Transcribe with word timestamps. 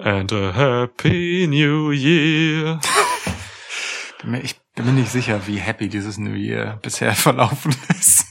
And 0.00 0.32
a 0.32 0.52
happy 0.52 1.46
new 1.48 1.90
year. 1.90 2.80
Ich 4.42 4.56
bin 4.74 4.86
mir 4.86 4.92
nicht 4.92 5.12
sicher, 5.12 5.46
wie 5.46 5.58
happy 5.58 5.88
dieses 5.88 6.18
New 6.18 6.34
Year 6.34 6.80
bisher 6.82 7.12
verlaufen 7.14 7.74
ist. 7.90 8.26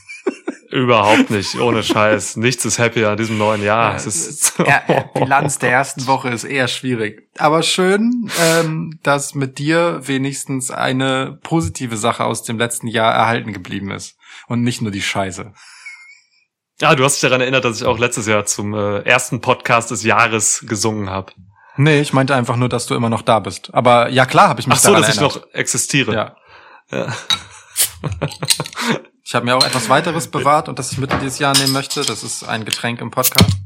Überhaupt 0.70 1.30
nicht, 1.30 1.58
ohne 1.58 1.82
Scheiß. 1.82 2.36
Nichts 2.36 2.64
ist 2.66 2.78
happy 2.78 3.04
an 3.04 3.16
diesem 3.16 3.38
neuen 3.38 3.62
Jahr. 3.62 3.94
es 3.94 4.06
ist 4.06 4.58
ja, 4.58 4.82
Bilanz 5.14 5.58
der 5.58 5.72
ersten 5.72 6.06
Woche 6.06 6.28
ist 6.28 6.44
eher 6.44 6.68
schwierig. 6.68 7.30
Aber 7.38 7.62
schön, 7.62 8.30
ähm, 8.38 8.98
dass 9.02 9.34
mit 9.34 9.58
dir 9.58 10.00
wenigstens 10.04 10.70
eine 10.70 11.38
positive 11.42 11.96
Sache 11.96 12.24
aus 12.24 12.42
dem 12.42 12.58
letzten 12.58 12.86
Jahr 12.86 13.14
erhalten 13.14 13.52
geblieben 13.52 13.90
ist. 13.90 14.18
Und 14.46 14.62
nicht 14.62 14.82
nur 14.82 14.90
die 14.90 15.02
Scheiße. 15.02 15.52
Ja, 16.80 16.94
du 16.94 17.02
hast 17.02 17.14
dich 17.14 17.22
daran 17.28 17.40
erinnert, 17.40 17.64
dass 17.64 17.80
ich 17.80 17.86
auch 17.86 17.98
letztes 17.98 18.26
Jahr 18.26 18.44
zum 18.44 18.74
äh, 18.74 19.00
ersten 19.00 19.40
Podcast 19.40 19.90
des 19.90 20.04
Jahres 20.04 20.64
gesungen 20.66 21.10
habe. 21.10 21.32
Nee, 21.80 22.00
ich 22.00 22.12
meinte 22.12 22.34
einfach 22.34 22.56
nur, 22.56 22.68
dass 22.68 22.86
du 22.86 22.96
immer 22.96 23.08
noch 23.08 23.22
da 23.22 23.38
bist. 23.38 23.72
Aber 23.72 24.08
ja, 24.08 24.26
klar 24.26 24.48
habe 24.48 24.60
ich 24.60 24.66
mich 24.66 24.76
Ach 24.76 24.80
so, 24.80 24.88
daran 24.88 25.02
dass 25.02 25.16
erinnert. 25.16 25.36
ich 25.36 25.42
noch 25.42 25.54
existiere. 25.54 26.12
Ja. 26.12 26.36
ja. 26.90 27.16
ich 29.24 29.32
habe 29.32 29.46
mir 29.46 29.56
auch 29.56 29.64
etwas 29.64 29.88
weiteres 29.88 30.28
bewahrt 30.28 30.68
und 30.68 30.80
das 30.80 30.90
ich 30.90 30.98
mit 30.98 31.12
in 31.12 31.20
dieses 31.20 31.38
Jahr 31.38 31.56
nehmen 31.56 31.72
möchte. 31.72 32.04
Das 32.04 32.24
ist 32.24 32.42
ein 32.42 32.64
Getränk 32.64 33.00
im 33.00 33.12
Podcast. 33.12 33.56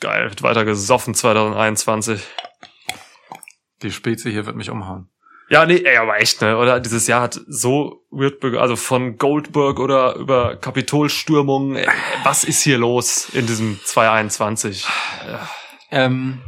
Geil, 0.00 0.30
wird 0.30 0.42
weiter 0.42 0.64
gesoffen 0.64 1.14
2021. 1.14 2.22
Die 3.82 3.92
Spezie 3.92 4.30
hier 4.30 4.46
wird 4.46 4.56
mich 4.56 4.70
umhauen. 4.70 5.10
Ja, 5.50 5.64
nee, 5.64 5.82
ey, 5.82 5.96
aber 5.96 6.20
echt, 6.20 6.42
ne? 6.42 6.58
Oder 6.58 6.78
dieses 6.78 7.06
Jahr 7.06 7.22
hat 7.22 7.40
so 7.46 8.04
weird, 8.10 8.44
also 8.56 8.76
von 8.76 9.16
Goldberg 9.16 9.80
oder 9.80 10.14
über 10.16 10.56
Kapitolstürmungen, 10.56 11.86
was 12.22 12.44
ist 12.44 12.62
hier 12.62 12.76
los 12.76 13.30
in 13.32 13.46
diesem 13.46 13.80
2021? 13.82 14.86
Ja. 15.26 15.48
Ähm, 15.90 16.42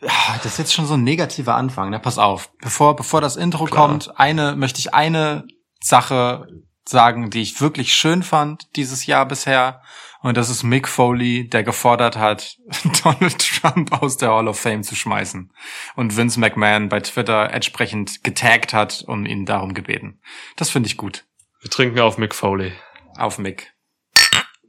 das 0.00 0.46
ist 0.46 0.58
jetzt 0.58 0.74
schon 0.74 0.86
so 0.86 0.94
ein 0.94 1.02
negativer 1.02 1.56
Anfang, 1.56 1.90
ne? 1.90 1.98
Pass 1.98 2.18
auf. 2.18 2.50
Bevor, 2.60 2.94
bevor 2.94 3.20
das 3.20 3.36
Intro 3.36 3.64
Klar. 3.64 3.88
kommt, 3.88 4.18
eine, 4.18 4.54
möchte 4.54 4.78
ich 4.78 4.94
eine 4.94 5.44
Sache 5.80 6.46
sagen, 6.84 7.30
die 7.30 7.42
ich 7.42 7.60
wirklich 7.60 7.94
schön 7.94 8.22
fand 8.22 8.76
dieses 8.76 9.06
Jahr 9.06 9.26
bisher. 9.26 9.82
Und 10.22 10.36
das 10.36 10.48
ist 10.50 10.62
Mick 10.62 10.86
Foley, 10.86 11.48
der 11.48 11.64
gefordert 11.64 12.16
hat, 12.16 12.56
Donald 13.02 13.38
Trump 13.38 14.02
aus 14.02 14.16
der 14.16 14.30
Hall 14.30 14.46
of 14.46 14.58
Fame 14.58 14.84
zu 14.84 14.94
schmeißen. 14.94 15.52
Und 15.96 16.16
Vince 16.16 16.38
McMahon 16.38 16.88
bei 16.88 17.00
Twitter 17.00 17.50
entsprechend 17.50 18.22
getaggt 18.22 18.72
hat 18.72 19.02
und 19.02 19.26
ihn 19.26 19.44
darum 19.44 19.74
gebeten. 19.74 20.20
Das 20.56 20.70
finde 20.70 20.86
ich 20.86 20.96
gut. 20.96 21.24
Wir 21.60 21.70
trinken 21.70 21.98
auf 21.98 22.18
Mick 22.18 22.34
Foley. 22.34 22.72
Auf 23.18 23.38
Mick. 23.38 23.72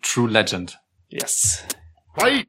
True 0.01 0.29
Legend. 0.29 0.79
Yes. 1.09 1.63
Hi. 2.19 2.45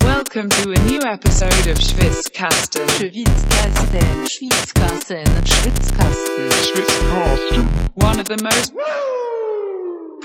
Welcome 0.00 0.48
to 0.50 0.70
a 0.70 0.78
new 0.90 1.00
episode 1.00 1.70
of 1.70 1.80
Schwitzkasten. 1.80 2.88
Schwitzkasten. 2.88 4.26
Schwitzkasten. 4.28 5.24
Schwitzkasten. 5.46 6.50
Schwitzkasten. 6.50 7.68
One 7.94 8.20
of 8.20 8.26
the 8.26 8.42
most 8.42 8.74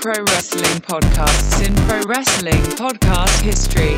pro 0.00 0.12
wrestling 0.12 0.80
podcasts 0.80 1.60
in 1.60 1.74
pro 1.74 2.08
wrestling 2.08 2.62
podcast 2.74 3.42
history. 3.42 3.96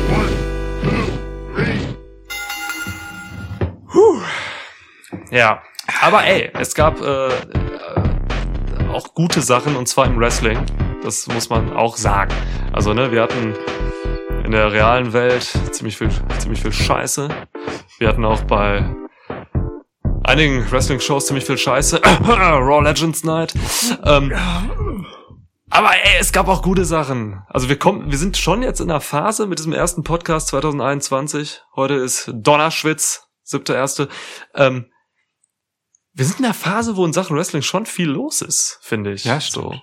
Puh. 3.89 4.21
Ja, 5.31 5.61
aber 6.01 6.25
ey, 6.25 6.51
es 6.59 6.75
gab 6.75 6.99
äh, 6.99 7.27
äh, 7.27 7.31
auch 8.91 9.13
gute 9.13 9.41
Sachen 9.41 9.77
und 9.77 9.87
zwar 9.87 10.07
im 10.07 10.19
Wrestling. 10.19 10.59
Das 11.03 11.27
muss 11.27 11.49
man 11.49 11.71
auch 11.71 11.95
sagen. 11.95 12.33
Also 12.73 12.93
ne, 12.93 13.09
wir 13.13 13.21
hatten 13.21 13.55
in 14.43 14.51
der 14.51 14.73
realen 14.73 15.13
Welt 15.13 15.57
ziemlich 15.71 15.97
viel, 15.97 16.09
ziemlich 16.39 16.61
viel 16.61 16.73
Scheiße. 16.73 17.29
Wir 17.99 18.09
hatten 18.09 18.25
auch 18.25 18.43
bei 18.43 18.85
einigen 20.25 20.69
Wrestling-Shows 20.69 21.27
ziemlich 21.27 21.45
viel 21.45 21.57
Scheiße. 21.57 22.01
Raw 22.27 22.83
Legends 22.83 23.23
Night. 23.23 23.53
Ähm, 24.03 24.33
aber 25.73 25.95
ey, 25.95 26.17
es 26.19 26.31
gab 26.31 26.47
auch 26.47 26.61
gute 26.61 26.85
Sachen. 26.85 27.41
Also 27.47 27.67
wir 27.67 27.79
kommen, 27.79 28.11
wir 28.11 28.17
sind 28.19 28.37
schon 28.37 28.61
jetzt 28.61 28.79
in 28.79 28.89
der 28.89 29.01
Phase 29.01 29.47
mit 29.47 29.57
diesem 29.57 29.73
ersten 29.73 30.03
Podcast 30.03 30.49
2021. 30.49 31.61
Heute 31.75 31.95
ist 31.95 32.29
Donnerschwitz, 32.31 33.27
siebter 33.41 33.75
erste. 33.75 34.07
Ähm, 34.53 34.91
wir 36.13 36.25
sind 36.25 36.37
in 36.37 36.43
der 36.43 36.53
Phase, 36.53 36.95
wo 36.95 37.05
in 37.05 37.13
Sachen 37.13 37.35
Wrestling 37.35 37.63
schon 37.63 37.87
viel 37.87 38.07
los 38.07 38.43
ist, 38.43 38.77
finde 38.83 39.13
ich. 39.13 39.25
Ja, 39.25 39.41
stimmt. 39.41 39.65
So. 39.65 39.81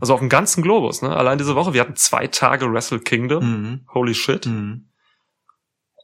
Also 0.00 0.14
auf 0.14 0.20
dem 0.20 0.30
ganzen 0.30 0.62
Globus, 0.62 1.02
ne? 1.02 1.14
Allein 1.14 1.36
diese 1.36 1.54
Woche, 1.54 1.74
wir 1.74 1.82
hatten 1.82 1.96
zwei 1.96 2.26
Tage 2.26 2.72
Wrestle 2.72 3.00
Kingdom. 3.00 3.44
Mhm. 3.44 3.86
Holy 3.92 4.14
shit. 4.14 4.46
Mhm. 4.46 4.90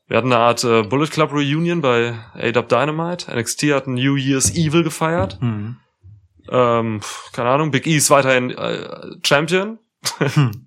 Wir 0.09 0.19
hatten 0.19 0.33
eine 0.33 0.43
Art 0.43 0.63
äh, 0.65 0.83
Bullet 0.83 1.07
Club 1.07 1.33
Reunion 1.33 1.81
bei 1.81 2.19
AW 2.35 2.63
Dynamite. 2.63 3.35
NXT 3.35 3.63
hat 3.73 3.87
ein 3.87 3.95
New 3.95 4.17
Year's 4.17 4.51
Evil 4.55 4.83
gefeiert. 4.83 5.41
Mhm. 5.41 5.79
Ähm, 6.51 7.01
keine 7.33 7.51
Ahnung, 7.51 7.71
Big 7.71 7.87
E 7.87 7.97
ist 7.97 8.11
weiterhin 8.11 8.51
äh, 8.51 8.89
Champion. 9.25 9.79
Hm. 10.19 10.67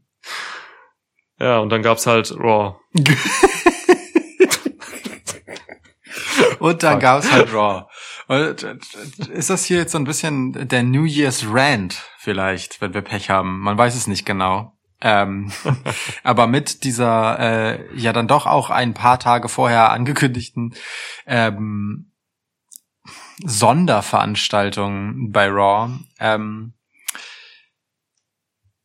ja, 1.40 1.60
und 1.60 1.70
dann 1.70 1.82
gab's 1.82 2.08
halt 2.08 2.32
Raw. 2.32 2.78
und 6.60 6.84
dann 6.84 7.00
gab's 7.00 7.32
halt 7.32 7.54
Raw. 7.54 7.86
Und 8.28 8.64
äh, 8.64 8.78
ist 9.34 9.50
das 9.50 9.66
hier 9.66 9.78
jetzt 9.78 9.92
so 9.92 9.98
ein 9.98 10.06
bisschen 10.06 10.68
der 10.68 10.84
New 10.84 11.04
Year's 11.04 11.46
Rant 11.48 12.02
vielleicht, 12.18 12.80
wenn 12.82 12.94
wir 12.94 13.02
Pech 13.02 13.30
haben? 13.30 13.60
Man 13.60 13.78
weiß 13.78 13.96
es 13.96 14.08
nicht 14.08 14.26
genau. 14.26 14.78
Ähm, 15.02 15.52
aber 16.24 16.48
mit 16.48 16.86
dieser 16.86 17.38
äh, 17.40 17.96
ja 17.96 18.14
dann 18.14 18.30
doch 18.30 18.46
auch 18.46 18.70
ein 18.70 18.94
paar 18.94 19.20
Tage 19.20 19.50
vorher 19.50 19.92
angekündigten 19.92 20.76
ähm, 21.26 22.13
Sonderveranstaltung 23.44 25.32
bei 25.32 25.48
Raw. 25.48 25.92
Ähm, 26.20 26.74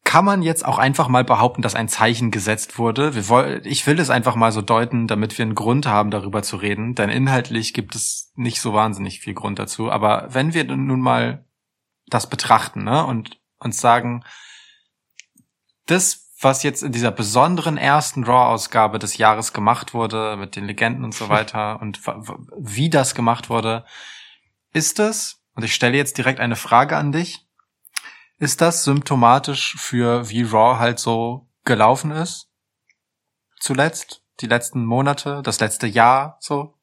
kann 0.08 0.24
man 0.24 0.40
jetzt 0.40 0.64
auch 0.64 0.78
einfach 0.78 1.08
mal 1.08 1.22
behaupten, 1.22 1.60
dass 1.60 1.74
ein 1.74 1.86
Zeichen 1.86 2.30
gesetzt 2.30 2.78
wurde? 2.78 3.14
Wir 3.14 3.28
wollen, 3.28 3.60
ich 3.64 3.86
will 3.86 4.00
es 4.00 4.08
einfach 4.08 4.36
mal 4.36 4.52
so 4.52 4.62
deuten, 4.62 5.06
damit 5.06 5.36
wir 5.36 5.44
einen 5.44 5.54
Grund 5.54 5.86
haben, 5.86 6.10
darüber 6.10 6.42
zu 6.42 6.56
reden. 6.56 6.94
Denn 6.94 7.10
inhaltlich 7.10 7.74
gibt 7.74 7.94
es 7.94 8.32
nicht 8.34 8.62
so 8.62 8.72
wahnsinnig 8.72 9.20
viel 9.20 9.34
Grund 9.34 9.58
dazu. 9.58 9.90
Aber 9.90 10.28
wenn 10.30 10.54
wir 10.54 10.64
nun 10.64 11.00
mal 11.00 11.44
das 12.06 12.30
betrachten 12.30 12.84
ne, 12.84 13.04
und 13.04 13.38
uns 13.58 13.82
sagen, 13.82 14.24
das, 15.84 16.30
was 16.40 16.62
jetzt 16.62 16.82
in 16.82 16.92
dieser 16.92 17.10
besonderen 17.10 17.76
ersten 17.76 18.24
Raw-Ausgabe 18.24 18.98
des 18.98 19.18
Jahres 19.18 19.52
gemacht 19.52 19.92
wurde, 19.92 20.38
mit 20.38 20.56
den 20.56 20.64
Legenden 20.64 21.04
und 21.04 21.14
so 21.14 21.28
weiter 21.28 21.82
und 21.82 22.00
wie 22.56 22.88
das 22.88 23.14
gemacht 23.14 23.50
wurde, 23.50 23.84
ist 24.78 25.00
es, 25.00 25.42
und 25.54 25.64
ich 25.64 25.74
stelle 25.74 25.96
jetzt 25.96 26.16
direkt 26.18 26.38
eine 26.38 26.54
Frage 26.54 26.96
an 26.96 27.10
dich, 27.10 27.44
ist 28.38 28.60
das 28.60 28.84
symptomatisch 28.84 29.74
für 29.76 30.28
wie 30.30 30.44
Raw 30.44 30.78
halt 30.78 31.00
so 31.00 31.48
gelaufen 31.64 32.12
ist? 32.12 32.48
Zuletzt? 33.58 34.22
Die 34.40 34.46
letzten 34.46 34.84
Monate? 34.84 35.42
Das 35.42 35.58
letzte 35.58 35.88
Jahr 35.88 36.38
so? 36.40 36.74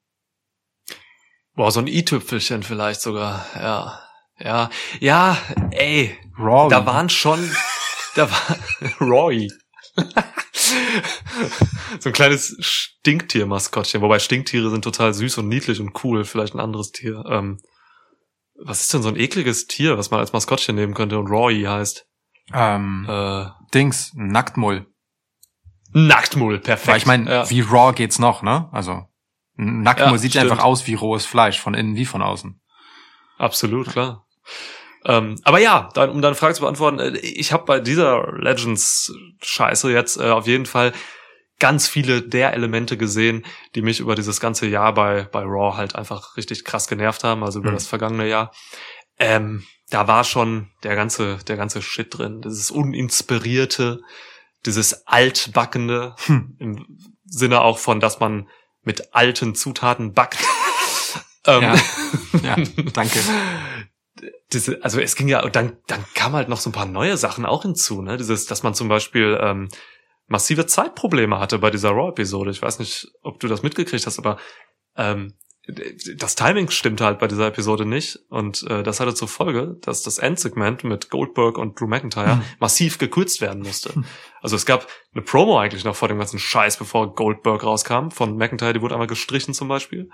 Boah, 1.53 1.71
so 1.71 1.79
ein 1.79 1.87
i-Tüpfelchen 1.87 2.63
vielleicht 2.63 2.99
sogar, 2.99 3.45
ja. 3.55 4.01
Ja, 4.37 4.69
ja, 4.99 5.37
ey. 5.71 6.17
Raw. 6.37 6.69
Da 6.69 6.85
waren 6.85 7.07
schon, 7.07 7.49
da 8.15 8.29
war, 8.29 8.57
Roy. 8.99 9.47
so 11.99 12.09
ein 12.09 12.13
kleines 12.13 12.57
Stinktier-Maskottchen, 12.59 14.01
wobei 14.01 14.19
Stinktiere 14.19 14.69
sind 14.69 14.81
total 14.83 15.13
süß 15.13 15.37
und 15.37 15.47
niedlich 15.47 15.79
und 15.79 16.03
cool, 16.03 16.25
vielleicht 16.25 16.55
ein 16.55 16.59
anderes 16.59 16.91
Tier. 16.91 17.23
Ähm, 17.29 17.61
was 18.63 18.81
ist 18.81 18.93
denn 18.93 19.01
so 19.01 19.09
ein 19.09 19.17
ekliges 19.17 19.67
Tier, 19.67 19.97
was 19.97 20.11
man 20.11 20.19
als 20.19 20.33
Maskottchen 20.33 20.75
nehmen 20.75 20.93
könnte 20.93 21.19
und 21.19 21.27
Roy 21.27 21.63
heißt? 21.63 22.07
Ähm, 22.53 23.05
äh, 23.09 23.45
Dings, 23.73 24.11
Nacktmull. 24.15 24.85
Nacktmull, 25.91 26.59
perfekt. 26.59 26.87
Weil 26.87 26.97
ich 26.97 27.05
meine, 27.05 27.29
ja. 27.29 27.49
wie 27.49 27.61
raw 27.61 27.93
geht's 27.93 28.19
noch, 28.19 28.41
ne? 28.41 28.69
Also 28.71 29.03
Nacktmull 29.55 30.11
ja, 30.11 30.17
sieht 30.17 30.31
stimmt. 30.31 30.51
einfach 30.51 30.63
aus 30.63 30.87
wie 30.87 30.93
rohes 30.93 31.25
Fleisch, 31.25 31.59
von 31.59 31.73
innen 31.73 31.95
wie 31.95 32.05
von 32.05 32.21
außen. 32.21 32.61
Absolut, 33.37 33.87
klar. 33.87 34.25
Ähm, 35.05 35.39
aber 35.43 35.59
ja, 35.59 35.89
dann, 35.93 36.09
um 36.09 36.21
deine 36.21 36.35
Frage 36.35 36.55
zu 36.55 36.61
beantworten, 36.61 36.99
äh, 36.99 37.17
ich 37.17 37.53
habe 37.53 37.65
bei 37.65 37.79
dieser 37.79 38.33
Legends-Scheiße 38.33 39.91
jetzt 39.91 40.17
äh, 40.17 40.29
auf 40.29 40.47
jeden 40.47 40.65
Fall 40.65 40.93
ganz 41.59 41.87
viele 41.87 42.21
der 42.21 42.53
Elemente 42.53 42.97
gesehen, 42.97 43.45
die 43.75 43.81
mich 43.81 43.99
über 43.99 44.15
dieses 44.15 44.39
ganze 44.39 44.67
Jahr 44.67 44.93
bei, 44.93 45.23
bei 45.23 45.41
Raw 45.41 45.77
halt 45.77 45.95
einfach 45.95 46.35
richtig 46.37 46.65
krass 46.65 46.87
genervt 46.87 47.23
haben, 47.23 47.43
also 47.43 47.59
über 47.59 47.71
mhm. 47.71 47.75
das 47.75 47.87
vergangene 47.87 48.27
Jahr. 48.27 48.51
Ähm, 49.19 49.65
da 49.89 50.07
war 50.07 50.23
schon 50.23 50.71
der 50.83 50.95
ganze, 50.95 51.37
der 51.47 51.57
ganze 51.57 51.81
Shit 51.81 52.17
drin. 52.17 52.41
Dieses 52.41 52.71
uninspirierte, 52.71 54.01
dieses 54.65 55.05
altbackende, 55.07 56.15
hm. 56.25 56.55
im 56.59 56.85
Sinne 57.23 57.61
auch 57.61 57.77
von, 57.77 57.99
dass 57.99 58.19
man 58.19 58.49
mit 58.83 59.13
alten 59.13 59.55
Zutaten 59.55 60.13
backt. 60.13 60.39
ähm, 61.45 61.61
ja. 61.61 61.75
ja, 62.43 62.55
danke. 62.93 63.19
Diese, 64.53 64.83
also 64.83 64.99
es 64.99 65.15
ging 65.15 65.27
ja, 65.27 65.47
dann, 65.49 65.77
dann 65.87 66.03
kam 66.13 66.33
halt 66.33 66.49
noch 66.49 66.59
so 66.59 66.69
ein 66.69 66.73
paar 66.73 66.85
neue 66.85 67.17
Sachen 67.17 67.45
auch 67.45 67.63
hinzu, 67.63 68.01
ne? 68.01 68.17
Dieses, 68.17 68.45
dass 68.45 68.63
man 68.63 68.73
zum 68.73 68.87
Beispiel 68.87 69.37
ähm, 69.41 69.69
massive 70.27 70.65
Zeitprobleme 70.65 71.39
hatte 71.39 71.59
bei 71.59 71.71
dieser 71.71 71.91
Raw-Episode. 71.91 72.51
Ich 72.51 72.61
weiß 72.61 72.79
nicht, 72.79 73.07
ob 73.21 73.39
du 73.39 73.47
das 73.47 73.63
mitgekriegt 73.63 74.05
hast, 74.05 74.19
aber 74.19 74.37
ähm, 74.95 75.33
das 76.17 76.35
Timing 76.35 76.69
stimmte 76.69 77.05
halt 77.05 77.17
bei 77.17 77.27
dieser 77.27 77.47
Episode 77.47 77.85
nicht 77.85 78.19
und 78.29 78.63
äh, 78.69 78.83
das 78.83 78.99
hatte 78.99 79.15
zur 79.15 79.27
Folge, 79.27 79.77
dass 79.81 80.03
das 80.03 80.19
Endsegment 80.19 80.83
mit 80.83 81.09
Goldberg 81.09 81.57
und 81.57 81.79
Drew 81.79 81.87
McIntyre 81.87 82.35
Hm. 82.35 82.43
massiv 82.59 82.97
gekürzt 82.99 83.41
werden 83.41 83.63
musste. 83.63 83.93
Also 84.41 84.55
es 84.55 84.67
gab 84.67 84.87
eine 85.13 85.23
Promo 85.23 85.59
eigentlich 85.59 85.83
noch 85.83 85.95
vor 85.95 86.07
dem 86.07 86.19
ganzen 86.19 86.37
Scheiß, 86.37 86.77
bevor 86.77 87.15
Goldberg 87.15 87.63
rauskam 87.63 88.09
von 88.09 88.37
McIntyre, 88.37 88.73
die 88.73 88.81
wurde 88.81 88.93
einmal 88.93 89.07
gestrichen 89.07 89.55
zum 89.55 89.67
Beispiel. 89.67 90.09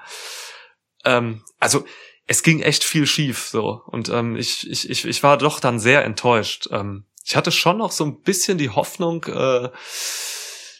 Ähm, 1.03 1.43
also 1.59 1.83
es 2.27 2.43
ging 2.43 2.61
echt 2.61 2.85
viel 2.85 3.05
schief 3.05 3.49
so 3.49 3.81
und 3.87 4.07
ähm, 4.07 4.37
ich, 4.37 4.69
ich, 4.69 4.89
ich, 4.89 5.05
ich 5.05 5.21
war 5.21 5.37
doch 5.37 5.59
dann 5.59 5.79
sehr 5.79 6.05
enttäuscht. 6.05 6.69
Ähm, 6.71 7.05
ich 7.31 7.37
hatte 7.37 7.53
schon 7.53 7.77
noch 7.77 7.93
so 7.93 8.03
ein 8.03 8.21
bisschen 8.23 8.57
die 8.57 8.71
Hoffnung, 8.71 9.23
äh, 9.23 9.69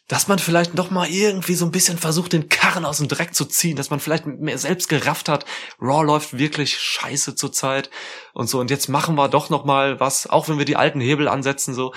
dass 0.10 0.28
man 0.28 0.38
vielleicht 0.38 0.74
noch 0.74 0.92
mal 0.92 1.10
irgendwie 1.10 1.54
so 1.54 1.64
ein 1.64 1.72
bisschen 1.72 1.98
versucht, 1.98 2.34
den 2.34 2.50
Karren 2.50 2.84
aus 2.84 2.98
dem 2.98 3.08
Dreck 3.08 3.34
zu 3.34 3.46
ziehen, 3.46 3.78
dass 3.78 3.90
man 3.90 4.02
vielleicht 4.02 4.26
mehr 4.26 4.58
selbst 4.58 4.90
gerafft 4.90 5.30
hat, 5.30 5.46
Raw 5.80 6.04
läuft 6.04 6.38
wirklich 6.38 6.78
scheiße 6.78 7.36
zurzeit 7.36 7.90
und 8.34 8.50
so 8.50 8.60
und 8.60 8.70
jetzt 8.70 8.90
machen 8.90 9.16
wir 9.16 9.30
doch 9.30 9.50
noch 9.50 9.64
mal 9.64 10.02
was, 10.02 10.28
auch 10.28 10.50
wenn 10.50 10.58
wir 10.58 10.66
die 10.66 10.76
alten 10.76 11.00
Hebel 11.00 11.30
ansetzen 11.30 11.74
so. 11.74 11.94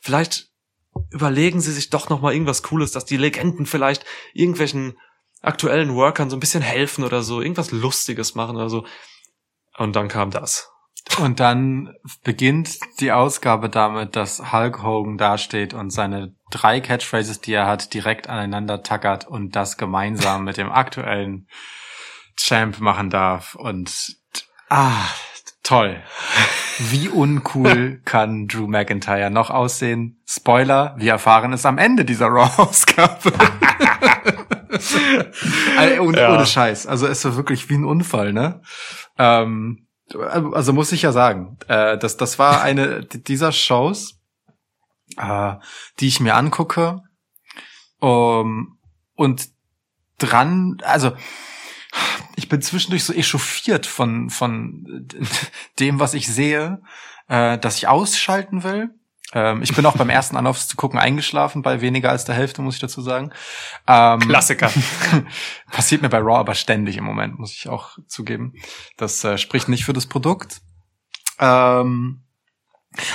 Vielleicht 0.00 0.48
überlegen 1.10 1.60
sie 1.60 1.72
sich 1.72 1.90
doch 1.90 2.08
noch 2.08 2.22
mal 2.22 2.32
irgendwas 2.32 2.62
cooles, 2.62 2.92
dass 2.92 3.04
die 3.04 3.18
Legenden 3.18 3.66
vielleicht 3.66 4.06
irgendwelchen 4.32 4.98
aktuellen 5.42 5.94
Workern 5.94 6.30
so 6.30 6.36
ein 6.36 6.40
bisschen 6.40 6.62
helfen 6.62 7.04
oder 7.04 7.22
so, 7.22 7.42
irgendwas 7.42 7.72
lustiges 7.72 8.34
machen 8.34 8.56
oder 8.56 8.70
so. 8.70 8.86
Und 9.76 9.94
dann 9.96 10.08
kam 10.08 10.30
das. 10.30 10.70
Und 11.20 11.40
dann 11.40 11.94
beginnt 12.22 12.78
die 13.00 13.10
Ausgabe 13.12 13.68
damit, 13.68 14.14
dass 14.14 14.52
Hulk 14.52 14.82
Hogan 14.82 15.16
dasteht 15.18 15.74
und 15.74 15.90
seine 15.90 16.34
drei 16.50 16.80
Catchphrases, 16.80 17.40
die 17.40 17.54
er 17.54 17.66
hat, 17.66 17.92
direkt 17.94 18.28
aneinander 18.28 18.82
tackert 18.82 19.26
und 19.26 19.56
das 19.56 19.76
gemeinsam 19.78 20.44
mit 20.44 20.58
dem 20.58 20.70
aktuellen 20.70 21.48
Champ 22.36 22.78
machen 22.80 23.10
darf. 23.10 23.54
Und 23.56 24.16
ah, 24.68 25.06
toll. 25.64 26.00
Wie 26.78 27.08
uncool 27.08 28.00
kann 28.04 28.46
Drew 28.46 28.68
McIntyre 28.68 29.30
noch 29.30 29.50
aussehen? 29.50 30.22
Spoiler, 30.26 30.94
wir 30.98 31.12
erfahren 31.12 31.52
es 31.52 31.66
am 31.66 31.78
Ende 31.78 32.04
dieser 32.04 32.26
Raw-Ausgabe. 32.28 33.32
Also, 35.76 36.02
ohne, 36.02 36.20
Ja. 36.20 36.34
ohne 36.34 36.46
Scheiß. 36.46 36.86
Also 36.86 37.08
es 37.08 37.24
war 37.24 37.34
wirklich 37.34 37.68
wie 37.68 37.74
ein 37.74 37.84
Unfall, 37.84 38.32
ne? 38.32 38.60
Ähm, 39.18 39.87
also 40.14 40.72
muss 40.72 40.92
ich 40.92 41.02
ja 41.02 41.12
sagen, 41.12 41.58
äh, 41.68 41.98
das, 41.98 42.16
das 42.16 42.38
war 42.38 42.62
eine 42.62 43.04
dieser 43.04 43.52
Shows, 43.52 44.18
äh, 45.16 45.54
die 46.00 46.08
ich 46.08 46.20
mir 46.20 46.34
angucke 46.34 47.02
um, 48.00 48.78
und 49.14 49.48
dran, 50.18 50.78
also 50.82 51.12
ich 52.36 52.48
bin 52.48 52.62
zwischendurch 52.62 53.04
so 53.04 53.12
echauffiert 53.12 53.86
von, 53.86 54.30
von 54.30 55.06
dem, 55.78 55.98
was 55.98 56.14
ich 56.14 56.28
sehe, 56.28 56.80
äh, 57.28 57.58
dass 57.58 57.76
ich 57.76 57.88
ausschalten 57.88 58.62
will. 58.62 58.90
Ähm, 59.34 59.62
ich 59.62 59.74
bin 59.74 59.84
auch 59.84 59.96
beim 59.96 60.10
ersten 60.10 60.36
Anlauf 60.36 60.66
zu 60.66 60.76
gucken 60.76 60.98
eingeschlafen, 60.98 61.62
bei 61.62 61.80
weniger 61.80 62.10
als 62.10 62.24
der 62.24 62.34
Hälfte, 62.34 62.62
muss 62.62 62.74
ich 62.74 62.80
dazu 62.80 63.02
sagen. 63.02 63.32
Ähm, 63.86 64.20
Klassiker. 64.20 64.70
Passiert 65.70 66.02
mir 66.02 66.08
bei 66.08 66.18
Raw 66.18 66.38
aber 66.38 66.54
ständig 66.54 66.96
im 66.96 67.04
Moment, 67.04 67.38
muss 67.38 67.52
ich 67.52 67.68
auch 67.68 67.98
zugeben. 68.06 68.54
Das 68.96 69.22
äh, 69.24 69.36
spricht 69.36 69.68
nicht 69.68 69.84
für 69.84 69.92
das 69.92 70.06
Produkt. 70.06 70.62
Ähm, 71.38 72.22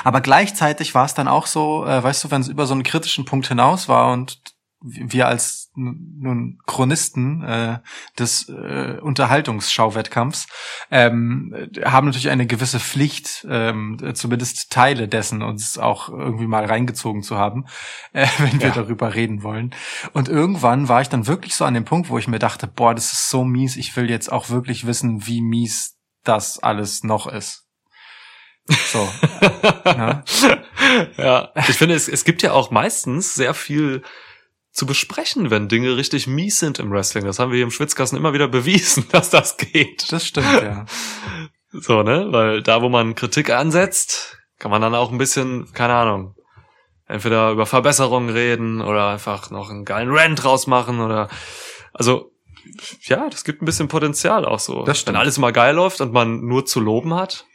aber 0.03 0.21
gleichzeitig 0.21 0.93
war 0.93 1.05
es 1.05 1.13
dann 1.13 1.27
auch 1.27 1.47
so, 1.47 1.85
äh, 1.85 2.03
weißt 2.03 2.23
du, 2.23 2.31
wenn 2.31 2.41
es 2.41 2.47
über 2.47 2.67
so 2.67 2.73
einen 2.73 2.83
kritischen 2.83 3.25
Punkt 3.25 3.47
hinaus 3.47 3.89
war 3.89 4.13
und 4.13 4.52
wir 4.83 5.27
als 5.27 5.71
nun 5.75 6.59
Chronisten 6.67 7.41
äh, 7.43 7.79
des 8.19 8.49
äh, 8.49 8.99
Unterhaltungsschauwettkampfs 9.01 10.47
ähm, 10.91 11.55
haben 11.85 12.07
natürlich 12.07 12.29
eine 12.29 12.45
gewisse 12.45 12.79
Pflicht, 12.79 13.47
ähm, 13.49 13.97
zumindest 14.13 14.71
Teile 14.71 15.07
dessen 15.07 15.41
uns 15.41 15.77
auch 15.77 16.09
irgendwie 16.09 16.47
mal 16.47 16.65
reingezogen 16.65 17.23
zu 17.23 17.37
haben, 17.37 17.65
äh, 18.11 18.27
wenn 18.39 18.59
wir 18.59 18.67
Ja. 18.69 18.73
darüber 18.73 19.15
reden 19.15 19.41
wollen. 19.41 19.73
Und 20.11 20.27
irgendwann 20.27 20.89
war 20.89 21.01
ich 21.01 21.09
dann 21.09 21.27
wirklich 21.27 21.55
so 21.55 21.65
an 21.65 21.73
dem 21.73 21.85
Punkt, 21.85 22.09
wo 22.09 22.17
ich 22.17 22.27
mir 22.27 22.39
dachte, 22.39 22.67
boah, 22.67 22.93
das 22.93 23.13
ist 23.13 23.29
so 23.29 23.43
mies, 23.43 23.77
ich 23.77 23.95
will 23.95 24.09
jetzt 24.09 24.31
auch 24.31 24.49
wirklich 24.49 24.85
wissen, 24.85 25.25
wie 25.27 25.41
mies 25.41 25.97
das 26.23 26.59
alles 26.59 27.03
noch 27.03 27.27
ist. 27.27 27.63
So. 28.67 29.09
ne? 29.85 30.23
ja, 31.17 31.49
ich 31.55 31.77
finde, 31.77 31.95
es, 31.95 32.07
es 32.07 32.23
gibt 32.23 32.41
ja 32.43 32.53
auch 32.53 32.71
meistens 32.71 33.33
sehr 33.35 33.53
viel 33.53 34.03
zu 34.73 34.87
besprechen, 34.87 35.51
wenn 35.51 35.69
Dinge 35.69 35.95
richtig 35.95 36.25
mies 36.25 36.59
sind 36.59 36.79
im 36.79 36.91
Wrestling. 36.91 37.25
Das 37.25 37.37
haben 37.37 37.51
wir 37.51 37.57
hier 37.57 37.63
im 37.63 37.71
Schwitzkasten 37.71 38.17
immer 38.17 38.33
wieder 38.33 38.47
bewiesen, 38.47 39.05
dass 39.11 39.29
das 39.29 39.57
geht. 39.57 40.11
Das 40.11 40.25
stimmt, 40.25 40.61
ja. 40.61 40.85
So, 41.75 42.03
ne? 42.03 42.27
Weil 42.29 42.61
da, 42.61 42.83
wo 42.83 42.89
man 42.89 43.15
Kritik 43.15 43.49
ansetzt, 43.49 44.37
kann 44.59 44.69
man 44.69 44.83
dann 44.83 44.93
auch 44.93 45.11
ein 45.11 45.17
bisschen, 45.17 45.73
keine 45.73 45.95
Ahnung, 45.95 46.35
entweder 47.07 47.49
über 47.49 47.65
Verbesserungen 47.65 48.29
reden 48.29 48.79
oder 48.79 49.07
einfach 49.09 49.49
noch 49.49 49.71
einen 49.71 49.83
geilen 49.83 50.11
Rant 50.11 50.45
rausmachen 50.45 50.99
oder, 50.99 51.29
also, 51.91 52.31
ja, 53.01 53.27
das 53.27 53.43
gibt 53.43 53.63
ein 53.63 53.65
bisschen 53.65 53.87
Potenzial 53.87 54.45
auch 54.45 54.59
so. 54.59 54.83
Das 54.83 54.99
stimmt. 54.99 55.15
Wenn 55.15 55.21
alles 55.21 55.39
immer 55.39 55.51
geil 55.51 55.73
läuft 55.73 55.99
und 55.99 56.13
man 56.13 56.45
nur 56.45 56.67
zu 56.67 56.79
loben 56.79 57.15
hat, 57.15 57.47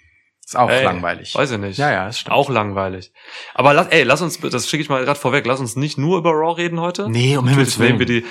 Ist 0.49 0.57
auch 0.57 0.71
ey, 0.71 0.83
langweilig. 0.83 1.35
Weiß 1.35 1.51
ich 1.51 1.59
nicht. 1.59 1.77
Ja, 1.77 1.91
ja, 1.91 2.11
stimmt. 2.11 2.33
Auch 2.35 2.49
langweilig. 2.49 3.13
Aber 3.53 3.75
lass, 3.75 3.89
ey, 3.89 4.03
lass 4.05 4.23
uns, 4.23 4.41
das 4.41 4.67
schicke 4.67 4.83
ich 4.83 4.89
mal 4.89 5.05
gerade 5.05 5.21
vorweg, 5.21 5.45
lass 5.45 5.61
uns 5.61 5.77
nicht 5.77 5.99
nur 5.99 6.17
über 6.17 6.31
Raw 6.31 6.55
reden 6.55 6.81
heute. 6.81 7.11
Nee, 7.11 7.37
um 7.37 7.45
Natürlich 7.45 7.75
Himmels 7.75 7.79
nehmen 7.79 7.99
wir 7.99 8.09
Willen. 8.09 8.25
die, 8.25 8.29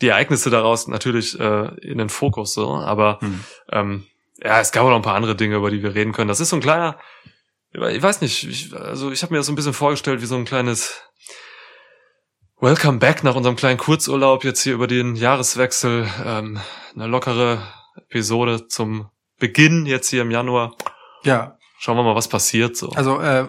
die 0.00 0.08
Ereignisse 0.08 0.50
daraus 0.50 0.88
natürlich 0.88 1.38
äh, 1.38 1.68
in 1.82 1.98
den 1.98 2.08
Fokus 2.08 2.52
so, 2.52 2.74
aber 2.74 3.20
Hm. 3.20 3.44
ähm, 3.70 4.06
ja, 4.42 4.58
es 4.58 4.72
gab 4.72 4.82
auch 4.84 4.88
noch 4.90 4.96
ein 4.96 5.02
paar 5.02 5.14
andere 5.14 5.36
Dinge, 5.36 5.54
über 5.54 5.70
die 5.70 5.84
wir 5.84 5.94
reden 5.94 6.10
können. 6.12 6.26
Das 6.26 6.40
ist 6.40 6.48
so 6.48 6.56
ein 6.56 6.62
kleiner, 6.62 6.98
ich 7.72 8.02
weiß 8.02 8.22
nicht, 8.22 8.42
ich, 8.42 8.74
also 8.74 9.12
ich 9.12 9.22
habe 9.22 9.32
mir 9.32 9.38
das 9.38 9.46
so 9.46 9.52
ein 9.52 9.56
bisschen 9.56 9.72
vorgestellt 9.72 10.20
wie 10.22 10.26
so 10.26 10.34
ein 10.34 10.46
kleines 10.46 11.00
Welcome 12.60 12.98
back 12.98 13.22
nach 13.22 13.36
unserem 13.36 13.54
kleinen 13.54 13.78
Kurzurlaub 13.78 14.42
jetzt 14.42 14.62
hier 14.62 14.74
über 14.74 14.88
den 14.88 15.14
Jahreswechsel, 15.14 16.08
ähm, 16.24 16.58
eine 16.96 17.06
lockere 17.06 17.62
Episode 18.08 18.66
zum 18.66 19.10
Beginn 19.38 19.86
jetzt 19.86 20.08
hier 20.08 20.22
im 20.22 20.32
Januar. 20.32 20.74
Ja, 21.26 21.58
Schauen 21.78 21.96
wir 21.98 22.02
mal, 22.04 22.14
was 22.14 22.28
passiert 22.28 22.76
so. 22.76 22.88
also 22.90 23.20
äh, 23.20 23.48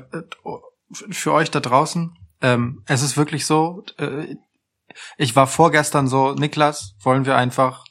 für 1.11 1.31
euch 1.33 1.49
da 1.49 1.59
draußen, 1.61 2.13
ähm, 2.41 2.83
es 2.85 3.01
ist 3.01 3.15
wirklich 3.17 3.45
so, 3.45 3.83
äh, 3.97 4.35
ich 5.17 5.35
war 5.35 5.47
vorgestern 5.47 6.07
so, 6.07 6.33
Niklas, 6.33 6.95
wollen 7.01 7.25
wir 7.25 7.37
einfach 7.37 7.85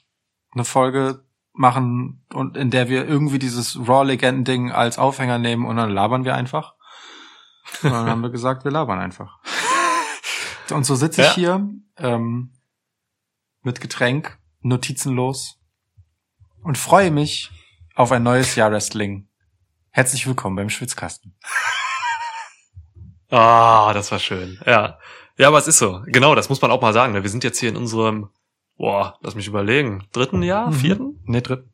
eine 0.52 0.64
Folge 0.64 1.25
machen 1.52 2.25
und 2.34 2.56
in 2.56 2.70
der 2.70 2.88
wir 2.88 3.06
irgendwie 3.08 3.38
dieses 3.38 3.78
Raw-Legenden-Ding 3.88 4.72
als 4.72 4.99
Aufhänger 4.99 5.38
nehmen 5.38 5.64
und 5.64 5.76
dann 5.76 5.90
labern 5.90 6.25
wir 6.25 6.34
einfach. 6.34 6.75
Und 7.82 7.92
dann 7.92 8.08
haben 8.08 8.22
wir 8.22 8.30
gesagt, 8.30 8.64
wir 8.64 8.70
labern 8.70 8.99
einfach. 8.99 9.38
Und 10.70 10.84
so 10.84 10.94
sitze 10.94 11.22
ich 11.22 11.28
Ja. 11.28 11.34
hier 11.34 11.70
ähm, 11.99 12.52
mit 13.62 13.80
Getränk, 13.80 14.38
notizenlos 14.61 15.58
und 16.62 16.76
freue 16.76 17.11
mich 17.11 17.50
auf 17.94 18.12
ein 18.12 18.22
neues 18.22 18.54
Jahr 18.56 18.70
Wrestling. 18.70 19.28
Herzlich 19.96 20.26
willkommen 20.26 20.56
beim 20.56 20.68
Schwitzkasten. 20.68 21.34
Ah, 23.30 23.94
das 23.94 24.12
war 24.12 24.18
schön. 24.18 24.60
Ja. 24.66 24.98
Ja, 25.38 25.48
aber 25.48 25.56
es 25.56 25.68
ist 25.68 25.78
so. 25.78 26.02
Genau, 26.04 26.34
das 26.34 26.50
muss 26.50 26.60
man 26.60 26.70
auch 26.70 26.82
mal 26.82 26.92
sagen. 26.92 27.14
ne? 27.14 27.22
Wir 27.22 27.30
sind 27.30 27.44
jetzt 27.44 27.58
hier 27.58 27.70
in 27.70 27.76
unserem, 27.78 28.28
boah, 28.76 29.16
lass 29.22 29.34
mich 29.36 29.46
überlegen, 29.46 30.06
dritten 30.12 30.42
Jahr, 30.42 30.66
Mhm. 30.68 30.72
vierten? 30.74 31.20
Nee, 31.24 31.40
dritt. 31.40 31.64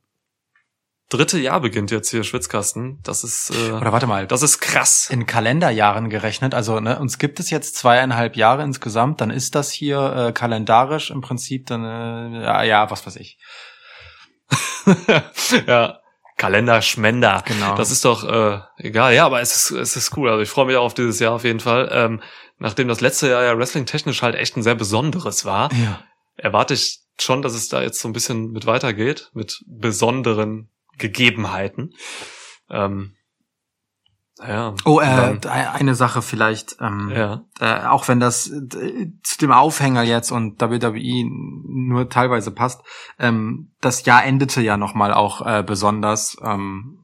Dritte 1.08 1.40
Jahr 1.40 1.58
beginnt 1.60 1.90
jetzt 1.90 2.10
hier 2.10 2.22
Schwitzkasten. 2.22 3.00
Das 3.02 3.24
ist, 3.24 3.50
äh, 3.50 3.72
Oder 3.72 3.90
warte 3.92 4.06
mal, 4.06 4.28
das 4.28 4.42
ist 4.42 4.60
krass. 4.60 5.10
in 5.10 5.26
Kalenderjahren 5.26 6.08
gerechnet, 6.08 6.54
also 6.54 6.78
ne, 6.78 7.00
uns 7.00 7.18
gibt 7.18 7.40
es 7.40 7.50
jetzt 7.50 7.74
zweieinhalb 7.74 8.36
Jahre 8.36 8.62
insgesamt, 8.62 9.20
dann 9.20 9.30
ist 9.30 9.56
das 9.56 9.72
hier 9.72 10.28
äh, 10.28 10.32
kalendarisch 10.32 11.10
im 11.10 11.22
Prinzip 11.22 11.66
dann, 11.66 11.82
äh, 11.82 12.44
ja, 12.44 12.62
ja, 12.62 12.88
was 12.88 13.04
weiß 13.04 13.16
ich. 13.16 13.36
ja. 15.66 15.98
Kalender 16.42 16.82
Schmender. 16.82 17.44
Genau. 17.46 17.76
Das 17.76 17.92
ist 17.92 18.04
doch 18.04 18.25
äh, 18.25 18.58
egal. 18.76 19.14
Ja, 19.14 19.26
aber 19.26 19.40
es 19.40 19.54
ist, 19.54 19.70
es 19.70 19.94
ist 19.94 20.16
cool. 20.16 20.28
Also 20.28 20.42
ich 20.42 20.49
freue 20.49 20.66
mich 20.66 20.76
auch 20.76 20.87
auf 20.87 20.94
dieses 20.94 21.20
Jahr 21.20 21.34
auf 21.34 21.44
jeden 21.44 21.61
Fall. 21.61 21.88
Ähm, 21.92 22.20
nachdem 22.58 22.88
das 22.88 23.00
letzte 23.00 23.28
Jahr 23.28 23.44
ja 23.44 23.56
wrestling-technisch 23.56 24.22
halt 24.22 24.34
echt 24.34 24.56
ein 24.56 24.64
sehr 24.64 24.75
besonderes 24.75 25.44
war, 25.44 25.72
ja. 25.72 26.02
erwarte 26.34 26.75
ich 26.75 26.99
schon, 27.20 27.42
dass 27.42 27.54
es 27.54 27.68
da 27.68 27.80
jetzt 27.80 28.00
so 28.00 28.08
ein 28.08 28.12
bisschen 28.12 28.50
mit 28.50 28.66
weitergeht, 28.66 29.30
mit 29.34 29.62
besonderen 29.68 30.68
Gegebenheiten. 30.99 31.94
Ähm, 32.68 33.14
ja. 34.46 34.75
Oh, 34.84 35.00
äh, 35.00 35.38
dann- 35.38 35.40
eine 35.52 35.94
Sache 35.94 36.22
vielleicht, 36.22 36.76
ähm, 36.80 37.11
ja. 37.14 37.44
äh, 37.61 37.87
auch 37.87 38.08
wenn 38.08 38.20
das 38.20 38.49
äh, 38.49 39.11
zu 39.22 39.38
dem 39.38 39.52
Aufhänger 39.52 40.02
jetzt 40.02 40.30
und 40.30 40.61
WWE 40.61 41.25
nur 41.25 42.08
teilweise 42.08 42.50
passt, 42.50 42.82
ähm, 43.18 43.72
das 43.80 44.04
Jahr 44.04 44.25
endete 44.25 44.61
ja 44.61 44.76
nochmal 44.76 45.12
auch 45.14 45.44
äh, 45.46 45.62
besonders 45.62 46.37
ähm, 46.42 46.99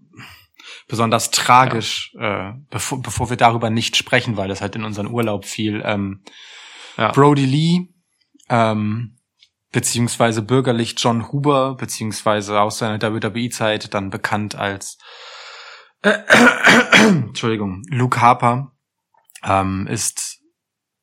besonders 0.87 1.31
tragisch, 1.31 2.15
äh, 2.19 2.53
bevor, 2.71 3.01
bevor 3.03 3.29
wir 3.31 3.37
darüber 3.37 3.69
nicht 3.71 3.97
sprechen, 3.97 4.37
weil 4.37 4.49
das 4.49 4.61
halt 4.61 4.75
in 4.77 4.85
unseren 4.85 5.09
Urlaub 5.09 5.45
fiel. 5.45 5.83
Ähm, 5.85 6.23
Ja. 6.97 7.13
Brody 7.13 7.45
Lee, 7.45 7.89
ähm, 8.49 9.17
beziehungsweise 9.71 10.41
bürgerlich 10.43 10.95
John 10.99 11.31
Huber, 11.31 11.75
beziehungsweise 11.77 12.59
aus 12.61 12.79
seiner 12.79 13.01
WWE-Zeit 13.01 13.93
dann 13.95 14.09
bekannt 14.11 14.55
als 14.55 14.99
Entschuldigung, 16.93 17.83
Luke 17.89 18.21
Harper, 18.21 18.73
ähm, 19.43 19.87
ist 19.87 20.41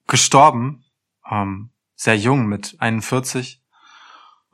gestorben, 0.08 0.86
ähm, 1.30 1.72
sehr 1.96 2.18
jung 2.18 2.48
mit 2.48 2.76
41. 2.80 3.62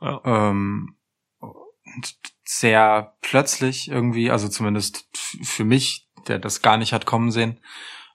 Ja. 0.00 0.20
Ähm, 0.24 0.96
und 1.38 2.14
sehr 2.44 3.16
plötzlich 3.20 3.88
irgendwie, 3.88 4.30
also 4.30 4.48
zumindest 4.48 5.06
für 5.42 5.64
mich, 5.64 6.08
der 6.26 6.38
das 6.38 6.62
gar 6.62 6.76
nicht 6.76 6.92
hat 6.92 7.06
kommen 7.06 7.30
sehen, 7.30 7.60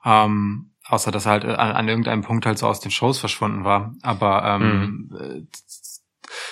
ähm, 0.03 0.73
außer 0.85 1.11
dass 1.11 1.25
er 1.25 1.31
halt 1.33 1.45
an, 1.45 1.71
an 1.71 1.87
irgendeinem 1.87 2.23
Punkt 2.23 2.45
halt 2.45 2.57
so 2.57 2.67
aus 2.67 2.79
den 2.79 2.91
Shows 2.91 3.19
verschwunden 3.19 3.63
war. 3.63 3.93
Aber 4.01 4.43
ähm, 4.43 5.11
äh, 5.19 5.41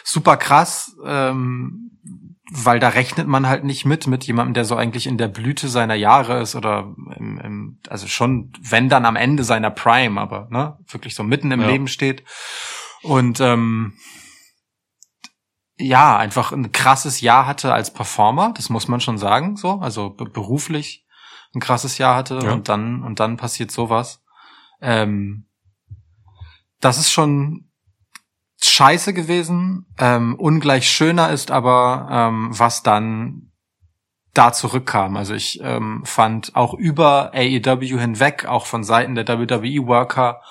super 0.04 0.38
krass, 0.38 0.96
ähm, 1.06 1.92
weil 2.52 2.80
da 2.80 2.90
rechnet 2.90 3.28
man 3.28 3.48
halt 3.48 3.64
nicht 3.64 3.86
mit, 3.86 4.06
mit 4.08 4.26
jemandem, 4.26 4.54
der 4.54 4.66
so 4.66 4.76
eigentlich 4.76 5.08
in 5.08 5.18
der 5.18 5.28
Blüte 5.28 5.68
seiner 5.68 5.96
Jahre 5.96 6.42
ist 6.42 6.56
oder 6.56 6.94
im, 7.18 7.40
im, 7.40 7.80
also 7.90 8.08
schon, 8.08 8.52
wenn 8.62 8.88
dann 8.88 9.06
am 9.06 9.16
Ende 9.16 9.44
seiner 9.44 9.72
Prime, 9.72 10.20
aber 10.22 10.48
ne, 10.52 10.78
wirklich 10.88 11.16
so 11.16 11.24
mitten 11.24 11.52
im 11.52 11.62
Ja. 11.62 11.68
Leben 11.68 11.88
steht. 11.88 12.24
Und 13.02 13.40
ähm, 13.40 13.94
ja, 15.78 16.18
einfach 16.18 16.52
ein 16.52 16.72
krasses 16.72 17.20
Jahr 17.22 17.48
hatte 17.48 17.74
als 17.74 17.92
Performer, 17.92 18.54
das 18.56 18.70
muss 18.70 18.88
man 18.88 19.02
schon 19.02 19.18
sagen, 19.18 19.58
so, 19.58 19.80
also 19.80 20.12
be 20.12 20.26
beruflich 20.26 21.06
ein 21.54 21.60
krasses 21.62 21.98
Jahr 21.98 22.16
hatte 22.16 22.40
Ja. 22.44 22.54
und 22.54 22.70
dann 22.70 23.04
und 23.04 23.20
dann 23.20 23.38
passiert 23.38 23.72
sowas. 23.72 24.24
Ähm, 24.82 25.48
das 26.80 26.98
ist 26.98 27.12
schon 27.12 27.65
scheiße 28.62 29.14
gewesen. 29.14 29.86
Ähm, 30.00 30.36
ungleich 30.36 30.90
schöner 30.90 31.30
ist 31.30 31.52
aber, 31.52 32.08
ähm, 32.12 32.50
was 32.52 32.84
dann 32.84 33.52
da 34.34 34.52
zurückkam. 34.52 35.16
Also 35.16 35.34
ich 35.34 35.60
ähm, 35.64 36.04
fand 36.06 36.56
auch 36.56 36.74
über 36.74 37.32
AEW 37.34 38.00
hinweg, 38.00 38.46
auch 38.46 38.66
von 38.66 38.84
Seiten 38.84 39.16
der 39.16 39.28
WWE-Worker, 39.28 40.42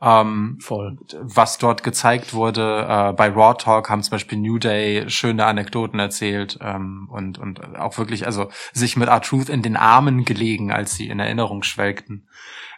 ähm, 0.00 0.58
Voll. 0.60 0.96
was 1.20 1.58
dort 1.58 1.82
gezeigt 1.82 2.34
wurde. 2.34 2.86
Äh, 2.88 3.12
bei 3.14 3.30
Raw 3.30 3.54
Talk 3.56 3.90
haben 3.90 4.02
zum 4.02 4.12
Beispiel 4.12 4.38
New 4.38 4.58
Day 4.58 5.08
schöne 5.08 5.44
Anekdoten 5.46 5.98
erzählt 5.98 6.58
ähm, 6.60 7.08
und, 7.10 7.38
und 7.38 7.76
auch 7.76 7.98
wirklich, 7.98 8.26
also 8.26 8.48
sich 8.72 8.96
mit 8.96 9.08
R-Truth 9.08 9.48
in 9.48 9.62
den 9.62 9.76
Armen 9.76 10.24
gelegen, 10.24 10.70
als 10.72 10.94
sie 10.94 11.08
in 11.08 11.20
Erinnerung 11.20 11.62
schwelgten. 11.62 12.28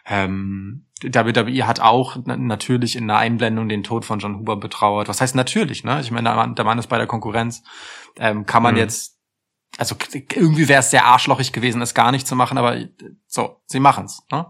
Ähm, 0.05 0.87
WWE 1.03 1.67
hat 1.67 1.79
auch 1.79 2.17
na- 2.25 2.37
natürlich 2.37 2.95
in 2.95 3.09
einer 3.09 3.19
Einblendung 3.19 3.67
den 3.69 3.83
Tod 3.83 4.05
von 4.05 4.19
John 4.19 4.37
Huber 4.37 4.55
betrauert. 4.57 5.07
Was 5.07 5.21
heißt 5.21 5.35
natürlich, 5.35 5.83
ne? 5.83 5.99
Ich 6.01 6.11
meine, 6.11 6.29
der 6.29 6.35
Mann, 6.35 6.55
der 6.55 6.65
Mann 6.65 6.79
ist 6.79 6.87
bei 6.87 6.97
der 6.97 7.07
Konkurrenz. 7.07 7.63
Ähm, 8.17 8.45
kann 8.45 8.61
man 8.63 8.73
Mhm. 8.75 8.79
jetzt, 8.81 9.17
also 9.77 9.95
irgendwie 10.33 10.67
wäre 10.67 10.81
es 10.81 10.91
sehr 10.91 11.05
arschlochig 11.05 11.53
gewesen, 11.53 11.81
es 11.81 11.93
gar 11.93 12.11
nicht 12.11 12.27
zu 12.27 12.35
machen, 12.35 12.57
aber 12.57 12.77
so, 13.27 13.61
sie 13.65 13.79
machen's. 13.79 14.21
Ne? 14.31 14.47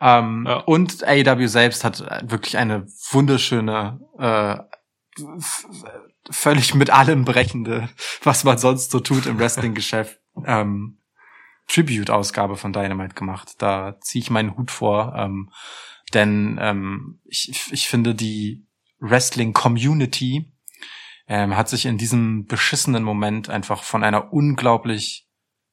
Ähm, 0.00 0.44
Ja. 0.46 0.56
Und 0.58 1.02
AEW 1.06 1.46
selbst 1.48 1.84
hat 1.84 2.00
wirklich 2.30 2.56
eine 2.58 2.86
wunderschöne, 3.10 4.00
äh, 4.18 4.58
völlig 6.30 6.74
mit 6.74 6.90
allem 6.90 7.24
brechende, 7.24 7.88
was 8.22 8.44
man 8.44 8.58
sonst 8.58 8.90
so 8.90 9.00
tut 9.00 9.26
im 9.26 9.38
Wrestling-Geschäft, 9.38 10.18
ähm, 10.46 10.98
Tribute-Ausgabe 11.66 12.56
von 12.56 12.72
Dynamite 12.72 13.14
gemacht. 13.14 13.54
Da 13.58 13.98
ziehe 14.00 14.22
ich 14.22 14.30
meinen 14.30 14.56
Hut 14.56 14.70
vor, 14.70 15.14
ähm, 15.16 15.50
denn 16.10 16.58
ähm, 16.60 17.20
ich, 17.24 17.70
ich 17.70 17.88
finde 17.88 18.14
die 18.14 18.66
Wrestling-Community 18.98 20.52
ähm, 21.28 21.56
hat 21.56 21.68
sich 21.68 21.86
in 21.86 21.98
diesem 21.98 22.46
beschissenen 22.46 23.04
Moment 23.04 23.50
einfach 23.50 23.82
von 23.82 24.02
einer 24.02 24.32
unglaublich 24.32 25.28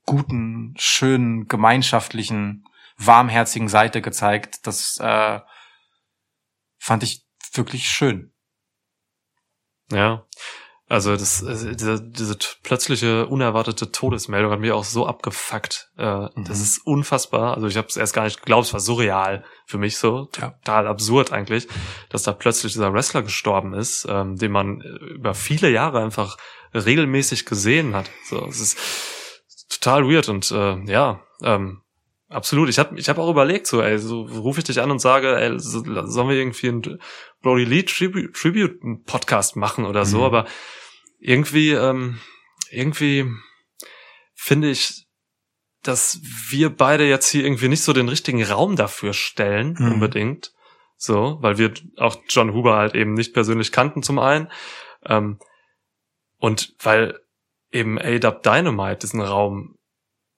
guten, 0.05 0.73
schönen, 0.77 1.47
gemeinschaftlichen, 1.47 2.65
warmherzigen 2.97 3.67
Seite 3.67 4.01
gezeigt. 4.01 4.67
Das 4.67 4.97
äh, 4.99 5.39
fand 6.77 7.03
ich 7.03 7.25
wirklich 7.53 7.89
schön. 7.89 8.33
Ja. 9.91 10.25
Also 10.87 11.13
das, 11.13 11.43
also 11.43 11.71
diese, 11.71 11.99
diese 11.99 12.37
plötzliche, 12.61 13.25
unerwartete 13.25 13.91
Todesmeldung 13.91 14.51
hat 14.51 14.59
mich 14.59 14.71
auch 14.71 14.83
so 14.83 15.07
abgefuckt. 15.07 15.89
Äh, 15.97 16.05
Mhm. 16.35 16.45
Das 16.47 16.59
ist 16.59 16.85
unfassbar. 16.85 17.55
Also 17.55 17.67
ich 17.67 17.77
habe 17.77 17.87
es 17.87 17.97
erst 17.97 18.13
gar 18.13 18.25
nicht 18.25 18.41
geglaubt, 18.41 18.67
es 18.67 18.73
war 18.73 18.79
surreal 18.79 19.43
für 19.65 19.77
mich 19.77 19.97
so. 19.97 20.29
Ja. 20.39 20.51
Total 20.63 20.87
absurd 20.87 21.31
eigentlich, 21.31 21.67
dass 22.09 22.23
da 22.23 22.33
plötzlich 22.33 22.73
dieser 22.73 22.93
Wrestler 22.93 23.23
gestorben 23.23 23.73
ist, 23.73 24.05
ähm, 24.09 24.35
den 24.35 24.51
man 24.51 24.81
äh, 24.81 24.87
über 25.13 25.33
viele 25.33 25.69
Jahre 25.69 26.03
einfach 26.03 26.37
regelmäßig 26.73 27.45
gesehen 27.45 27.95
hat. 27.95 28.11
So, 28.29 28.45
es 28.45 28.59
ist 28.59 28.77
total 29.69 30.07
weird 30.07 30.29
und 30.29 30.51
äh, 30.51 30.77
ja, 30.85 31.21
ähm, 31.41 31.81
absolut. 32.35 32.69
Ich 32.69 32.77
habe 32.79 32.99
ich 32.99 33.09
hab 33.09 33.17
auch 33.17 33.29
überlegt, 33.29 33.67
so, 33.67 33.81
ey, 33.81 33.97
so 33.97 34.21
rufe 34.23 34.59
ich 34.59 34.65
dich 34.65 34.81
an 34.81 34.91
und 34.91 34.99
sage, 34.99 35.35
ey, 35.39 35.59
so, 35.59 35.83
sollen 35.83 36.29
wir 36.29 36.35
irgendwie 36.35 36.67
einen 36.69 36.99
Brody 37.41 37.63
Lee 37.65 37.83
Tribute, 37.83 38.33
Tribute 38.33 38.79
Podcast 39.05 39.55
machen 39.55 39.85
oder 39.85 40.05
so, 40.05 40.19
Mhm. 40.19 40.23
aber 40.23 40.45
irgendwie, 41.19 41.71
ähm, 41.71 42.19
irgendwie 42.69 43.25
finde 44.35 44.69
ich, 44.69 45.07
dass 45.83 46.19
wir 46.49 46.69
beide 46.69 47.07
jetzt 47.07 47.29
hier 47.29 47.43
irgendwie 47.45 47.67
nicht 47.67 47.83
so 47.83 47.93
den 47.93 48.09
richtigen 48.09 48.43
Raum 48.43 48.75
dafür 48.75 49.13
stellen, 49.13 49.75
Mhm. 49.79 49.93
unbedingt. 49.93 50.51
So, 50.97 51.37
weil 51.41 51.57
wir 51.57 51.73
auch 51.97 52.17
John 52.29 52.53
Huber 52.53 52.75
halt 52.77 52.95
eben 52.95 53.13
nicht 53.13 53.33
persönlich 53.33 53.71
kannten 53.71 54.01
zum 54.01 54.17
einen. 54.17 54.49
Ähm, 55.05 55.39
und 56.37 56.73
weil 56.79 57.19
eben 57.71 57.99
A-Dub 57.99 58.43
Dynamite 58.43 58.99
diesen 58.99 59.21
Raum 59.21 59.77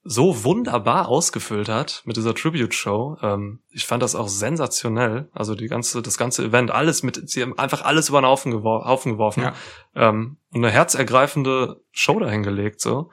so 0.09 0.45
wunderbar 0.45 1.09
ausgefüllt 1.09 1.67
hat 1.67 2.01
mit 2.05 2.15
dieser 2.15 2.33
Tribute-Show. 2.33 3.17
Ähm, 3.21 3.59
ich 3.69 3.85
fand 3.85 4.01
das 4.01 4.15
auch 4.15 4.29
sensationell. 4.29 5.29
Also 5.33 5.53
die 5.53 5.67
ganze, 5.67 6.01
das 6.01 6.17
ganze 6.17 6.45
Event, 6.45 6.71
alles 6.71 7.03
mit, 7.03 7.29
sie 7.29 7.41
haben 7.41 7.59
einfach 7.59 7.81
alles 7.83 8.07
über 8.07 8.21
den 8.21 8.25
Haufen, 8.25 8.53
gewor 8.53 8.85
Haufen 8.85 9.11
geworfen. 9.13 9.43
Ja. 9.43 9.53
Ähm, 9.95 10.37
und 10.53 10.63
eine 10.63 10.71
herzergreifende 10.71 11.81
Show 11.91 12.19
dahingelegt, 12.19 12.79
so. 12.79 13.09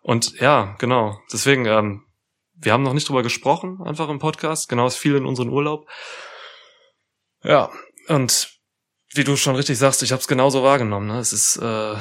Und 0.00 0.38
ja, 0.38 0.76
genau. 0.78 1.18
Deswegen, 1.32 1.66
ähm, 1.66 2.04
wir 2.54 2.72
haben 2.72 2.84
noch 2.84 2.94
nicht 2.94 3.08
drüber 3.08 3.24
gesprochen, 3.24 3.80
einfach 3.82 4.08
im 4.08 4.20
Podcast. 4.20 4.68
Genau, 4.68 4.86
es 4.86 4.96
fiel 4.96 5.16
in 5.16 5.26
unseren 5.26 5.48
Urlaub. 5.48 5.88
Ja, 7.42 7.68
und 8.06 8.60
wie 9.12 9.24
du 9.24 9.36
schon 9.36 9.56
richtig 9.56 9.76
sagst, 9.76 10.04
ich 10.04 10.12
habe 10.12 10.20
es 10.20 10.28
genauso 10.28 10.62
wahrgenommen. 10.62 11.08
Ne? 11.08 11.18
Es 11.18 11.32
ist 11.32 11.56
äh, 11.56 11.96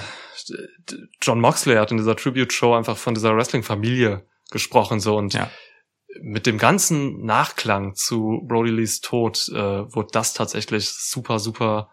John 1.21 1.39
Moxley 1.41 1.75
hat 1.75 1.91
in 1.91 1.97
dieser 1.97 2.15
Tribute-Show 2.15 2.73
einfach 2.73 2.97
von 2.97 3.13
dieser 3.13 3.35
Wrestling-Familie 3.35 4.25
gesprochen 4.51 4.99
so 4.99 5.17
und 5.17 5.33
Ja. 5.33 5.49
mit 6.21 6.45
dem 6.45 6.57
ganzen 6.57 7.25
Nachklang 7.25 7.95
zu 7.95 8.43
Brody 8.47 8.71
Lees 8.71 9.01
Tod 9.01 9.49
äh, 9.53 9.93
wurde 9.93 10.09
das 10.11 10.33
tatsächlich 10.33 10.89
super, 10.89 11.39
super 11.39 11.89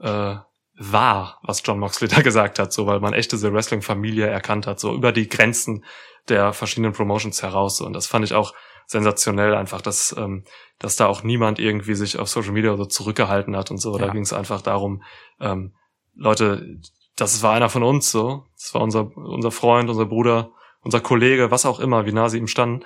äh, 0.00 0.36
wahr, 0.78 1.40
was 1.42 1.62
John 1.64 1.78
Moxley 1.78 2.08
da 2.08 2.22
gesagt 2.22 2.58
hat, 2.58 2.72
so 2.72 2.86
weil 2.86 3.00
man 3.00 3.14
echt 3.14 3.32
diese 3.32 3.52
Wrestling-Familie 3.52 4.26
erkannt 4.26 4.66
hat, 4.66 4.78
so 4.80 4.94
über 4.94 5.12
die 5.12 5.28
Grenzen 5.28 5.84
der 6.28 6.52
verschiedenen 6.52 6.92
Promotions 6.92 7.42
heraus. 7.42 7.80
Und 7.80 7.92
das 7.92 8.06
fand 8.06 8.24
ich 8.24 8.34
auch 8.34 8.52
sensationell 8.86 9.54
einfach, 9.54 9.80
dass, 9.80 10.14
ähm, 10.16 10.44
dass 10.78 10.96
da 10.96 11.06
auch 11.06 11.22
niemand 11.22 11.58
irgendwie 11.58 11.94
sich 11.94 12.18
auf 12.18 12.28
Social 12.28 12.52
Media 12.52 12.76
so 12.76 12.84
zurückgehalten 12.84 13.56
hat 13.56 13.70
und 13.70 13.78
so. 13.78 13.96
Da 13.98 14.06
Ja. 14.06 14.12
ging 14.12 14.22
es 14.22 14.32
einfach 14.32 14.60
darum, 14.62 15.02
ähm, 15.40 15.74
Leute, 16.14 16.78
das 17.16 17.42
war 17.42 17.54
einer 17.54 17.68
von 17.68 17.82
uns 17.82 18.10
so. 18.10 18.44
Das 18.54 18.74
war 18.74 18.82
unser, 18.82 19.16
unser 19.16 19.50
Freund, 19.50 19.88
unser 19.90 20.06
Bruder, 20.06 20.50
unser 20.82 21.00
Kollege, 21.00 21.50
was 21.50 21.66
auch 21.66 21.80
immer, 21.80 22.06
wie 22.06 22.12
nah 22.12 22.28
sie 22.28 22.38
ihm 22.38 22.46
standen. 22.48 22.84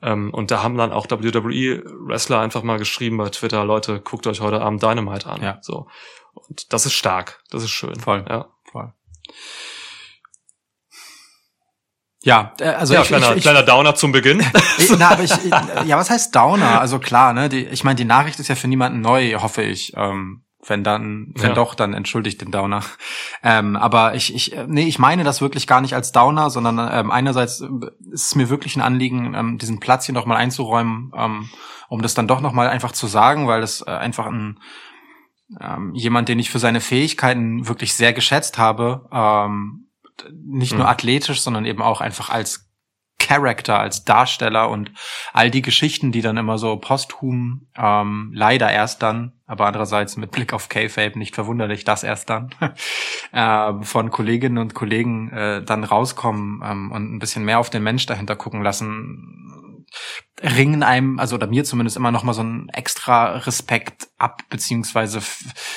Ähm, 0.00 0.32
und 0.32 0.50
da 0.50 0.62
haben 0.62 0.76
dann 0.76 0.92
auch 0.92 1.06
WWE-Wrestler 1.10 2.40
einfach 2.40 2.62
mal 2.62 2.78
geschrieben 2.78 3.16
bei 3.18 3.28
Twitter, 3.30 3.64
Leute, 3.64 4.00
guckt 4.00 4.26
euch 4.26 4.40
heute 4.40 4.60
Abend 4.60 4.82
Dynamite 4.82 5.26
an. 5.28 5.42
Ja. 5.42 5.58
So. 5.60 5.88
Und 6.34 6.72
das 6.72 6.86
ist 6.86 6.92
stark. 6.94 7.42
Das 7.50 7.62
ist 7.62 7.70
schön. 7.70 7.98
Voll. 7.98 8.24
Ja, 8.28 8.48
Voll. 8.70 8.92
Ja, 12.22 12.52
äh, 12.58 12.64
also 12.64 12.94
ja 12.94 13.02
ich, 13.02 13.08
kleiner, 13.08 13.36
ich, 13.36 13.42
kleiner 13.42 13.62
Downer 13.62 13.94
zum 13.94 14.12
Beginn. 14.12 14.44
Ich- 14.78 14.90
Na, 14.98 15.10
aber 15.10 15.22
ich, 15.22 15.32
ja, 15.86 15.96
was 15.96 16.10
heißt 16.10 16.34
Downer? 16.34 16.80
Also 16.80 16.98
klar, 16.98 17.32
ne? 17.32 17.48
Die, 17.48 17.64
ich 17.66 17.84
meine, 17.84 17.96
die 17.96 18.04
Nachricht 18.04 18.40
ist 18.40 18.48
ja 18.48 18.54
für 18.54 18.68
niemanden 18.68 19.00
neu, 19.00 19.34
hoffe 19.34 19.62
ich. 19.62 19.92
Ähm, 19.96 20.44
wenn 20.66 20.82
dann, 20.84 21.32
wenn 21.36 21.50
Ja. 21.50 21.54
doch, 21.54 21.74
dann 21.74 21.94
entschuldigt 21.94 22.40
den 22.40 22.50
Downer. 22.50 22.82
Ähm, 23.42 23.76
aber 23.76 24.14
ich, 24.14 24.34
ich, 24.34 24.56
äh, 24.56 24.66
nee, 24.68 24.86
ich 24.88 24.98
meine 24.98 25.22
das 25.24 25.40
wirklich 25.40 25.66
gar 25.66 25.80
nicht 25.80 25.94
als 25.94 26.10
Downer, 26.12 26.50
sondern 26.50 26.78
ähm, 26.92 27.10
einerseits 27.10 27.60
äh, 27.60 27.68
ist 28.10 28.26
es 28.26 28.34
mir 28.34 28.48
wirklich 28.48 28.76
ein 28.76 28.82
Anliegen, 28.82 29.34
ähm, 29.34 29.58
diesen 29.58 29.78
Platz 29.80 30.06
hier 30.06 30.14
nochmal 30.14 30.38
einzuräumen, 30.38 31.12
ähm, 31.16 31.48
um 31.88 32.02
das 32.02 32.14
dann 32.14 32.26
doch 32.28 32.40
nochmal 32.40 32.68
einfach 32.68 32.92
zu 32.92 33.06
sagen, 33.06 33.46
weil 33.46 33.60
das 33.60 33.82
äh, 33.86 33.90
einfach 33.90 34.26
ein 34.26 34.58
ähm, 35.60 35.94
jemand, 35.94 36.28
den 36.28 36.38
ich 36.38 36.50
für 36.50 36.58
seine 36.58 36.80
Fähigkeiten 36.80 37.66
wirklich 37.68 37.94
sehr 37.94 38.12
geschätzt 38.12 38.58
habe, 38.58 39.08
ähm, 39.12 39.86
nicht 40.44 40.74
nur 40.74 40.84
Mhm. 40.84 40.90
athletisch, 40.90 41.40
sondern 41.40 41.64
eben 41.64 41.80
auch 41.80 42.00
einfach 42.02 42.28
als 42.28 42.68
Character, 43.18 43.78
als 43.80 44.04
Darsteller 44.04 44.68
und 44.68 44.92
all 45.32 45.50
die 45.50 45.62
Geschichten, 45.62 46.12
die 46.12 46.20
dann 46.20 46.36
immer 46.36 46.58
so 46.58 46.76
posthum, 46.76 47.68
ähm, 47.76 48.30
leider 48.34 48.70
erst 48.70 49.02
dann, 49.02 49.32
aber 49.48 49.66
andererseits 49.66 50.16
mit 50.16 50.30
Blick 50.30 50.52
auf 50.52 50.68
K-Fape 50.68 51.18
nicht 51.18 51.34
verwunderlich, 51.34 51.82
dass 51.82 52.04
erst 52.04 52.30
dann, 52.30 52.50
äh, 53.32 53.72
von 53.82 54.10
Kolleginnen 54.10 54.58
und 54.58 54.74
Kollegen 54.74 55.32
äh, 55.32 55.64
dann 55.64 55.84
rauskommen 55.84 56.62
ähm, 56.64 56.92
und 56.92 57.14
ein 57.14 57.18
bisschen 57.18 57.44
mehr 57.44 57.58
auf 57.58 57.70
den 57.70 57.82
Mensch 57.82 58.04
dahinter 58.06 58.36
gucken 58.36 58.62
lassen, 58.62 59.86
ringen 60.42 60.82
einem, 60.82 61.18
also 61.18 61.34
oder 61.34 61.46
mir 61.46 61.64
zumindest 61.64 61.96
immer 61.96 62.12
noch 62.12 62.24
mal 62.24 62.34
so 62.34 62.42
ein 62.42 62.68
extra 62.68 63.38
Respekt 63.38 64.08
ab, 64.18 64.42
beziehungsweise 64.50 65.20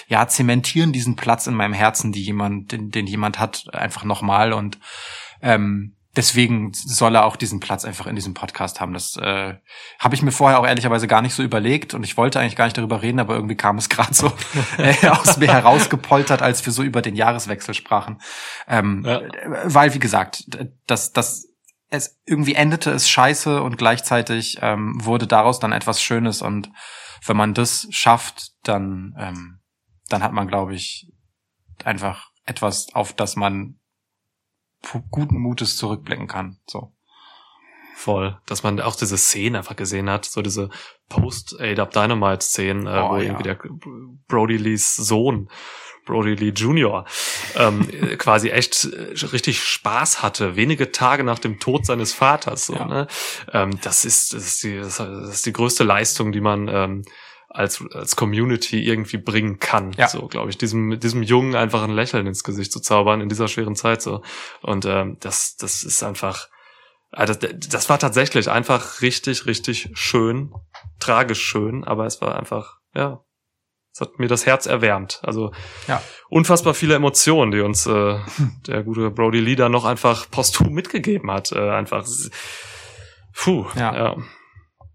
ja, 0.08 0.28
zementieren 0.28 0.92
diesen 0.92 1.16
Platz 1.16 1.48
in 1.48 1.56
meinem 1.56 1.74
Herzen, 1.74 2.12
die 2.12 2.22
jemand, 2.22 2.74
den, 2.74 2.92
den 2.92 3.08
jemand 3.08 3.40
hat, 3.40 3.74
einfach 3.74 4.04
nochmal 4.04 4.51
und 4.51 4.80
ähm, 5.42 5.96
deswegen 6.15 6.74
soll 6.74 7.15
er 7.15 7.25
auch 7.25 7.36
diesen 7.36 7.60
Platz 7.60 7.86
einfach 7.86 8.08
in 8.08 8.15
diesem 8.15 8.34
Podcast 8.34 8.82
haben. 8.82 8.94
Das 8.94 9.15
äh, 9.18 9.56
habe 10.00 10.15
ich 10.15 10.22
mir 10.22 10.32
vorher 10.32 10.60
auch 10.60 10.65
ehrlicherweise 10.65 11.08
gar 11.08 11.22
nicht 11.22 11.34
so 11.34 11.44
überlegt 11.44 11.94
und 11.94 12.03
ich 12.03 12.18
wollte 12.18 12.39
eigentlich 12.39 12.56
gar 12.56 12.65
nicht 12.65 12.77
darüber 12.77 13.01
reden, 13.01 13.20
aber 13.20 13.36
irgendwie 13.36 13.56
kam 13.56 13.77
es 13.77 13.89
gerade 13.89 14.13
so 14.13 14.32
äh, 14.77 15.08
aus 15.08 15.38
mir 15.38 15.51
herausgepoltert, 15.51 16.41
als 16.41 16.65
wir 16.65 16.74
so 16.74 16.84
über 16.84 17.01
den 17.01 17.15
Jahreswechsel 17.15 17.74
sprachen. 17.74 18.22
Ähm, 18.68 19.03
ja. 19.06 19.22
Weil, 19.63 19.94
wie 19.94 20.00
gesagt, 20.00 20.46
das, 20.88 21.12
das 21.12 21.48
es 21.89 22.22
irgendwie 22.25 22.56
endete 22.56 22.91
es 22.91 23.10
scheiße 23.10 23.62
und 23.62 23.77
gleichzeitig 23.77 24.60
ähm, 24.62 24.94
wurde 25.03 25.27
daraus 25.27 25.60
dann 25.60 25.74
etwas 25.74 26.01
Schönes 26.01 26.41
und 26.41 26.70
wenn 27.25 27.36
man 27.36 27.53
das 27.53 27.88
schafft, 27.91 28.51
dann 28.63 29.13
ähm, 29.20 29.62
dann 30.12 30.24
hat 30.24 30.34
man, 30.34 30.48
glaube 30.48 30.75
ich, 30.75 31.12
einfach 31.84 32.32
etwas, 32.46 32.94
auf 32.94 33.13
das 33.13 33.36
man 33.36 33.80
guten 35.10 35.38
Mutes 35.38 35.78
zurückblicken 35.78 36.28
kann. 36.28 36.58
So. 36.68 36.94
Voll. 37.96 38.40
Dass 38.48 38.64
man 38.64 38.80
auch 38.80 38.96
diese 38.96 39.18
Szenen 39.18 39.56
einfach 39.56 39.76
gesehen 39.76 40.10
hat, 40.10 40.26
so 40.26 40.42
diese 40.42 40.70
Post-Aid-Up 41.10 41.92
Dynamite-Szenen, 41.92 42.88
äh, 42.88 42.90
wo 42.90 43.18
ja. 43.18 43.24
irgendwie 43.24 43.44
der 43.44 43.60
Brody 44.28 44.58
Lees 44.58 44.96
Sohn 44.96 45.50
Brody 46.06 46.34
Lee 46.34 46.50
Jr. 46.50 47.06
Ähm, 47.56 47.88
quasi 48.18 48.50
echt 48.50 48.86
äh, 48.86 49.26
richtig 49.28 49.64
Spaß 49.64 50.22
hatte, 50.22 50.56
wenige 50.56 50.92
Tage 50.92 51.24
nach 51.24 51.40
dem 51.40 51.60
Tod 51.60 51.86
seines 51.86 52.14
Vaters. 52.14 52.66
So, 52.68 52.74
ja. 52.74 52.86
ne? 52.86 53.08
ähm, 53.54 53.80
das, 53.82 54.06
ist, 54.06 54.34
das, 54.34 54.46
ist 54.46 54.64
die, 54.64 54.78
das 54.78 55.00
ist 55.00 55.46
die 55.46 55.54
größte 55.54 55.84
Leistung, 55.84 56.32
die 56.32 56.42
man 56.42 56.68
ähm, 56.68 57.04
als, 57.53 57.84
als 57.93 58.15
Community 58.15 58.84
irgendwie 58.88 59.17
bringen 59.17 59.60
kann. 59.60 59.91
Ja. 59.93 60.08
So, 60.08 60.27
glaube 60.27 60.50
ich, 60.50 60.58
diesem, 60.58 61.00
diesem 61.00 61.24
Jungen 61.24 61.55
einfach 61.55 61.84
ein 61.84 61.91
Lächeln 61.91 62.27
ins 62.27 62.43
Gesicht 62.43 62.72
zu 62.72 62.79
zaubern 62.79 63.22
in 63.22 63.29
dieser 63.29 63.48
schweren 63.48 63.75
Zeit. 63.75 64.01
so 64.01 64.22
Und 64.62 64.86
ähm, 64.86 65.17
das, 65.20 65.55
das 65.58 65.84
ist 65.84 66.03
einfach. 66.03 66.48
Also 67.13 67.34
das, 67.34 67.51
das 67.70 67.89
war 67.89 68.00
tatsächlich 68.00 68.50
einfach 68.50 69.01
richtig, 69.01 69.46
richtig 69.46 69.89
schön, 69.93 70.53
tragisch 71.01 71.41
schön, 71.41 71.84
aber 71.84 72.05
es 72.05 72.22
war 72.22 72.39
einfach, 72.39 72.77
ja, 72.96 73.20
es 73.93 74.00
hat 74.00 74.17
mir 74.17 74.29
das 74.29 74.46
Herz 74.46 74.65
erwärmt. 74.65 75.20
Also 75.22 75.51
ja. 75.89 76.01
unfassbar 76.29 76.74
viele 76.74 76.96
Emotionen, 76.96 77.51
die 77.51 77.60
uns 77.60 77.86
äh, 77.86 78.17
der 78.67 78.84
gute 78.84 79.12
Brody 79.12 79.41
Lee 79.41 79.55
da 79.55 79.67
noch 79.67 79.84
einfach 79.84 80.31
posthum 80.31 80.72
mitgegeben 80.72 81.29
hat. 81.29 81.51
Äh, 81.51 81.72
einfach, 81.72 82.08
puh, 83.34 83.65
ja. 83.75 83.93
ja. 83.93 84.15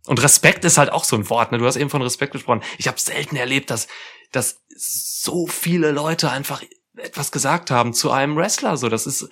Und 0.06 0.22
Respekt 0.22 0.64
ist 0.64 0.78
halt 0.78 0.90
auch 0.90 1.04
so 1.04 1.16
ein 1.16 1.28
Wort. 1.30 1.52
Ne? 1.52 1.58
Du 1.58 1.66
hast 1.66 1.76
eben 1.76 1.90
von 1.90 2.02
Respekt 2.02 2.32
gesprochen. 2.32 2.62
Ich 2.78 2.88
habe 2.88 2.98
selten 2.98 3.36
erlebt, 3.36 3.70
dass, 3.70 3.88
dass 4.32 4.62
so 4.76 5.46
viele 5.46 5.90
Leute 5.90 6.30
einfach 6.30 6.62
etwas 6.96 7.32
gesagt 7.32 7.70
haben 7.70 7.92
zu 7.92 8.10
einem 8.10 8.36
Wrestler. 8.36 8.76
So, 8.76 8.88
das 8.88 9.06
ist, 9.06 9.28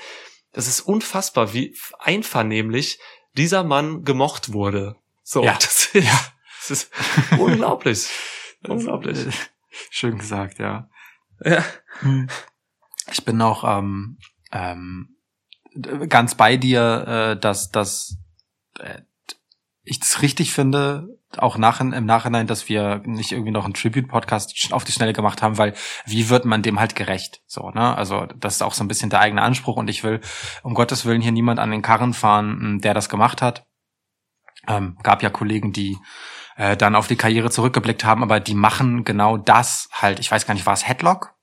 das 0.53 0.67
ist 0.67 0.81
unfassbar, 0.81 1.55
wie 1.55 1.77
einvernehmlich 1.99 2.99
dieser 3.37 3.65
Mann 3.65 4.05
gemocht 4.05 4.53
wurde. 4.53 4.97
So, 5.23 5.45
ja. 5.45 5.55
das 5.55 5.87
ist, 5.87 5.95
ja. 5.95 6.21
das 6.61 6.71
ist 6.71 6.91
unglaublich. 7.39 8.09
unglaublich. 8.69 9.19
Schön 9.91 10.19
gesagt, 10.19 10.59
ja. 10.59 10.89
ja. 11.45 11.65
Hm. 12.01 12.29
Ich 13.11 13.25
bin 13.25 13.37
noch 13.37 13.65
ähm, 13.65 14.19
ähm, 14.53 15.17
ganz 16.09 16.35
bei 16.35 16.57
dir, 16.57 17.35
äh, 17.37 17.41
dass, 17.41 17.71
dass 17.71 18.17
äh, 18.79 19.03
richtig 20.25 20.53
finde, 20.55 21.07
auch 21.37 21.59
nach, 21.59 21.81
im 21.81 22.07
Nachhinein, 22.07 22.47
dass 22.47 22.69
wir 22.69 23.03
nicht 23.05 23.33
irgendwie 23.33 23.51
noch 23.51 23.65
einen 23.65 23.75
Tribute-Podcast 23.75 24.73
auf 24.73 24.85
die 24.85 24.93
Schnelle 24.93 25.13
gemacht 25.13 25.43
haben, 25.43 25.59
weil 25.59 25.75
wie 26.07 26.31
wird 26.31 26.47
man 26.47 26.63
dem 26.63 26.81
halt 26.81 26.95
gerecht? 26.97 27.43
So, 27.47 27.71
ne? 27.71 27.95
Also 27.97 28.27
das 28.37 28.55
ist 28.55 28.63
auch 28.63 28.73
so 28.73 28.83
ein 28.83 28.89
bisschen 28.89 29.11
der 29.11 29.21
eigene 29.21 29.43
Anspruch 29.43 29.77
und 29.77 29.89
ich 29.89 30.03
will 30.03 30.21
um 30.63 30.75
Gottes 30.75 31.05
Willen 31.05 31.21
hier 31.21 31.33
niemand 31.33 31.61
an 31.61 31.71
den 31.71 31.83
Karren 31.83 32.15
fahren, 32.15 32.59
hm, 32.61 32.81
der 32.81 32.95
das 32.95 33.09
gemacht 33.09 33.43
hat. 33.43 33.67
Ähm, 34.67 34.97
gab 35.03 35.23
ja 35.23 35.29
Kollegen, 35.29 35.73
die 35.73 35.99
äh, 36.57 36.77
dann 36.77 36.95
auf 36.95 37.07
die 37.07 37.17
Karriere 37.17 37.51
zurückgeblickt 37.51 38.05
haben, 38.05 38.23
aber 38.23 38.41
die 38.41 38.55
machen 38.55 39.05
genau 39.05 39.37
das 39.37 39.89
halt. 39.93 40.21
Ich 40.21 40.31
weiß 40.31 40.47
gar 40.47 40.55
nicht, 40.55 40.65
war 40.65 40.73
es 40.73 40.89
Headlock? 40.89 41.34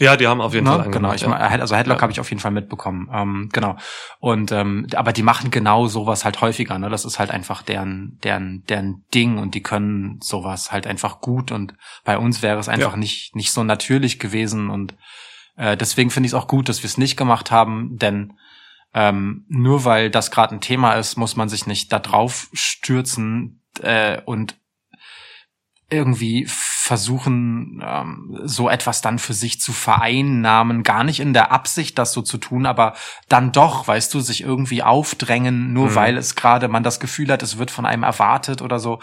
Ja, 0.00 0.16
die 0.16 0.26
haben 0.26 0.40
auf 0.40 0.54
jeden 0.54 0.64
ne? 0.64 0.82
Fall 0.82 0.90
Genau, 0.90 1.12
ich 1.12 1.20
ja. 1.20 1.30
also 1.30 1.76
Headlock 1.76 1.98
ja. 1.98 2.02
habe 2.02 2.12
ich 2.12 2.20
auf 2.20 2.30
jeden 2.30 2.40
Fall 2.40 2.50
mitbekommen. 2.50 3.08
Ähm, 3.12 3.50
genau. 3.52 3.76
Und 4.18 4.50
ähm, 4.50 4.86
aber 4.94 5.12
die 5.12 5.22
machen 5.22 5.50
genau 5.50 5.88
sowas 5.88 6.24
halt 6.24 6.40
häufiger. 6.40 6.78
Ne? 6.78 6.88
Das 6.88 7.04
ist 7.04 7.18
halt 7.18 7.30
einfach 7.30 7.60
deren 7.62 8.18
deren 8.24 8.64
deren 8.64 9.04
Ding 9.14 9.36
und 9.36 9.54
die 9.54 9.62
können 9.62 10.18
sowas 10.22 10.72
halt 10.72 10.86
einfach 10.86 11.20
gut. 11.20 11.52
Und 11.52 11.74
bei 12.04 12.16
uns 12.16 12.40
wäre 12.40 12.58
es 12.58 12.68
einfach 12.68 12.92
ja. 12.92 12.98
nicht 12.98 13.36
nicht 13.36 13.52
so 13.52 13.62
natürlich 13.62 14.18
gewesen 14.18 14.70
und 14.70 14.94
äh, 15.56 15.76
deswegen 15.76 16.10
finde 16.10 16.26
ich 16.26 16.32
es 16.32 16.38
auch 16.38 16.48
gut, 16.48 16.70
dass 16.70 16.82
wir 16.82 16.88
es 16.88 16.96
nicht 16.96 17.18
gemacht 17.18 17.50
haben, 17.50 17.98
denn 17.98 18.32
ähm, 18.94 19.44
nur 19.48 19.84
weil 19.84 20.10
das 20.10 20.30
gerade 20.30 20.54
ein 20.54 20.62
Thema 20.62 20.94
ist, 20.94 21.16
muss 21.16 21.36
man 21.36 21.50
sich 21.50 21.66
nicht 21.66 21.92
da 21.92 21.98
drauf 21.98 22.48
stürzen 22.52 23.60
äh, 23.82 24.20
und 24.24 24.56
irgendwie 25.90 26.46
versuchen, 26.46 27.82
ähm, 27.84 28.40
so 28.44 28.68
etwas 28.68 29.00
dann 29.00 29.18
für 29.18 29.34
sich 29.34 29.60
zu 29.60 29.72
vereinnahmen, 29.72 30.82
gar 30.82 31.04
nicht 31.04 31.20
in 31.20 31.32
der 31.32 31.52
Absicht, 31.52 31.98
das 31.98 32.12
so 32.12 32.22
zu 32.22 32.38
tun, 32.38 32.66
aber 32.66 32.94
dann 33.28 33.52
doch, 33.52 33.86
weißt 33.86 34.12
du, 34.14 34.20
sich 34.20 34.42
irgendwie 34.42 34.82
aufdrängen, 34.82 35.72
nur 35.72 35.90
mhm. 35.90 35.94
weil 35.94 36.16
es 36.16 36.36
gerade 36.36 36.68
man 36.68 36.82
das 36.82 37.00
Gefühl 37.00 37.30
hat, 37.30 37.42
es 37.42 37.58
wird 37.58 37.70
von 37.70 37.86
einem 37.86 38.02
erwartet 38.02 38.62
oder 38.62 38.78
so. 38.78 39.00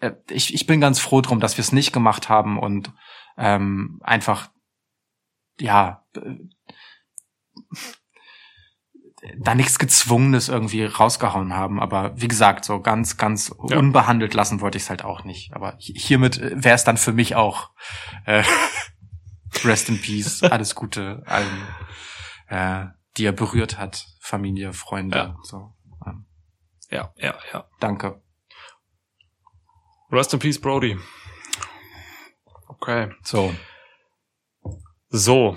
Äh, 0.00 0.12
ich, 0.30 0.54
ich 0.54 0.66
bin 0.66 0.80
ganz 0.80 0.98
froh 0.98 1.20
drum, 1.20 1.40
dass 1.40 1.56
wir 1.56 1.62
es 1.62 1.72
nicht 1.72 1.92
gemacht 1.92 2.28
haben 2.28 2.58
und 2.58 2.92
ähm, 3.36 4.00
einfach 4.02 4.50
ja 5.60 6.04
da 9.38 9.54
nichts 9.54 9.78
Gezwungenes 9.78 10.48
irgendwie 10.48 10.84
rausgehauen 10.84 11.54
haben. 11.54 11.80
Aber 11.80 12.20
wie 12.20 12.28
gesagt, 12.28 12.64
so 12.64 12.80
ganz, 12.80 13.16
ganz 13.16 13.54
ja. 13.68 13.78
unbehandelt 13.78 14.34
lassen 14.34 14.60
wollte 14.60 14.78
ich 14.78 14.84
es 14.84 14.90
halt 14.90 15.04
auch 15.04 15.24
nicht. 15.24 15.54
Aber 15.54 15.76
hiermit 15.78 16.38
äh, 16.38 16.52
wäre 16.62 16.74
es 16.74 16.84
dann 16.84 16.96
für 16.96 17.12
mich 17.12 17.36
auch 17.36 17.70
äh, 18.26 18.42
Rest 19.64 19.88
in 19.88 20.00
Peace, 20.00 20.42
alles 20.42 20.74
Gute 20.74 21.22
allen, 21.26 21.68
äh, 22.48 22.86
die 23.16 23.24
er 23.24 23.32
berührt 23.32 23.78
hat, 23.78 24.06
Familie, 24.20 24.72
Freunde. 24.72 25.16
Ja. 25.16 25.36
So. 25.42 25.74
Ähm, 26.04 26.26
ja, 26.90 27.12
ja, 27.16 27.34
ja. 27.52 27.68
Danke. 27.78 28.22
Rest 30.10 30.34
in 30.34 30.40
Peace, 30.40 30.60
Brody. 30.60 30.98
Okay. 32.66 33.12
So. 33.22 33.54
So. 35.10 35.56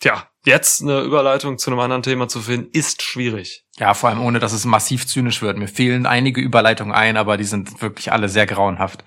Tja, 0.00 0.28
jetzt 0.46 0.80
eine 0.80 1.00
Überleitung 1.00 1.58
zu 1.58 1.70
einem 1.70 1.80
anderen 1.80 2.02
Thema 2.02 2.28
zu 2.28 2.40
finden, 2.40 2.70
ist 2.72 3.02
schwierig. 3.02 3.64
Ja, 3.78 3.92
vor 3.92 4.08
allem 4.08 4.22
ohne, 4.22 4.38
dass 4.38 4.52
es 4.52 4.64
massiv 4.64 5.06
zynisch 5.06 5.42
wird. 5.42 5.58
Mir 5.58 5.68
fehlen 5.68 6.06
einige 6.06 6.40
Überleitungen 6.40 6.94
ein, 6.94 7.16
aber 7.16 7.36
die 7.36 7.44
sind 7.44 7.82
wirklich 7.82 8.12
alle 8.12 8.28
sehr 8.28 8.46
grauenhaft. 8.46 9.04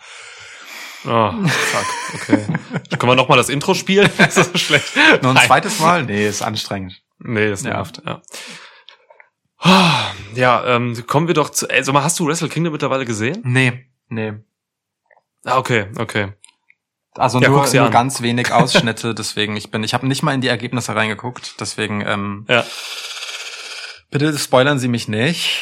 Oh, 1.05 1.31
fuck, 1.47 1.85
okay. 2.13 2.45
Können 2.97 3.11
wir 3.11 3.15
nochmal 3.15 3.37
das 3.37 3.49
Intro 3.49 3.73
spielen? 3.73 4.09
ist 4.17 4.37
das 4.37 4.51
so 4.51 4.57
schlecht? 4.57 4.95
Noch 5.21 5.29
ein 5.29 5.35
Nein. 5.35 5.47
zweites 5.47 5.79
Mal? 5.79 6.03
Nee, 6.03 6.27
ist 6.27 6.41
anstrengend. 6.41 7.01
Nee, 7.19 7.51
ist 7.51 7.63
nervt, 7.63 8.01
ja. 8.05 8.21
Ja, 10.35 10.65
ähm, 10.75 11.05
kommen 11.07 11.27
wir 11.27 11.33
doch 11.33 11.49
zu. 11.49 11.69
Also, 11.69 11.93
hast 11.93 12.19
du 12.19 12.27
Wrestle 12.27 12.47
Kingdom 12.47 12.71
mittlerweile 12.71 13.05
gesehen? 13.05 13.41
Nee, 13.43 13.85
nee. 14.07 14.33
Ah, 15.43 15.57
okay, 15.57 15.87
okay. 15.97 16.33
Also 17.15 17.39
ja, 17.39 17.49
nur, 17.49 17.67
nur 17.67 17.89
ganz 17.89 18.21
wenig 18.21 18.51
Ausschnitte, 18.53 19.15
deswegen 19.15 19.57
ich 19.57 19.71
bin, 19.71 19.83
ich 19.83 19.93
habe 19.93 20.07
nicht 20.07 20.23
mal 20.23 20.33
in 20.33 20.41
die 20.41 20.47
Ergebnisse 20.47 20.95
reingeguckt, 20.95 21.59
deswegen 21.59 22.01
ähm, 22.05 22.45
ja. 22.47 22.63
bitte 24.11 24.37
spoilern 24.37 24.79
Sie 24.79 24.87
mich 24.87 25.07
nicht. 25.07 25.61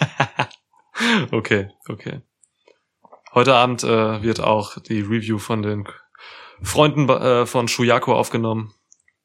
okay, 1.30 1.70
okay. 1.88 2.22
Heute 3.34 3.54
Abend 3.54 3.84
äh, 3.84 4.22
wird 4.22 4.40
auch 4.40 4.78
die 4.80 5.00
Review 5.00 5.38
von 5.38 5.62
den 5.62 5.86
Freunden 6.62 7.08
äh, 7.08 7.46
von 7.46 7.68
Shuyako 7.68 8.14
aufgenommen. 8.14 8.72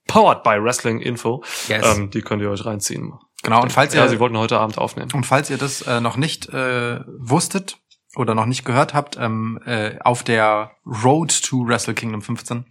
Powered 0.08 0.44
by 0.44 0.62
Wrestling 0.62 1.00
Info. 1.00 1.44
Yes. 1.68 1.98
Ähm, 1.98 2.10
die 2.10 2.22
könnt 2.22 2.42
ihr 2.42 2.50
euch 2.50 2.66
reinziehen. 2.66 3.14
Genau, 3.44 3.62
und 3.62 3.72
falls 3.72 3.94
ihr. 3.94 4.02
Ja, 4.02 4.08
sie 4.08 4.20
wollten 4.20 4.38
heute 4.38 4.60
Abend 4.60 4.78
aufnehmen. 4.78 5.12
Und 5.14 5.26
falls 5.26 5.50
ihr 5.50 5.58
das 5.58 5.82
äh, 5.84 6.02
noch 6.02 6.18
nicht 6.18 6.50
äh, 6.50 7.00
wusstet, 7.18 7.78
oder 8.15 8.36
noch 8.36 8.45
nicht 8.45 8.65
gehört 8.65 8.93
habt, 8.93 9.17
ähm, 9.17 9.60
äh, 9.65 9.97
auf 10.00 10.24
der 10.24 10.71
Road 10.86 11.43
to 11.43 11.65
Wrestle 11.65 11.93
Kingdom 11.93 12.21
15 12.21 12.65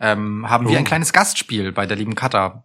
ähm, 0.00 0.48
haben 0.48 0.66
oh. 0.66 0.70
wir 0.70 0.78
ein 0.78 0.84
kleines 0.84 1.12
Gastspiel 1.12 1.72
bei 1.72 1.86
der 1.86 1.96
lieben 1.96 2.14
Kata. 2.14 2.64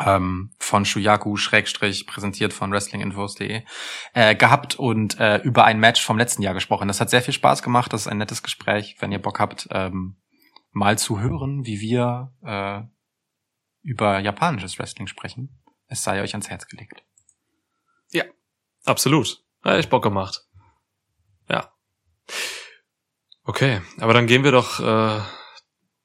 ähm, 0.00 0.50
von 0.58 0.84
Shuyaku, 0.84 1.36
Schrägstrich, 1.36 2.06
präsentiert 2.06 2.52
von 2.52 2.72
WrestlingInfos.de, 2.72 3.62
äh, 4.12 4.34
gehabt 4.34 4.74
und 4.74 5.20
äh, 5.20 5.36
über 5.38 5.64
ein 5.64 5.78
Match 5.78 6.04
vom 6.04 6.18
letzten 6.18 6.42
Jahr 6.42 6.52
gesprochen. 6.52 6.88
Das 6.88 7.00
hat 7.00 7.10
sehr 7.10 7.22
viel 7.22 7.32
Spaß 7.32 7.62
gemacht, 7.62 7.92
das 7.92 8.02
ist 8.02 8.08
ein 8.08 8.18
nettes 8.18 8.42
Gespräch, 8.42 8.96
wenn 8.98 9.12
ihr 9.12 9.22
Bock 9.22 9.38
habt, 9.38 9.68
ähm, 9.70 10.16
mal 10.72 10.98
zu 10.98 11.20
hören, 11.20 11.64
wie 11.64 11.80
wir 11.80 12.32
äh, 12.42 12.82
über 13.82 14.18
japanisches 14.18 14.80
Wrestling 14.80 15.06
sprechen. 15.06 15.60
Es 15.86 16.02
sei 16.02 16.22
euch 16.22 16.34
ans 16.34 16.50
Herz 16.50 16.66
gelegt. 16.66 17.04
Absolut. 18.84 19.44
Ja, 19.64 19.76
echt 19.76 19.90
Bock 19.90 20.02
gemacht. 20.02 20.42
Okay, 23.44 23.82
aber 24.00 24.14
dann 24.14 24.26
gehen 24.26 24.44
wir 24.44 24.52
doch, 24.52 24.80
äh, 24.80 25.20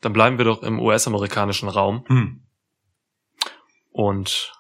dann 0.02 0.14
bleiben 0.14 0.38
wir 0.38 0.46
doch 0.46 0.62
im 0.64 0.80
US-amerikanischen 0.80 1.70
Raum 1.70 2.04
Hm. 2.08 2.44
und 3.92 4.54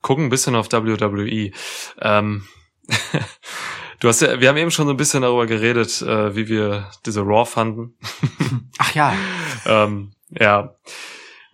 gucken 0.00 0.24
ein 0.24 0.30
bisschen 0.30 0.56
auf 0.56 0.72
WWE. 0.72 1.52
Ähm, 2.00 2.46
du 4.00 4.08
hast 4.08 4.20
ja, 4.20 4.40
wir 4.40 4.48
haben 4.48 4.56
eben 4.56 4.70
schon 4.72 4.86
so 4.86 4.92
ein 4.92 4.96
bisschen 4.96 5.22
darüber 5.22 5.46
geredet, 5.46 6.02
äh, 6.02 6.34
wie 6.34 6.48
wir 6.48 6.90
diese 7.06 7.22
Raw 7.22 7.46
fanden. 7.46 7.96
Ach 8.78 8.94
ja, 8.94 9.14
ähm, 9.66 10.12
ja. 10.30 10.74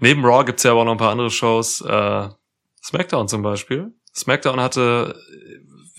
Neben 0.00 0.24
Raw 0.24 0.44
gibt's 0.44 0.62
ja 0.62 0.70
aber 0.70 0.80
auch 0.80 0.84
noch 0.84 0.92
ein 0.92 0.98
paar 0.98 1.12
andere 1.12 1.30
Shows. 1.30 1.80
Äh, 1.82 2.28
SmackDown 2.82 3.28
zum 3.28 3.42
Beispiel. 3.42 3.92
SmackDown 4.14 4.60
hatte, 4.60 5.20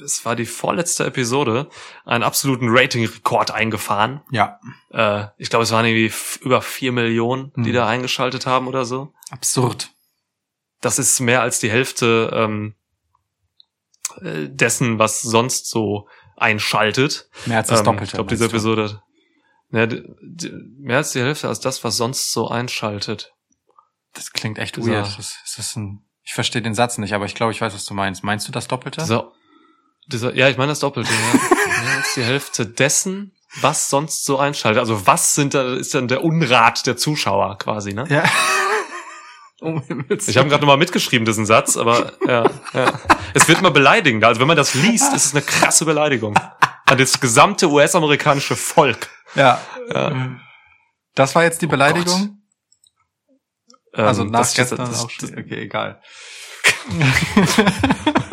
es 0.03 0.23
war 0.25 0.35
die 0.35 0.45
vorletzte 0.45 1.05
Episode, 1.05 1.69
einen 2.05 2.23
absoluten 2.23 2.67
Rating-Rekord 2.69 3.51
eingefahren. 3.51 4.21
ja, 4.31 4.59
Äh, 4.91 5.27
ich 5.37 5.49
glaube, 5.49 5.63
es 5.63 5.71
waren 5.71 5.85
irgendwie 5.85 6.13
über 6.41 6.61
vier 6.61 6.91
Millionen, 6.91 7.51
die 7.55 7.65
Hm. 7.69 7.73
da 7.73 7.87
eingeschaltet 7.87 8.45
haben 8.45 8.67
oder 8.67 8.85
so. 8.85 9.13
absurd. 9.31 9.89
Das 10.81 10.97
ist 10.97 11.19
mehr 11.19 11.41
als 11.41 11.59
die 11.59 11.69
Hälfte 11.69 12.31
ähm, 12.33 12.75
äh, 14.21 14.47
dessen, 14.49 14.97
was 14.99 15.21
sonst 15.21 15.69
so 15.69 16.07
einschaltet. 16.37 17.29
Mehr 17.45 17.57
als 17.59 17.67
das 17.67 17.79
Ähm, 17.79 17.85
Doppelte. 17.85 18.05
Ich 18.05 18.11
glaube, 18.13 18.29
diese? 18.29 18.45
Episode, 18.45 19.01
ja, 19.71 19.85
die, 19.85 20.03
die, 20.21 20.51
mehr 20.79 20.97
als 20.97 21.11
die 21.11 21.19
Hälfte 21.21 21.47
als 21.47 21.59
das, 21.59 21.83
was 21.83 21.97
sonst 21.97 22.31
so 22.31 22.47
einschaltet. 22.47 23.33
Das 24.13 24.31
klingt 24.33 24.57
echt 24.57 24.77
weird. 24.79 25.05
Das, 25.05 25.37
das 25.43 25.57
ist 25.59 25.75
ein, 25.75 26.05
ich 26.23 26.33
verstehe 26.33 26.61
den 26.61 26.73
Satz 26.73 26.97
nicht, 26.97 27.13
aber 27.13 27.25
ich 27.25 27.35
glaube, 27.35 27.51
ich 27.51 27.61
weiß, 27.61 27.73
was 27.73 27.85
du 27.85 27.93
meinst. 27.93 28.23
Meinst 28.23 28.47
du 28.47 28.51
das 28.51 28.67
Doppelte? 28.67 29.01
Dieser, 29.01 29.31
dieser, 30.11 30.35
ja, 30.35 30.49
ich 30.49 30.57
meine 30.57 30.71
das 30.71 30.79
Doppelte. 30.79 31.09
Ja. 31.11 31.39
Mehr 31.85 31.97
als 31.97 32.13
die 32.15 32.23
Hälfte 32.23 32.65
dessen, 32.65 33.31
was 33.61 33.89
sonst 33.89 34.25
so 34.25 34.37
einschaltet. 34.37 34.79
Also 34.79 35.07
was 35.07 35.33
sind 35.33 35.53
da, 35.53 35.75
ist 35.75 35.93
dann 35.95 36.07
der 36.07 36.23
Unrat 36.23 36.85
der 36.85 36.97
Zuschauer 36.97 37.57
quasi, 37.57 37.93
ne? 37.93 38.05
Ja. 38.09 38.23
Um 39.61 39.83
Ich 40.09 40.37
habe 40.37 40.47
gerade 40.47 40.61
nochmal 40.61 40.77
mitgeschrieben, 40.77 41.25
diesen 41.25 41.45
Satz, 41.45 41.75
aber 41.75 42.13
ja, 42.25 42.49
ja. 42.73 42.97
Es 43.33 43.45
wird 43.49 43.59
immer 43.59 43.71
beleidigend. 43.71 44.23
Also 44.23 44.39
wenn 44.39 44.47
man 44.47 44.55
das 44.55 44.73
liest, 44.73 45.13
ist 45.13 45.25
es 45.25 45.33
eine 45.33 45.41
krasse 45.41 45.83
Beleidigung. 45.83 46.33
An 46.85 46.97
das 46.97 47.19
gesamte 47.19 47.69
US-amerikanische 47.69 48.55
Volk. 48.55 49.09
Ja. 49.35 49.59
Ja. 49.93 50.39
Das 51.13 51.35
war 51.35 51.43
jetzt 51.43 51.61
die 51.61 51.67
Beleidigung? 51.67 52.41
Ähm, 53.95 54.05
also 54.05 54.23
nach 54.23 54.39
das- 54.39 54.53
das- 54.53 54.69
gestern 54.69 54.77
das- 54.77 55.03
auch 55.03 55.09
schon. 55.09 55.29
Okay, 55.37 55.63
egal. 55.63 56.01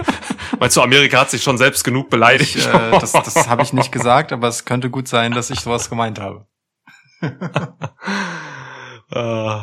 Meinst 0.58 0.76
du, 0.76 0.82
Amerika 0.82 1.20
hat 1.20 1.30
sich 1.30 1.42
schon 1.42 1.58
selbst 1.58 1.84
genug 1.84 2.10
beleidigt? 2.10 2.56
Ich, 2.56 2.66
äh, 2.66 2.90
das 2.98 3.12
das 3.12 3.48
habe 3.48 3.62
ich 3.62 3.72
nicht 3.72 3.92
gesagt, 3.92 4.32
aber 4.32 4.48
es 4.48 4.64
könnte 4.64 4.90
gut 4.90 5.08
sein, 5.08 5.32
dass 5.32 5.50
ich 5.50 5.60
sowas 5.60 5.90
gemeint 5.90 6.18
habe. 6.18 6.46
äh, 7.20 7.30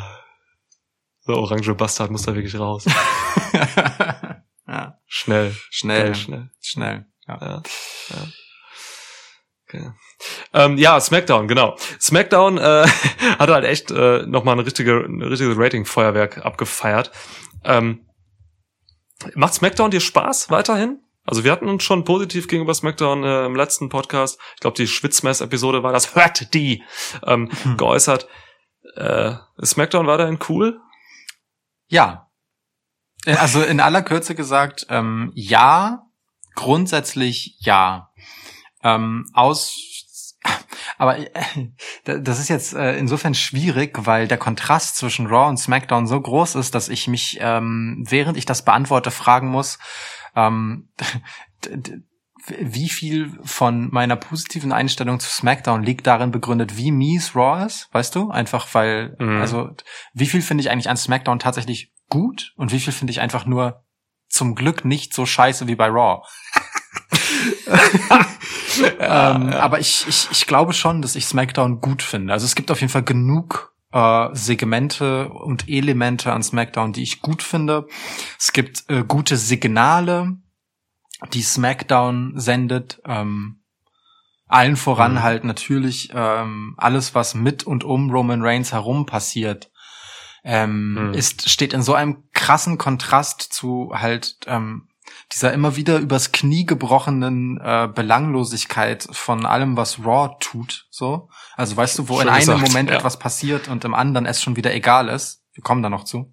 so, 1.20 1.32
orange 1.34 1.74
Bastard 1.74 2.10
muss 2.10 2.22
da 2.22 2.34
wirklich 2.34 2.58
raus. 2.58 2.84
ja. 4.68 4.98
Schnell. 5.06 5.54
Schnell, 5.70 6.14
Schnell. 6.14 6.50
schnell. 6.60 7.06
Ja. 7.26 7.38
Ja. 7.40 7.62
ja. 8.10 8.26
Okay. 9.66 9.90
Ähm, 10.52 10.78
ja, 10.78 11.00
SmackDown, 11.00 11.48
genau. 11.48 11.76
SmackDown 12.00 12.58
äh, 12.58 12.86
hat 13.38 13.50
halt 13.50 13.64
echt 13.64 13.90
äh, 13.90 14.24
nochmal 14.26 14.54
eine 14.54 14.66
richtige, 14.66 15.00
ein 15.00 15.22
richtiges 15.22 15.56
Rating-Feuerwerk 15.58 16.44
abgefeiert. 16.44 17.10
Ähm, 17.64 18.06
macht 19.34 19.54
SmackDown 19.54 19.90
dir 19.90 20.00
Spaß 20.00 20.50
weiterhin? 20.50 21.00
Also 21.26 21.42
wir 21.44 21.52
hatten 21.52 21.68
uns 21.68 21.82
schon 21.82 22.04
positiv 22.04 22.48
gegenüber 22.48 22.74
SmackDown 22.74 23.24
äh, 23.24 23.46
im 23.46 23.56
letzten 23.56 23.88
Podcast, 23.88 24.38
ich 24.54 24.60
glaube 24.60 24.76
die 24.76 24.86
Schwitzmess-Episode 24.86 25.82
war 25.82 25.92
das, 25.92 26.14
hört 26.14 26.52
die, 26.54 26.82
ähm, 27.26 27.50
Hm. 27.62 27.76
geäußert. 27.76 28.28
Äh, 28.96 29.34
ist 29.56 29.70
SmackDown 29.70 30.06
weiterhin 30.06 30.38
cool? 30.48 30.80
Ja. 31.86 32.28
Äh, 33.24 33.36
Also 33.36 33.62
in 33.62 33.80
aller 33.80 34.02
Kürze 34.02 34.34
gesagt, 34.34 34.86
ähm, 34.90 35.32
ja, 35.34 36.02
grundsätzlich 36.54 37.56
ja. 37.60 38.10
Ähm, 38.82 39.24
aus, 39.32 39.93
aber 40.98 41.18
äh, 41.18 41.28
das 42.04 42.38
ist 42.38 42.48
jetzt 42.48 42.74
äh, 42.74 42.96
insofern 42.96 43.34
schwierig, 43.34 44.06
weil 44.06 44.28
der 44.28 44.38
Kontrast 44.38 44.96
zwischen 44.96 45.26
Raw 45.26 45.48
und 45.48 45.56
SmackDown 45.58 46.06
so 46.06 46.20
groß 46.20 46.54
ist, 46.56 46.74
dass 46.74 46.88
ich 46.88 47.08
mich, 47.08 47.38
ähm, 47.40 48.04
während 48.08 48.36
ich 48.36 48.44
das 48.46 48.64
beantworte, 48.64 49.10
fragen 49.10 49.48
muss, 49.48 49.78
ähm, 50.36 50.88
wie 52.58 52.90
viel 52.90 53.32
von 53.42 53.88
meiner 53.90 54.16
positiven 54.16 54.72
Einstellung 54.72 55.18
zu 55.18 55.30
SmackDown 55.30 55.82
liegt 55.82 56.06
darin 56.06 56.30
begründet, 56.30 56.76
wie 56.76 56.92
mies 56.92 57.34
Raw 57.34 57.64
ist, 57.64 57.88
weißt 57.92 58.14
du? 58.14 58.30
Einfach 58.30 58.66
weil, 58.74 59.16
Mhm. 59.18 59.40
also 59.40 59.70
wie 60.12 60.26
viel 60.26 60.42
finde 60.42 60.60
ich 60.62 60.70
eigentlich 60.70 60.90
an 60.90 60.96
SmackDown 60.98 61.38
tatsächlich 61.38 61.92
gut 62.10 62.52
und 62.56 62.70
wie 62.70 62.80
viel 62.80 62.92
finde 62.92 63.12
ich 63.12 63.20
einfach 63.20 63.46
nur 63.46 63.82
zum 64.28 64.54
Glück 64.54 64.84
nicht 64.84 65.14
so 65.14 65.24
scheiße 65.24 65.66
wie 65.68 65.74
bei 65.76 65.86
Raw. 65.88 66.22
ähm, 68.98 69.48
Aber 69.52 69.78
ich, 69.80 70.06
ich, 70.08 70.28
ich 70.30 70.46
glaube 70.46 70.72
schon, 70.72 71.02
dass 71.02 71.16
ich 71.16 71.26
SmackDown 71.26 71.80
gut 71.80 72.02
finde. 72.02 72.32
Also 72.32 72.46
es 72.46 72.54
gibt 72.54 72.70
auf 72.70 72.80
jeden 72.80 72.92
Fall 72.92 73.02
genug 73.04 73.72
äh, 73.92 74.28
Segmente 74.32 75.28
und 75.28 75.68
Elemente 75.68 76.32
an 76.32 76.42
SmackDown, 76.42 76.92
die 76.92 77.02
ich 77.02 77.20
gut 77.20 77.42
finde. 77.42 77.86
Es 78.38 78.52
gibt 78.52 78.84
äh, 78.88 79.04
gute 79.06 79.36
Signale, 79.36 80.36
die 81.32 81.42
SmackDown 81.42 82.32
sendet. 82.36 83.00
Ähm, 83.06 83.60
allen 84.46 84.76
voran 84.76 85.14
Mhm. 85.14 85.22
halt 85.22 85.44
natürlich 85.44 86.10
ähm, 86.14 86.74
alles, 86.76 87.14
was 87.14 87.34
mit 87.34 87.64
und 87.64 87.82
um 87.84 88.10
Roman 88.10 88.42
Reigns 88.42 88.72
herum 88.72 89.06
passiert, 89.06 89.70
ähm, 90.44 91.08
Mhm. 91.08 91.14
ist 91.14 91.48
steht 91.48 91.72
in 91.72 91.82
so 91.82 91.94
einem 91.94 92.24
krassen 92.32 92.76
Kontrast 92.76 93.40
zu 93.40 93.90
halt 93.94 94.36
ähm, 94.46 94.88
dieser 95.32 95.52
immer 95.52 95.76
wieder 95.76 95.98
übers 95.98 96.32
Knie 96.32 96.66
gebrochenen 96.66 97.60
äh, 97.62 97.88
Belanglosigkeit 97.92 99.06
von 99.10 99.46
allem, 99.46 99.76
was 99.76 100.04
Raw 100.04 100.36
tut. 100.40 100.86
So, 100.90 101.28
also 101.56 101.76
weißt 101.76 101.98
du, 101.98 102.08
wo 102.08 102.18
Schön 102.18 102.28
in 102.28 102.32
einem 102.32 102.40
gesagt, 102.40 102.60
Moment 102.60 102.90
ja. 102.90 102.96
etwas 102.96 103.18
passiert 103.18 103.68
und 103.68 103.84
im 103.84 103.94
anderen 103.94 104.26
es 104.26 104.42
schon 104.42 104.56
wieder 104.56 104.74
egal 104.74 105.08
ist. 105.08 105.42
Wir 105.52 105.62
kommen 105.62 105.82
da 105.82 105.90
noch 105.90 106.04
zu. 106.04 106.32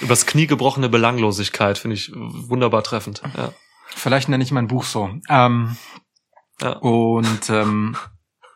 Übers 0.00 0.26
Knie 0.26 0.46
gebrochene 0.46 0.88
Belanglosigkeit 0.88 1.78
finde 1.78 1.94
ich 1.94 2.12
wunderbar 2.14 2.82
treffend. 2.82 3.22
Ja. 3.36 3.52
Vielleicht 3.86 4.28
nenne 4.28 4.44
ich 4.44 4.52
mein 4.52 4.66
Buch 4.66 4.84
so. 4.84 5.10
Ähm, 5.28 5.76
Ja. 6.60 6.72
Und 6.78 7.50
ähm, 7.50 7.96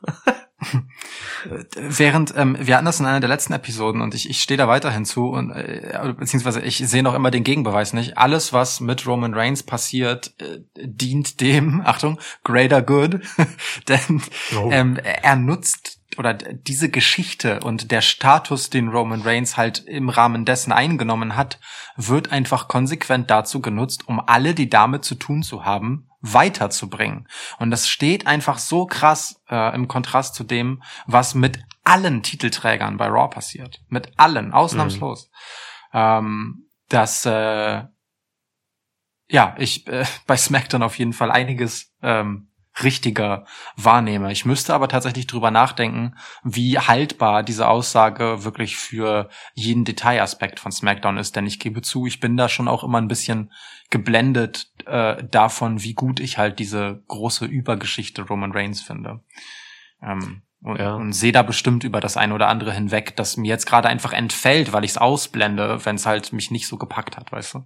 während 1.75 2.35
ähm, 2.37 2.57
wir 2.61 2.77
hatten 2.77 2.87
das 2.87 3.01
in 3.01 3.07
einer 3.07 3.21
der 3.21 3.29
letzten 3.29 3.53
Episoden 3.53 4.01
und 4.01 4.15
ich, 4.15 4.29
ich 4.29 4.43
stehe 4.43 4.59
da 4.59 4.69
weiterhin 4.69 5.05
zu 5.05 5.29
und 5.29 5.51
äh, 5.51 6.15
beziehungsweise 6.17 6.61
ich 6.61 6.79
sehe 6.79 7.03
noch 7.03 7.15
immer 7.15 7.31
den 7.31 7.45
Gegenbeweis 7.45 7.93
nicht. 7.93 8.19
Alles, 8.19 8.53
was 8.53 8.81
mit 8.81 9.07
Roman 9.07 9.35
Reigns 9.35 9.63
passiert, 9.63 10.35
äh, 10.41 10.61
dient 10.77 11.41
dem, 11.41 11.81
Achtung, 11.85 12.19
greater 12.45 12.83
good, 12.83 13.21
denn 13.89 14.23
Oh. 14.57 14.71
ähm, 14.73 14.97
er 14.97 15.37
nutzt 15.37 16.01
oder 16.19 16.35
diese 16.35 16.91
Geschichte 16.91 17.61
und 17.61 17.91
der 17.91 18.01
Status, 18.01 18.69
den 18.69 18.89
Roman 18.89 19.23
Reigns 19.23 19.57
halt 19.57 19.85
im 19.87 20.09
Rahmen 20.09 20.45
dessen 20.45 20.73
eingenommen 20.73 21.37
hat, 21.37 21.61
wird 21.97 22.33
einfach 22.33 22.69
konsequent 22.69 23.31
dazu 23.31 23.61
genutzt, 23.61 24.09
um 24.09 24.21
alle, 24.21 24.55
die 24.55 24.69
damit 24.69 25.05
zu 25.05 25.15
tun 25.15 25.43
zu 25.43 25.65
haben, 25.65 26.10
weiterzubringen. 26.21 27.29
Und 27.59 27.71
das 27.71 27.89
steht 27.89 28.27
einfach 28.27 28.59
so 28.59 28.87
krass 28.87 29.43
äh, 29.49 29.75
im 29.75 29.89
Kontrast 29.89 30.35
zu 30.35 30.45
dem, 30.45 30.83
was 31.07 31.35
mit 31.35 31.61
allen 31.85 32.23
Titelträgern 32.23 32.97
bei 32.97 33.07
Raw 33.07 33.29
passiert. 33.29 33.81
Mit 33.89 34.13
allen, 34.19 34.53
ausnahmslos. 34.53 35.31
Ähm, 35.93 36.69
dass 36.89 37.25
äh, 37.27 37.83
ja, 39.29 39.55
ich 39.59 39.87
äh, 39.87 40.05
bei 40.27 40.37
SmackDown 40.37 40.83
auf 40.83 40.99
jeden 40.99 41.13
Fall 41.13 41.31
einiges 41.31 41.93
ähm, 42.03 42.50
richtiger 42.83 43.47
wahrnehme. 43.77 44.33
Ich 44.33 44.45
müsste 44.45 44.75
aber 44.75 44.89
tatsächlich 44.89 45.27
drüber 45.27 45.51
nachdenken, 45.51 46.15
wie 46.43 46.79
haltbar 46.79 47.43
diese 47.43 47.69
Aussage 47.69 48.45
wirklich 48.45 48.77
für 48.77 49.29
jeden 49.55 49.85
Detailaspekt 49.85 50.61
von 50.61 50.73
SmackDown 50.73 51.19
ist. 51.19 51.37
Denn 51.37 51.47
ich 51.47 51.59
gebe 51.59 51.83
zu, 51.83 52.07
ich 52.07 52.21
bin 52.21 52.37
da 52.37 52.49
schon 52.49 52.69
auch 52.69 52.85
immer 52.85 52.99
ein 52.99 53.09
bisschen 53.09 53.53
geblendet 53.91 54.71
äh, 54.87 55.23
davon, 55.25 55.83
wie 55.83 55.95
gut 55.95 56.21
ich 56.21 56.39
halt 56.39 56.59
diese 56.59 57.03
große 57.09 57.45
Übergeschichte 57.45 58.23
Roman 58.23 58.53
Reigns 58.53 58.81
finde. 58.81 59.21
Ähm, 60.03 60.43
Und, 60.63 60.79
Ja. 60.79 60.95
und 60.95 61.15
sehe 61.15 61.33
da 61.33 61.43
bestimmt 61.43 61.85
über 61.85 62.01
das 62.01 62.19
eine 62.19 62.35
oder 62.35 62.49
andere 62.49 62.73
hinweg, 62.73 63.17
das 63.17 63.39
mir 63.39 63.49
jetzt 63.49 63.65
gerade 63.67 63.89
einfach 63.89 64.13
entfällt, 64.13 64.75
weil 64.75 64.85
ich 64.85 64.91
es 64.91 64.99
ausblende, 64.99 65.85
wenn 65.87 65.97
es 65.97 66.05
halt 66.05 66.35
mich 66.35 66.51
nicht 66.51 66.69
so 66.69 66.77
gepackt 66.77 67.17
hat, 67.17 67.33
weißt 67.33 67.55
du? 67.55 67.65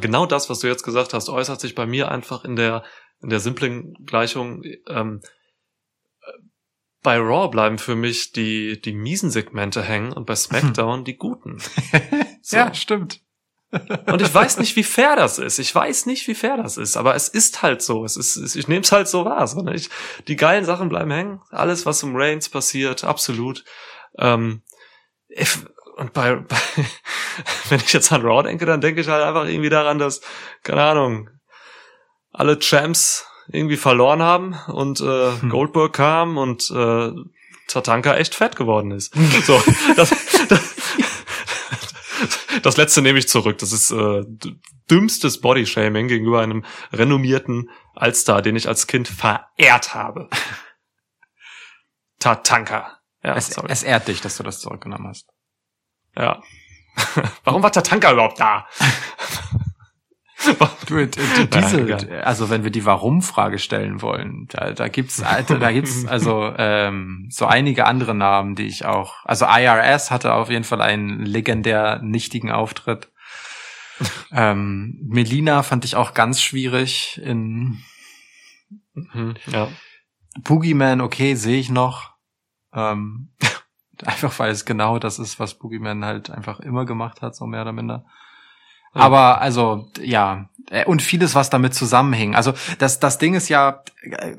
Genau 0.00 0.24
das, 0.26 0.48
was 0.50 0.60
du 0.60 0.66
jetzt 0.66 0.82
gesagt 0.82 1.12
hast, 1.12 1.28
äußert 1.28 1.60
sich 1.60 1.74
bei 1.74 1.86
mir 1.86 2.10
einfach 2.10 2.44
in 2.44 2.56
der, 2.56 2.82
in 3.24 3.30
der 3.30 3.40
simplen 3.40 3.94
Gleichung. 4.06 4.62
Ähm, 4.88 5.20
bei 7.02 7.18
Raw 7.18 7.48
bleiben 7.48 7.78
für 7.78 7.96
mich 7.96 8.32
die, 8.32 8.80
die 8.80 8.94
miesen 8.94 9.30
Segmente 9.30 9.82
hängen 9.82 10.12
und 10.12 10.24
bei 10.26 10.34
SmackDown 10.34 11.04
die 11.04 11.16
guten. 11.16 11.58
So. 12.46 12.58
Ja, 12.58 12.74
stimmt. 12.74 13.22
Und 13.70 14.20
ich 14.20 14.34
weiß 14.34 14.58
nicht, 14.58 14.76
wie 14.76 14.82
fair 14.82 15.16
das 15.16 15.38
ist. 15.38 15.58
Ich 15.58 15.74
weiß 15.74 16.04
nicht, 16.04 16.28
wie 16.28 16.34
fair 16.34 16.58
das 16.58 16.76
ist, 16.76 16.94
aber 16.94 17.14
es 17.14 17.28
ist 17.28 17.62
halt 17.62 17.80
so. 17.80 18.04
Es 18.04 18.18
ist, 18.18 18.54
ich 18.54 18.68
nehme 18.68 18.82
es 18.82 18.92
halt 18.92 19.08
so 19.08 19.24
wahr. 19.24 19.46
So, 19.46 19.62
ne? 19.62 19.74
ich, 19.74 19.88
die 20.28 20.36
geilen 20.36 20.66
Sachen 20.66 20.90
bleiben 20.90 21.10
hängen. 21.10 21.40
Alles, 21.48 21.86
was 21.86 22.02
um 22.02 22.14
Reigns 22.14 22.50
passiert, 22.50 23.02
absolut. 23.02 23.64
Ähm, 24.18 24.60
if, 25.30 25.64
und 25.96 26.12
bei, 26.12 26.36
bei 26.36 26.56
wenn 27.70 27.80
ich 27.80 27.94
jetzt 27.94 28.12
an 28.12 28.20
Raw 28.20 28.42
denke, 28.42 28.66
dann 28.66 28.82
denke 28.82 29.00
ich 29.00 29.08
halt 29.08 29.24
einfach 29.24 29.46
irgendwie 29.46 29.70
daran, 29.70 29.98
dass, 29.98 30.20
keine 30.62 30.82
Ahnung, 30.82 31.30
alle 32.34 32.58
Champs 32.58 33.26
irgendwie 33.48 33.76
verloren 33.78 34.22
haben 34.22 34.54
und 34.68 35.00
äh, 35.00 35.32
Hm. 35.40 35.48
Goldberg 35.50 35.92
kam 35.94 36.36
und 36.36 36.70
äh, 36.70 37.10
Tatanka 37.68 38.14
echt 38.16 38.34
fett 38.34 38.56
geworden 38.56 38.90
ist. 38.90 39.14
So, 39.44 39.62
das, 39.96 40.10
das, 40.48 40.74
das 42.62 42.76
letzte 42.76 43.02
nehme 43.02 43.18
ich 43.18 43.28
zurück. 43.28 43.58
Das 43.58 43.72
ist 43.72 43.90
äh, 43.90 44.22
dümmstes 44.90 45.40
Bodyshaming 45.40 46.08
gegenüber 46.08 46.40
einem 46.40 46.64
renommierten 46.92 47.70
Allstar, 47.94 48.42
den 48.42 48.56
ich 48.56 48.68
als 48.68 48.86
Kind 48.86 49.08
verehrt 49.08 49.94
habe. 49.94 50.28
Tatanka. 52.18 52.98
Ja, 53.22 53.34
Es, 53.36 53.48
sorry. 53.48 53.68
es 53.70 53.82
ehrt 53.82 54.08
dich, 54.08 54.20
dass 54.20 54.36
du 54.36 54.42
das 54.42 54.60
zurückgenommen 54.60 55.08
hast. 55.08 55.26
ja. 56.16 56.42
Warum 57.44 57.62
war 57.64 57.72
Tatanka 57.72 58.12
überhaupt 58.12 58.38
da? 58.38 58.66
Du, 60.86 61.06
d- 61.06 61.08
diese, 61.46 62.24
also 62.24 62.50
wenn 62.50 62.64
wir 62.64 62.70
die 62.70 62.84
Warum-Frage 62.84 63.58
stellen 63.58 64.02
wollen, 64.02 64.46
da, 64.50 64.72
da 64.72 64.88
gibt's, 64.88 65.22
da 65.58 65.72
gibt's 65.72 66.06
also 66.06 66.52
ähm, 66.58 67.28
so 67.30 67.46
einige 67.46 67.86
andere 67.86 68.14
Namen, 68.14 68.54
die 68.54 68.66
ich 68.66 68.84
auch. 68.84 69.24
Also 69.24 69.46
IRS 69.46 70.10
hatte 70.10 70.34
auf 70.34 70.50
jeden 70.50 70.64
Fall 70.64 70.80
einen 70.80 71.20
legendär 71.20 72.00
nichtigen 72.02 72.50
Auftritt. 72.50 73.10
ähm, 74.32 74.98
Melina 75.08 75.62
fand 75.62 75.84
ich 75.84 75.96
auch 75.96 76.14
ganz 76.14 76.40
schwierig. 76.42 77.20
In 77.22 77.78
Mhm, 78.94 79.34
ja. 79.50 79.68
Boogeyman, 80.42 81.00
okay, 81.00 81.34
sehe 81.34 81.58
ich 81.58 81.68
noch. 81.70 82.12
Ähm, 82.72 83.30
einfach 84.04 84.38
weil 84.38 84.50
es 84.50 84.64
genau 84.64 84.98
das 84.98 85.18
ist, 85.18 85.38
was 85.40 85.58
Boogeyman 85.58 86.04
halt 86.04 86.30
einfach 86.30 86.60
immer 86.60 86.84
gemacht 86.84 87.22
hat, 87.22 87.34
so 87.34 87.46
mehr 87.46 87.62
oder 87.62 87.72
minder. 87.72 88.04
Aber 88.94 89.40
also 89.40 89.88
ja 90.00 90.48
äh, 90.70 90.84
und 90.84 91.02
vieles, 91.02 91.34
was 91.34 91.50
damit 91.50 91.74
zusammenhing. 91.74 92.34
Also 92.34 92.54
das 92.78 93.00
das 93.00 93.18
Ding 93.18 93.34
ist 93.34 93.48
ja, 93.48 93.82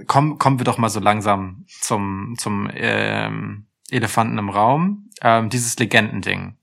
kommen 0.08 0.40
kommen 0.40 0.60
wir 0.60 0.64
doch 0.64 0.78
mal 0.78 0.90
so 0.90 1.00
langsam 1.00 1.66
zum 1.82 2.36
zum 2.38 2.70
ähm, 2.74 3.68
Elefanten 3.90 4.38
im 4.38 4.50
Raum. 4.50 5.10
Ähm, 5.22 5.50
dieses 5.50 5.78
Legendending. 5.78 6.58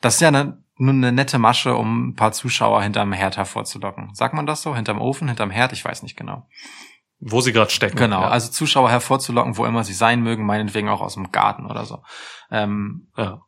Das 0.00 0.14
ist 0.14 0.20
ja 0.20 0.28
eine, 0.28 0.62
nur 0.76 0.94
eine 0.94 1.12
nette 1.12 1.38
Masche, 1.38 1.74
um 1.74 2.08
ein 2.08 2.14
paar 2.14 2.32
Zuschauer 2.32 2.82
hinterm 2.82 3.12
Herd 3.12 3.36
hervorzulocken. 3.36 4.14
Sagt 4.14 4.34
man 4.34 4.46
das 4.46 4.62
so? 4.62 4.74
Hinterm 4.74 5.00
Ofen, 5.00 5.28
hinterm 5.28 5.50
Herd? 5.50 5.72
Ich 5.72 5.84
weiß 5.84 6.02
nicht 6.02 6.16
genau. 6.16 6.48
Wo 7.18 7.42
sie 7.42 7.52
gerade 7.52 7.70
stecken. 7.70 7.98
Genau, 7.98 8.22
Ja. 8.22 8.28
also 8.28 8.50
Zuschauer 8.50 8.90
hervorzulocken, 8.90 9.58
wo 9.58 9.66
immer 9.66 9.84
sie 9.84 9.92
sein 9.92 10.22
mögen, 10.22 10.46
meinetwegen 10.46 10.88
auch 10.88 11.02
aus 11.02 11.14
dem 11.14 11.30
Garten 11.32 11.66
oder 11.66 11.84
so. 11.84 12.02
Ähm, 12.50 13.08
ja. 13.16 13.42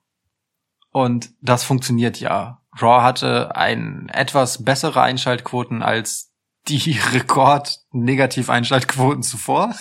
und 0.91 1.31
das 1.41 1.65
funktioniert 1.65 2.21
ja. 2.21 2.62
Raw 2.81 3.03
hatte 3.03 3.57
ein 3.57 4.09
etwas 4.09 4.65
bessere 4.65 5.03
Einschaltquoten 5.03 5.83
als 5.83 6.33
die 6.69 6.99
Rekord-Negativ-Einschaltquoten 7.13 9.23
zuvor. 9.23 9.75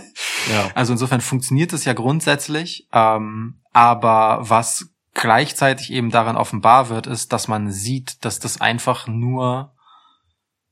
ja. 0.50 0.70
Also 0.74 0.92
insofern 0.92 1.20
funktioniert 1.20 1.72
es 1.72 1.84
ja 1.84 1.92
grundsätzlich. 1.92 2.88
Ähm, 2.92 3.60
aber 3.72 4.48
was 4.48 4.88
gleichzeitig 5.14 5.92
eben 5.92 6.10
darin 6.10 6.36
offenbar 6.36 6.88
wird, 6.88 7.06
ist, 7.06 7.32
dass 7.32 7.48
man 7.48 7.72
sieht, 7.72 8.24
dass 8.24 8.38
das 8.38 8.60
einfach 8.60 9.08
nur 9.08 9.74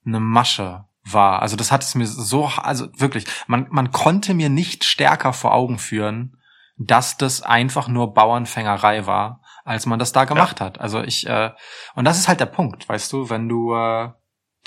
eine 0.05 0.21
Masche 0.21 0.85
war. 1.03 1.43
Also 1.43 1.57
das 1.57 1.73
hat 1.73 1.83
es 1.83 1.95
mir 1.95 2.07
so, 2.07 2.47
also 2.47 2.89
wirklich, 2.97 3.27
man, 3.47 3.67
man 3.71 3.93
konnte 3.93 4.35
mir 4.35 4.49
nicht 4.49 4.85
stärker 4.85 5.33
vor 5.33 5.53
Augen 5.53 5.79
führen, 5.79 6.39
dass 6.79 7.17
das 7.17 7.43
einfach 7.43 7.89
nur 7.89 8.15
Bauernfängerei 8.15 9.07
war, 9.07 9.41
als 9.67 9.85
man 9.85 9.99
das 9.99 10.13
da 10.13 10.25
gemacht 10.25 10.61
hat. 10.61 10.81
Also 10.81 11.03
ich, 11.03 11.27
äh, 11.27 11.51
und 11.97 12.05
das 12.05 12.19
ist 12.19 12.29
halt 12.29 12.39
der 12.39 12.47
Punkt, 12.47 12.89
weißt 12.89 13.13
du, 13.13 13.29
wenn 13.29 13.49
du 13.49 13.75
äh, 13.75 14.11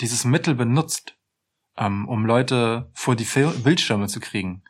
dieses 0.00 0.24
Mittel 0.24 0.54
benutzt, 0.54 1.16
ähm, 1.78 2.06
um 2.06 2.26
Leute 2.26 2.90
vor 2.92 3.16
die 3.16 3.24
Fil 3.24 3.48
Bildschirme 3.48 4.08
zu 4.08 4.20
kriegen 4.20 4.62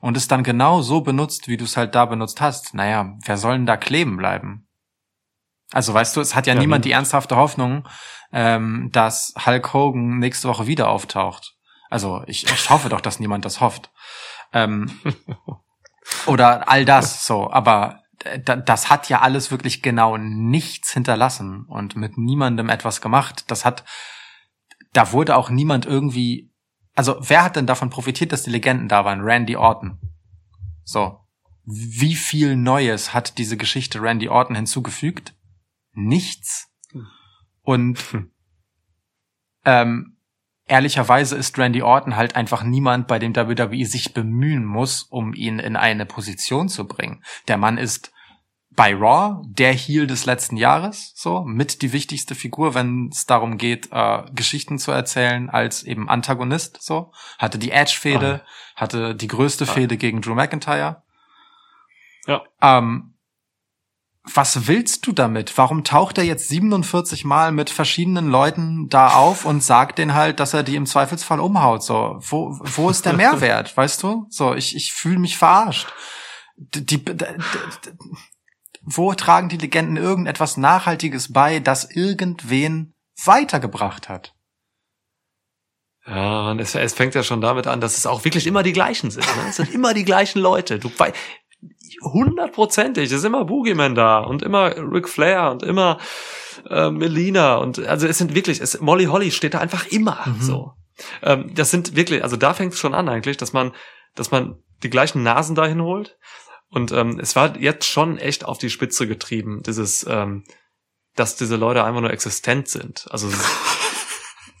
und 0.00 0.16
es 0.16 0.28
dann 0.28 0.44
genau 0.44 0.82
so 0.82 1.00
benutzt, 1.00 1.48
wie 1.48 1.56
du 1.56 1.64
es 1.64 1.76
halt 1.76 1.96
da 1.96 2.04
benutzt 2.04 2.40
hast, 2.40 2.74
naja, 2.74 3.16
wer 3.24 3.36
soll 3.36 3.54
denn 3.54 3.66
da 3.66 3.76
kleben 3.76 4.16
bleiben? 4.16 4.68
Also 5.72 5.92
weißt 5.92 6.16
du, 6.16 6.20
es 6.20 6.36
hat 6.36 6.46
ja, 6.46 6.54
Ja, 6.54 6.60
niemand 6.60 6.84
die 6.84 6.92
ernsthafte 6.92 7.34
Hoffnung, 7.34 7.88
ähm, 8.32 8.90
dass 8.92 9.34
Hulk 9.44 9.74
Hogan 9.74 10.18
nächste 10.20 10.48
Woche 10.48 10.68
wieder 10.68 10.90
auftaucht. 10.90 11.56
Also 11.90 12.22
ich, 12.26 12.44
ich 12.44 12.70
hoffe 12.70 12.88
doch, 12.88 13.00
dass 13.00 13.18
niemand 13.18 13.44
das 13.44 13.60
hofft. 13.60 13.90
Ähm, 14.52 15.00
oder 16.26 16.68
all 16.68 16.84
das 16.84 17.26
so, 17.26 17.50
aber 17.50 18.01
das 18.44 18.90
hat 18.90 19.08
ja 19.08 19.20
alles 19.20 19.50
wirklich 19.50 19.82
genau 19.82 20.16
nichts 20.16 20.92
hinterlassen 20.92 21.64
und 21.66 21.96
mit 21.96 22.18
niemandem 22.18 22.68
etwas 22.68 23.00
gemacht. 23.00 23.44
Das 23.48 23.64
hat, 23.64 23.84
da 24.92 25.12
wurde 25.12 25.36
auch 25.36 25.50
niemand 25.50 25.86
irgendwie, 25.86 26.52
also 26.94 27.16
wer 27.20 27.42
hat 27.42 27.56
denn 27.56 27.66
davon 27.66 27.90
profitiert, 27.90 28.32
dass 28.32 28.42
die 28.42 28.50
Legenden 28.50 28.88
da 28.88 29.04
waren? 29.04 29.20
Randy 29.20 29.56
Orton. 29.56 29.98
So. 30.84 31.18
Wie 31.64 32.16
viel 32.16 32.56
Neues 32.56 33.14
hat 33.14 33.38
diese 33.38 33.56
Geschichte 33.56 34.02
Randy 34.02 34.28
Orton 34.28 34.56
hinzugefügt? 34.56 35.34
Nichts. 35.92 36.68
Und 37.62 37.98
Hm. 37.98 38.32
ähm, 39.64 40.16
ehrlicherweise 40.66 41.36
ist 41.36 41.58
Randy 41.58 41.82
Orton 41.82 42.16
halt 42.16 42.34
einfach 42.34 42.62
niemand, 42.62 43.06
bei 43.06 43.18
dem 43.18 43.34
WWE 43.36 43.86
sich 43.86 44.12
bemühen 44.14 44.64
muss, 44.64 45.04
um 45.04 45.34
ihn 45.34 45.58
in 45.58 45.76
eine 45.76 46.06
Position 46.06 46.68
zu 46.68 46.86
bringen. 46.86 47.22
Der 47.46 47.58
Mann 47.58 47.78
ist 47.78 48.11
bei 48.74 48.94
Raw 48.94 49.42
der 49.46 49.72
Heel 49.74 50.06
des 50.06 50.24
letzten 50.24 50.56
Jahres, 50.56 51.12
so 51.14 51.42
mit 51.44 51.82
die 51.82 51.92
wichtigste 51.92 52.34
Figur, 52.34 52.74
wenn 52.74 53.08
es 53.12 53.26
darum 53.26 53.58
geht, 53.58 53.88
äh, 53.92 54.22
Geschichten 54.34 54.78
zu 54.78 54.90
erzählen 54.92 55.50
als 55.50 55.82
eben 55.82 56.08
Antagonist. 56.08 56.80
So 56.82 57.12
hatte 57.38 57.58
die 57.58 57.70
Edge-Fehde, 57.70 58.42
hatte 58.74 59.14
die 59.14 59.28
größte 59.28 59.64
Ah. 59.64 59.72
Fehde 59.72 59.96
gegen 59.96 60.22
Drew 60.22 60.34
McIntyre. 60.34 61.02
Ja. 62.26 62.42
Ähm, 62.60 63.08
was 64.24 64.68
willst 64.68 65.06
du 65.08 65.12
damit? 65.12 65.58
Warum 65.58 65.82
taucht 65.82 66.16
er 66.16 66.24
jetzt 66.24 66.48
47 66.48 67.24
Mal 67.24 67.50
mit 67.50 67.70
verschiedenen 67.70 68.28
Leuten 68.28 68.88
da 68.88 69.14
auf 69.14 69.44
und 69.44 69.64
sagt 69.64 69.98
denen 69.98 70.14
halt, 70.14 70.38
dass 70.38 70.54
er 70.54 70.62
die 70.62 70.76
im 70.76 70.86
Zweifelsfall 70.86 71.40
umhaut? 71.40 71.82
So, 71.82 72.18
wo, 72.20 72.56
wo 72.62 72.88
ist 72.88 73.04
der 73.04 73.12
Mehrwert? 73.16 73.76
weißt 73.76 74.02
du? 74.04 74.26
So, 74.30 74.54
ich, 74.54 74.76
ich 74.76 74.92
fühle 74.92 75.18
mich 75.18 75.36
verarscht. 75.36 75.92
Die, 76.56 76.86
die, 76.86 77.04
d- 77.04 77.14
d- 77.14 77.24
d- 77.26 77.92
wo 78.84 79.14
tragen 79.14 79.48
die 79.48 79.56
Legenden 79.58 79.96
irgendetwas 79.96 80.56
Nachhaltiges 80.56 81.32
bei, 81.32 81.60
das 81.60 81.90
irgendwen 81.90 82.94
weitergebracht 83.24 84.08
hat? 84.08 84.34
Ja, 86.06 86.50
und 86.50 86.58
es, 86.60 86.74
es 86.74 86.94
fängt 86.94 87.14
ja 87.14 87.22
schon 87.22 87.40
damit 87.40 87.66
an, 87.68 87.80
dass 87.80 87.96
es 87.96 88.06
auch 88.06 88.24
wirklich 88.24 88.46
immer 88.46 88.64
die 88.64 88.72
gleichen 88.72 89.10
sind. 89.12 89.24
Ne? 89.24 89.42
Es 89.48 89.56
sind 89.56 89.72
immer 89.72 89.94
die 89.94 90.04
gleichen 90.04 90.40
Leute. 90.40 90.78
Du 90.80 90.90
wei- 90.98 91.12
hundertprozentig, 92.02 93.04
es 93.04 93.12
ist 93.12 93.24
immer 93.24 93.44
Boogeyman 93.44 93.94
da 93.94 94.18
und 94.18 94.42
immer 94.42 94.74
Ric 94.76 95.08
Flair 95.08 95.52
und 95.52 95.62
immer 95.62 95.98
äh, 96.68 96.90
Melina 96.90 97.56
und 97.56 97.78
also 97.86 98.08
es 98.08 98.18
sind 98.18 98.34
wirklich, 98.34 98.60
es, 98.60 98.80
Molly 98.80 99.04
Holly 99.04 99.30
steht 99.30 99.54
da 99.54 99.58
einfach 99.58 99.86
immer 99.86 100.18
Mhm. 100.26 100.40
so. 100.40 100.72
Ähm, 101.22 101.54
das 101.54 101.70
sind 101.70 101.94
wirklich, 101.94 102.24
also 102.24 102.36
da 102.36 102.52
fängt 102.54 102.72
es 102.74 102.80
schon 102.80 102.94
an 102.94 103.08
eigentlich, 103.08 103.36
dass 103.36 103.52
man, 103.52 103.72
dass 104.16 104.30
man 104.32 104.56
die 104.82 104.90
gleichen 104.90 105.22
Nasen 105.22 105.54
dahin 105.54 105.80
holt. 105.82 106.18
Und 106.72 106.90
ähm, 106.90 107.20
es 107.20 107.36
war 107.36 107.58
jetzt 107.58 107.84
schon 107.84 108.16
echt 108.16 108.46
auf 108.46 108.56
die 108.56 108.70
Spitze 108.70 109.06
getrieben, 109.06 109.62
dieses, 109.62 110.06
ähm, 110.08 110.44
dass 111.14 111.36
diese 111.36 111.56
Leute 111.56 111.84
einfach 111.84 112.00
nur 112.00 112.10
existent 112.10 112.66
sind. 112.66 113.06
Also 113.10 113.28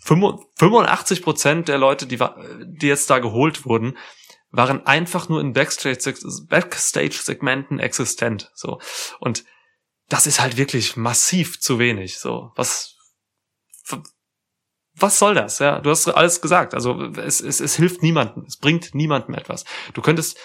85 0.04 1.22
Prozent 1.24 1.68
der 1.68 1.78
Leute, 1.78 2.06
die, 2.06 2.18
die 2.64 2.86
jetzt 2.86 3.08
da 3.08 3.18
geholt 3.18 3.64
wurden, 3.64 3.96
waren 4.50 4.86
einfach 4.86 5.30
nur 5.30 5.40
in 5.40 5.54
Backstage- 5.54 6.14
Backstage-Segmenten 6.50 7.78
existent. 7.78 8.50
So. 8.54 8.78
Und 9.18 9.46
das 10.10 10.26
ist 10.26 10.38
halt 10.38 10.58
wirklich 10.58 10.98
massiv 10.98 11.60
zu 11.60 11.78
wenig. 11.78 12.18
So. 12.18 12.52
Was, 12.56 12.94
was 14.92 15.18
soll 15.18 15.34
das? 15.34 15.60
Ja, 15.60 15.78
du 15.78 15.88
hast 15.88 16.06
alles 16.08 16.42
gesagt. 16.42 16.74
Also 16.74 17.06
es, 17.16 17.40
es, 17.40 17.60
es 17.60 17.76
hilft 17.76 18.02
niemandem. 18.02 18.44
Es 18.46 18.58
bringt 18.58 18.94
niemandem 18.94 19.34
etwas. 19.34 19.64
Du 19.94 20.02
könntest 20.02 20.38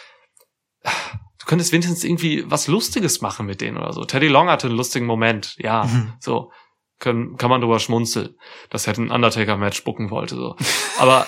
könntest 1.48 1.72
wenigstens 1.72 2.04
irgendwie 2.04 2.44
was 2.50 2.68
Lustiges 2.68 3.22
machen 3.22 3.46
mit 3.46 3.62
denen 3.62 3.78
oder 3.78 3.94
so. 3.94 4.06
Teddy 4.06 4.28
Long 4.28 4.50
hatte 4.50 4.68
einen 4.68 4.76
lustigen 4.78 5.06
Moment, 5.06 5.56
ja, 5.58 5.86
Mhm. 5.86 6.14
so. 6.20 6.52
Können, 7.00 7.38
kann 7.38 7.52
man 7.52 7.62
drüber 7.62 7.78
schmunzeln, 7.80 8.36
dass 8.72 8.88
er 8.88 8.98
ein 8.98 9.12
Undertaker-Match 9.12 9.84
bucken 9.84 10.10
wollte, 10.10 10.34
so. 10.36 10.56
Aber 10.98 11.28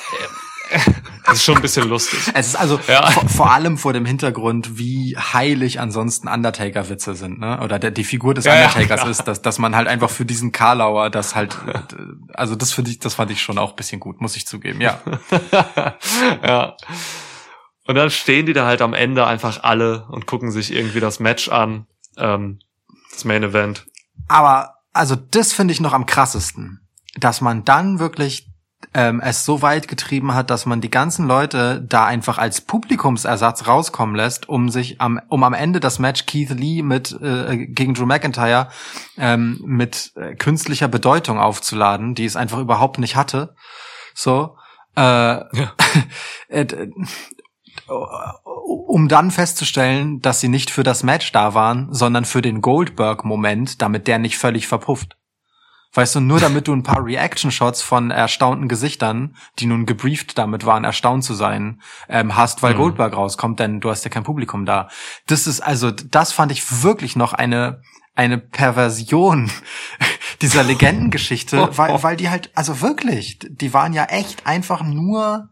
äh, 0.72 0.80
das 1.26 1.36
ist 1.36 1.44
schon 1.44 1.58
ein 1.58 1.62
bisschen 1.62 1.88
lustig. 1.88 2.20
Es 2.34 2.48
ist 2.48 2.56
also 2.56 2.80
Ja. 2.88 3.10
vor, 3.12 3.30
vor 3.30 3.52
allem 3.52 3.78
vor 3.78 3.94
dem 3.94 4.04
Hintergrund, 4.06 4.80
wie 4.80 5.16
heilig 5.16 5.80
ansonsten 5.80 6.28
Undertaker-Witze 6.28 7.14
sind, 7.14 7.40
ne? 7.40 7.60
Oder 7.64 7.78
der, 7.78 7.92
die 7.92 8.04
Figur 8.04 8.34
des 8.34 8.46
Ja, 8.46 8.54
Undertakers 8.54 9.04
ja. 9.04 9.10
ist, 9.10 9.24
dass, 9.28 9.44
dass 9.44 9.60
man 9.60 9.76
halt 9.76 9.88
einfach 9.88 10.10
für 10.10 10.26
diesen 10.26 10.52
Karlauer 10.52 11.12
das 11.12 11.36
halt, 11.36 11.56
also 12.34 12.56
das 12.56 12.72
finde 12.72 12.90
ich, 12.90 12.98
das 12.98 13.14
fand 13.14 13.30
ich 13.30 13.40
schon 13.42 13.60
auch 13.60 13.70
ein 13.72 13.76
bisschen 13.76 14.00
gut, 14.00 14.22
muss 14.22 14.36
ich 14.36 14.48
zugeben, 14.48 14.82
ja. 14.82 15.00
ja. 16.44 16.76
Und 17.90 17.96
dann 17.96 18.12
stehen 18.12 18.46
die 18.46 18.54
da 18.54 18.68
halt 18.68 18.84
am 18.84 18.94
Ende 18.94 19.26
einfach 19.26 19.64
alle 19.64 20.06
und 20.10 20.28
gucken 20.28 20.52
sich 20.52 20.72
irgendwie 20.72 21.00
das 21.00 21.20
Match 21.20 21.50
an, 21.50 21.88
ähm, 22.18 22.60
das 23.12 23.26
Main 23.26 23.42
Event. 23.42 23.88
Aber 24.28 24.76
also 24.94 25.16
das 25.16 25.54
finde 25.54 25.72
ich 25.72 25.80
noch 25.82 25.94
am 25.94 26.06
krassesten, 26.06 26.88
dass 27.16 27.42
man 27.42 27.66
dann 27.66 27.98
wirklich 27.98 28.48
ähm, 28.94 29.20
es 29.22 29.44
so 29.44 29.64
weit 29.64 29.88
getrieben 29.88 30.36
hat, 30.36 30.52
dass 30.52 30.68
man 30.68 30.82
die 30.82 30.92
ganzen 30.92 31.26
Leute 31.26 31.82
da 31.82 32.06
einfach 32.06 32.38
als 32.38 32.62
Publikumsersatz 32.62 33.66
rauskommen 33.66 34.16
lässt, 34.16 34.48
um 34.48 34.70
sich 34.70 35.02
am 35.02 35.20
um 35.28 35.44
am 35.44 35.56
Ende 35.56 35.80
das 35.80 35.98
Match 35.98 36.28
Keith 36.28 36.52
Lee 36.52 36.84
mit 36.84 37.20
äh, 37.24 37.58
gegen 37.58 37.96
Drew 37.96 38.06
McIntyre 38.06 38.70
ähm, 39.18 39.64
mit 39.66 40.12
äh, 40.16 40.36
künstlicher 40.36 40.90
Bedeutung 40.90 41.40
aufzuladen, 41.40 42.14
die 42.14 42.26
es 42.26 42.36
einfach 42.36 42.60
überhaupt 42.60 43.00
nicht 43.00 43.16
hatte. 43.16 43.56
So. 44.14 44.58
Äh, 44.96 45.02
Ja. 45.02 45.74
äh, 47.88 47.92
um 48.88 49.08
dann 49.08 49.32
festzustellen, 49.32 50.20
dass 50.20 50.40
sie 50.40 50.48
nicht 50.50 50.72
für 50.72 50.84
das 50.84 51.04
Match 51.04 51.32
da 51.32 51.54
waren, 51.54 51.88
sondern 51.92 52.26
für 52.26 52.42
den 52.42 52.62
Goldberg-Moment, 52.62 53.82
damit 53.82 54.08
der 54.08 54.20
nicht 54.20 54.38
völlig 54.38 54.68
verpufft. 54.68 55.16
Weißt 55.94 56.16
du, 56.16 56.20
nur 56.20 56.40
damit 56.40 56.68
du 56.68 56.74
ein 56.74 56.84
paar 56.84 57.04
Reaction-Shots 57.04 57.82
von 57.82 58.12
erstaunten 58.12 58.68
Gesichtern, 58.68 59.36
die 59.58 59.66
nun 59.66 59.88
gebrieft 59.88 60.38
damit 60.38 60.64
waren, 60.66 60.84
erstaunt 60.84 61.24
zu 61.24 61.34
sein, 61.34 61.82
ähm, 62.08 62.36
hast, 62.36 62.62
weil 62.62 62.74
Mhm. 62.74 62.78
Goldberg 62.78 63.16
rauskommt, 63.16 63.60
denn 63.60 63.80
du 63.80 63.90
hast 63.90 64.04
ja 64.04 64.12
kein 64.12 64.24
Publikum 64.24 64.68
da. 64.68 64.90
Das 65.26 65.48
ist 65.48 65.62
also, 65.62 65.90
das 65.90 66.32
fand 66.32 66.52
ich 66.52 66.84
wirklich 66.84 67.16
noch 67.16 67.34
eine, 67.34 67.82
eine 68.14 68.38
Perversion 68.38 69.50
dieser 70.44 70.64
Legendengeschichte, 70.64 71.70
weil, 71.78 72.04
weil 72.04 72.18
die 72.18 72.30
halt, 72.30 72.52
also 72.54 72.82
wirklich, 72.82 73.40
die 73.40 73.74
waren 73.74 73.94
ja 73.94 74.06
echt 74.06 74.46
einfach 74.46 74.84
nur 74.84 75.50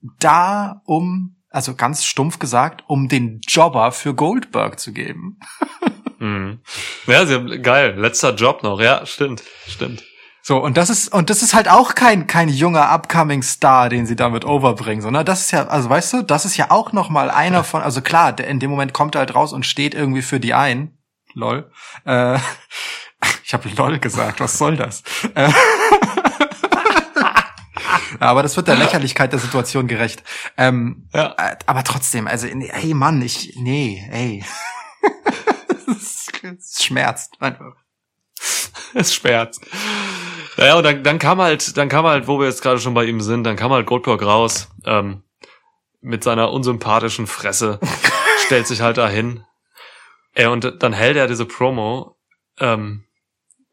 da, 0.00 0.82
um, 0.84 1.36
also 1.50 1.74
ganz 1.74 2.04
stumpf 2.04 2.38
gesagt, 2.38 2.84
um 2.86 3.08
den 3.08 3.40
Jobber 3.46 3.92
für 3.92 4.14
Goldberg 4.14 4.78
zu 4.78 4.92
geben. 4.92 5.38
Mhm. 6.20 6.62
Ja, 7.06 7.24
sie 7.26 7.34
haben, 7.34 7.62
geil, 7.62 7.94
letzter 7.96 8.34
Job 8.34 8.64
noch, 8.64 8.80
ja, 8.80 9.06
stimmt, 9.06 9.44
stimmt. 9.68 10.02
So, 10.42 10.56
und 10.56 10.76
das 10.76 10.88
ist, 10.88 11.12
und 11.12 11.30
das 11.30 11.42
ist 11.42 11.52
halt 11.52 11.68
auch 11.68 11.94
kein, 11.94 12.26
kein 12.26 12.48
junger 12.48 12.90
upcoming 12.90 13.42
Star, 13.42 13.88
den 13.88 14.06
sie 14.06 14.16
damit 14.16 14.44
overbringen, 14.44 15.02
sondern 15.02 15.26
das 15.26 15.42
ist 15.42 15.50
ja, 15.50 15.66
also 15.66 15.90
weißt 15.90 16.12
du, 16.14 16.22
das 16.22 16.44
ist 16.44 16.56
ja 16.56 16.70
auch 16.70 16.92
noch 16.92 17.10
mal 17.10 17.30
einer 17.30 17.64
von, 17.64 17.82
also 17.82 18.00
klar, 18.00 18.32
der, 18.32 18.48
in 18.48 18.58
dem 18.58 18.70
Moment 18.70 18.92
kommt 18.92 19.14
er 19.14 19.18
halt 19.20 19.34
raus 19.34 19.52
und 19.52 19.66
steht 19.66 19.94
irgendwie 19.94 20.22
für 20.22 20.40
die 20.40 20.54
ein. 20.54 20.96
Lol. 21.34 21.70
Äh, 22.06 22.38
ich 23.44 23.52
habe 23.52 23.68
lol 23.76 23.98
gesagt, 23.98 24.40
was 24.40 24.56
soll 24.56 24.76
das? 24.76 25.02
Äh, 25.34 25.52
aber 28.20 28.42
das 28.42 28.56
wird 28.56 28.68
der 28.68 28.76
Lächerlichkeit 28.76 29.32
der 29.32 29.38
Situation 29.40 29.86
gerecht. 29.88 30.22
Ähm, 30.56 31.08
Ja. 31.12 31.34
äh, 31.38 31.56
aber 31.66 31.84
trotzdem, 31.84 32.26
also, 32.26 32.46
ey 32.46 32.94
Mann, 32.94 33.22
ich, 33.22 33.54
nee, 33.56 34.02
ey. 34.10 34.44
Es- 35.86 36.28
schmerzt 36.82 37.34
einfach. 37.40 37.74
Es 38.94 39.14
schmerzt. 39.14 39.60
Naja, 40.56 40.76
und 40.76 40.84
dann, 40.84 41.02
dann 41.02 41.18
kam 41.18 41.40
halt, 41.40 41.76
dann 41.76 41.88
kam 41.88 42.06
halt, 42.06 42.26
wo 42.28 42.38
wir 42.38 42.46
jetzt 42.46 42.62
gerade 42.62 42.80
schon 42.80 42.94
bei 42.94 43.04
ihm 43.04 43.20
sind, 43.20 43.44
dann 43.44 43.56
kam 43.56 43.72
halt 43.72 43.86
Goldberg 43.86 44.22
raus, 44.22 44.68
ähm, 44.84 45.22
mit 46.00 46.22
seiner 46.24 46.52
unsympathischen 46.52 47.26
Fresse, 47.26 47.80
stellt 48.46 48.66
sich 48.66 48.80
halt 48.80 48.98
dahin. 48.98 49.44
Ey, 50.34 50.46
und 50.46 50.82
dann 50.82 50.92
hält 50.92 51.16
er 51.16 51.26
diese 51.26 51.46
Promo. 51.46 52.16
Ähm, 52.60 53.04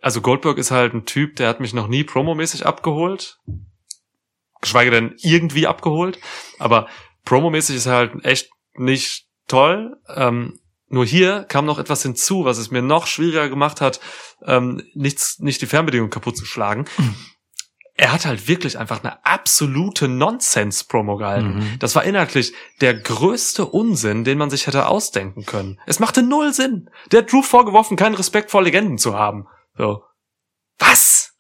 also 0.02 0.22
Goldberg 0.22 0.58
ist 0.58 0.72
halt 0.72 0.94
ein 0.94 1.06
Typ, 1.06 1.36
der 1.36 1.50
hat 1.50 1.60
mich 1.60 1.74
noch 1.74 1.88
nie 1.88 2.04
promomäßig 2.04 2.66
abgeholt. 2.66 3.40
Geschweige 4.66 4.92
denn 4.92 5.16
irgendwie 5.20 5.68
abgeholt. 5.68 6.20
Aber 6.60 6.88
promomäßig 7.24 7.78
ist 7.78 7.86
er 7.86 7.94
halt 7.94 8.26
echt 8.26 8.50
nicht 8.74 9.28
toll. 9.48 9.96
Ähm, 10.14 10.60
nur 10.88 11.06
hier 11.06 11.44
kam 11.44 11.66
noch 11.66 11.80
etwas 11.80 12.04
hinzu, 12.04 12.46
was 12.46 12.58
es 12.58 12.72
mir 12.72 12.82
noch 12.82 13.08
schwieriger 13.08 13.50
gemacht 13.50 13.82
hat, 13.82 14.00
ähm, 14.46 14.84
nichts, 14.94 15.40
nicht 15.40 15.62
die 15.62 15.66
Fernbedienung 15.66 16.10
kaputt 16.10 16.38
zu 16.38 16.46
schlagen. 16.46 16.86
Er 17.96 18.12
hat 18.12 18.26
halt 18.26 18.48
wirklich 18.48 18.78
einfach 18.78 19.04
eine 19.04 19.26
absolute 19.26 20.08
Nonsens-Promo 20.08 21.18
gehalten. 21.18 21.56
Mhm. 21.56 21.80
Das 21.80 21.96
war 21.96 22.04
inhaltlich 22.04 22.54
der 22.82 22.94
größte 22.94 23.66
Unsinn, 23.66 24.26
den 24.26 24.38
man 24.38 24.50
sich 24.50 24.68
hätte 24.68 24.88
ausdenken 24.88 25.46
können. 25.46 25.80
Es 25.86 26.00
machte 26.00 26.22
null 26.22 26.54
Sinn. 26.54 26.90
Der 27.12 27.22
hat 27.22 27.32
Drew 27.32 27.42
vorgeworfen, 27.42 27.96
keinen 27.96 28.16
Respekt 28.16 28.52
vor 28.52 28.62
Legenden 28.62 28.98
zu 28.98 29.16
haben. 29.18 29.48
So. 29.78 30.04
Was? 30.78 31.34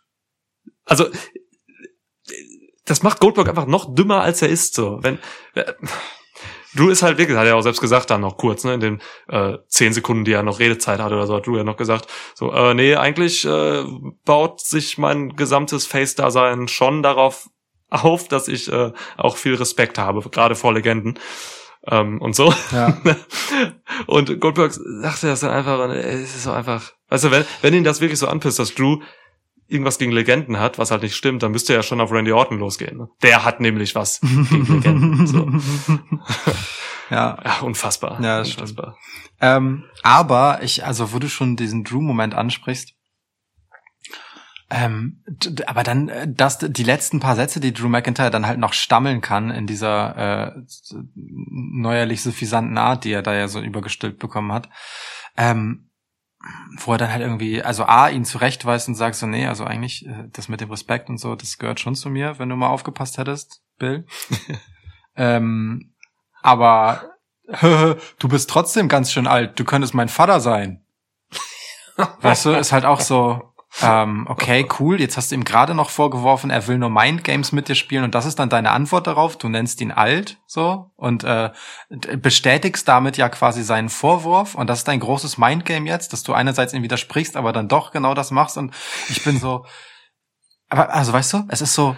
Also, 0.85 1.09
das 2.85 3.03
macht 3.03 3.19
Goldberg 3.19 3.49
einfach 3.49 3.65
noch 3.65 3.93
dümmer, 3.93 4.21
als 4.21 4.41
er 4.41 4.49
ist, 4.49 4.75
so. 4.75 4.99
Wenn, 5.01 5.19
äh, 5.55 5.73
Drew 6.75 6.89
ist 6.89 7.03
halt 7.03 7.17
wirklich, 7.17 7.37
hat 7.37 7.47
er 7.47 7.55
auch 7.55 7.61
selbst 7.61 7.81
gesagt 7.81 8.09
dann 8.09 8.21
noch 8.21 8.37
kurz, 8.37 8.63
ne, 8.63 8.73
in 8.73 8.79
den 8.79 9.01
äh, 9.29 9.57
zehn 9.67 9.93
Sekunden, 9.93 10.25
die 10.25 10.33
er 10.33 10.43
noch 10.43 10.59
Redezeit 10.59 10.99
hatte 10.99 11.15
oder 11.15 11.25
so, 11.25 11.35
hat 11.35 11.47
Drew 11.47 11.57
ja 11.57 11.63
noch 11.63 11.77
gesagt, 11.77 12.07
so, 12.33 12.51
äh, 12.51 12.73
nee, 12.73 12.95
eigentlich 12.95 13.45
äh, 13.45 13.83
baut 14.25 14.61
sich 14.61 14.97
mein 14.97 15.35
gesamtes 15.35 15.87
Face-Dasein 15.87 16.67
schon 16.67 17.01
darauf 17.01 17.49
auf, 17.89 18.27
dass 18.27 18.47
ich 18.47 18.71
äh, 18.71 18.91
auch 19.17 19.37
viel 19.37 19.55
Respekt 19.55 19.97
habe, 19.97 20.27
gerade 20.29 20.55
vor 20.55 20.73
Legenden. 20.73 21.19
Ähm, 21.87 22.19
und 22.19 22.35
so. 22.35 22.53
Ja. 22.71 22.97
und 24.07 24.39
Goldberg 24.39 24.73
sagte 24.73 25.27
das 25.27 25.41
dann 25.41 25.51
einfach, 25.51 25.79
und 25.79 25.91
es 25.91 26.35
ist 26.35 26.43
so 26.43 26.51
einfach, 26.51 26.91
weißt 27.09 27.25
du, 27.25 27.31
wenn, 27.31 27.45
wenn 27.61 27.73
ihn 27.75 27.83
das 27.83 28.01
wirklich 28.01 28.19
so 28.19 28.27
anpisst, 28.27 28.57
dass 28.57 28.73
Drew 28.73 29.01
irgendwas 29.67 29.97
gegen 29.97 30.11
Legenden 30.11 30.59
hat, 30.59 30.77
was 30.77 30.91
halt 30.91 31.03
nicht 31.03 31.15
stimmt, 31.15 31.43
dann 31.43 31.51
müsste 31.51 31.73
er 31.73 31.77
ja 31.77 31.83
schon 31.83 32.01
auf 32.01 32.11
Randy 32.11 32.31
Orton 32.31 32.59
losgehen. 32.59 32.97
Ne? 32.97 33.09
Der 33.23 33.43
hat 33.43 33.59
nämlich 33.59 33.95
was 33.95 34.21
gegen 34.21 34.67
Legenden. 34.75 35.27
So. 35.27 35.47
ja. 37.09 37.37
Ja, 37.43 37.59
unfassbar. 37.61 38.21
Ja, 38.21 38.39
das 38.39 38.49
stimmt. 38.51 38.69
unfassbar. 38.69 38.97
Ähm, 39.41 39.83
aber 40.03 40.59
ich, 40.63 40.85
also 40.85 41.13
wo 41.13 41.19
du 41.19 41.27
schon 41.27 41.55
diesen 41.55 41.83
Drew-Moment 41.83 42.35
ansprichst, 42.35 42.93
ähm, 44.71 45.21
aber 45.67 45.83
dann, 45.83 46.09
äh, 46.09 46.27
dass 46.27 46.57
die 46.57 46.83
letzten 46.83 47.19
paar 47.19 47.35
Sätze, 47.35 47.59
die 47.59 47.73
Drew 47.73 47.87
McIntyre 47.87 48.31
dann 48.31 48.47
halt 48.47 48.57
noch 48.57 48.73
stammeln 48.73 49.21
kann 49.21 49.51
in 49.51 49.67
dieser 49.67 50.55
äh, 50.55 50.61
neuerlich 51.15 52.23
suffisanten 52.23 52.77
Art, 52.77 53.03
die 53.03 53.11
er 53.11 53.21
da 53.21 53.35
ja 53.35 53.47
so 53.47 53.61
übergestülpt 53.61 54.17
bekommen 54.17 54.51
hat, 54.51 54.69
ähm, 55.37 55.89
wo 56.77 56.93
er 56.93 56.97
dann 56.97 57.11
halt 57.11 57.21
irgendwie, 57.21 57.61
also 57.63 57.85
A, 57.85 58.09
ihn 58.09 58.25
zurechtweist 58.25 58.87
und 58.87 58.95
sagt 58.95 59.15
so, 59.15 59.25
nee, 59.25 59.47
also 59.47 59.63
eigentlich, 59.63 60.05
äh, 60.05 60.27
das 60.31 60.47
mit 60.47 60.61
dem 60.61 60.69
Respekt 60.69 61.09
und 61.09 61.17
so, 61.17 61.35
das 61.35 61.57
gehört 61.57 61.79
schon 61.79 61.95
zu 61.95 62.09
mir, 62.09 62.37
wenn 62.39 62.49
du 62.49 62.55
mal 62.55 62.67
aufgepasst 62.67 63.17
hättest, 63.17 63.61
Bill. 63.77 64.05
ähm, 65.15 65.93
aber 66.41 67.15
du 67.61 68.27
bist 68.27 68.49
trotzdem 68.49 68.87
ganz 68.87 69.11
schön 69.11 69.27
alt, 69.27 69.59
du 69.59 69.65
könntest 69.65 69.93
mein 69.93 70.09
Vater 70.09 70.39
sein. 70.39 70.85
Weißt 72.21 72.45
du, 72.45 72.51
ist 72.51 72.73
halt 72.73 72.85
auch 72.85 72.99
so, 72.99 73.53
ähm, 73.81 74.25
okay, 74.29 74.67
cool, 74.79 74.99
jetzt 74.99 75.17
hast 75.17 75.31
du 75.31 75.35
ihm 75.35 75.43
gerade 75.43 75.73
noch 75.73 75.89
vorgeworfen, 75.89 76.49
er 76.49 76.67
will 76.67 76.77
nur 76.77 76.89
Mindgames 76.89 77.51
mit 77.51 77.67
dir 77.67 77.75
spielen 77.75 78.03
und 78.03 78.15
das 78.15 78.25
ist 78.25 78.39
dann 78.39 78.49
deine 78.49 78.71
Antwort 78.71 79.07
darauf, 79.07 79.37
du 79.37 79.49
nennst 79.49 79.81
ihn 79.81 79.91
alt, 79.91 80.37
so, 80.47 80.91
und 80.95 81.23
äh, 81.23 81.51
bestätigst 82.17 82.87
damit 82.87 83.17
ja 83.17 83.27
quasi 83.29 83.63
seinen 83.63 83.89
Vorwurf 83.89 84.55
und 84.55 84.67
das 84.69 84.79
ist 84.79 84.87
dein 84.87 84.99
großes 84.99 85.37
Mindgame 85.37 85.89
jetzt, 85.89 86.13
dass 86.13 86.23
du 86.23 86.33
einerseits 86.33 86.73
ihm 86.73 86.83
widersprichst, 86.83 87.35
aber 87.35 87.51
dann 87.51 87.67
doch 87.67 87.91
genau 87.91 88.13
das 88.13 88.31
machst 88.31 88.57
und 88.57 88.73
ich 89.09 89.23
bin 89.23 89.39
so, 89.39 89.65
aber 90.69 90.93
also 90.93 91.13
weißt 91.13 91.33
du, 91.33 91.43
es 91.49 91.61
ist 91.61 91.73
so, 91.73 91.95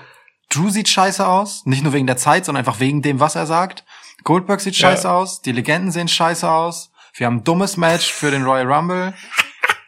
Drew 0.50 0.70
sieht 0.70 0.90
scheiße 0.90 1.28
aus, 1.28 1.65
nicht 1.65 1.84
nur 1.84 1.94
wegen 1.94 2.08
der 2.08 2.17
Zeit, 2.17 2.46
sondern 2.46 2.62
einfach 2.65 2.80
wegen 2.80 3.02
dem, 3.02 3.19
was 3.19 3.36
er 3.36 3.46
sagt. 3.46 3.84
Goldberg 4.23 4.62
sieht 4.62 4.78
Ja. 4.78 4.90
scheiße 4.90 5.10
aus, 5.12 5.42
die 5.42 5.52
Legenden 5.52 5.92
sehen 5.92 6.08
scheiße 6.08 6.50
aus. 6.50 6.92
Wir 7.13 7.28
haben 7.28 7.38
ein 7.38 7.44
dummes 7.44 7.78
Match 7.78 8.12
für 8.13 8.32
den 8.32 8.44
Royal 8.44 8.71
Rumble, 8.71 9.13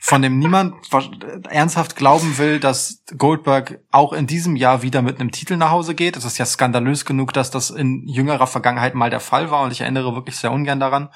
von 0.09 0.23
dem 0.23 0.39
niemand 0.39 0.91
wa- 0.91 1.03
ernsthaft 1.49 1.95
glauben 1.95 2.39
will, 2.39 2.59
dass 2.59 3.03
Goldberg 3.15 3.79
auch 3.91 4.11
in 4.11 4.25
diesem 4.25 4.55
Jahr 4.55 4.81
wieder 4.81 5.03
mit 5.03 5.19
einem 5.19 5.29
Titel 5.31 5.55
nach 5.55 5.69
Hause 5.69 5.93
geht. 5.93 6.17
Es 6.17 6.25
ist 6.25 6.39
ja 6.39 6.45
skandalös 6.47 7.05
genug, 7.05 7.31
dass 7.31 7.51
das 7.51 7.69
in 7.69 8.07
jüngerer 8.07 8.47
Vergangenheit 8.47 8.95
mal 8.95 9.11
der 9.11 9.19
Fall 9.19 9.51
war 9.51 9.61
und 9.61 9.71
ich 9.71 9.81
erinnere 9.81 10.15
wirklich 10.15 10.35
sehr 10.37 10.51
ungern 10.51 10.79
daran. 10.79 11.09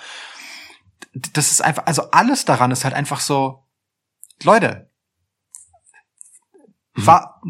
Das 1.33 1.51
ist 1.51 1.61
einfach, 1.63 1.87
also 1.87 2.11
alles 2.11 2.45
daran 2.45 2.69
ist 2.69 2.83
halt 2.83 2.93
einfach 2.93 3.19
so, 3.19 3.65
Leute, 4.43 4.91
Mhm. 6.95 7.07
war, 7.07 7.41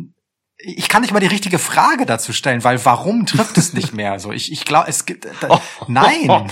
ich 0.58 0.88
kann 0.88 1.02
nicht 1.02 1.12
mal 1.12 1.20
die 1.20 1.28
richtige 1.28 1.60
Frage 1.60 2.06
dazu 2.06 2.32
stellen, 2.32 2.64
weil 2.64 2.84
warum 2.86 3.26
trifft 3.26 3.58
es 3.58 3.74
nicht 3.74 3.94
mehr? 3.94 4.18
So, 4.20 4.32
ich, 4.32 4.50
ich 4.54 4.64
glaube, 4.64 4.88
es 4.88 5.04
gibt, 5.06 5.28
da, 5.42 5.60
nein, 5.90 6.50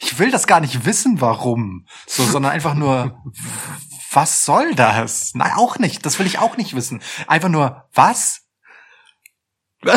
ich 0.00 0.18
will 0.18 0.30
das 0.30 0.46
gar 0.46 0.60
nicht 0.60 0.86
wissen, 0.86 1.20
warum, 1.20 1.84
so, 2.06 2.24
sondern 2.24 2.52
einfach 2.52 2.72
nur, 2.72 3.22
was 4.12 4.44
soll 4.44 4.74
das? 4.74 5.34
Nein, 5.34 5.52
auch 5.54 5.78
nicht. 5.78 6.04
Das 6.04 6.18
will 6.18 6.26
ich 6.26 6.38
auch 6.38 6.56
nicht 6.56 6.74
wissen. 6.74 7.02
Einfach 7.26 7.48
nur, 7.48 7.88
was? 7.94 8.42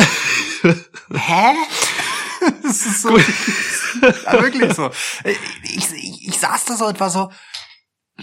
Hä? 1.12 1.54
das 2.62 2.86
ist 2.86 3.02
so, 3.02 3.16
ja, 3.18 4.32
wirklich 4.32 4.72
so. 4.74 4.90
Ich, 5.24 5.92
ich, 5.92 6.28
ich 6.28 6.38
saß 6.38 6.64
da 6.66 6.76
so 6.76 6.86
und 6.86 7.00
war 7.00 7.10
so, 7.10 7.30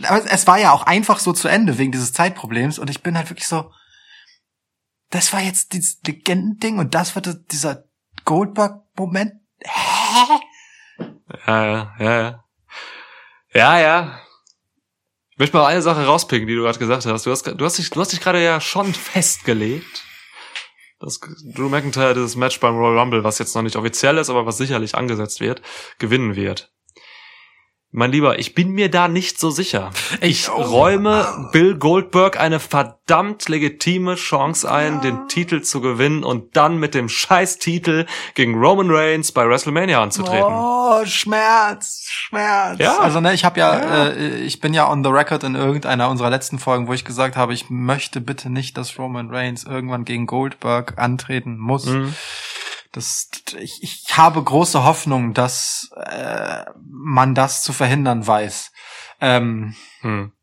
aber 0.03 0.31
es 0.31 0.47
war 0.47 0.57
ja 0.57 0.71
auch 0.71 0.83
einfach 0.83 1.19
so 1.19 1.33
zu 1.33 1.47
Ende 1.47 1.77
wegen 1.77 1.91
dieses 1.91 2.13
Zeitproblems 2.13 2.79
und 2.79 2.89
ich 2.89 3.03
bin 3.03 3.17
halt 3.17 3.29
wirklich 3.29 3.47
so, 3.47 3.71
das 5.09 5.33
war 5.33 5.41
jetzt 5.41 5.73
dieses 5.73 6.01
Legendending 6.05 6.79
und 6.79 6.95
das 6.95 7.15
war 7.15 7.21
dieser 7.21 7.83
Goldberg-Moment. 8.25 9.33
Hä? 9.59 10.39
Ja, 11.47 11.65
ja, 11.65 11.95
ja, 11.99 12.21
ja. 12.21 12.43
Ja, 13.53 13.79
möchte 15.41 15.57
mal 15.57 15.65
eine 15.65 15.81
Sache 15.81 16.05
rauspicken, 16.05 16.47
die 16.47 16.55
du 16.55 16.61
gerade 16.61 16.77
gesagt 16.77 17.05
hast. 17.05 17.25
Du 17.25 17.31
hast, 17.31 17.47
du 17.47 17.65
hast 17.65 17.77
dich, 17.77 17.89
du 17.89 17.99
hast 17.99 18.11
dich 18.11 18.21
gerade 18.21 18.43
ja 18.43 18.61
schon 18.61 18.93
festgelegt, 18.93 20.03
dass 20.99 21.19
Drew 21.19 21.67
McIntyre 21.67 22.13
dieses 22.13 22.35
Match 22.35 22.59
beim 22.59 22.77
Royal 22.77 22.99
Rumble, 22.99 23.23
was 23.23 23.39
jetzt 23.39 23.55
noch 23.55 23.63
nicht 23.63 23.75
offiziell 23.75 24.19
ist, 24.19 24.29
aber 24.29 24.45
was 24.45 24.57
sicherlich 24.57 24.93
angesetzt 24.93 25.39
wird, 25.41 25.63
gewinnen 25.97 26.35
wird. 26.35 26.71
Mein 27.93 28.09
Lieber, 28.13 28.39
ich 28.39 28.55
bin 28.55 28.69
mir 28.69 28.89
da 28.89 29.09
nicht 29.09 29.37
so 29.37 29.49
sicher. 29.49 29.91
Ich 30.21 30.49
oh. 30.49 30.61
räume 30.61 31.49
Bill 31.51 31.75
Goldberg 31.75 32.39
eine 32.39 32.61
verdammt 32.61 33.49
legitime 33.49 34.15
Chance 34.15 34.71
ein, 34.71 34.95
ja. 34.95 34.99
den 35.01 35.27
Titel 35.27 35.61
zu 35.61 35.81
gewinnen 35.81 36.23
und 36.23 36.55
dann 36.55 36.77
mit 36.77 36.95
dem 36.95 37.09
Scheiß-Titel 37.09 38.05
gegen 38.33 38.55
Roman 38.55 38.89
Reigns 38.89 39.33
bei 39.33 39.45
WrestleMania 39.45 40.01
anzutreten. 40.01 40.53
Oh, 40.53 41.05
Schmerz, 41.05 42.05
Schmerz. 42.07 42.79
Ja. 42.79 42.97
Also 42.99 43.19
ne, 43.19 43.33
ich 43.33 43.43
habe 43.43 43.59
ja, 43.59 43.79
ja. 43.79 44.07
Äh, 44.07 44.37
ich 44.37 44.61
bin 44.61 44.73
ja 44.73 44.89
on 44.89 45.03
the 45.03 45.09
record 45.09 45.43
in 45.43 45.55
irgendeiner 45.55 46.09
unserer 46.09 46.29
letzten 46.29 46.59
Folgen, 46.59 46.87
wo 46.87 46.93
ich 46.93 47.03
gesagt 47.03 47.35
habe, 47.35 47.53
ich 47.53 47.69
möchte 47.69 48.21
bitte 48.21 48.49
nicht, 48.49 48.77
dass 48.77 48.97
Roman 48.97 49.29
Reigns 49.31 49.65
irgendwann 49.65 50.05
gegen 50.05 50.27
Goldberg 50.27 50.97
antreten 50.97 51.57
muss. 51.57 51.87
Mhm 51.87 52.13
das, 52.91 53.29
ich, 53.57 53.81
ich 53.83 54.17
habe 54.17 54.43
große 54.43 54.83
Hoffnung, 54.83 55.33
dass 55.33 55.89
äh, 55.95 56.65
man 56.85 57.35
das 57.35 57.63
zu 57.63 57.71
verhindern 57.73 58.27
weiß. 58.27 58.71
Ähm, 59.21 59.75
hm. 60.01 60.33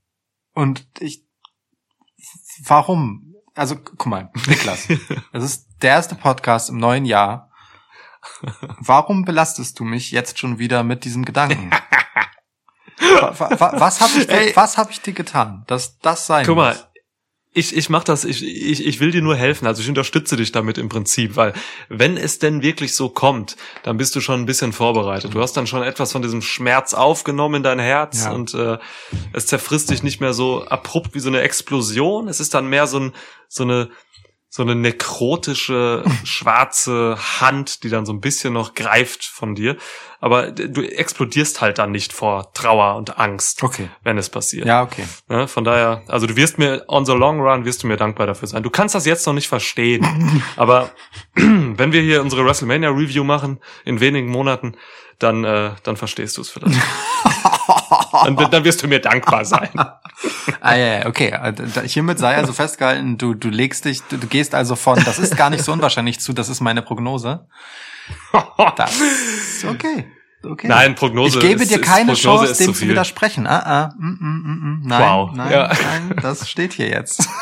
Und 0.54 0.86
ich, 0.98 1.26
warum? 2.64 3.34
Also, 3.54 3.76
guck 3.76 4.06
mal, 4.06 4.30
Niklas, 4.46 4.88
das 5.32 5.44
ist 5.44 5.68
der 5.82 5.90
erste 5.90 6.14
Podcast 6.14 6.70
im 6.70 6.78
neuen 6.78 7.04
Jahr. 7.04 7.50
Warum 8.78 9.24
belastest 9.24 9.78
du 9.78 9.84
mich 9.84 10.10
jetzt 10.10 10.38
schon 10.38 10.58
wieder 10.58 10.82
mit 10.84 11.04
diesem 11.04 11.24
Gedanken? 11.24 11.70
was 12.98 14.00
habe 14.00 14.12
ich, 14.18 14.26
dir, 14.26 14.56
was 14.56 14.76
hab 14.76 14.90
ich 14.90 15.00
dir 15.00 15.12
getan, 15.12 15.64
dass 15.66 15.98
das 15.98 16.26
sein 16.26 16.46
Guck 16.46 16.56
mal, 16.56 16.87
ich, 17.54 17.76
ich 17.76 17.88
mach 17.88 18.04
das, 18.04 18.24
ich, 18.24 18.44
ich, 18.44 18.86
ich 18.86 19.00
will 19.00 19.10
dir 19.10 19.22
nur 19.22 19.34
helfen, 19.34 19.66
also 19.66 19.82
ich 19.82 19.88
unterstütze 19.88 20.36
dich 20.36 20.52
damit 20.52 20.78
im 20.78 20.88
Prinzip, 20.88 21.34
weil 21.36 21.54
wenn 21.88 22.16
es 22.16 22.38
denn 22.38 22.62
wirklich 22.62 22.94
so 22.94 23.08
kommt, 23.08 23.56
dann 23.82 23.96
bist 23.96 24.14
du 24.14 24.20
schon 24.20 24.40
ein 24.40 24.46
bisschen 24.46 24.72
vorbereitet. 24.72 25.34
Du 25.34 25.40
hast 25.40 25.56
dann 25.56 25.66
schon 25.66 25.82
etwas 25.82 26.12
von 26.12 26.22
diesem 26.22 26.42
Schmerz 26.42 26.94
aufgenommen 26.94 27.56
in 27.56 27.62
dein 27.62 27.78
Herz 27.78 28.24
ja. 28.24 28.32
und 28.32 28.54
äh, 28.54 28.78
es 29.32 29.46
zerfrisst 29.46 29.90
dich 29.90 30.02
nicht 30.02 30.20
mehr 30.20 30.34
so 30.34 30.64
abrupt 30.64 31.14
wie 31.14 31.20
so 31.20 31.28
eine 31.28 31.40
Explosion. 31.40 32.28
Es 32.28 32.38
ist 32.38 32.54
dann 32.54 32.68
mehr 32.68 32.86
so, 32.86 33.00
ein, 33.00 33.12
so 33.48 33.64
eine 33.64 33.88
so 34.50 34.62
eine 34.62 34.74
nekrotische 34.74 36.04
schwarze 36.24 37.18
Hand, 37.40 37.82
die 37.82 37.90
dann 37.90 38.06
so 38.06 38.12
ein 38.12 38.20
bisschen 38.20 38.54
noch 38.54 38.74
greift 38.74 39.24
von 39.24 39.54
dir. 39.54 39.76
Aber 40.20 40.50
du 40.50 40.82
explodierst 40.82 41.60
halt 41.60 41.78
dann 41.78 41.92
nicht 41.92 42.12
vor 42.12 42.52
Trauer 42.54 42.96
und 42.96 43.18
Angst, 43.18 43.62
okay. 43.62 43.88
wenn 44.02 44.18
es 44.18 44.30
passiert. 44.30 44.66
Ja, 44.66 44.82
okay. 44.82 45.04
Ja, 45.28 45.46
von 45.46 45.64
daher, 45.64 46.02
also 46.08 46.26
du 46.26 46.34
wirst 46.34 46.58
mir 46.58 46.84
on 46.88 47.04
the 47.04 47.12
long 47.12 47.40
run 47.40 47.64
wirst 47.64 47.82
du 47.82 47.86
mir 47.86 47.96
dankbar 47.96 48.26
dafür 48.26 48.48
sein. 48.48 48.62
Du 48.62 48.70
kannst 48.70 48.94
das 48.94 49.06
jetzt 49.06 49.26
noch 49.26 49.34
nicht 49.34 49.48
verstehen, 49.48 50.42
aber 50.56 50.90
wenn 51.34 51.92
wir 51.92 52.00
hier 52.00 52.22
unsere 52.22 52.44
WrestleMania 52.44 52.90
Review 52.90 53.22
machen 53.22 53.60
in 53.84 54.00
wenigen 54.00 54.28
Monaten, 54.28 54.76
dann 55.18 55.44
äh, 55.44 55.72
dann 55.82 55.96
verstehst 55.96 56.36
du 56.36 56.40
es 56.42 56.50
vielleicht. 56.50 56.76
dann, 58.24 58.36
dann 58.50 58.64
wirst 58.64 58.82
du 58.82 58.88
mir 58.88 59.00
dankbar 59.00 59.44
sein. 59.44 59.70
ah, 60.60 60.74
ja, 60.74 61.06
okay. 61.06 61.32
Hiermit 61.84 62.18
sei 62.18 62.36
also 62.36 62.52
festgehalten, 62.52 63.18
du, 63.18 63.34
du 63.34 63.48
legst 63.48 63.84
dich, 63.84 64.02
du, 64.02 64.16
du 64.16 64.26
gehst 64.26 64.54
also 64.54 64.76
von, 64.76 65.02
das 65.04 65.18
ist 65.18 65.36
gar 65.36 65.50
nicht 65.50 65.64
so 65.64 65.72
unwahrscheinlich 65.72 66.20
zu, 66.20 66.32
das 66.32 66.48
ist 66.48 66.60
meine 66.60 66.82
Prognose. 66.82 67.46
Das 68.76 69.00
ist 69.00 69.64
okay. 69.64 70.06
Okay. 70.42 70.68
Nein, 70.68 70.94
Prognose. 70.94 71.38
Ich 71.38 71.44
gebe 71.44 71.66
dir 71.66 71.80
keine 71.80 72.12
ist, 72.12 72.20
Chance, 72.20 72.54
dem 72.54 72.72
zu, 72.72 72.80
zu 72.80 72.88
widersprechen. 72.88 73.46
Ah, 73.46 73.58
ah, 73.58 73.94
mm, 73.98 74.06
mm, 74.06 74.42
mm, 74.44 74.82
mm. 74.82 74.82
Nein, 74.84 75.02
wow. 75.02 75.30
nein, 75.34 75.52
ja. 75.52 75.68
nein, 75.68 76.16
das 76.22 76.48
steht 76.48 76.72
hier 76.72 76.88
jetzt. 76.88 77.28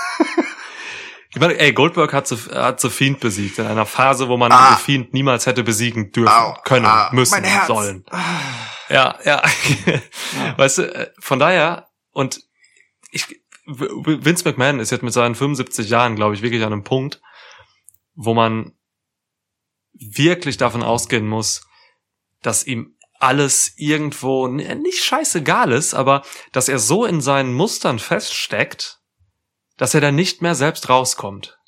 Ich 1.37 1.41
meine, 1.41 1.59
ey, 1.59 1.75
Goldberg 1.75 2.15
hat 2.15 2.27
so, 2.27 2.39
hat 2.55 2.81
so 2.81 2.89
Fiend 2.89 3.21
besiegt 3.21 3.59
in 3.59 3.67
einer 3.67 3.85
Phase, 3.85 4.27
wo 4.31 4.39
man 4.39 4.51
ah. 4.53 4.77
Fiend 4.77 5.13
niemals 5.13 5.45
hätte 5.45 5.63
besiegen 5.65 6.11
dürfen, 6.11 6.33
Au. 6.33 6.55
können, 6.65 6.87
ah. 6.87 7.11
müssen, 7.13 7.45
sollen. 7.67 8.07
Ja, 8.89 9.18
ja. 9.24 9.43
weißt 10.57 10.78
du, 10.78 10.95
äh, 10.95 11.11
von 11.18 11.39
daher, 11.39 11.89
und 12.12 12.43
ich, 13.11 13.26
Vince 13.66 14.45
McMahon 14.45 14.80
ist 14.80 14.91
jetzt 14.91 15.03
mit 15.03 15.12
seinen 15.12 15.34
75 15.34 15.89
Jahren, 15.89 16.16
glaube 16.16 16.34
ich, 16.34 16.43
wirklich 16.43 16.62
an 16.62 16.72
einem 16.72 16.84
Punkt, 16.84 17.20
wo 18.14 18.34
man 18.34 18.76
wirklich 19.93 20.57
davon 20.57 20.82
ausgehen 20.82 21.26
muss, 21.26 21.66
dass 22.43 22.66
ihm 22.66 22.97
alles 23.18 23.72
irgendwo 23.76 24.47
nicht 24.47 25.03
scheißegal 25.03 25.72
ist, 25.72 25.95
aber 25.95 26.22
dass 26.53 26.68
er 26.68 26.78
so 26.78 27.05
in 27.07 27.20
seinen 27.20 27.55
Mustern 27.55 27.99
feststeckt, 27.99 29.01
dass 29.76 29.95
er 29.95 30.01
da 30.01 30.12
nicht 30.12 30.43
mehr 30.43 30.55
selbst 30.55 30.89
rauskommt. 30.89 31.59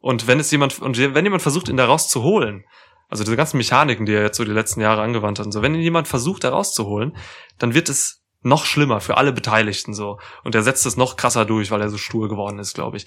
Und 0.00 0.26
wenn 0.26 0.40
es 0.40 0.50
jemand, 0.50 0.80
und 0.80 0.98
wenn 0.98 1.24
jemand 1.24 1.42
versucht, 1.42 1.68
ihn 1.68 1.76
da 1.76 1.86
rauszuholen, 1.86 2.64
also 3.08 3.24
diese 3.24 3.36
ganzen 3.36 3.58
Mechaniken, 3.58 4.06
die 4.06 4.12
er 4.12 4.22
jetzt 4.22 4.36
so 4.36 4.44
die 4.44 4.50
letzten 4.50 4.80
Jahre 4.80 5.02
angewandt 5.02 5.38
hat, 5.38 5.46
und 5.46 5.52
so, 5.52 5.62
wenn 5.62 5.74
ihn 5.74 5.80
jemand 5.80 6.08
versucht, 6.08 6.44
da 6.44 6.50
rauszuholen, 6.50 7.16
dann 7.58 7.74
wird 7.74 7.88
es 7.88 8.22
noch 8.42 8.64
schlimmer 8.64 9.00
für 9.00 9.16
alle 9.16 9.32
Beteiligten 9.32 9.94
so. 9.94 10.18
Und 10.44 10.54
er 10.54 10.62
setzt 10.62 10.86
es 10.86 10.96
noch 10.96 11.16
krasser 11.16 11.44
durch, 11.44 11.70
weil 11.70 11.80
er 11.80 11.88
so 11.88 11.98
stur 11.98 12.28
geworden 12.28 12.58
ist, 12.58 12.74
glaube 12.74 12.96
ich. 12.96 13.06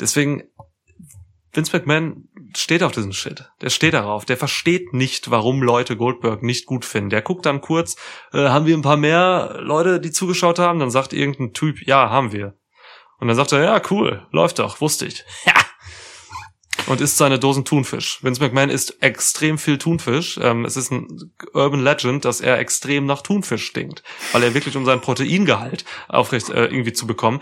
Deswegen, 0.00 0.42
Vince 1.52 1.76
McMahon 1.76 2.28
steht 2.56 2.82
auf 2.82 2.92
diesem 2.92 3.12
Shit. 3.12 3.50
Der 3.60 3.70
steht 3.70 3.94
darauf. 3.94 4.24
Der 4.24 4.36
versteht 4.36 4.92
nicht, 4.92 5.30
warum 5.30 5.62
Leute 5.62 5.96
Goldberg 5.96 6.42
nicht 6.42 6.66
gut 6.66 6.84
finden. 6.84 7.10
Der 7.10 7.22
guckt 7.22 7.46
dann 7.46 7.60
kurz, 7.60 7.96
äh, 8.32 8.48
haben 8.48 8.66
wir 8.66 8.76
ein 8.76 8.82
paar 8.82 8.96
mehr 8.96 9.58
Leute, 9.60 10.00
die 10.00 10.10
zugeschaut 10.10 10.58
haben? 10.58 10.78
Dann 10.78 10.90
sagt 10.90 11.12
irgendein 11.12 11.52
Typ, 11.52 11.86
ja, 11.86 12.10
haben 12.10 12.32
wir. 12.32 12.56
Und 13.20 13.28
dann 13.28 13.36
sagt 13.36 13.52
er, 13.52 13.62
ja, 13.62 13.80
cool, 13.90 14.26
läuft 14.32 14.58
doch, 14.58 14.80
wusste 14.80 15.06
ich. 15.06 15.24
Und 16.86 17.00
isst 17.00 17.16
seine 17.16 17.38
Dosen 17.38 17.64
Thunfisch. 17.64 18.22
Vince 18.22 18.42
McMahon 18.42 18.70
isst 18.70 19.02
extrem 19.02 19.58
viel 19.58 19.78
Thunfisch. 19.78 20.38
Ähm, 20.42 20.64
es 20.64 20.76
ist 20.76 20.90
ein 20.90 21.32
Urban 21.52 21.82
Legend, 21.82 22.24
dass 22.24 22.40
er 22.40 22.58
extrem 22.58 23.06
nach 23.06 23.22
Thunfisch 23.22 23.64
stinkt, 23.64 24.02
weil 24.32 24.42
er 24.42 24.54
wirklich 24.54 24.76
um 24.76 24.84
seinen 24.84 25.00
Proteingehalt 25.00 25.84
aufrecht 26.08 26.50
äh, 26.50 26.66
irgendwie 26.66 26.92
zu 26.92 27.06
bekommen 27.06 27.40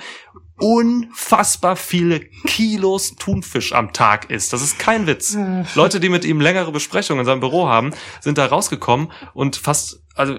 unfassbar 0.61 1.75
viele 1.75 2.21
Kilos 2.21 3.17
Thunfisch 3.17 3.73
am 3.73 3.93
Tag 3.93 4.31
isst. 4.31 4.53
Das 4.53 4.63
ist 4.63 4.79
kein 4.79 5.07
Witz. 5.07 5.37
Leute, 5.75 6.01
die 6.01 6.09
mit 6.09 6.25
ihm 6.25 6.41
längere 6.41 6.71
Besprechungen 6.71 7.21
in 7.21 7.27
seinem 7.27 7.41
Büro 7.41 7.67
haben, 7.67 7.93
sind 8.21 8.39
da 8.39 8.47
rausgekommen 8.47 9.11
und 9.33 9.57
fast 9.57 10.03
also 10.15 10.35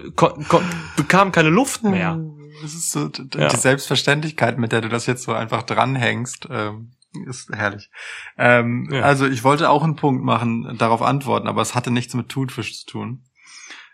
bekamen 0.96 1.32
keine 1.32 1.50
Luft 1.50 1.82
mehr. 1.82 2.20
Das 2.62 2.74
ist 2.74 2.92
so 2.92 3.08
die 3.08 3.36
ja. 3.36 3.50
Selbstverständlichkeit, 3.50 4.58
mit 4.58 4.70
der 4.70 4.80
du 4.80 4.88
das 4.88 5.06
jetzt 5.06 5.24
so 5.24 5.32
einfach 5.32 5.64
dranhängst. 5.64 6.48
Ähm 6.50 6.92
ist 7.26 7.50
herrlich. 7.52 7.90
Ähm, 8.36 8.88
ja. 8.90 9.02
Also 9.02 9.26
ich 9.26 9.44
wollte 9.44 9.70
auch 9.70 9.82
einen 9.82 9.96
Punkt 9.96 10.24
machen, 10.24 10.76
darauf 10.78 11.02
antworten, 11.02 11.48
aber 11.48 11.62
es 11.62 11.74
hatte 11.74 11.90
nichts 11.90 12.14
mit 12.14 12.28
Thunfisch 12.28 12.80
zu 12.80 12.86
tun. 12.86 13.24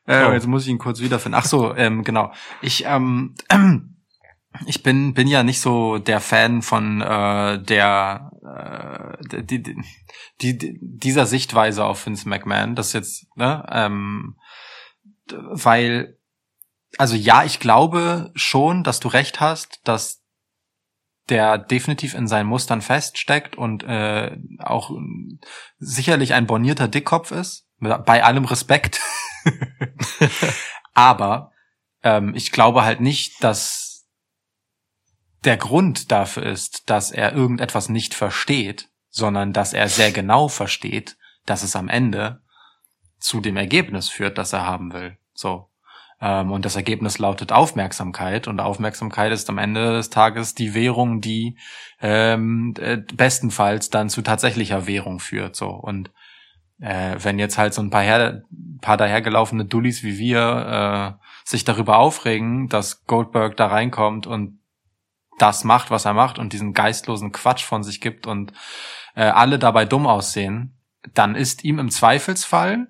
Äh, 0.06 0.24
oh. 0.24 0.32
Jetzt 0.32 0.46
muss 0.46 0.64
ich 0.64 0.70
ihn 0.70 0.78
kurz 0.78 1.00
wiederfinden. 1.00 1.38
Ach 1.38 1.44
so, 1.44 1.74
ähm, 1.74 2.02
genau. 2.02 2.32
Ich 2.62 2.86
ähm, 2.86 3.34
ich 4.66 4.82
bin 4.82 5.12
bin 5.12 5.28
ja 5.28 5.42
nicht 5.42 5.60
so 5.60 5.98
der 5.98 6.20
Fan 6.20 6.62
von 6.62 7.02
äh, 7.02 7.62
der 7.62 8.30
äh, 8.42 9.42
die, 9.42 9.62
die, 9.62 9.76
die, 10.40 10.78
dieser 10.80 11.26
Sichtweise 11.26 11.84
auf 11.84 12.06
Vince 12.06 12.28
McMahon. 12.28 12.74
Das 12.74 12.94
jetzt 12.94 13.26
ne, 13.36 13.66
ähm, 13.70 14.36
weil 15.30 16.18
also 16.96 17.14
ja, 17.14 17.44
ich 17.44 17.60
glaube 17.60 18.32
schon, 18.34 18.82
dass 18.84 19.00
du 19.00 19.08
recht 19.08 19.40
hast, 19.40 19.80
dass 19.84 20.17
der 21.28 21.58
definitiv 21.58 22.14
in 22.14 22.26
seinen 22.26 22.46
Mustern 22.46 22.80
feststeckt 22.80 23.56
und 23.56 23.84
äh, 23.84 24.36
auch 24.58 24.90
sicherlich 25.78 26.34
ein 26.34 26.46
bornierter 26.46 26.88
Dickkopf 26.88 27.30
ist, 27.30 27.66
bei 27.78 28.24
allem 28.24 28.44
Respekt. 28.44 29.00
Aber 30.94 31.52
ähm, 32.02 32.34
ich 32.34 32.52
glaube 32.52 32.84
halt 32.84 33.00
nicht, 33.00 33.42
dass 33.44 34.08
der 35.44 35.56
Grund 35.56 36.10
dafür 36.10 36.44
ist, 36.44 36.90
dass 36.90 37.10
er 37.10 37.32
irgendetwas 37.32 37.88
nicht 37.88 38.14
versteht, 38.14 38.90
sondern 39.08 39.52
dass 39.52 39.72
er 39.72 39.88
sehr 39.88 40.12
genau 40.12 40.48
versteht, 40.48 41.16
dass 41.46 41.62
es 41.62 41.76
am 41.76 41.88
Ende 41.88 42.42
zu 43.18 43.40
dem 43.40 43.56
Ergebnis 43.56 44.08
führt, 44.08 44.38
das 44.38 44.52
er 44.52 44.66
haben 44.66 44.92
will. 44.92 45.18
So. 45.34 45.67
Ähm, 46.20 46.50
und 46.50 46.64
das 46.64 46.76
Ergebnis 46.76 47.18
lautet 47.18 47.52
Aufmerksamkeit. 47.52 48.48
Und 48.48 48.60
Aufmerksamkeit 48.60 49.32
ist 49.32 49.48
am 49.48 49.58
Ende 49.58 49.92
des 49.92 50.10
Tages 50.10 50.54
die 50.54 50.74
Währung, 50.74 51.20
die 51.20 51.56
ähm, 52.00 52.74
äh, 52.80 52.98
bestenfalls 53.14 53.90
dann 53.90 54.08
zu 54.08 54.22
tatsächlicher 54.22 54.86
Währung 54.86 55.20
führt. 55.20 55.56
So. 55.56 55.68
Und 55.70 56.10
äh, 56.80 57.16
wenn 57.20 57.38
jetzt 57.38 57.58
halt 57.58 57.74
so 57.74 57.82
ein 57.82 57.90
paar, 57.90 58.02
her 58.02 58.42
paar 58.80 58.96
dahergelaufene 58.96 59.64
Dullis 59.64 60.02
wie 60.02 60.18
wir 60.18 61.18
äh, 61.20 61.24
sich 61.44 61.64
darüber 61.64 61.98
aufregen, 61.98 62.68
dass 62.68 63.04
Goldberg 63.04 63.56
da 63.56 63.66
reinkommt 63.66 64.26
und 64.26 64.60
das 65.38 65.64
macht, 65.64 65.90
was 65.90 66.04
er 66.04 66.14
macht 66.14 66.38
und 66.38 66.52
diesen 66.52 66.72
geistlosen 66.72 67.32
Quatsch 67.32 67.64
von 67.64 67.82
sich 67.82 68.00
gibt 68.00 68.26
und 68.26 68.52
äh, 69.14 69.22
alle 69.22 69.58
dabei 69.58 69.84
dumm 69.84 70.06
aussehen, 70.06 70.76
dann 71.14 71.34
ist 71.34 71.64
ihm 71.64 71.78
im 71.78 71.90
Zweifelsfall 71.90 72.88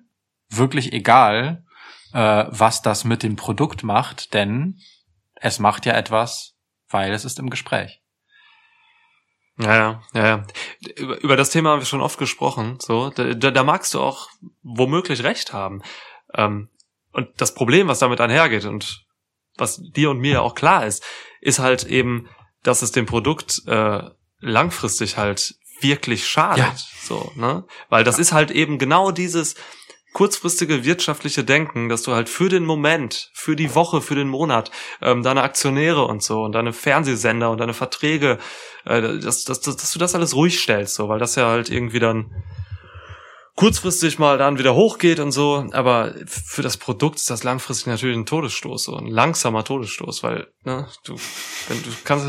wirklich 0.49 0.93
egal, 0.93 1.63
äh, 2.13 2.45
was 2.49 2.81
das 2.81 3.03
mit 3.03 3.23
dem 3.23 3.35
Produkt 3.35 3.83
macht, 3.83 4.33
denn 4.33 4.79
es 5.35 5.59
macht 5.59 5.85
ja 5.85 5.93
etwas, 5.93 6.55
weil 6.89 7.13
es 7.13 7.25
ist 7.25 7.39
im 7.39 7.49
Gespräch. 7.49 8.01
Ja, 9.57 9.75
ja, 9.75 10.01
ja, 10.13 10.45
über 11.21 11.35
das 11.35 11.49
Thema 11.49 11.71
haben 11.71 11.81
wir 11.81 11.85
schon 11.85 12.01
oft 12.01 12.17
gesprochen. 12.17 12.77
So, 12.79 13.09
da, 13.09 13.33
da 13.33 13.63
magst 13.63 13.93
du 13.93 13.99
auch 13.99 14.29
womöglich 14.63 15.23
recht 15.23 15.51
haben. 15.51 15.81
Ähm, 16.33 16.69
und 17.11 17.29
das 17.37 17.53
Problem, 17.53 17.89
was 17.89 17.99
damit 17.99 18.21
einhergeht 18.21 18.63
und 18.65 19.05
was 19.57 19.81
dir 19.81 20.11
und 20.11 20.19
mir 20.19 20.33
ja 20.33 20.41
auch 20.41 20.55
klar 20.55 20.85
ist, 20.85 21.03
ist 21.41 21.59
halt 21.59 21.83
eben, 21.83 22.29
dass 22.63 22.81
es 22.81 22.93
dem 22.93 23.05
Produkt 23.05 23.61
äh, 23.67 24.03
langfristig 24.39 25.17
halt 25.17 25.55
wirklich 25.81 26.27
schadet. 26.27 26.59
Ja. 26.59 26.75
So, 27.03 27.31
ne? 27.35 27.65
Weil 27.89 28.05
das 28.05 28.15
ja. 28.15 28.21
ist 28.21 28.31
halt 28.31 28.51
eben 28.51 28.77
genau 28.77 29.11
dieses, 29.11 29.55
kurzfristige 30.13 30.85
wirtschaftliche 30.85 31.43
Denken, 31.43 31.89
dass 31.89 32.01
du 32.03 32.13
halt 32.13 32.29
für 32.29 32.49
den 32.49 32.65
Moment, 32.65 33.29
für 33.33 33.55
die 33.55 33.75
Woche, 33.75 34.01
für 34.01 34.15
den 34.15 34.27
Monat 34.27 34.71
ähm, 35.01 35.23
deine 35.23 35.43
Aktionäre 35.43 36.05
und 36.05 36.23
so 36.23 36.43
und 36.43 36.53
deine 36.53 36.73
Fernsehsender 36.73 37.51
und 37.51 37.59
deine 37.59 37.73
Verträge, 37.73 38.39
äh, 38.85 39.01
dass, 39.19 39.45
dass, 39.45 39.61
dass, 39.61 39.77
dass 39.77 39.93
du 39.93 39.99
das 39.99 40.15
alles 40.15 40.35
ruhig 40.35 40.59
stellst, 40.59 40.95
so, 40.95 41.09
weil 41.09 41.19
das 41.19 41.35
ja 41.35 41.47
halt 41.47 41.69
irgendwie 41.69 41.99
dann 41.99 42.31
kurzfristig 43.59 44.19
mal 44.19 44.37
dann 44.37 44.57
wieder 44.57 44.73
hochgeht 44.73 45.19
und 45.19 45.33
so, 45.33 45.65
aber 45.73 46.13
für 46.25 46.61
das 46.61 46.77
Produkt 46.77 47.17
ist 47.17 47.29
das 47.29 47.43
langfristig 47.43 47.87
natürlich 47.87 48.15
ein 48.15 48.25
Todesstoß, 48.25 48.85
so 48.85 48.95
ein 48.95 49.07
langsamer 49.07 49.65
Todesstoß, 49.65 50.23
weil 50.23 50.47
ne, 50.63 50.87
du, 51.03 51.15
wenn, 51.67 51.83
du 51.83 51.89
kannst, 52.05 52.25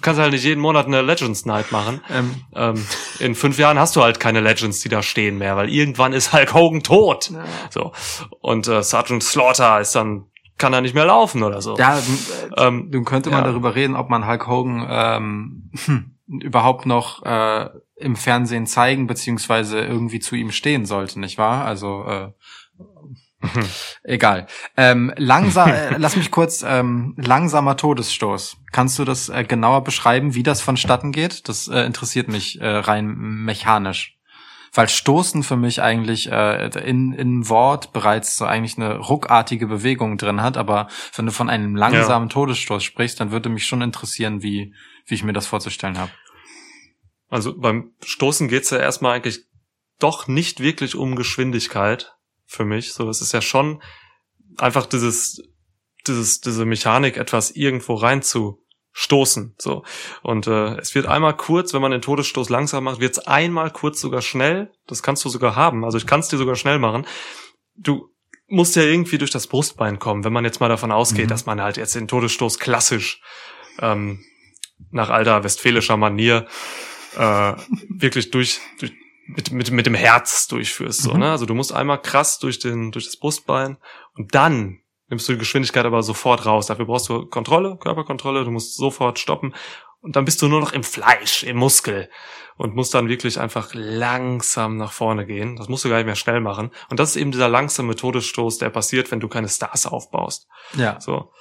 kannst 0.00 0.18
halt 0.18 0.32
nicht 0.32 0.42
jeden 0.42 0.62
Monat 0.62 0.86
eine 0.86 1.02
Legends 1.02 1.44
Night 1.44 1.70
machen. 1.70 2.00
Ähm. 2.08 2.34
Ähm, 2.54 2.86
in 3.18 3.34
fünf 3.34 3.58
Jahren 3.58 3.78
hast 3.78 3.94
du 3.94 4.02
halt 4.02 4.20
keine 4.20 4.40
Legends, 4.40 4.80
die 4.80 4.88
da 4.88 5.02
stehen 5.02 5.36
mehr, 5.36 5.54
weil 5.54 5.68
irgendwann 5.68 6.14
ist 6.14 6.32
Hulk 6.32 6.54
Hogan 6.54 6.82
tot. 6.82 7.30
Ja. 7.30 7.44
So 7.68 7.92
und 8.40 8.66
äh, 8.66 8.82
Sergeant 8.82 9.22
Slaughter 9.22 9.82
ist 9.82 9.94
dann 9.94 10.30
kann 10.56 10.72
er 10.72 10.80
nicht 10.80 10.94
mehr 10.94 11.04
laufen 11.04 11.42
oder 11.42 11.60
so. 11.60 11.76
Ja, 11.76 12.00
ähm, 12.56 12.88
nun 12.90 13.04
könnte 13.04 13.28
man 13.28 13.44
ja. 13.44 13.50
darüber 13.50 13.74
reden, 13.74 13.96
ob 13.96 14.08
man 14.08 14.26
Hulk 14.26 14.46
Hogan 14.46 14.86
ähm, 14.88 15.70
überhaupt 16.40 16.86
noch 16.86 17.24
äh, 17.24 17.68
im 17.96 18.16
Fernsehen 18.16 18.66
zeigen, 18.66 19.06
beziehungsweise 19.06 19.80
irgendwie 19.80 20.20
zu 20.20 20.36
ihm 20.36 20.52
stehen 20.52 20.86
sollte, 20.86 21.18
nicht 21.18 21.38
wahr? 21.38 21.64
Also 21.64 22.04
äh, 22.04 22.32
Egal. 24.02 24.46
Ähm, 24.76 25.12
langsam, 25.16 25.70
äh, 25.70 25.96
lass 25.98 26.16
mich 26.16 26.30
kurz, 26.30 26.62
ähm, 26.66 27.14
langsamer 27.16 27.76
Todesstoß. 27.76 28.58
Kannst 28.70 28.98
du 28.98 29.04
das 29.04 29.28
äh, 29.28 29.44
genauer 29.44 29.82
beschreiben, 29.84 30.34
wie 30.34 30.42
das 30.42 30.60
vonstatten 30.60 31.12
geht? 31.12 31.48
Das 31.48 31.68
äh, 31.68 31.80
interessiert 31.80 32.28
mich 32.28 32.60
äh, 32.60 32.66
rein 32.66 33.14
mechanisch. 33.16 34.19
Weil 34.72 34.88
Stoßen 34.88 35.42
für 35.42 35.56
mich 35.56 35.82
eigentlich 35.82 36.30
äh, 36.30 36.68
in, 36.88 37.12
in 37.12 37.48
Wort 37.48 37.92
bereits 37.92 38.36
so 38.36 38.44
eigentlich 38.44 38.76
eine 38.76 38.98
ruckartige 38.98 39.66
Bewegung 39.66 40.16
drin 40.16 40.42
hat, 40.42 40.56
aber 40.56 40.88
wenn 41.16 41.26
du 41.26 41.32
von 41.32 41.50
einem 41.50 41.74
langsamen 41.74 42.28
ja. 42.28 42.32
Todesstoß 42.32 42.84
sprichst, 42.84 43.18
dann 43.18 43.32
würde 43.32 43.48
mich 43.48 43.66
schon 43.66 43.82
interessieren, 43.82 44.42
wie, 44.42 44.74
wie 45.06 45.14
ich 45.14 45.24
mir 45.24 45.32
das 45.32 45.48
vorzustellen 45.48 45.98
habe. 45.98 46.12
Also 47.28 47.56
beim 47.56 47.92
Stoßen 48.04 48.48
geht's 48.48 48.70
ja 48.70 48.78
erstmal 48.78 49.16
eigentlich 49.16 49.44
doch 49.98 50.28
nicht 50.28 50.60
wirklich 50.60 50.94
um 50.94 51.16
Geschwindigkeit 51.16 52.14
für 52.46 52.64
mich. 52.64 52.92
So, 52.92 53.08
es 53.08 53.20
ist 53.20 53.32
ja 53.32 53.42
schon 53.42 53.82
einfach 54.56 54.86
dieses, 54.86 55.42
dieses, 56.06 56.40
diese 56.40 56.64
Mechanik, 56.64 57.16
etwas 57.16 57.50
irgendwo 57.52 57.94
rein 57.94 58.22
zu 58.22 58.59
stoßen. 58.92 59.54
So. 59.58 59.84
Und 60.22 60.46
äh, 60.46 60.76
es 60.78 60.94
wird 60.94 61.06
einmal 61.06 61.36
kurz, 61.36 61.72
wenn 61.72 61.82
man 61.82 61.92
den 61.92 62.02
Todesstoß 62.02 62.48
langsam 62.48 62.84
macht, 62.84 63.00
wird 63.00 63.12
es 63.12 63.26
einmal 63.26 63.70
kurz 63.70 64.00
sogar 64.00 64.22
schnell. 64.22 64.72
Das 64.86 65.02
kannst 65.02 65.24
du 65.24 65.28
sogar 65.28 65.56
haben. 65.56 65.84
Also 65.84 65.98
ich 65.98 66.06
kann 66.06 66.20
es 66.20 66.28
dir 66.28 66.38
sogar 66.38 66.56
schnell 66.56 66.78
machen. 66.78 67.06
Du 67.76 68.10
musst 68.48 68.74
ja 68.76 68.82
irgendwie 68.82 69.18
durch 69.18 69.30
das 69.30 69.46
Brustbein 69.46 69.98
kommen, 69.98 70.24
wenn 70.24 70.32
man 70.32 70.44
jetzt 70.44 70.60
mal 70.60 70.68
davon 70.68 70.90
ausgeht, 70.90 71.26
mhm. 71.26 71.30
dass 71.30 71.46
man 71.46 71.62
halt 71.62 71.76
jetzt 71.76 71.94
den 71.94 72.08
Todesstoß 72.08 72.58
klassisch 72.58 73.22
ähm, 73.78 74.24
nach 74.90 75.10
alter 75.10 75.44
westfälischer 75.44 75.96
Manier 75.96 76.46
äh, 77.16 77.52
wirklich 77.88 78.30
durch, 78.30 78.60
durch 78.80 78.92
mit, 79.26 79.52
mit, 79.52 79.70
mit 79.70 79.86
dem 79.86 79.94
Herz 79.94 80.48
durchführst. 80.48 81.02
So, 81.02 81.14
mhm. 81.14 81.20
ne? 81.20 81.30
Also 81.30 81.46
du 81.46 81.54
musst 81.54 81.72
einmal 81.72 82.02
krass 82.02 82.38
durch, 82.38 82.58
den, 82.58 82.90
durch 82.90 83.04
das 83.04 83.16
Brustbein 83.16 83.78
und 84.14 84.34
dann 84.34 84.79
nimmst 85.10 85.28
du 85.28 85.32
die 85.32 85.38
Geschwindigkeit 85.38 85.84
aber 85.84 86.02
sofort 86.02 86.46
raus. 86.46 86.66
Dafür 86.66 86.86
brauchst 86.86 87.08
du 87.08 87.26
Kontrolle, 87.26 87.76
Körperkontrolle, 87.76 88.44
du 88.44 88.50
musst 88.50 88.76
sofort 88.76 89.18
stoppen 89.18 89.54
und 90.00 90.16
dann 90.16 90.24
bist 90.24 90.40
du 90.40 90.48
nur 90.48 90.60
noch 90.60 90.72
im 90.72 90.82
Fleisch, 90.82 91.42
im 91.42 91.58
Muskel 91.58 92.08
und 92.56 92.74
musst 92.74 92.94
dann 92.94 93.08
wirklich 93.08 93.38
einfach 93.38 93.70
langsam 93.74 94.76
nach 94.76 94.92
vorne 94.92 95.26
gehen. 95.26 95.56
Das 95.56 95.68
musst 95.68 95.84
du 95.84 95.88
gar 95.88 95.96
nicht 95.96 96.06
mehr 96.06 96.16
schnell 96.16 96.40
machen. 96.40 96.70
Und 96.88 97.00
das 97.00 97.10
ist 97.10 97.16
eben 97.16 97.32
dieser 97.32 97.48
langsame 97.48 97.94
Todesstoß, 97.94 98.58
der 98.58 98.70
passiert, 98.70 99.10
wenn 99.10 99.20
du 99.20 99.28
keine 99.28 99.48
Stars 99.48 99.86
aufbaust. 99.86 100.46
Ja. 100.74 101.00
So. 101.00 101.32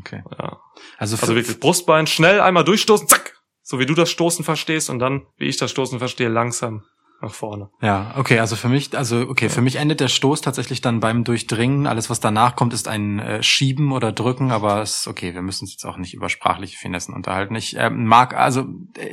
Okay. 0.00 0.22
Ja. 0.38 0.60
Also, 0.98 1.16
also 1.16 1.34
wirklich 1.34 1.60
Brustbein 1.60 2.06
schnell 2.06 2.40
einmal 2.40 2.64
durchstoßen, 2.64 3.08
zack, 3.08 3.34
so 3.62 3.78
wie 3.78 3.86
du 3.86 3.94
das 3.94 4.10
Stoßen 4.10 4.44
verstehst 4.44 4.90
und 4.90 4.98
dann, 4.98 5.26
wie 5.36 5.46
ich 5.46 5.56
das 5.56 5.70
Stoßen 5.70 5.98
verstehe, 5.98 6.28
langsam 6.28 6.84
nach 7.20 7.34
vorne. 7.34 7.70
Ja, 7.80 8.14
okay, 8.16 8.38
also 8.38 8.54
für 8.54 8.68
mich, 8.68 8.96
also 8.96 9.20
okay, 9.28 9.48
für 9.48 9.60
mich 9.60 9.76
endet 9.76 10.00
der 10.00 10.08
Stoß 10.08 10.40
tatsächlich 10.40 10.80
dann 10.80 11.00
beim 11.00 11.24
Durchdringen. 11.24 11.86
Alles, 11.86 12.10
was 12.10 12.20
danach 12.20 12.54
kommt, 12.54 12.72
ist 12.72 12.86
ein 12.86 13.18
äh, 13.18 13.42
Schieben 13.42 13.92
oder 13.92 14.12
Drücken, 14.12 14.52
aber 14.52 14.82
es 14.82 15.00
ist 15.00 15.08
okay, 15.08 15.34
wir 15.34 15.42
müssen 15.42 15.64
uns 15.64 15.72
jetzt 15.72 15.84
auch 15.84 15.96
nicht 15.96 16.14
über 16.14 16.28
sprachliche 16.28 16.78
Finessen 16.78 17.14
unterhalten. 17.14 17.56
Ich 17.56 17.76
äh, 17.76 17.90
mag, 17.90 18.34
also 18.34 18.66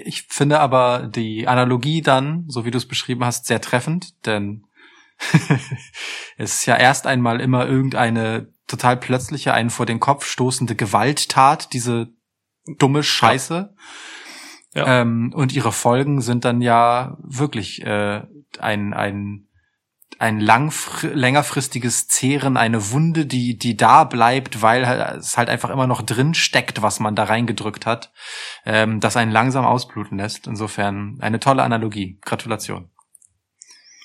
ich 0.03 0.23
finde 0.23 0.59
aber 0.59 1.07
die 1.07 1.47
Analogie 1.47 2.01
dann, 2.01 2.45
so 2.47 2.63
wie 2.63 2.71
du 2.71 2.77
es 2.77 2.87
beschrieben 2.87 3.25
hast, 3.25 3.47
sehr 3.47 3.61
treffend, 3.61 4.25
denn 4.25 4.65
es 6.37 6.55
ist 6.55 6.65
ja 6.65 6.75
erst 6.75 7.07
einmal 7.07 7.41
immer 7.41 7.65
irgendeine 7.65 8.53
total 8.67 8.97
plötzliche, 8.97 9.53
einen 9.53 9.69
vor 9.69 9.85
den 9.85 9.99
Kopf 9.99 10.25
stoßende 10.25 10.75
Gewalttat, 10.75 11.73
diese 11.73 12.09
dumme 12.77 13.01
Scheiße. 13.01 13.73
Ja 13.73 13.83
ja. 14.75 15.01
Ähm, 15.01 15.31
und 15.33 15.53
ihre 15.53 15.71
Folgen 15.71 16.21
sind 16.21 16.43
dann 16.43 16.61
ja 16.61 17.17
wirklich 17.21 17.81
äh, 17.83 18.21
ein, 18.59 18.93
ein, 18.93 19.47
ein 20.19 20.39
langfr 20.39 21.07
längerfristiges 21.13 22.07
Zehren, 22.07 22.57
eine 22.57 22.91
Wunde, 22.91 23.25
die, 23.25 23.57
die 23.57 23.77
da 23.77 24.03
bleibt, 24.03 24.61
weil 24.61 24.83
es 25.17 25.37
halt 25.37 25.49
einfach 25.49 25.69
immer 25.69 25.87
noch 25.87 26.01
drin 26.01 26.33
steckt, 26.33 26.81
was 26.81 26.99
man 26.99 27.15
da 27.15 27.23
reingedrückt 27.23 27.85
hat, 27.85 28.11
ähm, 28.65 28.99
das 28.99 29.15
einen 29.15 29.31
langsam 29.31 29.65
ausbluten 29.65 30.17
lässt. 30.17 30.45
Insofern 30.45 31.17
eine 31.21 31.39
tolle 31.39 31.63
Analogie. 31.63 32.19
Gratulation. 32.21 32.91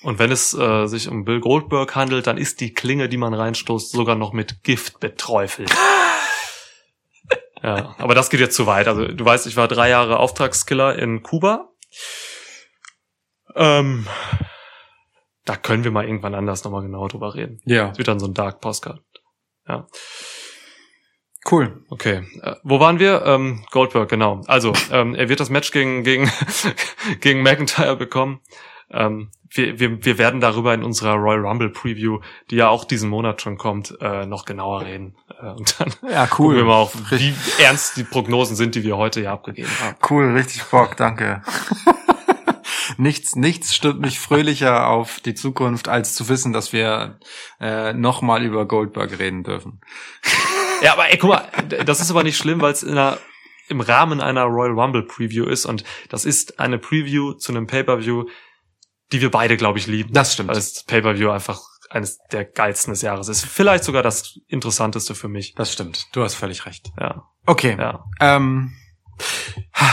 Und 0.03 0.19
wenn 0.19 0.31
es 0.31 0.53
äh, 0.53 0.87
sich 0.87 1.09
um 1.09 1.25
Bill 1.25 1.41
Goldberg 1.41 1.95
handelt, 1.95 2.27
dann 2.27 2.37
ist 2.37 2.61
die 2.61 2.73
Klinge, 2.73 3.07
die 3.07 3.17
man 3.17 3.33
reinstoßt, 3.33 3.91
sogar 3.91 4.15
noch 4.15 4.33
mit 4.33 4.63
Gift 4.63 4.99
beträufelt. 4.99 5.71
Ja, 7.63 7.95
aber 7.97 8.15
das 8.15 8.29
geht 8.29 8.39
jetzt 8.39 8.55
zu 8.55 8.65
weit. 8.65 8.87
Also 8.87 9.07
du 9.07 9.23
weißt, 9.23 9.45
ich 9.47 9.55
war 9.55 9.67
drei 9.67 9.89
Jahre 9.89 10.17
Auftragskiller 10.17 10.97
in 10.97 11.21
Kuba. 11.21 11.69
Ähm, 13.55 14.07
da 15.45 15.55
können 15.55 15.83
wir 15.83 15.91
mal 15.91 16.05
irgendwann 16.05 16.35
anders 16.35 16.63
nochmal 16.63 16.81
genau 16.83 17.07
drüber 17.07 17.35
reden. 17.35 17.59
Ja. 17.65 17.89
Das 17.89 17.97
wird 17.97 18.07
dann 18.07 18.19
so 18.19 18.27
ein 18.27 18.33
Dark 18.33 18.61
Postcard. 18.61 19.01
Ja. 19.67 19.87
Cool. 21.49 21.83
Okay. 21.89 22.23
Äh, 22.41 22.55
wo 22.63 22.79
waren 22.79 22.99
wir? 22.99 23.23
Ähm, 23.25 23.65
Goldberg, 23.71 24.09
genau. 24.09 24.41
Also, 24.47 24.73
ähm, 24.91 25.15
er 25.15 25.27
wird 25.29 25.39
das 25.39 25.49
Match 25.49 25.71
gegen, 25.71 26.03
gegen, 26.03 26.31
gegen 27.19 27.41
McIntyre 27.41 27.95
bekommen. 27.95 28.41
Ähm, 28.91 29.31
wir, 29.53 29.79
wir, 29.79 30.05
wir 30.05 30.17
werden 30.17 30.39
darüber 30.39 30.73
in 30.73 30.83
unserer 30.83 31.15
Royal 31.15 31.45
Rumble 31.45 31.69
Preview, 31.69 32.19
die 32.49 32.55
ja 32.55 32.69
auch 32.69 32.85
diesen 32.85 33.09
Monat 33.09 33.41
schon 33.41 33.57
kommt, 33.57 33.97
äh, 33.99 34.25
noch 34.25 34.45
genauer 34.45 34.85
reden. 34.85 35.15
Äh, 35.41 35.47
und 35.47 35.79
dann 35.79 35.93
ja, 36.09 36.23
cool. 36.23 36.27
gucken 36.29 36.55
wir 36.55 36.63
mal 36.65 36.75
auf, 36.75 36.95
wie 37.11 37.33
ernst 37.61 37.97
die 37.97 38.03
Prognosen 38.03 38.55
sind, 38.55 38.75
die 38.75 38.83
wir 38.83 38.95
heute 38.95 39.21
ja 39.21 39.33
abgegeben 39.33 39.69
haben. 39.81 39.97
Cool, 40.09 40.31
richtig 40.31 40.63
Bock, 40.63 40.95
danke. 40.95 41.43
nichts, 42.97 43.35
nichts 43.35 43.75
stimmt 43.75 43.99
mich 43.99 44.19
fröhlicher 44.19 44.87
auf 44.87 45.19
die 45.19 45.33
Zukunft, 45.33 45.89
als 45.89 46.15
zu 46.15 46.29
wissen, 46.29 46.53
dass 46.53 46.71
wir 46.71 47.19
äh, 47.59 47.91
nochmal 47.91 48.43
über 48.43 48.65
Goldberg 48.65 49.19
reden 49.19 49.43
dürfen. 49.43 49.81
Ja, 50.81 50.93
aber 50.93 51.11
ey, 51.11 51.17
guck 51.17 51.29
mal, 51.29 51.47
das 51.85 51.99
ist 51.99 52.09
aber 52.09 52.23
nicht 52.23 52.37
schlimm, 52.37 52.61
weil 52.61 52.71
es 52.71 52.83
in 52.83 52.91
einer 52.91 53.17
im 53.67 53.79
Rahmen 53.79 54.19
einer 54.19 54.43
Royal 54.43 54.77
Rumble 54.77 55.03
Preview 55.03 55.45
ist 55.45 55.65
und 55.65 55.85
das 56.09 56.25
ist 56.25 56.59
eine 56.59 56.77
Preview 56.77 57.33
zu 57.33 57.53
einem 57.53 57.67
Pay-per-View, 57.67 58.25
die 59.11 59.21
wir 59.21 59.31
beide, 59.31 59.57
glaube 59.57 59.79
ich, 59.79 59.87
lieben. 59.87 60.13
Das 60.13 60.33
stimmt. 60.33 60.49
Weil 60.49 60.55
das 60.55 60.83
Pay-per-View 60.83 61.29
einfach 61.29 61.59
eines 61.89 62.19
der 62.31 62.45
geilsten 62.45 62.93
des 62.93 63.01
Jahres 63.01 63.27
ist. 63.27 63.43
Vielleicht 63.45 63.83
sogar 63.83 64.01
das 64.03 64.39
interessanteste 64.47 65.13
für 65.15 65.27
mich. 65.27 65.53
Das 65.55 65.73
stimmt. 65.73 66.07
Du 66.13 66.23
hast 66.23 66.35
völlig 66.35 66.65
recht. 66.65 66.91
Ja, 66.99 67.23
Okay. 67.45 67.75
ja. 67.77 68.05
Ähm, 68.21 68.73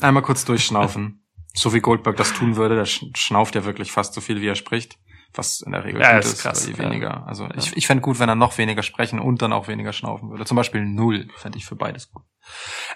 einmal 0.00 0.22
kurz 0.22 0.44
durchschnaufen. 0.44 1.24
so 1.54 1.72
wie 1.74 1.80
Goldberg 1.80 2.16
das 2.16 2.32
tun 2.32 2.56
würde, 2.56 2.76
der 2.76 2.86
sch- 2.86 3.14
schnauft 3.16 3.54
ja 3.54 3.64
wirklich 3.64 3.92
fast 3.92 4.14
so 4.14 4.20
viel, 4.20 4.40
wie 4.40 4.48
er 4.48 4.54
spricht. 4.54 4.98
Was 5.34 5.62
in 5.62 5.72
der 5.72 5.84
Regel 5.84 6.02
Ja, 6.02 6.16
gut 6.16 6.24
ist 6.26 6.32
ist, 6.34 6.42
krass, 6.42 6.66
je 6.66 6.72
ja. 6.72 6.78
weniger. 6.78 7.26
Also 7.26 7.48
ich, 7.56 7.74
ich 7.74 7.86
fände 7.86 8.02
gut, 8.02 8.18
wenn 8.18 8.28
er 8.28 8.34
noch 8.34 8.58
weniger 8.58 8.82
sprechen 8.82 9.18
und 9.18 9.40
dann 9.40 9.52
auch 9.54 9.66
weniger 9.66 9.92
schnaufen 9.94 10.28
würde. 10.30 10.44
Zum 10.44 10.56
Beispiel 10.58 10.84
null 10.84 11.28
fände 11.38 11.56
ich 11.56 11.64
für 11.64 11.74
beides 11.76 12.10
gut. 12.10 12.22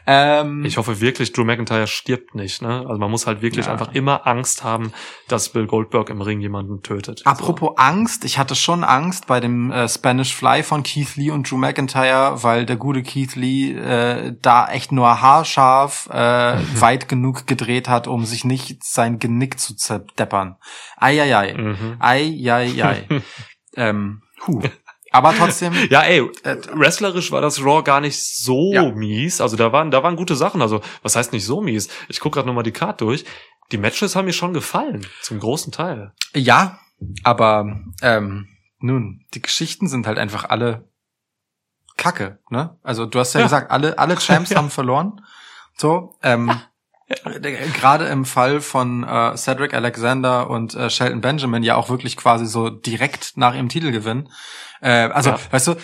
Ähm, 0.07 0.65
Ich 0.65 0.77
hoffe 0.77 1.01
wirklich, 1.01 1.33
Drew 1.33 1.45
McIntyre 1.45 1.87
stirbt 1.87 2.35
nicht. 2.35 2.63
Ne? 2.63 2.85
Also 2.87 2.99
man 2.99 3.11
muss 3.11 3.27
halt 3.27 3.43
wirklich 3.43 3.67
Ja. 3.67 3.73
einfach 3.73 3.93
immer 3.95 4.27
Angst 4.27 4.63
haben, 4.65 4.93
dass 5.29 5.49
Bill 5.49 5.67
Goldberg 5.67 6.11
im 6.11 6.21
Ring 6.21 6.41
jemanden 6.41 6.83
tötet. 6.83 7.23
Apropos 7.27 7.73
Angst, 7.77 8.25
ich 8.25 8.39
hatte 8.39 8.55
schon 8.55 8.85
Angst 8.85 9.27
bei 9.27 9.41
dem 9.41 9.71
äh, 9.73 9.89
Spanish 9.89 10.35
Fly 10.35 10.63
von 10.63 10.83
Keith 10.83 11.17
Lee 11.17 11.31
und 11.31 11.51
Drew 11.51 11.57
McIntyre, 11.57 12.43
weil 12.43 12.67
der 12.67 12.77
gute 12.77 13.03
Keith 13.03 13.35
Lee 13.37 13.73
äh, 13.73 14.35
da 14.41 14.69
echt 14.69 14.93
nur 14.93 15.21
haarscharf 15.21 16.09
äh, 16.13 16.17
weit 16.81 17.09
genug 17.09 17.47
gedreht 17.47 17.89
hat, 17.89 18.07
um 18.07 18.25
sich 18.25 18.45
nicht 18.45 18.85
sein 18.85 19.19
Genick 19.19 19.59
zu 19.59 19.75
zerdeppern. 19.75 20.57
Eieiei. 20.97 21.53
So. 21.57 21.59
Mhm. 21.63 21.97
Eieiei. 21.99 23.09
ähm, 23.77 24.23
huh. 24.47 24.61
Aber 25.17 25.35
trotzdem, 25.35 25.75
Ja, 25.91 26.03
ey, 26.03 26.21
Äh, 26.45 26.57
wrestlerisch 26.73 27.33
war 27.33 27.41
das 27.41 27.61
Raw 27.65 27.83
gar 27.83 28.01
nicht 28.01 28.23
so 28.23 28.73
Ja. 28.73 28.91
mies. 28.91 29.41
Also 29.41 29.57
da 29.57 29.73
waren, 29.73 29.91
da 29.91 30.03
waren 30.03 30.17
gute 30.17 30.37
Sachen. 30.37 30.63
Also 30.63 30.81
was 31.03 31.17
heißt 31.17 31.33
nicht 31.33 31.45
so 31.45 31.61
mies? 31.61 31.89
Ich 32.09 32.21
gucke 32.21 32.35
gerade 32.37 32.47
nochmal 32.49 32.65
die 32.65 32.73
Card 32.73 33.01
durch. 33.01 33.25
Die 33.73 33.79
Matches 33.79 34.15
haben 34.15 34.27
mir 34.27 34.33
schon 34.33 34.53
gefallen, 34.55 35.07
zum 35.23 35.41
großen 35.41 35.73
Teil. 35.73 36.13
ja, 36.35 36.79
aber 37.25 37.79
ähm, 38.01 38.47
nun, 38.79 39.25
die 39.35 39.43
Geschichten 39.43 39.89
sind 39.89 40.07
halt 40.07 40.19
einfach 40.19 40.45
alle 40.45 40.89
Kacke, 41.97 42.39
ne? 42.51 42.79
Also 42.83 43.07
du 43.07 43.19
hast 43.19 43.33
ja, 43.35 43.41
Ja. 43.41 43.47
gesagt, 43.47 43.71
alle 43.71 43.99
alle 43.99 44.17
Champs 44.21 44.51
Ja. 44.51 44.59
haben 44.59 44.71
verloren. 44.71 45.21
So, 45.77 46.15
ähm, 46.23 46.51
äh, 46.51 46.55
gerade 47.09 48.07
im 48.07 48.25
Fall 48.25 48.61
von 48.61 49.05
äh, 49.05 49.37
Cedric 49.37 49.75
Alexander 49.75 50.51
und 50.51 50.75
äh, 50.75 50.91
Shelton 50.91 51.21
Benjamin 51.21 51.63
ja 51.63 51.77
auch 51.77 51.89
wirklich 51.89 52.17
quasi 52.17 52.47
so 52.47 52.69
direkt 52.69 53.37
nach 53.37 53.55
ihrem 53.55 53.69
Titelgewinn. 53.69 54.29
Äh, 54.81 54.91
also, 54.91 55.31
Ja. 55.31 55.39
weißt 55.51 55.69
du, 55.69 55.75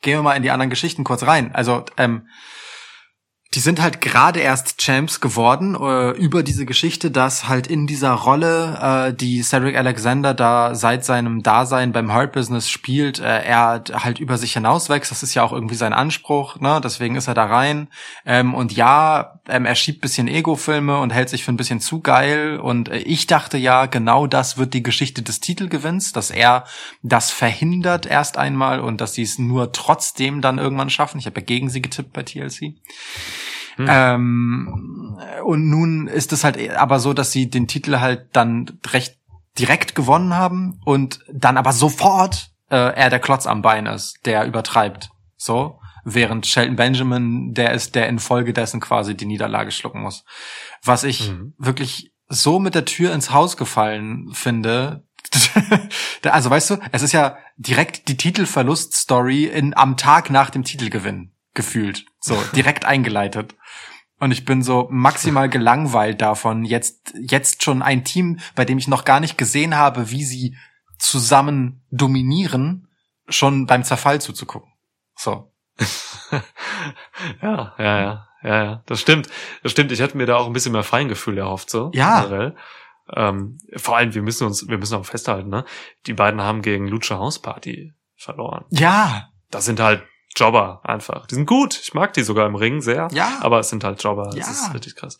gehen 0.00 0.18
wir 0.18 0.22
mal 0.22 0.36
in 0.36 0.42
die 0.42 0.50
anderen 0.50 0.70
Geschichten 0.70 1.04
kurz 1.04 1.24
rein. 1.24 1.54
Also, 1.54 1.84
ähm, 1.96 2.28
die 3.54 3.60
sind 3.60 3.82
halt 3.82 4.00
gerade 4.00 4.38
erst 4.38 4.78
Champs 4.78 5.20
geworden 5.20 5.74
äh, 5.74 6.10
über 6.10 6.44
diese 6.44 6.66
Geschichte, 6.66 7.10
dass 7.10 7.48
halt 7.48 7.66
in 7.66 7.88
dieser 7.88 8.12
Rolle, 8.12 9.08
äh, 9.08 9.12
die 9.12 9.42
Cedric 9.42 9.76
Alexander 9.76 10.34
da 10.34 10.76
seit 10.76 11.04
seinem 11.04 11.42
Dasein 11.42 11.90
beim 11.90 12.14
Hurt 12.14 12.30
Business 12.30 12.70
spielt, 12.70 13.18
äh, 13.18 13.42
er 13.42 13.82
halt 13.92 14.20
über 14.20 14.38
sich 14.38 14.52
hinauswächst. 14.52 15.10
Das 15.10 15.24
ist 15.24 15.34
ja 15.34 15.42
auch 15.42 15.52
irgendwie 15.52 15.74
sein 15.74 15.92
Anspruch, 15.92 16.60
ne? 16.60 16.80
Deswegen 16.82 17.16
ist 17.16 17.26
er 17.26 17.34
da 17.34 17.46
rein. 17.46 17.88
Ähm, 18.24 18.54
und 18.54 18.70
ja, 18.70 19.40
ähm, 19.48 19.66
er 19.66 19.74
schiebt 19.74 20.00
bisschen 20.00 20.28
Ego-Filme 20.28 20.98
und 20.98 21.10
hält 21.12 21.28
sich 21.28 21.42
für 21.42 21.50
ein 21.50 21.56
bisschen 21.56 21.80
zu 21.80 22.00
geil. 22.00 22.60
Und 22.60 22.88
äh, 22.88 22.98
ich 22.98 23.26
dachte 23.26 23.58
ja, 23.58 23.86
genau 23.86 24.28
das 24.28 24.58
wird 24.58 24.74
die 24.74 24.84
Geschichte 24.84 25.22
des 25.22 25.40
Titelgewinns, 25.40 26.12
dass 26.12 26.30
er 26.30 26.66
das 27.02 27.32
verhindert 27.32 28.06
erst 28.06 28.38
einmal 28.38 28.78
und 28.78 29.00
dass 29.00 29.14
sie 29.14 29.22
es 29.22 29.40
nur 29.40 29.72
trotzdem 29.72 30.40
dann 30.40 30.58
irgendwann 30.58 30.88
schaffen. 30.88 31.18
Ich 31.18 31.26
habe 31.26 31.40
ja 31.40 31.46
gegen 31.46 31.68
sie 31.68 31.82
getippt 31.82 32.12
bei 32.12 32.22
TLC. 32.22 32.74
Hm. 33.80 33.86
Ähm, 33.88 35.18
und 35.44 35.68
nun 35.68 36.06
ist 36.06 36.32
es 36.32 36.44
halt 36.44 36.58
aber 36.76 36.98
so, 36.98 37.12
dass 37.12 37.32
sie 37.32 37.50
den 37.50 37.66
Titel 37.66 37.98
halt 37.98 38.28
dann 38.32 38.78
recht 38.86 39.16
direkt 39.58 39.94
gewonnen 39.94 40.34
haben 40.34 40.80
und 40.84 41.20
dann 41.32 41.56
aber 41.56 41.72
sofort 41.72 42.50
äh, 42.70 42.76
er 42.76 43.10
der 43.10 43.18
Klotz 43.18 43.46
am 43.46 43.62
Bein 43.62 43.86
ist, 43.86 44.24
der 44.24 44.46
übertreibt. 44.46 45.10
So. 45.36 45.80
Während 46.04 46.46
Shelton 46.46 46.76
Benjamin 46.76 47.52
der 47.52 47.72
ist, 47.72 47.94
der 47.94 48.08
infolgedessen 48.08 48.80
quasi 48.80 49.14
die 49.14 49.26
Niederlage 49.26 49.70
schlucken 49.70 50.02
muss. 50.02 50.24
Was 50.82 51.04
ich 51.04 51.30
Mhm. 51.30 51.54
wirklich 51.58 52.12
so 52.28 52.58
mit 52.58 52.74
der 52.74 52.84
Tür 52.86 53.12
ins 53.12 53.32
Haus 53.32 53.56
gefallen 53.56 54.30
finde. 54.32 55.04
Also 56.22 56.50
weißt 56.50 56.70
du, 56.70 56.76
es 56.92 57.02
ist 57.02 57.12
ja 57.12 57.38
direkt 57.56 58.08
die 58.08 58.16
Titelverlust-Story 58.16 59.44
in 59.46 59.74
am 59.76 59.96
Tag 59.96 60.30
nach 60.30 60.50
dem 60.50 60.64
Titelgewinn 60.64 61.32
gefühlt. 61.54 62.04
So, 62.20 62.40
direkt 62.54 62.84
eingeleitet. 62.84 63.54
Und 64.18 64.32
ich 64.32 64.44
bin 64.44 64.62
so 64.62 64.86
maximal 64.90 65.48
gelangweilt 65.48 66.20
davon, 66.20 66.64
jetzt, 66.64 67.14
jetzt 67.18 67.64
schon 67.64 67.80
ein 67.80 68.04
Team, 68.04 68.38
bei 68.54 68.66
dem 68.66 68.76
ich 68.76 68.86
noch 68.86 69.06
gar 69.06 69.18
nicht 69.18 69.38
gesehen 69.38 69.76
habe, 69.76 70.10
wie 70.10 70.24
sie 70.24 70.56
zusammen 70.98 71.82
dominieren, 71.90 72.88
schon 73.28 73.66
beim 73.66 73.82
Zerfall 73.82 74.20
zuzugucken. 74.20 74.70
So. 75.16 75.50
ja, 77.42 77.74
ja, 77.78 78.00
ja, 78.00 78.28
ja, 78.42 78.64
ja. 78.64 78.82
Das 78.84 79.00
stimmt. 79.00 79.28
Das 79.62 79.72
stimmt. 79.72 79.90
Ich 79.92 80.00
hätte 80.00 80.18
mir 80.18 80.26
da 80.26 80.36
auch 80.36 80.46
ein 80.46 80.52
bisschen 80.52 80.72
mehr 80.72 80.82
Feingefühl 80.82 81.38
erhofft, 81.38 81.70
so. 81.70 81.90
Ja. 81.94 82.22
Generell. 82.24 82.56
Ähm, 83.16 83.58
vor 83.76 83.96
allem, 83.96 84.14
wir 84.14 84.22
müssen 84.22 84.46
uns, 84.46 84.68
wir 84.68 84.76
müssen 84.76 84.96
auch 84.96 85.06
festhalten, 85.06 85.48
ne? 85.48 85.64
Die 86.06 86.12
beiden 86.12 86.42
haben 86.42 86.60
gegen 86.60 86.86
Lucha 86.86 87.16
House 87.16 87.40
Party 87.40 87.94
verloren. 88.16 88.66
Ja, 88.68 89.30
Das 89.50 89.64
sind 89.64 89.80
halt 89.80 90.06
Jobber 90.40 90.80
einfach. 90.84 91.26
Die 91.26 91.34
sind 91.34 91.46
gut. 91.46 91.78
Ich 91.82 91.94
mag 91.94 92.12
die 92.14 92.22
sogar 92.22 92.46
im 92.46 92.54
Ring 92.54 92.80
sehr. 92.80 93.08
ja. 93.12 93.38
Aber 93.40 93.60
es 93.60 93.68
sind 93.68 93.84
halt 93.84 94.02
Jobber. 94.02 94.30
Ja. 94.34 94.46
Das 94.46 94.62
ist 94.62 94.74
richtig 94.74 94.96
krass. 94.96 95.18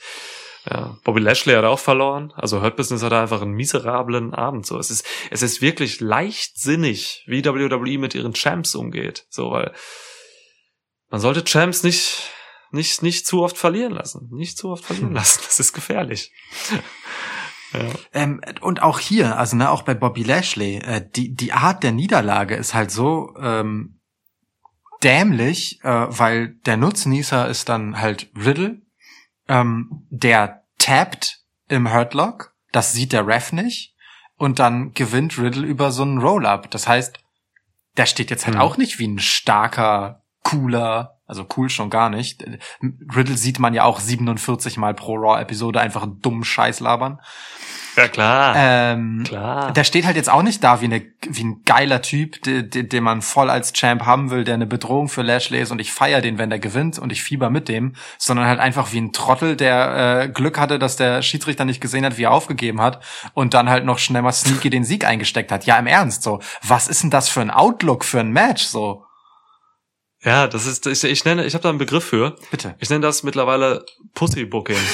Ja. 0.69 0.99
Bobby 1.05 1.21
Lashley 1.21 1.55
hat 1.55 1.65
auch 1.65 1.79
verloren. 1.79 2.33
Also 2.37 2.61
Hurt 2.61 2.77
Business 2.77 3.03
hatte 3.03 3.19
einfach 3.19 3.41
einen 3.41 3.53
miserablen 3.53 4.35
Abend. 4.35 4.67
So, 4.67 4.79
es 4.79 4.91
ist, 4.91 5.07
es 5.31 5.43
ist 5.43 5.63
wirklich 5.63 6.01
leichtsinnig, 6.01 7.25
wie 7.27 7.45
WWE 7.45 7.99
mit 7.99 8.15
ihren 8.15 8.35
Champs 8.35 8.75
umgeht. 8.75 9.27
So, 9.31 9.51
weil 9.53 9.73
man 11.09 11.21
sollte 11.21 11.45
Champs 11.45 11.83
nicht, 11.83 12.31
nicht, 12.73 13.03
nicht 13.03 13.27
zu 13.27 13.43
oft 13.43 13.57
verlieren 13.57 13.93
lassen. 13.93 14.29
Nicht 14.33 14.59
zu 14.59 14.69
oft 14.71 14.85
verlieren 14.85 15.13
lassen. 15.15 15.41
Das 15.45 15.61
ist 15.61 15.73
gefährlich. 15.73 16.31
ja. 17.73 17.81
Ähm, 18.13 18.43
und 18.61 18.83
auch 18.83 18.99
hier, 18.99 19.39
also 19.39 19.57
ne, 19.57 19.71
auch 19.71 19.83
bei 19.83 19.95
Bobby 19.95 20.25
Lashley, 20.25 20.77
äh, 20.77 21.03
die 21.17 21.35
die 21.35 21.53
Art 21.53 21.83
der 21.83 21.93
Niederlage 21.93 22.55
ist 22.55 22.75
halt 22.75 22.91
so 22.91 23.35
ähm, 23.41 24.00
dämlich, 25.03 25.81
äh, 25.83 26.07
weil 26.09 26.55
der 26.67 26.77
Nutznießer 26.77 27.49
ist 27.49 27.69
dann 27.69 28.01
halt 28.01 28.31
Riddle, 28.37 28.83
ähm, 29.49 30.07
der 30.11 30.65
tappt 30.79 31.41
im 31.69 31.93
Hurtlock, 31.93 32.55
das 32.73 32.93
sieht 32.93 33.13
der 33.13 33.27
Ref 33.27 33.53
nicht, 33.53 33.95
und 34.37 34.59
dann 34.59 34.93
gewinnt 34.95 35.39
Riddle 35.39 35.67
über 35.67 35.93
so 35.93 36.03
einen 36.03 36.19
Roll-up. 36.19 36.71
Das 36.71 36.89
heißt, 36.89 37.19
der 37.97 38.07
steht 38.07 38.31
jetzt 38.31 38.47
halt 38.47 38.57
Mhm. 38.57 38.63
auch 38.63 38.77
nicht 38.77 38.99
wie 38.99 39.07
ein 39.09 39.19
starker, 39.19 40.23
cooler, 40.43 41.20
also 41.31 41.47
cool 41.57 41.71
schon 41.71 41.91
gar 41.91 42.11
nicht. 42.11 42.45
Riddle 43.15 43.37
sieht 43.37 43.61
man 43.61 43.73
ja 43.73 43.85
auch 43.85 44.01
47 44.01 44.77
Mal 44.79 44.95
pro 44.95 45.15
Raw-Episode 45.15 45.81
einfach 45.81 46.03
einen 46.03 46.21
dummen 46.21 46.43
Scheiß 46.43 46.81
labern. 46.81 47.21
ja, 47.97 48.09
klar. 48.09 48.55
Ähm, 48.57 49.23
klar. 49.25 49.73
der 49.73 49.85
steht 49.85 50.07
halt 50.07 50.17
jetzt 50.17 50.29
auch 50.29 50.43
nicht 50.43 50.65
da 50.65 50.81
wie, 50.81 50.87
eine, 50.87 51.03
wie 51.29 51.45
ein 51.45 51.63
geiler 51.65 52.03
Typ, 52.03 52.43
den, 52.43 52.69
den 52.69 52.89
den 52.89 53.05
man 53.05 53.23
voll 53.23 53.49
als 53.49 53.73
Champ 53.73 54.07
haben 54.07 54.31
will, 54.31 54.43
der 54.43 54.55
eine 54.55 54.67
Bedrohung 54.67 55.09
für 55.09 55.23
Lashley 55.23 55.61
ist 55.61 55.71
und 55.71 55.81
ich 55.81 55.93
feier 55.93 56.21
den, 56.21 56.37
wenn 56.37 56.51
der 56.51 56.59
gewinnt 56.59 56.99
und 56.99 57.13
ich 57.13 57.23
fieber 57.23 57.49
mit 57.49 57.69
dem, 57.69 57.95
sondern 58.19 58.47
halt 58.47 58.59
einfach 58.59 58.93
wie 58.93 59.01
ein 59.01 59.13
Trottel, 59.13 59.55
der 59.55 60.23
äh, 60.25 60.29
Glück 60.31 60.59
hatte, 60.59 60.81
dass 60.81 60.97
der 60.97 61.23
Schiedsrichter 61.23 61.65
nicht 61.65 61.81
gesehen 61.81 62.05
hat, 62.05 62.19
wie 62.19 62.25
er 62.25 62.33
aufgegeben 62.33 62.81
hat 62.81 63.05
und 63.35 63.55
dann 63.55 63.71
halt 63.71 63.85
noch 63.85 64.01
schnell 64.01 64.23
mal 64.23 64.33
sneaky 64.33 64.69
den 64.69 64.83
Sieg 64.83 65.07
eingesteckt 65.07 65.53
hat. 65.53 65.65
Ja, 65.65 65.79
im 65.79 65.87
Ernst, 65.87 66.25
so. 66.25 66.41
Was 66.67 66.89
ist 66.89 67.05
denn 67.05 67.11
das 67.11 67.29
für 67.29 67.41
ein 67.41 67.53
Outlook 67.53 68.05
für 68.05 68.19
ein 68.19 68.33
Match, 68.33 68.65
so? 68.65 69.07
Ja, 70.23 70.47
das 70.47 70.67
ist, 70.67 70.87
ich, 70.87 71.05
ich 71.05 71.25
nenne, 71.25 71.47
ich 71.47 71.55
habe 71.55 71.63
da 71.63 71.69
einen 71.69 71.79
Begriff 71.79 72.05
für. 72.05 72.37
Bitte. 72.51 72.75
Ich 72.79 72.91
nenne 72.91 73.03
das 73.03 73.23
mittlerweile 73.23 73.85
Pussy 74.15 74.45
Booking. 74.45 74.77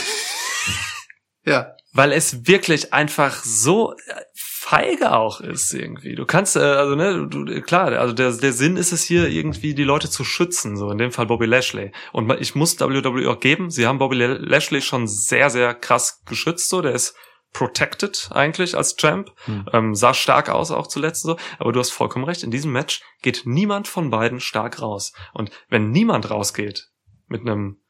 Ja. 1.49 1.77
weil 1.93 2.11
es 2.11 2.49
wirklich 2.49 2.93
einfach 2.93 3.45
so 3.45 3.93
äh, 3.93 3.97
feige 4.35 5.13
auch 5.13 5.41
ist 5.41 5.73
irgendwie. 5.73 6.17
Du 6.17 6.27
kannst, 6.27 6.57
äh, 6.57 6.59
also 6.59 6.97
ne, 6.97 7.29
du, 7.29 7.45
klar, 7.63 7.93
also 7.93 8.13
der, 8.13 8.33
der 8.33 8.53
Sinn 8.53 8.77
ist 8.77 8.91
es 8.91 9.05
hier 9.05 9.29
irgendwie 9.29 9.73
die 9.75 9.85
Leute 9.85 10.11
zu 10.11 10.25
schützen, 10.25 10.77
so 10.77 10.91
in 10.91 10.99
dem 10.99 11.13
Fall 11.13 11.27
Bobby 11.27 11.47
Lashley. 11.47 11.93
Und 12.13 12.29
ich 12.41 12.57
muss 12.57 12.81
WWE 12.81 13.31
auch 13.31 13.39
geben, 13.39 13.71
sie 13.71 13.87
haben 13.87 13.99
Bobby 13.99 14.17
Lashley 14.17 14.83
schon 14.83 15.07
sehr, 15.07 15.51
sehr 15.51 15.73
krass 15.73 16.21
geschützt, 16.27 16.69
so 16.69 16.83
der 16.83 16.93
ist 16.93 17.15
protected 17.57 18.29
eigentlich 18.33 18.77
als 18.77 18.97
Champ, 18.97 19.33
Hm. 19.47 19.67
ähm, 19.73 19.95
sah 19.95 20.13
stark 20.13 20.51
aus 20.51 20.71
auch 20.71 20.89
zuletzt 20.89 21.23
so, 21.23 21.39
aber 21.59 21.73
du 21.73 21.81
hast 21.81 21.91
vollkommen 21.91 22.27
recht, 22.27 22.43
in 22.43 22.51
diesem 22.51 22.71
Match 22.71 23.01
geht 23.23 23.43
niemand 23.47 23.89
von 23.89 24.11
beiden 24.11 24.41
stark 24.41 24.83
raus. 24.83 25.15
Und 25.33 25.51
wenn 25.71 25.91
niemand 25.91 26.31
rausgeht 26.31 26.91
mit 27.29 27.41
einem 27.41 27.81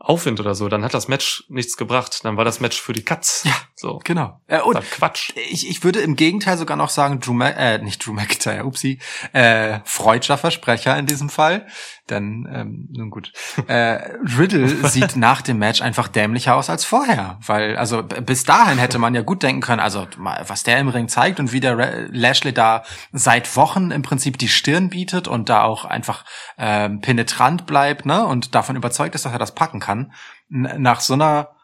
Aufwind 0.00 0.40
oder 0.40 0.54
so, 0.54 0.68
dann 0.68 0.82
hat 0.82 0.94
das 0.94 1.08
Match 1.08 1.44
nichts 1.48 1.76
gebracht. 1.76 2.20
Dann 2.24 2.38
war 2.38 2.44
das 2.46 2.58
Match 2.60 2.80
für 2.80 2.94
die 2.94 3.04
Katz. 3.04 3.42
Ja. 3.44 3.52
So. 3.76 4.00
Genau. 4.02 4.40
Äh, 4.46 4.60
und 4.60 4.80
Quatsch. 4.90 5.32
ich, 5.36 5.68
ich 5.68 5.84
würde 5.84 6.00
im 6.00 6.16
Gegenteil 6.16 6.56
sogar 6.56 6.76
noch 6.76 6.88
sagen, 6.88 7.20
Drew 7.20 7.34
Ma 7.34 7.48
äh, 7.48 7.78
nicht 7.82 8.04
Drew 8.04 8.12
McIntyre, 8.12 8.64
upsie, 8.64 8.98
äh, 9.32 9.80
freudscher 9.84 10.38
Versprecher 10.38 10.96
in 10.98 11.04
diesem 11.06 11.28
Fall. 11.28 11.66
Denn, 12.08 12.48
ähm, 12.52 12.88
nun 12.90 13.10
gut. 13.10 13.32
Äh, 13.68 14.00
Riddle 14.38 14.68
sieht 14.88 15.16
nach 15.16 15.42
dem 15.42 15.58
Match 15.58 15.80
einfach 15.82 16.08
dämlicher 16.08 16.56
aus 16.56 16.70
als 16.70 16.84
vorher. 16.84 17.38
Weil, 17.46 17.76
also 17.76 18.02
bis 18.02 18.44
dahin 18.44 18.78
hätte 18.78 18.98
man 18.98 19.14
ja 19.14 19.20
gut 19.22 19.42
denken 19.42 19.60
können, 19.60 19.80
also 19.80 20.06
was 20.18 20.62
der 20.62 20.78
im 20.78 20.88
Ring 20.88 21.08
zeigt 21.08 21.38
und 21.40 21.52
wie 21.52 21.60
der 21.60 21.78
Ra- 21.78 22.06
Lashley 22.10 22.52
da 22.52 22.84
seit 23.12 23.54
Wochen 23.54 23.90
im 23.90 24.02
Prinzip 24.02 24.38
die 24.38 24.48
Stirn 24.48 24.88
bietet 24.88 25.28
und 25.28 25.48
da 25.48 25.62
auch 25.62 25.84
einfach 25.84 26.24
ähm, 26.58 27.00
penetrant 27.00 27.66
bleibt, 27.66 28.06
ne? 28.06 28.26
Und 28.26 28.54
davon 28.54 28.76
überzeugt 28.76 29.14
ist, 29.14 29.24
dass 29.24 29.32
er 29.32 29.38
das 29.38 29.54
packen 29.54 29.78
kann. 29.80 29.89
N 29.92 30.12
nach 30.48 31.00
so 31.00 31.14
einer 31.14 31.54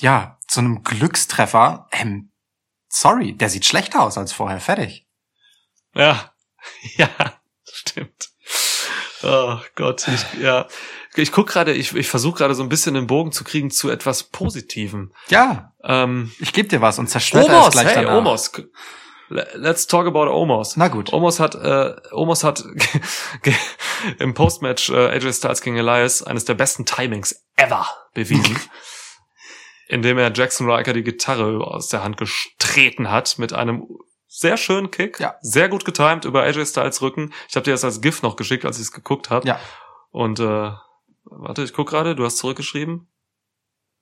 ja, 0.00 0.38
zu 0.46 0.60
einem 0.60 0.82
Glückstreffer, 0.82 1.88
ähm, 1.92 2.30
sorry, 2.88 3.36
der 3.36 3.48
sieht 3.48 3.64
schlechter 3.64 4.02
aus 4.02 4.18
als 4.18 4.32
vorher, 4.32 4.60
fertig. 4.60 5.06
Ja. 5.94 6.32
Ja, 6.96 7.08
stimmt. 7.62 8.30
Oh 9.22 9.58
Gott, 9.76 10.08
ich, 10.08 10.40
ja. 10.40 10.66
Ich 11.14 11.30
guck 11.30 11.46
gerade, 11.46 11.72
ich, 11.72 11.94
ich 11.94 12.08
versuche 12.08 12.38
gerade 12.38 12.56
so 12.56 12.62
ein 12.64 12.68
bisschen 12.68 12.94
den 12.94 13.06
Bogen 13.06 13.30
zu 13.30 13.44
kriegen 13.44 13.70
zu 13.70 13.88
etwas 13.88 14.24
Positivem. 14.24 15.12
Ja, 15.28 15.74
Ähm, 15.84 16.32
ich 16.40 16.52
geb 16.52 16.70
dir 16.70 16.80
was 16.80 16.98
und 16.98 17.08
zerstört 17.08 17.46
er 17.46 17.52
es 17.52 17.58
Omos, 17.60 17.70
gleich 17.70 17.86
hey, 17.86 18.04
danach. 18.04 18.18
Omos. 18.18 18.50
Le- 19.28 19.48
Let's 19.54 19.86
talk 19.86 20.06
about 20.06 20.28
Omos. 20.30 20.76
Na 20.76 20.88
gut. 20.88 21.12
Omos 21.12 21.40
hat, 21.40 21.54
äh, 21.56 21.94
Omos 22.12 22.44
hat 22.44 22.62
im 24.18 24.34
Postmatch 24.34 24.90
äh, 24.90 25.08
AJ 25.08 25.32
Styles 25.34 25.60
gegen 25.62 25.76
Elias 25.76 26.22
eines 26.22 26.44
der 26.44 26.54
besten 26.54 26.84
Timings 26.86 27.44
ever 27.56 27.86
bewiesen, 28.14 28.58
indem 29.88 30.18
er 30.18 30.32
Jackson 30.32 30.70
Riker 30.70 30.92
die 30.92 31.02
Gitarre 31.02 31.58
aus 31.66 31.88
der 31.88 32.02
Hand 32.02 32.16
gestreten 32.16 33.10
hat 33.10 33.38
mit 33.38 33.52
einem 33.52 33.86
sehr 34.28 34.56
schönen 34.56 34.90
Kick, 34.90 35.18
Ja. 35.18 35.36
sehr 35.40 35.68
gut 35.68 35.84
getimed 35.84 36.24
über 36.24 36.42
AJ 36.42 36.66
Styles 36.66 37.00
Rücken. 37.00 37.32
Ich 37.48 37.56
habe 37.56 37.64
dir 37.64 37.70
das 37.72 37.84
als 37.84 38.00
GIF 38.00 38.22
noch 38.22 38.36
geschickt, 38.36 38.64
als 38.64 38.76
ich 38.76 38.82
es 38.84 38.92
geguckt 38.92 39.30
habe. 39.30 39.46
Ja. 39.48 39.58
Und 40.10 40.40
äh, 40.40 40.70
warte, 41.24 41.62
ich 41.62 41.72
guck 41.72 41.88
gerade, 41.88 42.14
du 42.14 42.24
hast 42.24 42.36
zurückgeschrieben. 42.38 43.08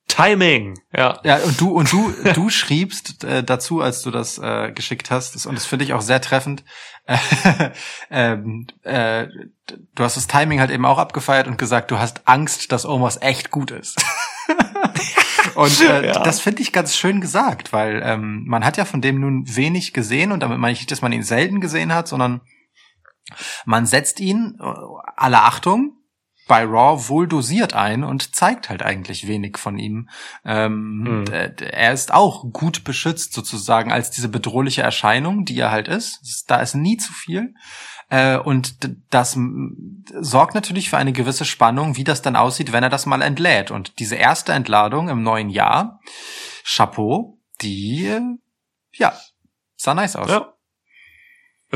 Timing, 0.07 0.79
ja. 0.95 1.19
Ja, 1.23 1.37
und 1.37 1.59
du, 1.59 1.71
und 1.71 1.91
du, 1.91 2.13
du 2.33 2.49
schriebst 2.51 3.23
äh, 3.23 3.43
dazu, 3.43 3.81
als 3.81 4.01
du 4.01 4.11
das 4.11 4.37
äh, 4.37 4.71
geschickt 4.71 5.11
hast, 5.11 5.35
das, 5.35 5.45
und 5.45 5.55
das 5.55 5.65
finde 5.65 5.83
ich 5.85 5.93
auch 5.93 6.01
sehr 6.01 6.21
treffend. 6.21 6.63
Äh, 7.05 7.17
ähm, 8.11 8.67
äh, 8.83 9.27
du 9.67 10.03
hast 10.03 10.15
das 10.15 10.27
Timing 10.27 10.59
halt 10.59 10.71
eben 10.71 10.85
auch 10.85 10.99
abgefeiert 10.99 11.47
und 11.47 11.57
gesagt, 11.57 11.91
du 11.91 11.99
hast 11.99 12.27
Angst, 12.27 12.71
dass 12.71 12.85
Omos 12.85 13.17
echt 13.21 13.51
gut 13.51 13.71
ist. 13.71 14.03
und 15.55 15.81
äh, 15.81 16.07
Ja. 16.07 16.23
das 16.23 16.39
finde 16.39 16.61
ich 16.61 16.71
ganz 16.71 16.95
schön 16.95 17.19
gesagt, 17.19 17.73
weil 17.73 18.01
ähm, 18.03 18.43
man 18.45 18.63
hat 18.63 18.77
ja 18.77 18.85
von 18.85 19.01
dem 19.01 19.19
nun 19.19 19.43
wenig 19.55 19.91
gesehen 19.93 20.31
und 20.31 20.41
damit 20.41 20.59
meine 20.59 20.73
ich 20.73 20.79
nicht, 20.79 20.91
dass 20.91 21.01
man 21.01 21.11
ihn 21.11 21.23
selten 21.23 21.61
gesehen 21.61 21.93
hat, 21.93 22.07
sondern 22.07 22.41
man 23.65 23.85
setzt 23.85 24.19
ihn, 24.19 24.57
äh, 24.61 24.65
alle 25.15 25.41
Achtung, 25.41 25.97
bei 26.47 26.63
Raw 26.63 27.09
wohl 27.09 27.27
dosiert 27.27 27.73
ein 27.73 28.03
und 28.03 28.35
zeigt 28.35 28.69
halt 28.69 28.83
eigentlich 28.83 29.27
wenig 29.27 29.57
von 29.57 29.77
ihm. 29.79 30.09
Ähm, 30.43 31.25
Mhm. 31.25 31.25
Er 31.31 31.93
ist 31.93 32.13
auch 32.13 32.45
gut 32.51 32.83
beschützt 32.83 33.33
sozusagen 33.33 33.91
als 33.91 34.11
diese 34.11 34.29
bedrohliche 34.29 34.81
Erscheinung, 34.81 35.45
die 35.45 35.57
er 35.59 35.71
halt 35.71 35.87
ist. 35.87 36.43
Da 36.47 36.57
ist 36.57 36.75
nie 36.75 36.97
zu 36.97 37.13
viel. 37.13 37.53
Äh, 38.09 38.37
und 38.37 38.77
das 39.09 39.37
sorgt 40.19 40.55
natürlich 40.55 40.89
für 40.89 40.97
eine 40.97 41.13
gewisse 41.13 41.45
Spannung, 41.45 41.97
wie 41.97 42.03
das 42.03 42.21
dann 42.21 42.35
aussieht, 42.35 42.71
wenn 42.71 42.83
er 42.83 42.89
das 42.89 43.05
mal 43.05 43.21
entlädt. 43.21 43.71
Und 43.71 43.99
diese 43.99 44.15
erste 44.15 44.53
Entladung 44.53 45.09
im 45.09 45.23
neuen 45.23 45.49
Jahr, 45.49 45.99
Chapeau, 46.63 47.39
die, 47.61 48.19
ja, 48.93 49.13
sah 49.75 49.93
nice 49.93 50.15
aus. 50.15 50.29
Ja. 50.29 50.54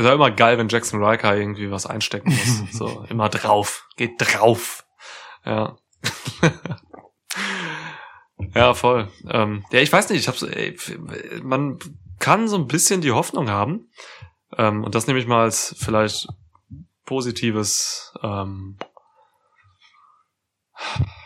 Ist 0.00 0.06
ja 0.06 0.14
immer 0.14 0.30
geil, 0.30 0.56
wenn 0.56 0.70
Jackson 0.70 1.04
Riker 1.04 1.36
irgendwie 1.36 1.70
was 1.70 1.84
einstecken 1.84 2.30
muss. 2.30 2.72
so, 2.78 3.04
immer 3.10 3.28
drauf. 3.28 3.86
Geht 3.96 4.14
drauf. 4.16 4.86
Ja. 5.44 5.76
ja, 8.54 8.72
voll. 8.72 9.08
Ähm, 9.28 9.62
ja, 9.70 9.80
ich 9.80 9.92
weiß 9.92 10.08
nicht, 10.08 10.20
ich 10.20 10.28
hab's, 10.28 10.42
ey, 10.42 10.74
man 11.42 11.78
kann 12.18 12.48
so 12.48 12.56
ein 12.56 12.66
bisschen 12.66 13.02
die 13.02 13.12
Hoffnung 13.12 13.50
haben. 13.50 13.90
Ähm, 14.56 14.84
und 14.84 14.94
das 14.94 15.06
nehme 15.06 15.18
ich 15.18 15.26
mal 15.26 15.42
als 15.42 15.76
vielleicht 15.78 16.28
positives, 17.04 18.14
ähm, 18.22 18.78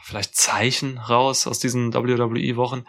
vielleicht 0.03 0.35
Zeichen 0.35 0.99
raus 0.99 1.47
aus 1.47 1.61
diesen 1.61 1.95
WWE-Wochen, 1.95 2.87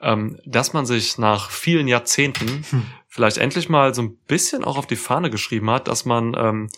ähm, 0.00 0.38
dass 0.44 0.72
man 0.72 0.86
sich 0.86 1.18
nach 1.18 1.50
vielen 1.50 1.88
Jahrzehnten 1.88 2.64
Hm. 2.70 2.86
vielleicht 3.08 3.38
endlich 3.38 3.68
mal 3.68 3.94
so 3.94 4.02
ein 4.02 4.16
bisschen 4.26 4.64
auch 4.64 4.76
auf 4.78 4.86
die 4.86 4.96
Fahne 4.96 5.30
geschrieben 5.30 5.70
hat, 5.70 5.88
dass 5.88 6.04
man, 6.04 6.34
ähm, 6.38 6.68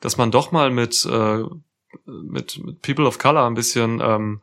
dass 0.00 0.16
man 0.16 0.30
doch 0.30 0.52
mal 0.52 0.70
mit, 0.70 1.04
äh, 1.04 1.42
mit, 2.06 2.58
mit 2.64 2.82
People 2.82 3.06
of 3.06 3.18
Color 3.18 3.46
ein 3.46 3.54
bisschen 3.54 4.00
ähm, 4.02 4.42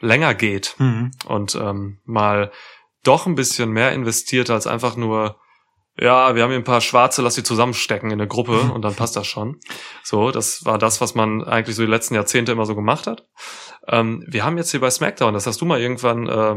länger 0.00 0.34
geht 0.34 0.74
Mhm. 0.78 1.12
und 1.26 1.54
ähm, 1.54 1.98
mal 2.04 2.50
doch 3.04 3.26
ein 3.26 3.34
bisschen 3.36 3.70
mehr 3.70 3.92
investiert 3.92 4.50
als 4.50 4.66
einfach 4.66 4.96
nur, 4.96 5.36
ja, 5.98 6.34
wir 6.34 6.42
haben 6.42 6.50
hier 6.50 6.58
ein 6.58 6.64
paar 6.64 6.80
Schwarze, 6.80 7.20
lass 7.22 7.34
sie 7.34 7.42
zusammenstecken 7.42 8.10
in 8.10 8.20
eine 8.20 8.26
Gruppe 8.28 8.60
und 8.72 8.82
dann 8.82 8.94
passt 8.94 9.14
das 9.16 9.26
schon. 9.26 9.60
So, 10.02 10.30
das 10.30 10.64
war 10.64 10.78
das, 10.78 11.00
was 11.00 11.14
man 11.14 11.44
eigentlich 11.44 11.76
so 11.76 11.82
die 11.84 11.90
letzten 11.90 12.14
Jahrzehnte 12.14 12.52
immer 12.52 12.64
so 12.66 12.74
gemacht 12.74 13.06
hat. 13.06 13.26
Ähm, 13.88 14.24
wir 14.26 14.44
haben 14.44 14.56
jetzt 14.56 14.70
hier 14.70 14.80
bei 14.80 14.90
SmackDown, 14.90 15.34
das 15.34 15.46
hast 15.46 15.60
du 15.60 15.64
mal 15.66 15.80
irgendwann, 15.80 16.28
äh, 16.28 16.56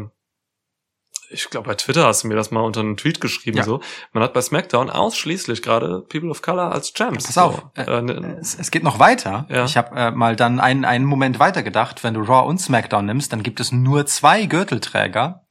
ich 1.30 1.50
glaube 1.50 1.68
bei 1.68 1.76
Twitter 1.76 2.06
hast 2.06 2.24
du 2.24 2.28
mir 2.28 2.36
das 2.36 2.52
mal 2.52 2.62
unter 2.62 2.80
einen 2.82 2.98
Tweet 2.98 3.20
geschrieben, 3.22 3.58
Ja. 3.58 3.64
so. 3.64 3.82
Man 4.14 4.24
hat 4.24 4.34
bei 4.34 4.42
SmackDown 4.42 4.90
ausschließlich 4.90 5.62
gerade 5.62 6.02
People 6.10 6.30
of 6.30 6.42
Color 6.42 6.72
als 6.72 6.94
Champs. 6.94 7.26
Pass 7.26 7.38
auf, 7.38 7.56
So. 7.76 7.82
äh, 7.82 7.98
Äh, 7.98 8.02
ne- 8.02 8.38
Es, 8.40 8.56
es 8.58 8.72
geht 8.72 8.84
noch 8.84 9.00
weiter. 9.00 9.46
Ja. 9.50 9.66
Ich 9.66 9.78
habe 9.78 9.96
äh, 9.96 10.12
mal 10.12 10.36
dann 10.36 10.60
einen, 10.60 10.86
einen 10.86 11.06
Moment 11.06 11.40
weiter 11.40 11.64
gedacht. 11.64 12.04
Wenn 12.04 12.14
du 12.14 12.22
Raw 12.22 12.48
und 12.48 12.60
SmackDown 12.60 13.06
nimmst, 13.06 13.32
dann 13.34 13.44
gibt 13.44 13.60
es 13.60 13.72
nur 13.72 14.06
zwei 14.06 14.46
Gürtelträger, 14.46 15.46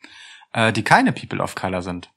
äh, 0.53 0.73
die 0.73 0.85
keine 0.85 1.13
People 1.13 1.41
of 1.43 1.55
Color 1.55 1.83
sind. 1.83 2.11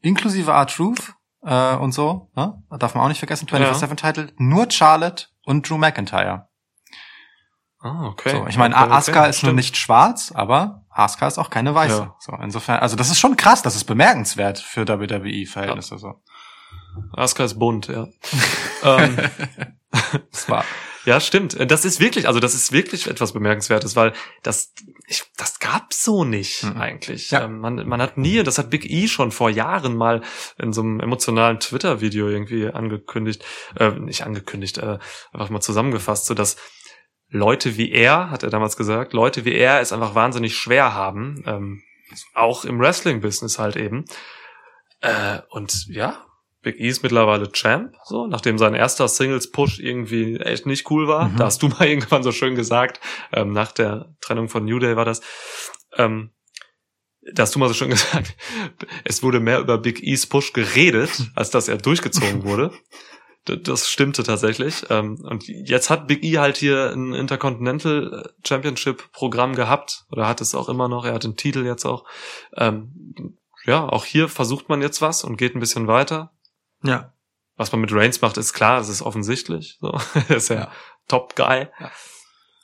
Inklusive 0.00 0.50
R-Truth 0.50 1.14
äh, 1.42 1.74
und 1.76 1.92
so. 1.92 2.30
Ne? 2.36 2.62
Darf 2.78 2.94
man 2.94 3.04
auch 3.04 3.08
nicht 3.08 3.18
vergessen. 3.18 3.48
24-7-Title. 3.48 4.32
Nur 4.36 4.70
Charlotte 4.70 5.26
und 5.44 5.68
Drew 5.68 5.78
McIntyre. 5.78 6.48
ah, 7.80 8.06
okay. 8.06 8.30
So, 8.30 8.46
ich 8.48 8.56
meine, 8.56 8.74
okay, 8.74 8.84
okay. 8.84 8.92
Asuka 8.94 9.26
ist 9.26 9.42
nur 9.42 9.48
Stimmt. 9.50 9.56
nicht 9.56 9.76
schwarz, 9.76 10.32
aber 10.34 10.84
Asuka 10.96 11.28
ist 11.28 11.38
auch 11.38 11.50
keine 11.50 11.74
weiße. 11.74 11.96
Ja. 11.98 12.16
So, 12.18 12.32
insofern, 12.42 12.78
also 12.80 12.96
das 12.96 13.10
ist 13.10 13.18
schon 13.18 13.36
krass, 13.36 13.62
das 13.62 13.76
ist 13.76 13.84
bemerkenswert 13.84 14.58
für 14.58 14.86
WWE-Verhältnisse. 14.88 15.98
So. 15.98 16.14
Asuka 17.12 17.44
ist 17.44 17.58
bunt, 17.58 17.88
ja. 17.88 18.06
ähm, 18.82 19.18
Ja, 21.06 21.20
stimmt. 21.20 21.56
Das 21.70 21.84
ist 21.84 22.00
wirklich, 22.00 22.26
also 22.26 22.40
das 22.40 22.54
ist 22.54 22.72
wirklich 22.72 23.06
etwas 23.06 23.32
Bemerkenswertes, 23.32 23.94
weil 23.94 24.12
das, 24.42 24.72
ich, 25.06 25.22
das 25.36 25.60
gab's 25.60 26.02
so 26.02 26.24
nicht 26.24 26.64
Mhm. 26.64 26.80
eigentlich. 26.80 27.30
Ja. 27.30 27.44
Ähm, 27.44 27.60
man, 27.60 27.86
man 27.86 28.02
hat 28.02 28.16
nie, 28.18 28.42
das 28.42 28.58
hat 28.58 28.70
Big 28.70 28.90
E 28.90 29.06
schon 29.06 29.30
vor 29.30 29.48
Jahren 29.48 29.96
mal 29.96 30.22
in 30.58 30.72
so 30.72 30.80
einem 30.80 30.98
emotionalen 30.98 31.60
Twitter-Video 31.60 32.28
irgendwie 32.28 32.66
angekündigt, 32.66 33.44
äh, 33.78 33.90
nicht 33.90 34.24
angekündigt, 34.24 34.78
äh, 34.78 34.98
einfach 35.32 35.48
mal 35.48 35.60
zusammengefasst, 35.60 36.26
so 36.26 36.34
dass 36.34 36.56
Leute 37.28 37.76
wie 37.76 37.90
er, 37.90 38.30
hat 38.30 38.42
er 38.42 38.50
damals 38.50 38.76
gesagt, 38.76 39.12
Leute 39.12 39.44
wie 39.44 39.54
er 39.54 39.80
es 39.80 39.92
einfach 39.92 40.14
wahnsinnig 40.14 40.56
schwer 40.56 40.94
haben, 40.94 41.42
ähm, 41.46 41.82
auch 42.34 42.64
im 42.64 42.78
Wrestling-Business 42.78 43.58
halt 43.58 43.76
eben. 43.76 44.04
Äh, 45.00 45.40
und 45.50 45.86
ja, 45.88 46.26
Big 46.66 46.80
E 46.80 46.88
ist 46.88 47.04
mittlerweile 47.04 47.52
Champ, 47.52 47.94
so, 48.04 48.26
nachdem 48.26 48.58
sein 48.58 48.74
erster 48.74 49.06
Singles-Push 49.06 49.78
irgendwie 49.78 50.36
echt 50.36 50.66
nicht 50.66 50.90
cool 50.90 51.06
war. 51.06 51.28
Mhm. 51.28 51.36
Da 51.36 51.44
hast 51.44 51.62
du 51.62 51.68
mal 51.78 51.86
irgendwann 51.86 52.24
so 52.24 52.32
schön 52.32 52.56
gesagt, 52.56 53.00
ähm, 53.32 53.52
nach 53.52 53.70
der 53.70 54.16
Trennung 54.20 54.48
von 54.48 54.64
New 54.64 54.80
Day 54.80 54.96
war 54.96 55.04
das. 55.04 55.20
Ähm, 55.96 56.30
da 57.32 57.42
hast 57.42 57.54
du 57.54 57.60
mal 57.60 57.68
so 57.68 57.74
schön 57.74 57.90
gesagt, 57.90 58.36
es 59.04 59.22
wurde 59.22 59.38
mehr 59.38 59.60
über 59.60 59.78
Big 59.78 60.02
E's 60.02 60.26
Push 60.26 60.52
geredet, 60.52 61.30
als 61.36 61.50
dass 61.50 61.68
er 61.68 61.76
durchgezogen 61.76 62.42
wurde. 62.44 62.72
Das 63.46 63.88
stimmte 63.88 64.22
tatsächlich. 64.24 64.84
Ähm, 64.90 65.18
Und 65.22 65.46
jetzt 65.46 65.88
hat 65.90 66.06
Big 66.08 66.24
E 66.24 66.38
halt 66.38 66.56
hier 66.56 66.90
ein 66.92 67.14
Intercontinental 67.14 68.32
Championship 68.46 69.12
Programm 69.12 69.54
gehabt 69.54 70.04
oder 70.10 70.26
hat 70.26 70.40
es 70.40 70.54
auch 70.54 70.68
immer 70.68 70.88
noch. 70.88 71.04
Er 71.04 71.14
hat 71.14 71.24
den 71.24 71.36
Titel 71.36 71.64
jetzt 71.64 71.84
auch. 71.84 72.04
Ähm, 72.56 73.36
Ja, 73.64 73.88
auch 73.88 74.04
hier 74.04 74.28
versucht 74.28 74.68
man 74.68 74.80
jetzt 74.82 75.00
was 75.02 75.24
und 75.24 75.36
geht 75.36 75.54
ein 75.54 75.60
bisschen 75.60 75.86
weiter. 75.86 76.32
ja. 76.82 77.12
Was 77.58 77.72
man 77.72 77.80
mit 77.80 77.90
Reigns 77.90 78.20
macht, 78.20 78.36
ist 78.36 78.52
klar, 78.52 78.76
das 78.76 78.90
ist 78.90 79.00
offensichtlich. 79.00 79.78
So, 79.80 79.98
er 80.28 80.36
ist 80.36 80.50
ja, 80.50 80.56
Ja. 80.56 80.72
Top 81.08 81.34
Guy. 81.36 81.68
Ja. 81.80 81.90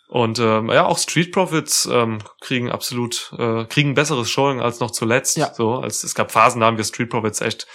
Und 0.09 0.39
ähm, 0.39 0.69
ja, 0.71 0.85
auch 0.85 0.99
Street 0.99 1.33
Profits 1.33 1.89
ähm, 1.91 2.19
kriegen 2.43 2.71
absolut, 2.71 3.33
äh, 3.39 3.65
kriegen 3.65 3.95
besseres 3.95 4.29
Showing 4.31 4.61
als 4.61 4.81
noch 4.81 4.91
zuletzt. 4.91 5.39
Ja. 5.39 5.55
So, 5.55 5.77
als 5.77 6.05
es 6.05 6.15
gab 6.15 6.31
Phasen, 6.31 6.61
da 6.61 6.67
haben 6.67 6.77
wir 6.77 6.85
Street 6.85 7.09
Profits 7.09 7.41
echt 7.41 7.67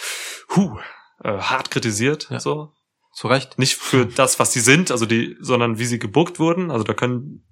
huh, 0.56 0.78
äh, 1.24 1.40
hart 1.40 1.72
kritisiert. 1.72 2.28
Ja. 2.30 2.40
So, 2.40 2.72
Zu 3.18 3.30
Recht. 3.30 3.58
nicht 3.58 3.78
für 3.78 4.06
das, 4.16 4.38
was 4.38 4.54
sie 4.54 4.60
sind, 4.60 4.92
also 4.92 5.08
die, 5.08 5.38
sondern 5.40 5.80
wie 5.80 5.86
sie 5.86 5.98
gebuckt 5.98 6.38
wurden. 6.38 6.70
Also 6.70 6.84
da 6.84 6.94
können 6.94 7.44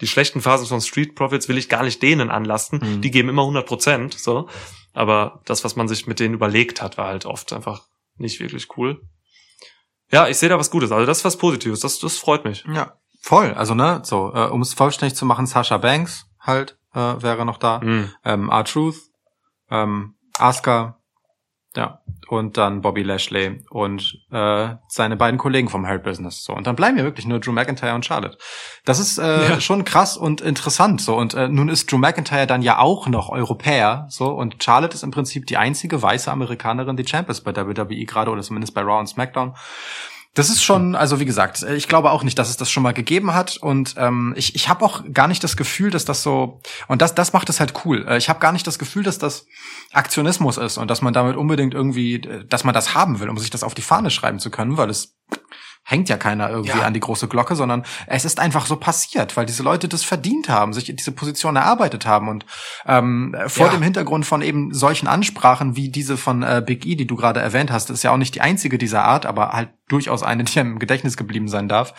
die 0.00 0.06
schlechten 0.06 0.40
Phasen 0.40 0.68
von 0.68 0.80
Street 0.80 1.16
Profits 1.16 1.48
will 1.48 1.58
ich 1.58 1.68
gar 1.68 1.82
nicht 1.82 2.00
denen 2.02 2.30
anlasten. 2.30 2.78
Mhm. 2.78 3.00
Die 3.00 3.10
geben 3.10 3.28
immer 3.28 3.42
100 3.42 3.66
Prozent, 3.66 4.14
so. 4.14 4.48
Aber 4.92 5.42
das, 5.44 5.64
was 5.64 5.74
man 5.74 5.88
sich 5.88 6.06
mit 6.06 6.20
denen 6.20 6.34
überlegt 6.34 6.82
hat, 6.82 6.98
war 6.98 7.08
halt 7.08 7.26
oft 7.26 7.52
einfach 7.52 7.88
nicht 8.16 8.38
wirklich 8.38 8.68
cool. 8.76 9.00
Ja, 10.12 10.28
ich 10.28 10.36
sehe 10.36 10.48
da 10.48 10.56
was 10.56 10.70
Gutes. 10.70 10.92
Also 10.92 11.04
das 11.04 11.18
ist 11.18 11.24
was 11.24 11.36
Positives. 11.36 11.80
Das, 11.80 11.98
das 11.98 12.18
freut 12.18 12.44
mich. 12.44 12.64
Ja, 12.72 12.94
voll. 13.20 13.54
Also 13.54 13.74
ne, 13.74 14.02
so, 14.04 14.32
äh, 14.32 14.46
um 14.46 14.62
es 14.62 14.72
vollständig 14.72 15.16
zu 15.16 15.26
machen, 15.26 15.46
Sasha 15.46 15.78
Banks 15.78 16.26
halt 16.38 16.78
äh, 16.94 17.20
wäre 17.22 17.44
noch 17.44 17.58
da. 17.58 17.80
Mhm. 17.80 18.12
Ähm, 18.24 18.50
R-Truth, 18.50 19.00
ähm, 19.68 20.14
Asuka, 20.38 21.00
ja, 21.76 22.00
und 22.28 22.56
dann 22.56 22.80
Bobby 22.80 23.02
Lashley 23.02 23.62
und 23.70 24.18
äh, 24.32 24.68
seine 24.88 25.16
beiden 25.16 25.38
Kollegen 25.38 25.68
vom 25.68 25.86
Hurt 25.88 26.02
Business. 26.02 26.42
So, 26.42 26.54
und 26.54 26.66
dann 26.66 26.74
bleiben 26.74 26.96
ja 26.98 27.04
wirklich 27.04 27.26
nur 27.26 27.38
Drew 27.38 27.52
McIntyre 27.52 27.94
und 27.94 28.04
Charlotte. 28.04 28.36
Das 28.84 28.98
ist 28.98 29.18
äh, 29.18 29.48
Ja. 29.50 29.60
schon 29.60 29.84
krass 29.84 30.16
und 30.16 30.40
interessant. 30.40 31.00
So, 31.00 31.16
und 31.16 31.34
äh, 31.34 31.48
nun 31.48 31.68
ist 31.68 31.90
Drew 31.90 31.98
McIntyre 31.98 32.46
dann 32.46 32.62
ja 32.62 32.78
auch 32.78 33.06
noch 33.08 33.28
Europäer, 33.28 34.06
so, 34.08 34.28
und 34.30 34.62
Charlotte 34.62 34.94
ist 34.94 35.02
im 35.04 35.10
Prinzip 35.10 35.46
die 35.46 35.56
einzige 35.56 36.00
weiße 36.02 36.30
Amerikanerin, 36.30 36.96
die 36.96 37.04
Champ 37.04 37.28
ist 37.30 37.42
bei 37.42 37.54
WWE 37.54 38.04
gerade 38.06 38.30
oder 38.30 38.42
zumindest 38.42 38.74
bei 38.74 38.80
Raw 38.82 38.98
und 38.98 39.06
SmackDown. 39.06 39.54
Das 40.36 40.48
ist 40.50 40.62
schon, 40.62 40.94
also 40.94 41.18
wie 41.18 41.24
gesagt, 41.24 41.62
ich 41.64 41.88
glaube 41.88 42.10
auch 42.12 42.22
nicht, 42.22 42.38
dass 42.38 42.48
es 42.50 42.56
das 42.56 42.70
schon 42.70 42.82
mal 42.84 42.92
gegeben 42.94 43.34
hat 43.34 43.56
und 43.56 43.94
ähm, 43.96 44.32
ich, 44.36 44.54
ich 44.54 44.68
habe 44.68 44.84
auch 44.84 45.02
gar 45.12 45.26
nicht 45.28 45.42
das 45.42 45.56
Gefühl, 45.56 45.90
dass 45.90 46.04
das 46.04 46.22
so 46.22 46.60
und 46.88 47.02
das 47.02 47.14
das 47.14 47.32
macht 47.32 47.48
es 47.48 47.58
halt 47.58 47.72
cool. 47.84 48.06
Äh, 48.08 48.18
Ich 48.18 48.28
habe 48.28 48.38
gar 48.38 48.52
nicht 48.52 48.66
das 48.66 48.78
Gefühl, 48.78 49.02
dass 49.02 49.18
das 49.18 49.46
Aktionismus 49.92 50.58
ist 50.58 50.78
und 50.78 50.88
dass 50.90 51.02
man 51.02 51.12
damit 51.12 51.36
unbedingt 51.36 51.74
irgendwie, 51.74 52.16
äh, 52.16 52.44
dass 52.46 52.64
man 52.64 52.74
das 52.74 52.94
haben 52.94 53.18
will, 53.20 53.28
um 53.28 53.38
sich 53.38 53.50
das 53.50 53.62
auf 53.62 53.74
die 53.74 53.82
Fahne 53.82 54.10
schreiben 54.10 54.38
zu 54.38 54.50
können, 54.50 54.76
weil 54.76 54.90
es 54.90 55.14
hängt 55.88 56.08
ja 56.08 56.16
keiner 56.16 56.50
irgendwie 56.50 56.78
Ja. 56.78 56.84
an 56.84 56.94
die 56.94 57.00
große 57.00 57.28
Glocke, 57.28 57.54
sondern 57.54 57.84
es 58.08 58.24
ist 58.24 58.40
einfach 58.40 58.66
so 58.66 58.74
passiert, 58.74 59.36
weil 59.36 59.46
diese 59.46 59.62
Leute 59.62 59.86
das 59.86 60.02
verdient 60.02 60.48
haben, 60.48 60.72
sich 60.72 60.84
diese 60.94 61.12
Position 61.12 61.54
erarbeitet 61.54 62.06
haben 62.06 62.28
und 62.28 62.44
ähm, 62.86 63.36
vor 63.46 63.66
Ja. 63.66 63.72
dem 63.72 63.82
Hintergrund 63.82 64.26
von 64.26 64.42
eben 64.42 64.74
solchen 64.74 65.06
Ansprachen 65.06 65.76
wie 65.76 65.88
diese 65.88 66.16
von 66.16 66.42
äh, 66.42 66.60
Big 66.66 66.84
E, 66.86 66.96
die 66.96 67.06
du 67.06 67.14
gerade 67.14 67.38
erwähnt 67.40 67.70
hast, 67.70 67.90
ist 67.90 68.02
ja 68.02 68.10
auch 68.10 68.16
nicht 68.16 68.34
die 68.34 68.40
einzige 68.40 68.78
dieser 68.78 69.04
Art, 69.04 69.26
aber 69.26 69.50
halt 69.50 69.68
durchaus 69.88 70.22
eine, 70.22 70.44
die 70.44 70.58
im 70.58 70.78
Gedächtnis 70.78 71.16
geblieben 71.16 71.48
sein 71.48 71.68
darf, 71.68 71.94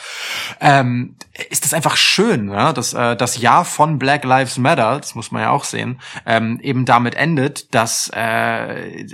ähm, 0.59 1.15
ist 1.49 1.63
das 1.63 1.73
einfach 1.73 1.95
schön, 1.95 2.49
ja? 2.49 2.73
dass 2.73 2.93
äh, 2.93 3.15
das 3.15 3.37
Jahr 3.37 3.65
von 3.65 3.97
Black 3.97 4.23
Lives 4.23 4.57
Matter, 4.57 4.97
das 4.97 5.15
muss 5.15 5.31
man 5.31 5.43
ja 5.43 5.49
auch 5.51 5.63
sehen, 5.63 6.01
ähm, 6.25 6.59
eben 6.61 6.85
damit 6.85 7.15
endet, 7.15 7.73
dass 7.73 8.09
äh, 8.13 9.05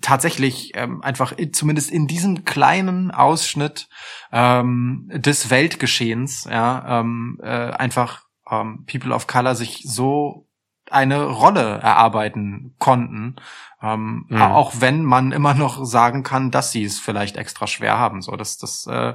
tatsächlich 0.00 0.72
ähm, 0.74 1.02
einfach 1.02 1.34
zumindest 1.52 1.90
in 1.90 2.06
diesem 2.06 2.44
kleinen 2.44 3.10
Ausschnitt 3.10 3.88
ähm, 4.32 5.10
des 5.12 5.50
Weltgeschehens 5.50 6.44
ja 6.50 7.00
ähm, 7.00 7.40
äh, 7.42 7.48
einfach 7.48 8.22
ähm, 8.50 8.84
People 8.86 9.12
of 9.12 9.26
Color 9.26 9.54
sich 9.54 9.82
so 9.84 10.46
eine 10.90 11.24
Rolle 11.24 11.78
erarbeiten 11.78 12.74
konnten, 12.78 13.36
ähm, 13.84 14.26
Mhm. 14.28 14.40
auch 14.42 14.72
wenn 14.80 15.04
man 15.04 15.32
immer 15.32 15.54
noch 15.54 15.84
sagen 15.84 16.22
kann, 16.22 16.50
dass 16.50 16.72
sie 16.72 16.84
es 16.84 16.98
vielleicht 16.98 17.36
extra 17.36 17.66
schwer 17.66 17.98
haben. 17.98 18.22
So, 18.22 18.36
dass 18.36 18.56
das 18.56 18.86
äh, 18.86 19.14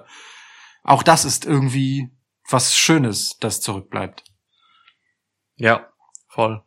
auch 0.84 1.04
das 1.04 1.26
ist 1.26 1.46
irgendwie 1.46 2.10
was 2.50 2.76
Schönes, 2.76 3.38
das 3.40 3.62
zurückbleibt. 3.62 4.24
Ja, 5.56 5.88
voll. 6.28 6.64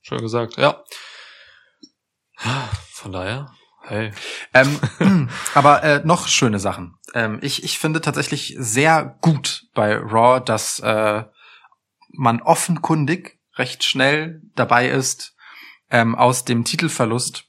Schön 0.00 0.18
gesagt, 0.18 0.56
ja. 0.56 0.82
Von 2.90 3.12
daher, 3.12 3.52
hey. 3.82 4.12
Ähm, 4.54 5.28
aber 5.54 5.82
äh, 5.82 6.00
noch 6.04 6.28
schöne 6.28 6.58
Sachen. 6.58 6.96
Ähm, 7.14 7.38
ich, 7.42 7.62
ich 7.62 7.78
finde 7.78 8.00
tatsächlich 8.00 8.54
sehr 8.58 9.18
gut 9.20 9.66
bei 9.74 9.96
Raw, 9.96 10.40
dass 10.40 10.80
äh, 10.80 11.24
man 12.10 12.42
offenkundig 12.42 13.38
recht 13.56 13.84
schnell 13.84 14.42
dabei 14.54 14.88
ist, 14.88 15.31
ähm, 15.92 16.14
aus 16.16 16.44
dem 16.44 16.64
Titelverlust 16.64 17.44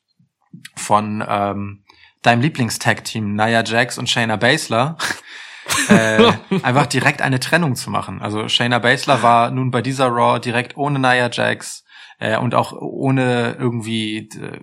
von 0.76 1.24
ähm, 1.28 1.84
deinem 2.22 2.42
Lieblingstag-Team 2.42 3.34
Nia 3.36 3.64
Jax 3.64 3.98
und 3.98 4.10
Shayna 4.10 4.36
Baszler 4.36 4.98
äh, 5.90 6.32
einfach 6.62 6.86
direkt 6.86 7.22
eine 7.22 7.40
Trennung 7.40 7.76
zu 7.76 7.90
machen. 7.90 8.22
Also 8.22 8.48
Shayna 8.48 8.78
Baszler 8.80 9.24
war 9.24 9.50
nun 9.50 9.72
bei 9.72 9.82
dieser 9.82 10.08
Raw 10.10 10.40
direkt 10.40 10.78
ohne 10.78 11.00
Nia 11.00 11.30
Jax 11.32 11.84
äh, 12.20 12.38
und 12.38 12.54
auch 12.54 12.74
ohne 12.74 13.56
irgendwie 13.60 14.30
d- 14.30 14.62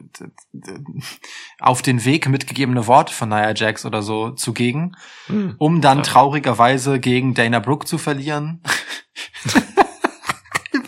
auf 1.59 1.83
den 1.83 2.05
Weg 2.05 2.29
mitgegebene 2.29 2.87
Worte 2.87 3.13
von 3.13 3.29
Nia 3.29 3.53
Jax 3.55 3.85
oder 3.85 4.03
so 4.03 4.31
zugegen, 4.31 4.97
Hm. 5.27 5.57
um 5.59 5.81
dann 5.81 6.03
traurigerweise 6.03 7.01
gegen 7.01 7.35
Dana 7.35 7.59
Brooke 7.59 7.87
zu 7.87 7.99
verlieren. 7.99 8.63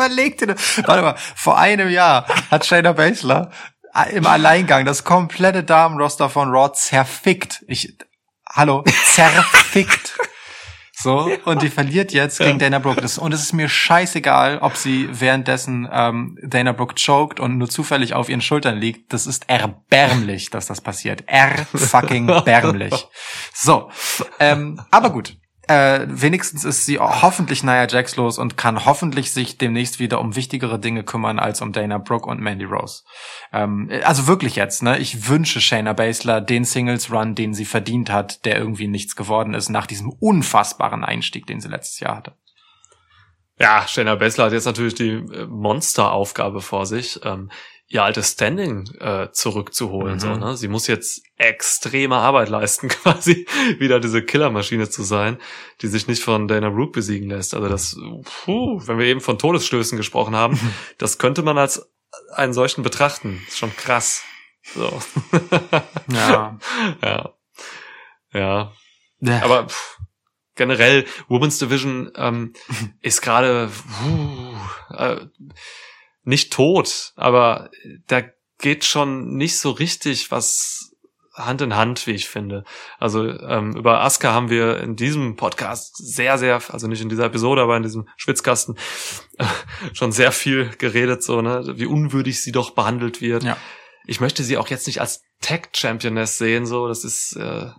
Überleg 0.02 0.38
dir 0.38 0.48
das. 0.48 0.82
Warte 0.84 1.02
mal, 1.02 1.14
vor 1.36 1.58
einem 1.58 1.88
Jahr 1.88 2.26
hat 2.50 2.66
Shayna 2.66 2.92
Baszler 2.92 3.50
im 4.10 4.26
Alleingang 4.26 4.84
das 4.84 5.04
komplette 5.04 5.62
Damenroster 5.62 6.28
von 6.28 6.50
Raw 6.50 6.72
zerfickt. 6.72 7.64
Ich, 7.68 7.96
hallo, 8.48 8.82
zerfickt. 9.12 10.14
So, 10.94 11.30
und 11.44 11.62
die 11.62 11.68
verliert 11.68 12.12
jetzt 12.12 12.38
gegen 12.38 12.58
Dana 12.58 12.78
Brooke. 12.78 13.00
Das, 13.00 13.18
und 13.18 13.32
es 13.32 13.42
ist 13.42 13.52
mir 13.52 13.68
scheißegal, 13.68 14.58
ob 14.58 14.76
sie 14.76 15.08
währenddessen 15.10 15.88
ähm, 15.90 16.38
Dana 16.42 16.72
Brooke 16.72 16.94
choked 16.94 17.40
und 17.40 17.58
nur 17.58 17.68
zufällig 17.68 18.14
auf 18.14 18.28
ihren 18.28 18.40
Schultern 18.40 18.78
liegt. 18.78 19.12
Das 19.12 19.26
ist 19.26 19.48
erbärmlich, 19.48 20.50
dass 20.50 20.66
das 20.66 20.80
passiert. 20.80 21.24
Er-fucking 21.26 22.26
bärmlich. 22.44 23.06
So, 23.52 23.90
ähm, 24.38 24.80
aber 24.90 25.10
gut. 25.10 25.36
Äh, 25.68 26.06
wenigstens 26.08 26.64
ist 26.64 26.86
sie 26.86 26.98
hoffentlich 26.98 27.62
Nia 27.62 27.86
Jax 27.86 28.16
los 28.16 28.38
und 28.38 28.56
kann 28.56 28.84
hoffentlich 28.84 29.32
sich 29.32 29.58
demnächst 29.58 30.00
wieder 30.00 30.20
um 30.20 30.34
wichtigere 30.34 30.80
Dinge 30.80 31.04
kümmern 31.04 31.38
als 31.38 31.60
um 31.60 31.72
Dana 31.72 31.98
Brooke 31.98 32.28
und 32.28 32.40
Mandy 32.40 32.64
Rose. 32.64 33.04
Ähm, 33.52 33.88
also 34.02 34.26
wirklich 34.26 34.56
jetzt, 34.56 34.82
ne? 34.82 34.98
Ich 34.98 35.28
wünsche 35.28 35.60
Shayna 35.60 35.92
Baszler 35.92 36.40
den 36.40 36.64
Singles 36.64 37.12
Run, 37.12 37.36
den 37.36 37.54
sie 37.54 37.64
verdient 37.64 38.10
hat, 38.10 38.44
der 38.44 38.58
irgendwie 38.58 38.88
nichts 38.88 39.14
geworden 39.14 39.54
ist 39.54 39.68
nach 39.68 39.86
diesem 39.86 40.10
unfassbaren 40.10 41.04
Einstieg, 41.04 41.46
den 41.46 41.60
sie 41.60 41.68
letztes 41.68 42.00
Jahr 42.00 42.16
hatte. 42.16 42.34
Ja, 43.60 43.86
Shayna 43.86 44.16
Baszler 44.16 44.46
hat 44.46 44.52
jetzt 44.52 44.64
natürlich 44.64 44.94
die 44.94 45.10
äh, 45.10 45.46
Monsteraufgabe 45.46 46.60
vor 46.60 46.86
sich, 46.86 47.20
ähm, 47.22 47.52
ihr 47.92 48.02
altes 48.02 48.32
Standing 48.32 48.88
äh, 49.00 49.30
zurückzuholen. 49.32 50.14
Mhm. 50.14 50.20
So, 50.20 50.34
ne? 50.34 50.56
Sie 50.56 50.68
muss 50.68 50.86
jetzt 50.86 51.22
extreme 51.36 52.16
Arbeit 52.16 52.48
leisten, 52.48 52.88
quasi 52.88 53.46
wieder 53.78 54.00
diese 54.00 54.22
Killermaschine 54.22 54.88
zu 54.88 55.02
sein, 55.02 55.38
die 55.82 55.88
sich 55.88 56.08
nicht 56.08 56.22
von 56.22 56.48
Dana 56.48 56.70
Brooke 56.70 56.92
besiegen 56.92 57.28
lässt. 57.28 57.54
Also 57.54 57.68
das, 57.68 57.96
puh, 58.44 58.80
wenn 58.86 58.98
wir 58.98 59.06
eben 59.06 59.20
von 59.20 59.38
Todesstößen 59.38 59.98
gesprochen 59.98 60.34
haben, 60.34 60.58
das 60.98 61.18
könnte 61.18 61.42
man 61.42 61.58
als 61.58 61.86
einen 62.32 62.54
solchen 62.54 62.82
betrachten. 62.82 63.42
Ist 63.46 63.58
schon 63.58 63.74
krass. 63.76 64.24
So. 64.74 65.00
Ja. 66.12 66.58
ja. 67.02 67.32
Ja. 68.32 68.72
Aber 69.42 69.68
pff, 69.68 69.98
generell, 70.54 71.04
Women's 71.28 71.58
Division 71.58 72.10
ähm, 72.16 72.54
ist 73.00 73.20
gerade 73.20 73.70
puh, 73.70 74.94
äh, 74.96 75.26
nicht 76.24 76.52
tot, 76.52 77.12
aber 77.16 77.70
da 78.06 78.22
geht 78.58 78.84
schon 78.84 79.34
nicht 79.34 79.58
so 79.58 79.70
richtig 79.70 80.30
was 80.30 80.92
Hand 81.34 81.62
in 81.62 81.74
Hand, 81.74 82.06
wie 82.06 82.12
ich 82.12 82.28
finde. 82.28 82.64
Also 82.98 83.26
ähm, 83.26 83.74
über 83.74 84.02
Asuka 84.02 84.32
haben 84.32 84.50
wir 84.50 84.80
in 84.80 84.96
diesem 84.96 85.36
Podcast 85.36 85.96
sehr, 85.96 86.36
sehr, 86.36 86.60
also 86.68 86.86
nicht 86.88 87.00
in 87.00 87.08
dieser 87.08 87.24
Episode, 87.24 87.62
aber 87.62 87.76
in 87.76 87.82
diesem 87.82 88.06
Schwitzkasten 88.16 88.76
äh, 89.38 89.44
schon 89.94 90.12
sehr 90.12 90.30
viel 90.30 90.70
geredet, 90.76 91.22
so, 91.22 91.40
ne, 91.40 91.64
wie 91.76 91.86
unwürdig 91.86 92.42
sie 92.42 92.52
doch 92.52 92.70
behandelt 92.70 93.20
wird. 93.22 93.44
Ja. 93.44 93.56
Ich 94.06 94.20
möchte 94.20 94.42
sie 94.42 94.58
auch 94.58 94.68
jetzt 94.68 94.86
nicht 94.86 95.00
als 95.00 95.22
Tag 95.40 95.70
Championess 95.74 96.36
sehen, 96.36 96.66
so, 96.66 96.86
das 96.86 97.02
ist 97.02 97.34
äh, 97.36 97.70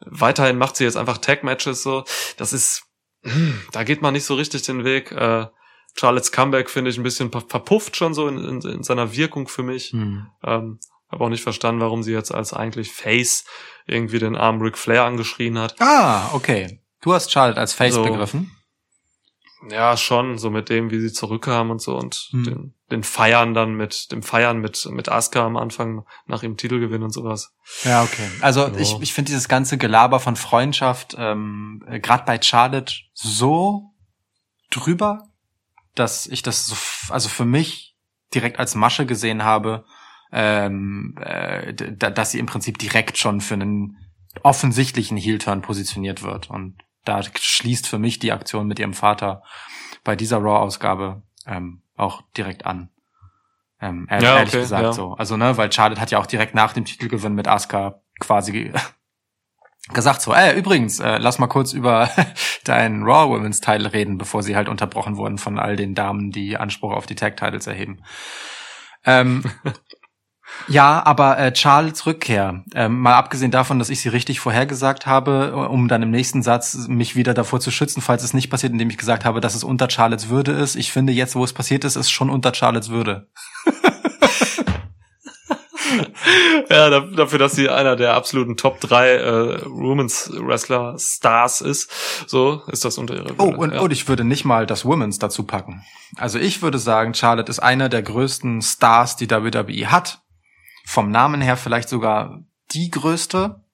weiterhin 0.00 0.56
macht 0.56 0.76
sie 0.76 0.84
jetzt 0.84 0.96
einfach 0.96 1.18
Tag 1.18 1.44
Matches, 1.44 1.82
so, 1.82 2.04
das 2.38 2.54
ist, 2.54 2.84
hm, 3.22 3.60
da 3.72 3.84
geht 3.84 4.00
man 4.00 4.14
nicht 4.14 4.24
so 4.24 4.34
richtig 4.34 4.62
den 4.62 4.84
Weg. 4.84 5.12
Äh, 5.12 5.46
Charlottes 5.96 6.32
Comeback 6.32 6.70
finde 6.70 6.90
ich 6.90 6.96
ein 6.98 7.02
bisschen 7.02 7.30
ver- 7.32 7.44
verpufft 7.48 7.96
schon 7.96 8.14
so 8.14 8.28
in, 8.28 8.38
in, 8.38 8.60
in 8.62 8.82
seiner 8.82 9.12
Wirkung 9.14 9.48
für 9.48 9.62
mich. 9.62 9.90
Hm. 9.92 10.26
Ähm, 10.44 10.78
habe 11.10 11.24
auch 11.24 11.28
nicht 11.28 11.42
verstanden, 11.42 11.80
warum 11.80 12.02
sie 12.02 12.12
jetzt 12.12 12.32
als 12.32 12.52
eigentlich 12.52 12.92
Face 12.92 13.44
irgendwie 13.86 14.18
den 14.20 14.36
armen 14.36 14.62
Ric 14.62 14.78
Flair 14.78 15.04
angeschrien 15.04 15.58
hat. 15.58 15.74
Ah, 15.80 16.30
okay. 16.32 16.80
Du 17.00 17.12
hast 17.12 17.32
Charlotte 17.32 17.58
als 17.58 17.72
Face 17.72 17.94
So. 17.94 18.04
begriffen. 18.04 18.52
Ja, 19.68 19.96
schon, 19.98 20.38
so 20.38 20.48
mit 20.50 20.70
dem, 20.70 20.90
wie 20.90 21.00
sie 21.00 21.12
zurückkam 21.12 21.70
und 21.70 21.82
so 21.82 21.94
und 21.96 22.28
Hm. 22.30 22.44
den, 22.44 22.74
den 22.90 23.02
Feiern 23.02 23.52
dann 23.52 23.74
mit, 23.74 24.10
dem 24.10 24.22
Feiern 24.22 24.58
mit, 24.58 24.86
mit 24.90 25.10
Asuka 25.10 25.44
am 25.44 25.58
Anfang 25.58 26.06
nach 26.26 26.42
ihrem 26.42 26.56
Titelgewinn 26.56 27.02
und 27.02 27.10
sowas. 27.12 27.52
Ja, 27.84 28.02
okay. 28.02 28.26
Also 28.40 28.68
Ja. 28.68 28.76
ich, 28.78 28.98
ich 29.00 29.12
finde 29.12 29.30
dieses 29.30 29.48
ganze 29.48 29.76
Gelaber 29.76 30.18
von 30.18 30.36
Freundschaft, 30.36 31.14
ähm, 31.18 31.82
gerade 32.00 32.24
bei 32.24 32.40
Charlotte, 32.40 32.94
so 33.12 33.90
drüber, 34.70 35.28
dass 35.94 36.26
ich 36.26 36.42
das 36.42 36.66
so, 36.66 36.76
also 37.12 37.28
für 37.28 37.44
mich 37.44 37.96
direkt 38.34 38.58
als 38.58 38.74
Masche 38.74 39.06
gesehen 39.06 39.44
habe, 39.44 39.84
ähm, 40.32 41.16
äh, 41.20 41.72
dass 41.72 42.30
sie 42.30 42.38
im 42.38 42.46
Prinzip 42.46 42.78
direkt 42.78 43.18
schon 43.18 43.40
für 43.40 43.54
einen 43.54 43.96
offensichtlichen 44.42 45.16
Heel-Turn 45.16 45.62
positioniert 45.62 46.22
wird. 46.22 46.50
Und 46.50 46.78
da 47.04 47.20
schließt 47.22 47.88
für 47.88 47.98
mich 47.98 48.18
die 48.18 48.32
Aktion 48.32 48.66
mit 48.66 48.78
ihrem 48.78 48.94
Vater 48.94 49.42
bei 50.04 50.16
dieser 50.16 50.38
Raw-Ausgabe 50.38 51.22
ähm, 51.46 51.82
auch 51.96 52.22
direkt 52.36 52.66
an. 52.66 52.90
Ähm, 53.80 54.06
ehrlich, 54.10 54.28
Ja, 54.28 54.36
okay, 54.42 54.60
gesagt 54.60 54.82
ja. 54.82 54.92
so. 54.92 55.14
Also, 55.14 55.36
ne, 55.36 55.56
weil 55.56 55.72
Charlotte 55.72 56.00
hat 56.00 56.10
ja 56.10 56.18
auch 56.18 56.26
direkt 56.26 56.54
nach 56.54 56.72
dem 56.72 56.84
Titelgewinn 56.84 57.34
mit 57.34 57.48
Asuka 57.48 58.02
quasi 58.18 58.72
gesagt 59.88 60.22
so, 60.22 60.32
äh, 60.32 60.56
übrigens, 60.56 61.00
äh, 61.00 61.18
lass 61.18 61.38
mal 61.38 61.46
kurz 61.46 61.72
über 61.72 62.10
deinen 62.64 63.02
Raw 63.02 63.30
Women's 63.30 63.60
Title 63.60 63.92
reden, 63.92 64.18
bevor 64.18 64.42
sie 64.42 64.56
halt 64.56 64.68
unterbrochen 64.68 65.16
wurden 65.16 65.38
von 65.38 65.58
all 65.58 65.76
den 65.76 65.94
Damen, 65.94 66.30
die 66.30 66.56
Anspruch 66.56 66.92
auf 66.92 67.06
die 67.06 67.14
Tag 67.14 67.36
Titles 67.36 67.66
erheben. 67.66 68.02
Ähm, 69.04 69.42
ja, 70.68 71.02
aber 71.04 71.38
äh, 71.38 71.52
Charles 71.52 72.06
Rückkehr, 72.06 72.62
ähm, 72.74 73.00
mal 73.00 73.14
abgesehen 73.14 73.50
davon, 73.50 73.78
dass 73.78 73.90
ich 73.90 74.00
sie 74.00 74.10
richtig 74.10 74.38
vorhergesagt 74.38 75.06
habe, 75.06 75.56
um 75.68 75.88
dann 75.88 76.02
im 76.02 76.10
nächsten 76.10 76.42
Satz 76.42 76.86
mich 76.86 77.16
wieder 77.16 77.34
davor 77.34 77.60
zu 77.60 77.70
schützen, 77.70 78.02
falls 78.02 78.22
es 78.22 78.34
nicht 78.34 78.50
passiert, 78.50 78.72
indem 78.72 78.90
ich 78.90 78.98
gesagt 78.98 79.24
habe, 79.24 79.40
dass 79.40 79.54
es 79.54 79.64
unter 79.64 79.88
Charlottes 79.88 80.28
Würde 80.28 80.52
ist. 80.52 80.76
Ich 80.76 80.92
finde 80.92 81.12
jetzt, 81.12 81.34
wo 81.34 81.42
es 81.42 81.54
passiert 81.54 81.84
ist, 81.84 81.96
ist 81.96 82.10
schon 82.10 82.30
unter 82.30 82.54
Charlottes 82.54 82.90
Würde. 82.90 83.28
Ja, 86.70 86.88
da- 86.90 87.00
dafür, 87.00 87.38
dass 87.38 87.52
sie 87.52 87.68
einer 87.68 87.96
der 87.96 88.14
absoluten 88.14 88.56
Top 88.56 88.80
3 88.80 89.14
äh, 89.14 89.60
Women's 89.66 90.30
Wrestler 90.32 90.96
Stars 90.98 91.60
ist, 91.60 91.90
so 92.28 92.62
ist 92.68 92.84
das 92.84 92.98
unter 92.98 93.14
ihrer 93.16 93.34
Oh, 93.38 93.44
und, 93.54 93.72
ja. 93.74 93.80
und 93.80 93.90
ich 93.92 94.08
würde 94.08 94.24
nicht 94.24 94.44
mal 94.44 94.66
das 94.66 94.84
Women's 94.84 95.18
dazu 95.18 95.44
packen. 95.44 95.82
Also 96.16 96.38
ich 96.38 96.62
würde 96.62 96.78
sagen, 96.78 97.14
Charlotte 97.14 97.50
ist 97.50 97.58
einer 97.60 97.88
der 97.88 98.02
größten 98.02 98.62
Stars, 98.62 99.16
die 99.16 99.30
WWE 99.30 99.90
hat. 99.90 100.20
Vom 100.86 101.10
Namen 101.10 101.40
her 101.40 101.56
vielleicht 101.56 101.88
sogar 101.88 102.40
die 102.72 102.90
größte. 102.90 103.64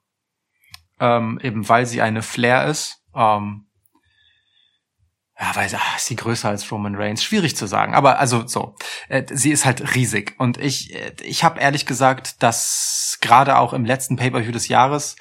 Ähm, 0.99 1.39
eben 1.43 1.69
weil 1.69 1.85
sie 1.87 2.01
eine 2.01 2.23
Flair 2.23 2.67
ist. 2.67 3.03
Ähm, 3.15 3.66
ja, 5.39 5.55
weil 5.55 5.69
sie, 5.69 5.77
ah, 5.77 5.97
ist 5.97 6.07
sie 6.07 6.17
größer 6.17 6.49
als 6.49 6.71
Roman 6.73 6.95
Reigns? 6.95 7.23
Schwierig 7.23 7.57
zu 7.57 7.67
sagen. 7.67 7.95
Aber 7.95 8.19
also 8.19 8.47
so, 8.47 8.75
äh, 9.09 9.23
sie 9.31 9.51
ist 9.51 9.67
halt 9.67 9.95
riesig. 9.95 10.35
Und 10.39 10.57
ich, 10.57 10.95
äh, 10.95 11.13
ich 11.23 11.45
habe 11.45 11.61
ehrlich 11.61 11.85
gesagt, 11.85 12.43
dass 12.43 13.19
gerade 13.21 13.59
auch 13.59 13.75
im 13.75 13.85
letzten 13.85 14.17
Pay-per-View 14.17 14.53
des 14.53 14.69
Jahres 14.69 15.17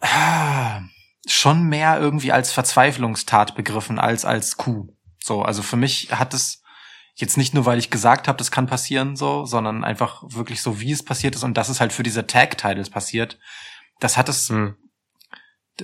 ah, 0.00 0.82
schon 1.26 1.64
mehr 1.64 1.98
irgendwie 1.98 2.30
als 2.30 2.52
Verzweiflungstat 2.52 3.56
begriffen 3.56 3.98
als 3.98 4.24
als 4.24 4.56
Coup. 4.56 4.88
So, 5.22 5.42
also 5.42 5.62
für 5.62 5.76
mich 5.76 6.12
hat 6.12 6.32
es 6.32 6.62
jetzt 7.14 7.36
nicht 7.36 7.52
nur, 7.52 7.66
weil 7.66 7.78
ich 7.78 7.90
gesagt 7.90 8.28
habe, 8.28 8.38
das 8.38 8.52
kann 8.52 8.66
passieren, 8.66 9.16
so, 9.16 9.44
sondern 9.44 9.84
einfach 9.84 10.22
wirklich 10.26 10.62
so, 10.62 10.80
wie 10.80 10.92
es 10.92 11.04
passiert 11.04 11.34
ist 11.34 11.42
und 11.42 11.54
dass 11.54 11.68
es 11.68 11.80
halt 11.80 11.92
für 11.92 12.04
diese 12.04 12.26
Tag-Titles 12.26 12.90
passiert. 12.90 13.38
Das 13.98 14.16
hat 14.16 14.28
es 14.28 14.48
Hm. 14.48 14.76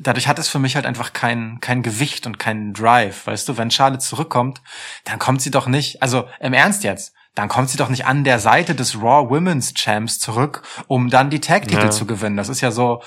Dadurch 0.03 0.28
hat 0.28 0.38
es 0.38 0.49
für 0.49 0.59
mich 0.59 0.74
halt 0.76 0.86
einfach 0.86 1.12
kein, 1.12 1.59
kein 1.61 1.82
Gewicht 1.82 2.26
und 2.26 2.38
keinen 2.38 2.72
Drive. 2.72 3.26
Weißt 3.26 3.49
du, 3.49 3.57
wenn 3.57 3.70
Charlotte 3.70 4.03
zurückkommt, 4.05 4.62
dann 5.05 5.18
kommt 5.18 5.42
sie 5.42 5.51
doch 5.51 5.66
nicht, 5.66 6.03
also 6.03 6.28
im 6.40 6.53
Ernst 6.53 6.84
jetzt, 6.84 7.14
dann 7.34 7.49
kommt 7.49 7.68
sie 7.70 7.76
doch 7.76 7.88
nicht 7.88 8.07
an 8.07 8.24
der 8.24 8.38
Seite 8.38 8.74
des 8.74 8.97
Raw 8.97 9.28
Women's 9.28 9.74
Champs 9.74 10.18
zurück, 10.18 10.62
um 10.86 11.11
dann 11.11 11.30
die 11.30 11.40
Tag-Titel 11.40 11.84
Ja. 11.84 11.90
zu 11.90 12.07
gewinnen. 12.07 12.36
Das 12.36 12.49
ist 12.49 12.61
ja 12.61 12.70
so, 12.70 13.03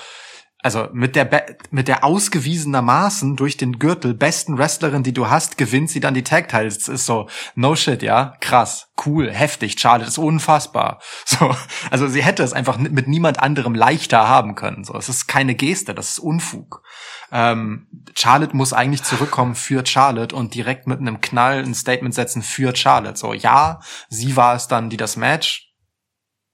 also 0.62 0.88
mit 0.92 1.16
der, 1.16 1.56
mit 1.70 1.88
der 1.88 2.04
ausgewiesenermaßen 2.04 3.36
durch 3.36 3.56
den 3.56 3.78
Gürtel 3.78 4.12
besten 4.14 4.58
Wrestlerin, 4.58 5.02
die 5.02 5.14
du 5.14 5.30
hast, 5.30 5.56
gewinnt 5.56 5.90
sie 5.90 6.00
dann 6.00 6.14
die 6.14 6.22
Tag-Titles. 6.22 6.78
Das 6.78 6.88
ist 6.88 7.06
so, 7.06 7.28
no 7.54 7.76
shit, 7.76 8.02
ja, 8.02 8.34
krass, 8.40 8.88
cool, 9.06 9.30
heftig, 9.30 9.80
Charlotte 9.80 10.08
ist 10.08 10.18
unfassbar. 10.18 11.00
So, 11.30 11.54
also 11.90 12.08
sie 12.08 12.24
hätte 12.24 12.42
es 12.42 12.52
einfach 12.52 12.76
mit 12.76 13.06
niemand 13.06 13.40
anderem 13.40 13.74
leichter 13.74 14.26
haben 14.26 14.56
können. 14.56 14.84
So, 14.84 14.96
es 14.96 15.08
ist 15.08 15.28
keine 15.28 15.54
Geste, 15.54 15.94
das 15.94 16.10
ist 16.10 16.18
Unfug. 16.18 16.82
Ähm, 17.30 17.86
Charlotte 18.16 18.56
muss 18.56 18.72
eigentlich 18.72 19.04
zurückkommen 19.04 19.54
für 19.54 19.86
Charlotte 19.86 20.34
und 20.34 20.54
direkt 20.54 20.88
mit 20.88 20.98
einem 20.98 21.20
Knall 21.20 21.62
ein 21.62 21.74
Statement 21.74 22.14
setzen 22.14 22.42
für 22.42 22.74
Charlotte. 22.74 23.16
So, 23.16 23.32
ja, 23.32 23.80
sie 24.08 24.34
war 24.34 24.56
es 24.56 24.66
dann, 24.66 24.90
die 24.90 24.96
das 24.96 25.16
Match 25.16 25.69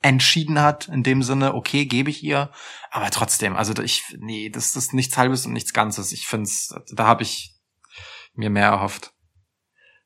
entschieden 0.02 0.60
hat, 0.60 0.88
in 0.88 1.02
dem 1.02 1.22
Sinne, 1.22 1.54
okay, 1.54 1.86
gebe 1.86 2.10
ich 2.10 2.22
ihr, 2.22 2.50
aber 2.90 3.10
trotzdem, 3.10 3.56
also 3.56 3.72
ich, 3.82 4.04
nee, 4.18 4.50
das 4.50 4.76
ist 4.76 4.92
nichts 4.94 5.16
Halbes 5.16 5.46
und 5.46 5.52
nichts 5.52 5.72
Ganzes. 5.72 6.12
Ich 6.12 6.26
find's, 6.26 6.74
da 6.92 7.06
habe 7.06 7.22
ich 7.22 7.54
mir 8.34 8.50
mehr 8.50 8.66
erhofft. 8.68 9.12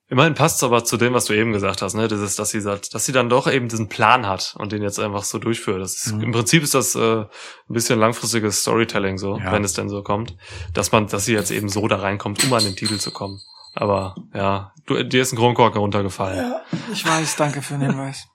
Immerhin 0.08 0.34
passt 0.34 0.56
es 0.56 0.62
aber 0.64 0.84
zu 0.84 0.96
dem, 0.96 1.14
was 1.14 1.26
du 1.26 1.34
eben 1.34 1.52
gesagt 1.52 1.82
hast, 1.82 1.94
ne? 1.94 2.08
Dieses, 2.08 2.34
dass 2.34 2.50
sie 2.50 2.60
sagt, 2.60 2.94
dass 2.94 3.06
sie 3.06 3.12
dann 3.12 3.28
doch 3.28 3.46
eben 3.48 3.68
diesen 3.68 3.88
Plan 3.88 4.26
hat 4.26 4.56
und 4.58 4.72
den 4.72 4.82
jetzt 4.82 4.98
einfach 4.98 5.22
so 5.22 5.38
durchführt. 5.38 5.80
Das 5.80 5.94
ist, 5.94 6.12
Mhm. 6.14 6.22
Im 6.22 6.32
Prinzip 6.32 6.64
ist 6.64 6.74
das 6.74 6.96
äh, 6.96 7.20
ein 7.20 7.26
bisschen 7.68 8.00
langfristiges 8.00 8.62
Storytelling 8.62 9.18
so, 9.18 9.38
Ja. 9.38 9.52
wenn 9.52 9.62
es 9.62 9.72
denn 9.74 9.88
so 9.88 10.02
kommt, 10.02 10.36
dass 10.74 10.90
man, 10.90 11.06
dass 11.06 11.26
sie 11.26 11.34
jetzt 11.34 11.52
eben 11.52 11.68
so 11.68 11.86
da 11.86 11.96
reinkommt, 12.00 12.42
um 12.42 12.52
an 12.52 12.64
den 12.64 12.74
Titel 12.74 12.98
zu 12.98 13.12
kommen. 13.12 13.40
Aber 13.74 14.16
ja, 14.34 14.72
du, 14.86 15.00
dir 15.04 15.22
ist 15.22 15.32
ein 15.32 15.36
Kronkorken 15.36 15.78
runtergefallen. 15.80 16.54
ich 16.92 17.06
weiß, 17.06 17.36
danke 17.36 17.62
für 17.62 17.74
den 17.74 17.82
Hinweis. 17.90 18.26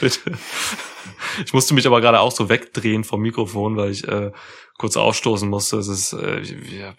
Bitte. 0.00 0.38
Ich 1.44 1.52
musste 1.52 1.74
mich 1.74 1.86
aber 1.86 2.00
gerade 2.00 2.20
auch 2.20 2.32
so 2.32 2.48
wegdrehen 2.48 3.04
vom 3.04 3.20
Mikrofon, 3.20 3.76
weil 3.76 3.90
ich 3.90 4.06
äh, 4.06 4.32
kurz 4.78 4.96
ausstoßen 4.96 5.48
musste. 5.48 5.78
Es 5.78 5.88
ist, 5.88 6.12
äh, 6.12 6.44
hier, 6.44 6.96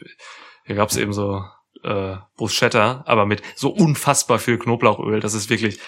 hier 0.65 0.75
gab 0.75 0.89
es 0.89 0.97
eben 0.97 1.13
so 1.13 1.43
äh, 1.83 2.17
Bruschetta, 2.37 3.03
aber 3.05 3.25
mit 3.25 3.41
so 3.55 3.69
unfassbar 3.69 4.39
viel 4.39 4.57
Knoblauchöl. 4.57 5.19
Das 5.19 5.33
ist 5.33 5.49
wirklich, 5.49 5.79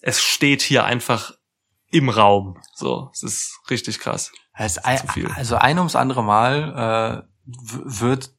es 0.00 0.22
steht 0.22 0.62
hier 0.62 0.84
einfach 0.84 1.32
im 1.90 2.08
Raum. 2.08 2.58
So, 2.74 3.10
es 3.12 3.22
ist 3.22 3.60
richtig 3.68 3.98
krass. 3.98 4.32
Es, 4.54 4.74
Zu 4.74 5.08
viel. 5.12 5.26
also 5.36 5.56
ein 5.56 5.78
ums 5.78 5.96
andere 5.96 6.22
Mal 6.22 7.24
äh, 7.24 7.30
wird 7.84 8.32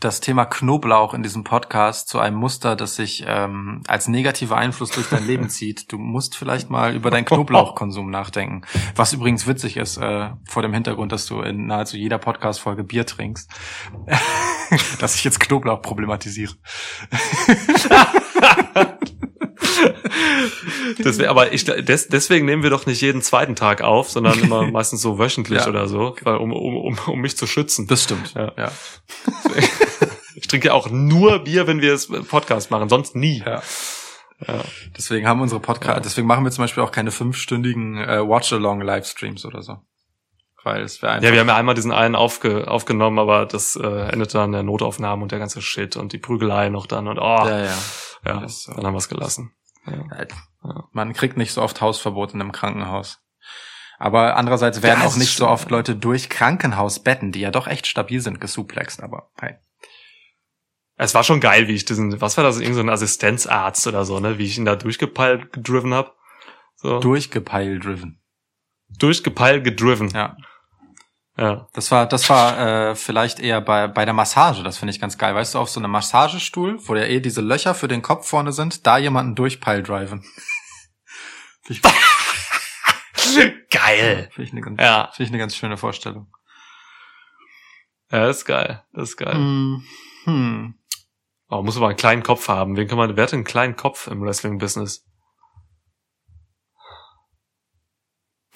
das 0.00 0.20
Thema 0.20 0.44
Knoblauch 0.44 1.12
in 1.12 1.22
diesem 1.24 1.42
Podcast 1.42 2.08
zu 2.08 2.20
einem 2.20 2.36
Muster, 2.36 2.76
das 2.76 2.94
sich 2.94 3.24
ähm, 3.26 3.82
als 3.88 4.06
negativer 4.06 4.56
Einfluss 4.56 4.90
durch 4.90 5.08
dein 5.08 5.26
Leben 5.26 5.48
zieht. 5.48 5.90
Du 5.90 5.98
musst 5.98 6.36
vielleicht 6.36 6.70
mal 6.70 6.94
über 6.94 7.10
deinen 7.10 7.24
Knoblauchkonsum 7.24 8.08
nachdenken. 8.08 8.62
Was 8.94 9.12
übrigens 9.12 9.46
witzig 9.48 9.76
ist, 9.76 9.96
äh, 9.96 10.30
vor 10.44 10.62
dem 10.62 10.72
Hintergrund, 10.72 11.10
dass 11.10 11.26
du 11.26 11.40
in 11.40 11.66
nahezu 11.66 11.96
jeder 11.96 12.18
Podcast-Folge 12.18 12.84
Bier 12.84 13.06
trinkst. 13.06 13.50
dass 15.00 15.16
ich 15.16 15.24
jetzt 15.24 15.40
Knoblauch 15.40 15.82
problematisiere. 15.82 16.54
Deswegen, 20.98 21.28
aber 21.28 21.52
ich, 21.52 21.64
des, 21.64 22.08
deswegen 22.08 22.46
nehmen 22.46 22.62
wir 22.62 22.70
doch 22.70 22.86
nicht 22.86 23.00
jeden 23.00 23.22
zweiten 23.22 23.54
Tag 23.56 23.82
auf, 23.82 24.10
sondern 24.10 24.38
immer 24.38 24.62
meistens 24.70 25.02
so 25.02 25.18
wöchentlich 25.18 25.60
Ja. 25.60 25.68
oder 25.68 25.86
so, 25.88 26.16
weil, 26.22 26.36
um, 26.36 26.52
um, 26.52 26.76
um, 26.76 26.98
um 27.06 27.20
mich 27.20 27.36
zu 27.36 27.46
schützen. 27.46 27.86
Das 27.86 28.04
stimmt. 28.04 28.34
Ja. 28.34 28.52
ja. 28.56 28.72
Ich 30.48 30.50
trinke 30.52 30.68
ja 30.68 30.72
auch 30.72 30.88
nur 30.88 31.40
Bier, 31.40 31.66
wenn 31.66 31.82
wir 31.82 31.92
es 31.92 32.08
Podcast 32.08 32.70
machen, 32.70 32.88
sonst 32.88 33.14
nie. 33.14 33.42
Ja. 33.44 33.60
Ja. 34.46 34.64
Deswegen 34.96 35.28
haben 35.28 35.42
unsere 35.42 35.60
Podcast, 35.60 36.06
deswegen 36.06 36.26
machen 36.26 36.42
wir 36.42 36.50
zum 36.50 36.64
Beispiel 36.64 36.82
auch 36.82 36.90
keine 36.90 37.10
fünfstündigen 37.10 37.98
äh, 37.98 38.26
Watch-Along-Livestreams 38.26 39.44
oder 39.44 39.60
so. 39.60 39.76
Weil 40.64 40.84
es 40.84 41.02
wäre. 41.02 41.22
Ja, 41.22 41.32
wir 41.34 41.40
haben 41.40 41.48
ja 41.48 41.56
einmal 41.56 41.74
diesen 41.74 41.92
einen 41.92 42.16
aufge, 42.16 42.66
aufgenommen, 42.66 43.18
aber 43.18 43.44
das 43.44 43.76
äh, 43.76 43.86
endete 43.86 44.38
dann 44.38 44.46
in 44.46 44.52
der 44.52 44.62
Notaufnahme 44.62 45.22
und 45.22 45.32
der 45.32 45.38
ganze 45.38 45.60
Shit 45.60 45.96
und 45.96 46.14
die 46.14 46.18
Prügelei 46.18 46.70
noch 46.70 46.86
dann 46.86 47.08
und 47.08 47.18
oh, 47.18 47.22
ja, 47.22 47.58
ja, 47.58 47.64
ja. 47.66 47.74
dann 48.24 48.40
das, 48.40 48.68
äh, 48.68 48.72
haben 48.72 48.94
wir 48.94 48.96
es 48.96 49.10
gelassen. 49.10 49.52
Ja. 49.84 50.26
Man 50.92 51.12
kriegt 51.12 51.36
nicht 51.36 51.52
so 51.52 51.60
oft 51.60 51.82
Hausverbot 51.82 52.32
in 52.32 52.40
einem 52.40 52.52
Krankenhaus. 52.52 53.20
Aber 53.98 54.36
andererseits 54.36 54.80
werden 54.82 55.00
Ja, 55.00 55.04
auch 55.04 55.10
das 55.10 55.18
nicht 55.18 55.28
ist 55.28 55.36
so 55.36 55.46
oft 55.46 55.70
Leute 55.70 55.94
durch 55.94 56.30
Krankenhausbetten, 56.30 57.32
die 57.32 57.40
ja 57.40 57.50
doch 57.50 57.66
echt 57.66 57.86
stabil 57.86 58.22
sind, 58.22 58.40
gesuplext. 58.40 59.02
Aber 59.02 59.30
hey. 59.38 59.56
Es 61.00 61.14
war 61.14 61.22
schon 61.24 61.40
geil, 61.40 61.68
wie 61.68 61.74
ich 61.74 61.84
diesen, 61.84 62.20
was 62.20 62.36
war 62.36 62.44
das, 62.44 62.58
irgend 62.58 62.74
so 62.74 62.80
ein 62.80 62.88
Assistenzarzt 62.90 63.86
oder 63.86 64.04
so, 64.04 64.18
ne, 64.18 64.36
wie 64.38 64.44
ich 64.44 64.58
ihn 64.58 64.64
da 64.64 64.74
durchgepeilt 64.76 65.52
gedriven 65.52 65.94
hab. 65.94 66.16
So. 66.74 66.98
Durchgepeilt 66.98 67.84
driven. 67.84 68.20
Durchgepeilt 68.88 69.62
gedriven. 69.64 70.10
Ja. 70.10 70.36
Ja. 71.36 71.68
Das 71.72 71.92
war, 71.92 72.06
das 72.06 72.28
war 72.30 72.58
äh, 72.90 72.94
vielleicht 72.96 73.38
eher 73.38 73.60
bei, 73.60 73.86
bei 73.86 74.04
der 74.04 74.14
Massage, 74.14 74.64
das 74.64 74.78
finde 74.78 74.90
ich 74.92 75.00
ganz 75.00 75.18
geil. 75.18 75.36
Weißt 75.36 75.54
du, 75.54 75.60
auf 75.60 75.70
so 75.70 75.78
einem 75.78 75.92
Massagestuhl, 75.92 76.78
wo 76.88 76.96
ja 76.96 77.04
eh 77.04 77.20
diese 77.20 77.42
Löcher 77.42 77.74
für 77.76 77.86
den 77.86 78.02
Kopf 78.02 78.28
vorne 78.28 78.50
sind, 78.52 78.84
da 78.86 78.98
jemanden 78.98 79.36
durchpeil 79.36 79.82
driven. 79.84 80.24
Finde 81.62 81.80
ich, 81.80 83.68
Geil. 83.70 84.30
find 84.32 84.48
ich, 84.48 84.52
eine 84.52 84.62
ganz, 84.62 84.80
Ja. 84.80 85.10
find 85.14 85.28
ich 85.28 85.32
eine 85.32 85.38
ganz 85.38 85.54
schöne 85.54 85.76
Vorstellung. 85.76 86.26
Ja, 88.10 88.26
das 88.26 88.38
ist 88.38 88.44
geil. 88.46 88.82
Das 88.92 89.10
ist 89.10 89.16
geil. 89.16 89.34
Hm. 89.34 90.74
Oh, 91.50 91.62
muss 91.62 91.76
aber 91.76 91.88
einen 91.88 91.96
kleinen 91.96 92.22
Kopf 92.22 92.48
haben. 92.48 92.76
Wen 92.76 92.86
kann 92.88 92.98
man, 92.98 93.16
wer 93.16 93.24
hat 93.24 93.32
einen 93.32 93.44
kleinen 93.44 93.76
Kopf 93.76 94.06
im 94.06 94.20
Wrestling-Business? 94.20 95.04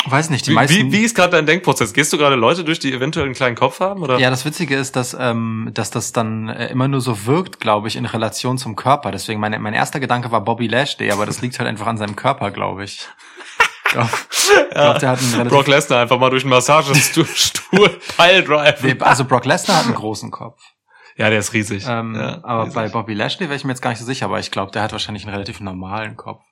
Weiß 0.04 0.30
nicht, 0.30 0.46
die 0.46 0.50
Wie, 0.50 0.54
meisten. 0.54 0.76
wie, 0.76 0.92
wie 0.92 1.04
ist 1.04 1.14
gerade 1.14 1.30
dein 1.30 1.46
Denkprozess? 1.46 1.92
Gehst 1.92 2.12
du 2.12 2.18
gerade 2.18 2.34
Leute 2.34 2.64
durch, 2.64 2.80
die 2.80 2.92
eventuell 2.92 3.24
einen 3.26 3.34
kleinen 3.34 3.54
Kopf 3.54 3.78
haben? 3.78 4.02
Oder? 4.02 4.18
Ja, 4.18 4.30
das 4.30 4.44
Witzige 4.44 4.76
ist, 4.76 4.96
dass, 4.96 5.16
ähm, 5.18 5.70
dass 5.74 5.90
das 5.90 6.12
dann 6.12 6.48
äh, 6.48 6.66
immer 6.68 6.88
nur 6.88 7.00
so 7.00 7.24
wirkt, 7.26 7.60
glaube 7.60 7.86
ich, 7.86 7.94
in 7.96 8.04
Relation 8.04 8.58
zum 8.58 8.74
Körper. 8.74 9.12
Deswegen 9.12 9.38
meine, 9.40 9.58
mein 9.60 9.74
erster 9.74 10.00
Gedanke 10.00 10.32
war 10.32 10.40
Bobby 10.40 10.66
Lashley, 10.66 11.12
aber 11.12 11.24
das 11.24 11.40
liegt 11.40 11.58
halt 11.60 11.68
einfach 11.68 11.86
an 11.86 11.98
seinem 11.98 12.16
Körper, 12.16 12.50
glaube 12.50 12.84
ich. 12.84 13.08
Glaube, 13.92 14.08
glaub, 14.70 14.98
der 15.00 15.10
hat 15.10 15.18
einen 15.18 15.48
Brock 15.48 15.66
Lesnar 15.66 16.00
einfach 16.00 16.18
mal 16.18 16.30
durch 16.30 16.44
einen 16.44 16.50
Massagestuhl 16.50 17.26
Piledrive. 18.16 18.76
Nee, 18.82 18.96
also 19.00 19.26
Brock 19.26 19.44
Lesnar 19.44 19.76
hat 19.80 19.84
einen 19.84 19.94
großen 19.94 20.30
Kopf. 20.30 20.62
Ja, 21.16 21.30
der 21.30 21.38
ist 21.40 21.52
riesig. 21.52 21.84
Ähm, 21.86 22.14
ja, 22.14 22.40
aber 22.44 22.62
riesig. 22.64 22.74
bei 22.74 22.88
Bobby 22.88 23.14
Lashley 23.14 23.46
wäre 23.48 23.56
ich 23.56 23.64
mir 23.64 23.72
jetzt 23.72 23.82
gar 23.82 23.90
nicht 23.90 23.98
so 24.00 24.04
sicher, 24.06 24.26
aber 24.26 24.38
ich 24.40 24.50
glaube, 24.50 24.72
der 24.72 24.82
hat 24.82 24.92
wahrscheinlich 24.92 25.24
einen 25.24 25.34
relativ 25.34 25.60
normalen 25.60 26.16
Kopf. 26.16 26.42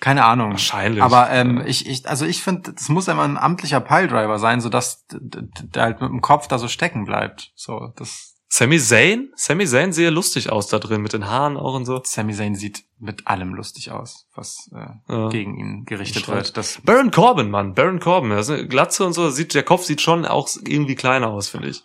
Keine 0.00 0.24
Ahnung. 0.24 0.50
Wahrscheinlich. 0.52 1.02
Aber 1.02 1.30
ähm, 1.30 1.58
Ja. 1.58 1.66
ich, 1.66 1.86
ich, 1.86 2.08
also 2.08 2.26
ich 2.26 2.42
finde, 2.42 2.72
das 2.72 2.88
muss 2.88 3.06
immer 3.06 3.22
ein 3.22 3.38
amtlicher 3.38 3.80
Piledriver 3.80 4.38
sein, 4.40 4.60
sodass 4.60 5.04
der 5.10 5.82
halt 5.82 6.00
mit 6.00 6.10
dem 6.10 6.20
Kopf 6.20 6.48
da 6.48 6.58
so 6.58 6.66
stecken 6.66 7.04
bleibt. 7.04 7.52
So, 7.54 7.92
das 7.96 8.30
Sami 8.48 8.78
Zayn? 8.80 9.30
Sami 9.36 9.64
Zayn 9.64 9.92
sehe 9.92 10.10
lustig 10.10 10.50
aus 10.50 10.66
da 10.66 10.78
drin, 10.80 11.00
mit 11.02 11.12
den 11.14 11.26
Haaren 11.28 11.56
auch 11.56 11.74
und 11.74 11.84
so. 11.86 12.00
Sami 12.04 12.34
Zayn 12.34 12.54
sieht 12.56 12.84
mit 12.98 13.26
allem 13.28 13.54
lustig 13.54 13.92
aus, 13.92 14.26
was 14.34 14.68
äh, 14.74 14.88
Ja. 15.12 15.28
gegen 15.28 15.56
ihn 15.56 15.84
gerichtet 15.86 16.26
wird. 16.28 16.56
Das 16.56 16.80
Baron 16.84 17.10
Corbin, 17.12 17.48
Mann, 17.50 17.72
Baron 17.72 18.00
Corbin. 18.00 18.30
Das 18.30 18.48
ist 18.48 18.58
eine 18.58 18.68
Glatze 18.68 19.06
und 19.06 19.12
so, 19.14 19.30
sieht, 19.30 19.54
der 19.54 19.62
Kopf 19.62 19.84
sieht 19.84 20.00
schon 20.02 20.26
auch 20.26 20.48
irgendwie 20.66 20.96
kleiner 20.96 21.28
aus, 21.28 21.48
finde 21.48 21.68
ich. 21.68 21.82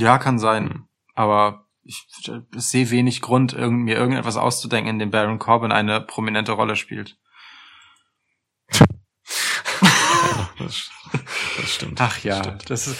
Ja 0.00 0.18
kann 0.18 0.38
sein, 0.38 0.84
aber 1.14 1.66
ich, 1.82 2.06
ich 2.54 2.62
sehe 2.62 2.90
wenig 2.90 3.20
Grund, 3.20 3.56
mir 3.56 3.96
irgendetwas 3.96 4.36
auszudenken, 4.36 4.90
in 4.90 4.98
dem 4.98 5.10
Baron 5.10 5.38
Corbin 5.38 5.72
eine 5.72 6.00
prominente 6.00 6.52
Rolle 6.52 6.76
spielt. 6.76 7.16
Das, 10.58 10.90
das 11.56 11.74
stimmt. 11.74 12.00
Ach 12.00 12.18
ja, 12.18 12.44
Stimmt. 12.44 12.68
das 12.68 12.86
ist 12.86 12.98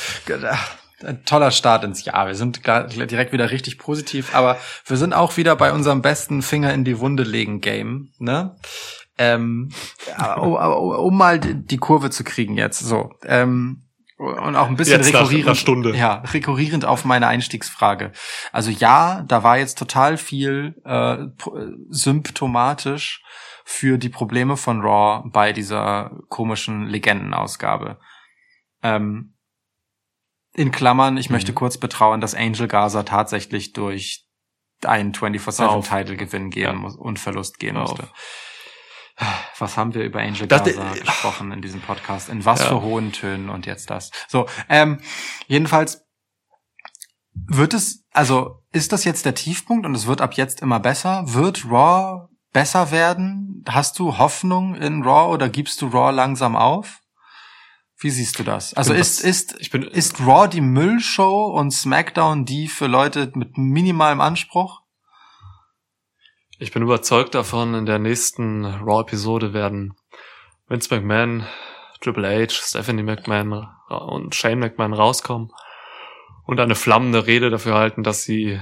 ach, 0.51 0.77
ein 1.05 1.25
toller 1.25 1.51
Start 1.51 1.85
ins 1.85 2.05
Jahr. 2.05 2.27
Wir 2.27 2.35
sind 2.35 2.67
direkt 2.67 3.33
wieder 3.33 3.51
richtig 3.51 3.79
positiv, 3.79 4.35
aber 4.35 4.59
wir 4.87 4.97
sind 4.97 5.13
auch 5.13 5.37
wieder 5.37 5.57
bei 5.57 5.73
unserem 5.73 6.03
besten 6.03 6.43
Finger 6.43 6.73
in 6.73 6.85
die 6.85 6.99
Wunde 6.99 7.23
legen 7.23 7.61
Game, 7.61 8.13
ne? 8.19 8.57
Ähm, 9.19 9.71
um, 10.37 10.55
um 10.55 11.17
mal 11.17 11.39
die 11.39 11.55
die 11.55 11.77
Kurve 11.77 12.11
zu 12.11 12.25
kriegen 12.25 12.57
jetzt, 12.57 12.81
so. 12.81 13.11
Ähm, 13.25 13.90
und 14.21 14.55
auch 14.57 14.69
ein 14.69 14.77
bisschen 14.77 15.01
Jetzt 15.01 15.15
rekurrierend, 15.15 15.57
Stunde. 15.57 15.97
ja, 15.97 16.17
rekurrierend 16.33 16.85
auf 16.85 17.05
meine 17.05 17.27
Einstiegsfrage. 17.27 18.13
Also 18.53 18.71
ja, 18.71 19.23
da 19.27 19.43
war 19.43 19.57
jetzt 19.59 19.79
total 19.79 20.17
viel 20.19 20.81
äh, 20.85 21.15
äh, 21.23 21.29
symptomatisch 21.89 23.23
für 23.65 23.99
die 23.99 24.09
Probleme 24.11 24.57
von 24.57 24.83
Raw 24.83 25.23
bei 25.31 25.53
dieser 25.53 26.11
komischen 26.29 26.87
Legendenausgabe. 26.87 27.99
Ähm, 28.83 29.35
in 30.55 30.71
Klammern, 30.73 31.17
ich 31.17 31.29
Mhm. 31.31 31.35
möchte 31.37 31.53
kurz 31.53 31.79
betrauen, 31.79 32.21
dass 32.21 32.35
Angel 32.35 32.67
Gaza 32.69 33.05
tatsächlich 33.05 33.73
durch 33.73 34.27
einen 34.85 35.13
Hör 35.15 35.29
auf. 35.31 35.89
24-7-Title-Gewinn 35.89 36.51
gehen 36.51 36.63
Ja. 36.65 36.73
muss 36.73 36.97
und 36.97 37.19
Verlust 37.19 37.59
gehen 37.59 37.77
Hör 37.77 37.83
musste. 37.83 38.09
Was 39.59 39.77
haben 39.77 39.95
wir 39.95 40.03
über 40.05 40.21
Angel 40.21 40.47
Das- 40.47 40.65
Gaza 40.65 40.95
äh, 40.95 41.01
gesprochen 41.01 41.53
in 41.53 41.61
diesem 41.63 41.81
Podcast? 41.81 42.29
In 42.29 42.45
was 42.45 42.61
Ja. 42.61 42.67
für 42.69 42.83
hohen 42.83 43.13
Tönen 43.13 43.51
und 43.51 43.67
jetzt 43.67 43.91
das? 43.91 44.11
So, 44.29 44.47
ähm, 44.69 45.01
jedenfalls 45.47 46.03
wird 47.33 47.75
es, 47.75 48.05
also 48.13 48.63
ist 48.73 48.93
das 48.93 49.05
jetzt 49.05 49.25
der 49.25 49.35
Tiefpunkt 49.35 49.87
und 49.87 49.95
es 49.95 50.07
wird 50.07 50.21
ab 50.21 50.35
jetzt 50.35 50.61
immer 50.63 50.81
besser? 50.81 51.23
Wird 51.27 51.65
Raw 51.67 52.29
besser 52.53 52.91
werden? 52.91 53.65
Hast 53.69 53.99
du 53.99 54.19
Hoffnung 54.19 54.75
in 54.75 55.03
Raw 55.03 55.33
oder 55.33 55.49
gibst 55.49 55.81
du 55.83 55.87
Raw 55.89 56.13
langsam 56.13 56.57
auf? 56.57 56.99
Wie 58.03 58.11
siehst 58.11 58.39
du 58.39 58.45
das? 58.45 58.73
Also 58.75 58.95
ist, 58.95 59.21
ist, 59.21 59.53
ist 59.53 60.21
Raw 60.21 60.49
die 60.49 60.63
Müllshow 60.63 61.47
und 61.55 61.71
SmackDown 61.71 62.47
die 62.47 62.67
für 62.69 62.87
Leute 62.87 63.31
mit 63.35 63.59
minimalem 63.59 64.21
Anspruch? 64.23 64.80
Ich 66.61 66.73
bin 66.73 66.83
überzeugt 66.83 67.35
davon, 67.35 67.75
in 67.75 67.87
der 67.87 67.99
nächsten 67.99 68.67
Raw-Episode 68.67 69.55
werden 69.55 69.95
Vince 70.69 70.95
McMahon, 70.95 71.47
Triple 72.03 72.29
H, 72.29 72.53
Stephanie 72.53 73.03
McMahon 73.03 73.67
und 73.89 74.35
Shane 74.35 74.59
McMahon 74.59 74.93
rauskommen 74.93 75.51
und 76.45 76.61
eine 76.61 76.75
flammende 76.75 77.27
Rede 77.27 77.49
dafür 77.49 77.77
halten, 77.77 78.03
dass 78.03 78.25
sie 78.25 78.61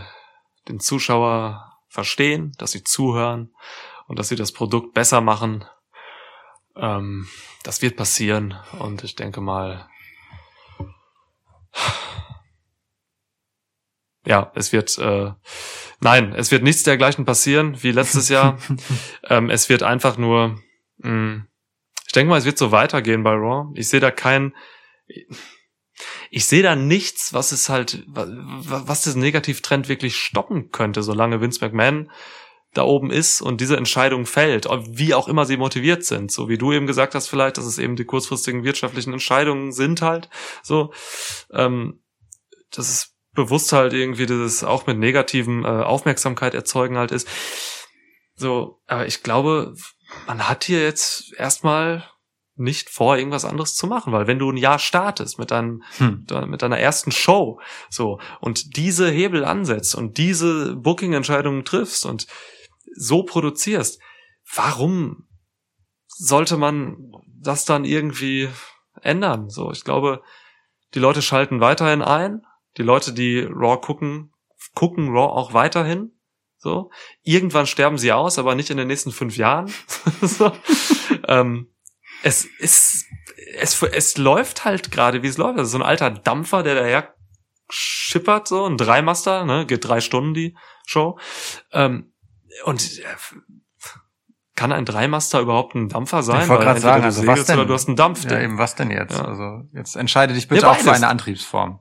den 0.68 0.78
Zuschauer 0.78 1.76
verstehen, 1.88 2.52
dass 2.58 2.70
sie 2.70 2.84
zuhören 2.84 3.52
und 4.06 4.16
dass 4.20 4.28
sie 4.28 4.36
das 4.36 4.52
Produkt 4.52 4.94
besser 4.94 5.20
machen. 5.20 5.64
Ähm, 6.76 7.26
das 7.64 7.82
wird 7.82 7.96
passieren 7.96 8.54
und 8.78 9.02
ich 9.02 9.16
denke 9.16 9.40
mal, 9.40 9.88
ja, 14.28 14.52
es 14.54 14.72
wird, 14.74 14.98
äh, 14.98 15.32
nein, 16.00 16.34
es 16.34 16.50
wird 16.50 16.62
nichts 16.62 16.82
dergleichen 16.82 17.24
passieren 17.24 17.82
wie 17.82 17.92
letztes 17.92 18.28
Jahr. 18.28 18.58
ähm, 19.28 19.48
es 19.48 19.70
wird 19.70 19.82
einfach 19.82 20.18
nur, 20.18 20.60
mh, 20.98 21.46
ich 22.06 22.12
denke 22.12 22.28
mal, 22.28 22.36
es 22.38 22.44
wird 22.44 22.58
so 22.58 22.70
weitergehen 22.70 23.22
bei 23.22 23.32
Raw. 23.32 23.72
Ich 23.74 23.88
sehe 23.88 24.00
da 24.00 24.10
kein, 24.10 24.54
ich 26.30 26.44
sehe 26.44 26.62
da 26.62 26.76
nichts, 26.76 27.32
was 27.32 27.52
es 27.52 27.70
halt, 27.70 28.04
wa- 28.06 28.26
wa- 28.28 28.82
was 28.84 29.02
diesen 29.02 29.22
Negativtrend 29.22 29.88
wirklich 29.88 30.16
stoppen 30.16 30.70
könnte, 30.72 31.02
solange 31.02 31.40
Vince 31.40 31.64
McMahon 31.64 32.10
da 32.74 32.82
oben 32.82 33.10
ist 33.10 33.40
und 33.40 33.62
diese 33.62 33.78
Entscheidung 33.78 34.26
fällt, 34.26 34.66
wie 34.90 35.14
auch 35.14 35.26
immer 35.26 35.46
sie 35.46 35.56
motiviert 35.56 36.04
sind. 36.04 36.30
So 36.30 36.50
wie 36.50 36.58
du 36.58 36.70
eben 36.74 36.86
gesagt 36.86 37.14
hast, 37.14 37.28
vielleicht, 37.28 37.56
dass 37.56 37.64
es 37.64 37.78
eben 37.78 37.96
die 37.96 38.04
kurzfristigen 38.04 38.62
wirtschaftlichen 38.62 39.14
Entscheidungen 39.14 39.72
sind 39.72 40.02
halt. 40.02 40.28
So, 40.62 40.92
ähm, 41.50 42.02
das 42.70 42.90
ist 42.90 43.14
bewusst 43.38 43.72
halt 43.72 43.92
irgendwie 43.92 44.26
dieses 44.26 44.64
auch 44.64 44.86
mit 44.88 44.98
negativen 44.98 45.64
äh, 45.64 45.68
Aufmerksamkeit 45.68 46.54
erzeugen 46.54 46.98
halt 46.98 47.12
ist. 47.12 47.28
So, 48.34 48.80
aber 48.88 49.06
ich 49.06 49.22
glaube, 49.22 49.74
man 50.26 50.48
hat 50.48 50.64
hier 50.64 50.82
jetzt 50.82 51.32
erstmal 51.34 52.04
nicht 52.56 52.90
vor, 52.90 53.16
irgendwas 53.16 53.44
anderes 53.44 53.76
zu 53.76 53.86
machen, 53.86 54.12
weil 54.12 54.26
wenn 54.26 54.40
du 54.40 54.50
ein 54.50 54.56
Jahr 54.56 54.80
startest 54.80 55.38
mit 55.38 55.52
deinem 55.52 55.84
Hm. 55.98 56.26
mit 56.48 56.62
deiner 56.62 56.78
ersten 56.78 57.12
Show, 57.12 57.60
so, 57.88 58.18
und 58.40 58.76
diese 58.76 59.08
Hebel 59.08 59.44
ansetzt 59.44 59.94
und 59.94 60.18
diese 60.18 60.74
Booking-Entscheidungen 60.74 61.64
triffst 61.64 62.04
und 62.04 62.26
so 62.96 63.22
produzierst, 63.22 64.00
warum 64.52 65.28
sollte 66.08 66.56
man 66.56 67.12
das 67.40 67.64
dann 67.64 67.84
irgendwie 67.84 68.48
ändern? 69.00 69.48
So, 69.48 69.70
ich 69.70 69.84
glaube, 69.84 70.22
die 70.94 70.98
Leute 70.98 71.22
schalten 71.22 71.60
weiterhin 71.60 72.02
ein, 72.02 72.42
die 72.78 72.82
Leute, 72.82 73.12
die 73.12 73.40
Raw 73.40 73.80
gucken, 73.80 74.32
gucken 74.74 75.08
Raw 75.08 75.32
auch 75.32 75.52
weiterhin. 75.52 76.12
So, 76.56 76.90
irgendwann 77.22 77.66
sterben 77.66 77.98
sie 77.98 78.12
aus, 78.12 78.38
aber 78.38 78.54
nicht 78.54 78.70
in 78.70 78.78
den 78.78 78.88
nächsten 78.88 79.12
fünf 79.12 79.36
Jahren. 79.36 79.72
so. 80.22 80.52
ähm, 81.28 81.72
es 82.22 82.44
ist, 82.44 83.06
es, 83.56 83.80
es 83.82 84.16
läuft 84.16 84.64
halt 84.64 84.90
gerade, 84.90 85.22
wie 85.22 85.28
es 85.28 85.36
läuft. 85.36 85.58
Also 85.58 85.70
so 85.70 85.78
ein 85.78 85.88
alter 85.88 86.10
Dampfer, 86.10 86.64
der 86.64 86.74
daher 86.74 87.14
schippert, 87.70 88.48
so 88.48 88.64
ein 88.66 88.76
Dreimaster, 88.76 89.44
ne, 89.44 89.66
geht 89.66 89.86
drei 89.86 90.00
Stunden 90.00 90.34
die 90.34 90.56
Show. 90.86 91.18
Ähm, 91.72 92.12
und 92.64 92.98
äh, 92.98 93.04
kann 94.56 94.72
ein 94.72 94.84
Dreimaster 94.84 95.40
überhaupt 95.40 95.76
ein 95.76 95.88
Dampfer 95.88 96.24
sein? 96.24 96.42
Ich 96.42 96.48
wollte 96.48 96.64
gerade 96.64 96.80
sagen, 96.80 97.04
also 97.04 97.22
du 97.22 97.28
was 97.28 97.44
denn? 97.44 97.58
oder 97.58 97.66
du 97.66 97.74
hast 97.74 97.86
einen 97.86 97.96
Dampf. 97.96 98.24
Ja, 98.24 98.40
eben, 98.40 98.58
was 98.58 98.74
denn 98.74 98.90
jetzt? 98.90 99.16
Ja. 99.16 99.24
Also, 99.24 99.62
jetzt 99.72 99.94
entscheide 99.94 100.34
dich 100.34 100.48
bitte 100.48 100.62
Ja, 100.62 100.72
auch 100.72 100.76
für 100.76 100.90
eine 100.90 101.06
Antriebsform. 101.06 101.78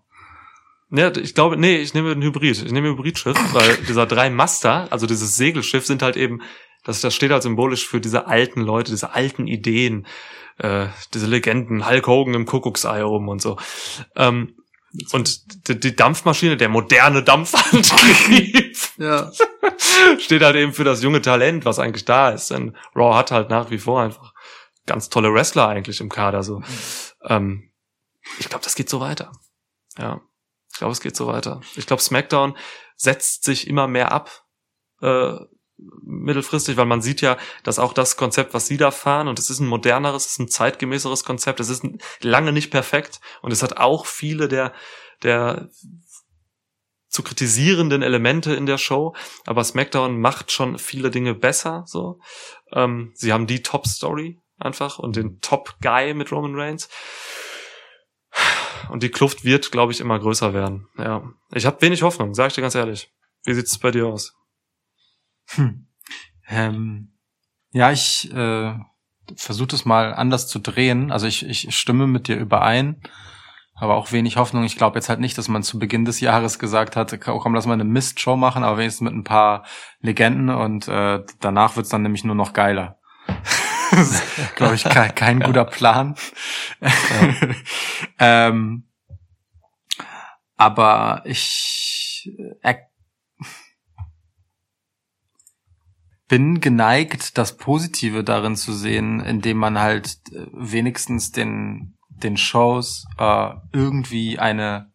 Ja, 0.90 1.16
ich 1.16 1.36
glaube, 1.36 1.58
nee, 1.58 1.78
ich 1.78 1.94
nehme 1.94 2.12
ein 2.12 2.22
Hybrid. 2.22 2.64
Ich 2.64 2.72
nehme 2.72 2.88
ein 2.88 2.98
Hybridschiff, 2.98 3.38
weil 3.54 3.78
dieser 3.88 4.06
drei 4.06 4.30
Master, 4.30 4.88
also 4.90 5.06
dieses 5.06 5.36
Segelschiff, 5.36 5.86
sind 5.86 6.02
halt 6.02 6.16
eben, 6.16 6.42
das, 6.84 7.02
das 7.02 7.14
steht 7.14 7.32
halt 7.32 7.44
symbolisch 7.44 7.88
für 7.88 8.00
diese 8.00 8.28
alten 8.28 8.62
Leute, 8.62 8.92
diese 8.92 9.14
alten 9.14 9.48
Ideen, 9.48 10.08
äh, 10.60 10.88
diese 11.14 11.28
Legenden, 11.28 11.88
Hulk 11.90 12.08
Hogan 12.08 12.34
im 12.36 12.46
Kuckucksei 12.46 13.04
rum 13.04 13.28
und 13.28 13.42
so. 13.42 13.58
Ähm, 14.16 14.56
und 15.12 15.68
die, 15.68 15.78
die 15.78 15.96
Dampfmaschine, 15.96 16.56
der 16.56 16.70
moderne 16.70 17.22
Dampfantrieb, 17.22 18.78
Ja. 18.98 19.32
steht 20.20 20.42
halt 20.42 20.56
eben 20.56 20.74
für 20.74 20.84
das 20.84 21.04
junge 21.04 21.22
Talent, 21.22 21.66
was 21.66 21.80
eigentlich 21.80 22.06
da 22.06 22.30
ist. 22.30 22.52
Denn 22.52 22.76
Raw 22.96 23.16
hat 23.16 23.32
halt 23.32 23.50
nach 23.50 23.70
wie 23.70 23.78
vor 23.78 24.02
einfach 24.02 24.34
ganz 24.86 25.10
tolle 25.10 25.34
Wrestler 25.34 25.68
eigentlich 25.68 26.02
im 26.02 26.10
Kader. 26.10 26.44
So, 26.44 26.62
ähm, 27.24 27.70
ich 28.40 28.50
glaube, 28.50 28.64
das 28.64 28.76
geht 28.76 28.90
so 28.90 29.00
weiter. 29.00 29.32
Ja, 29.98 30.22
ich 30.78 30.80
glaube, 30.80 30.92
es 30.92 31.02
geht 31.02 31.16
so 31.16 31.26
weiter. 31.26 31.62
Ich 31.76 31.88
glaube, 31.88 32.04
SmackDown 32.04 32.56
setzt 32.96 33.46
sich 33.46 33.68
immer 33.68 33.88
mehr 33.88 34.12
ab 34.12 34.46
äh, 35.02 35.34
mittelfristig, 36.04 36.78
weil 36.78 36.86
man 36.86 37.02
sieht 37.02 37.22
ja, 37.22 37.36
dass 37.64 37.80
auch 37.80 37.94
das 37.94 38.16
Konzept, 38.16 38.54
was 38.54 38.68
sie 38.68 38.78
da 38.78 38.92
fahren, 38.92 39.28
und 39.28 39.40
es 39.40 39.50
ist 39.50 39.60
ein 39.60 39.66
moderneres, 39.66 40.26
es 40.26 40.32
ist 40.34 40.40
ein 40.40 40.50
zeitgemäßeres 40.50 41.24
Konzept, 41.24 41.60
es 41.60 41.70
ist 41.70 41.84
lange 42.22 42.52
nicht 42.52 42.70
perfekt 42.70 43.22
und 43.42 43.52
es 43.52 43.64
hat 43.64 43.78
auch 43.78 44.06
viele 44.06 44.48
der 44.48 44.72
der 45.24 45.72
zu 47.10 47.24
kritisierenden 47.24 48.04
Elemente 48.04 48.54
in 48.54 48.68
der 48.68 48.78
Show, 48.78 49.16
aber 49.48 49.64
SmackDown 49.64 50.20
macht 50.20 50.52
schon 50.52 50.78
viele 50.78 51.10
Dinge 51.10 51.34
besser. 51.34 51.86
So, 51.88 52.20
ähm, 52.72 53.14
sie 53.16 53.34
haben 53.34 53.48
die 53.48 53.64
Top-Story 53.64 54.40
einfach 54.60 55.00
und 55.00 55.16
den 55.16 55.42
Top-Guy 55.42 56.14
mit 56.14 56.32
Roman 56.32 56.54
Reigns. 56.54 56.88
Und 58.90 59.04
die 59.04 59.10
Kluft 59.10 59.44
wird, 59.44 59.72
glaube 59.72 59.92
ich, 59.92 60.00
immer 60.00 60.18
größer 60.18 60.54
werden. 60.54 60.88
Ja, 60.98 61.24
ich 61.52 61.66
habe 61.66 61.82
wenig 61.82 62.04
Hoffnung, 62.04 62.34
sage 62.34 62.50
ich 62.50 62.54
dir 62.54 62.62
ganz 62.62 62.76
ehrlich. 62.76 63.12
Wie 63.44 63.54
sieht's 63.54 63.78
bei 63.78 63.92
dir 63.92 64.08
aus? 64.08 64.34
Hm. 65.50 65.88
Ähm, 66.48 67.14
ja, 67.72 67.92
ich 67.92 68.32
äh, 68.34 68.74
versuche 69.36 69.68
das 69.68 69.86
mal 69.86 70.14
anders 70.14 70.48
zu 70.48 70.60
drehen. 70.60 71.12
Also 71.12 71.28
ich, 71.28 71.46
ich 71.46 71.76
stimme 71.76 72.08
mit 72.08 72.28
dir 72.28 72.38
überein. 72.38 73.02
aber 73.80 73.96
auch 73.96 74.12
wenig 74.12 74.38
Hoffnung. 74.38 74.64
Ich 74.64 74.76
glaube 74.76 74.98
jetzt 74.98 75.10
halt 75.10 75.20
nicht, 75.20 75.38
dass 75.38 75.48
man 75.48 75.64
zu 75.64 75.78
Beginn 75.80 76.06
des 76.06 76.20
Jahres 76.20 76.60
gesagt 76.60 76.96
hat, 76.96 77.20
komm, 77.22 77.54
lass 77.54 77.68
mal 77.68 77.74
eine 77.74 77.84
Mist-Show 77.84 78.36
machen, 78.36 78.64
aber 78.64 78.78
wenigstens 78.78 79.06
mit 79.06 79.14
ein 79.14 79.24
paar 79.24 79.64
Legenden 80.00 80.50
und 80.50 80.88
äh, 80.88 81.24
danach 81.40 81.76
wird's 81.76 81.90
dann 81.90 82.02
nämlich 82.02 82.24
nur 82.24 82.36
noch 82.36 82.54
geiler. 82.54 82.97
Das 83.92 84.12
ist, 84.12 84.56
glaube 84.56 84.76
ich, 84.76 84.84
kein, 84.84 85.16
kein 85.16 85.40
guter 85.40 85.66
Plan. 85.66 86.16
ähm, 88.20 88.88
aber 90.56 91.22
ich 91.26 92.32
äh, 92.62 92.76
bin 96.28 96.60
geneigt, 96.60 97.38
das 97.38 97.58
Positive 97.58 98.24
darin 98.24 98.56
zu 98.56 98.74
sehen, 98.74 99.20
indem 99.22 99.58
man 99.58 99.80
halt 99.80 100.18
äh, 100.32 100.48
wenigstens 100.52 101.32
den 101.32 101.98
den 102.10 102.38
Shows 102.38 103.06
äh, 103.18 103.52
irgendwie 103.72 104.40
eine 104.40 104.92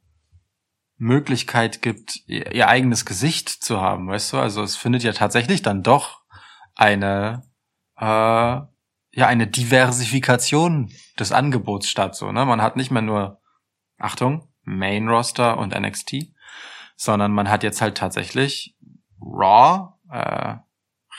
Möglichkeit 0.97 1.83
gibt, 1.83 2.21
ihr, 2.27 2.53
ihr 2.53 2.69
eigenes 2.69 3.05
Gesicht 3.05 3.49
zu 3.49 3.81
haben, 3.81 4.09
weißt 4.09 4.33
du? 4.33 4.39
Also 4.39 4.63
es 4.63 4.77
findet 4.77 5.03
ja 5.03 5.13
tatsächlich 5.13 5.63
dann 5.63 5.83
doch 5.83 6.23
eine 6.75 7.43
äh, 7.97 8.61
ja 9.13 9.27
eine 9.27 9.47
Diversifikation 9.47 10.91
des 11.19 11.33
Angebots 11.33 11.89
statt. 11.89 12.17
So, 12.17 12.33
ne? 12.33 12.45
Man 12.45 12.63
hat 12.63 12.77
nicht 12.77 12.91
mehr 12.91 13.03
nur 13.03 13.41
Achtung 13.99 14.49
Main 14.65 15.09
Roster 15.09 15.59
und 15.59 15.79
NXT, 15.79 16.33
sondern 16.97 17.33
man 17.33 17.51
hat 17.51 17.63
jetzt 17.63 17.81
halt 17.81 17.97
tatsächlich 17.97 18.77
Raw, 19.21 19.95
äh, 20.11 20.57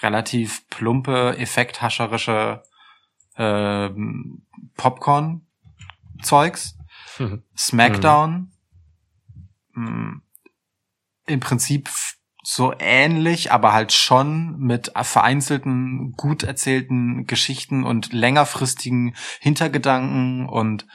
relativ 0.02 0.68
plumpe, 0.70 1.38
effekthascherische 1.38 2.64
äh, 3.36 3.90
Popcorn 4.76 5.48
Zeugs. 6.22 6.78
Mhm. 7.20 7.44
Smackdown. 7.57 8.52
Mhm. 9.74 10.24
Im 11.26 11.40
Prinzip 11.40 11.90
so 12.44 12.74
ähnlich, 12.78 13.52
aber 13.52 13.72
halt 13.72 13.94
schon 13.94 14.57
mit 14.60 14.91
vereinzelten, 15.02 16.11
gut 16.18 16.44
erzählten 16.44 17.26
Geschichten 17.26 17.84
und 17.84 18.11
längerfristigen 18.11 19.15
Hintergedanken 19.40 20.48
und 20.48 20.86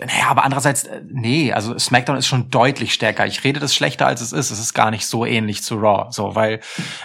naja, 0.00 0.28
aber 0.28 0.44
andererseits, 0.44 0.84
äh, 0.84 1.02
nee, 1.08 1.52
also 1.52 1.78
SmackDown 1.78 2.16
ist 2.16 2.26
schon 2.26 2.50
deutlich 2.50 2.92
stärker. 2.92 3.26
Ich 3.26 3.44
rede 3.44 3.60
das 3.60 3.74
schlechter, 3.74 4.06
als 4.06 4.20
es 4.20 4.32
ist. 4.32 4.50
Es 4.50 4.58
ist 4.58 4.74
gar 4.74 4.90
nicht 4.90 5.06
so 5.06 5.24
ähnlich 5.24 5.62
zu 5.62 5.76
Raw. 5.76 6.08
So, 6.10 6.34
weil, 6.34 6.60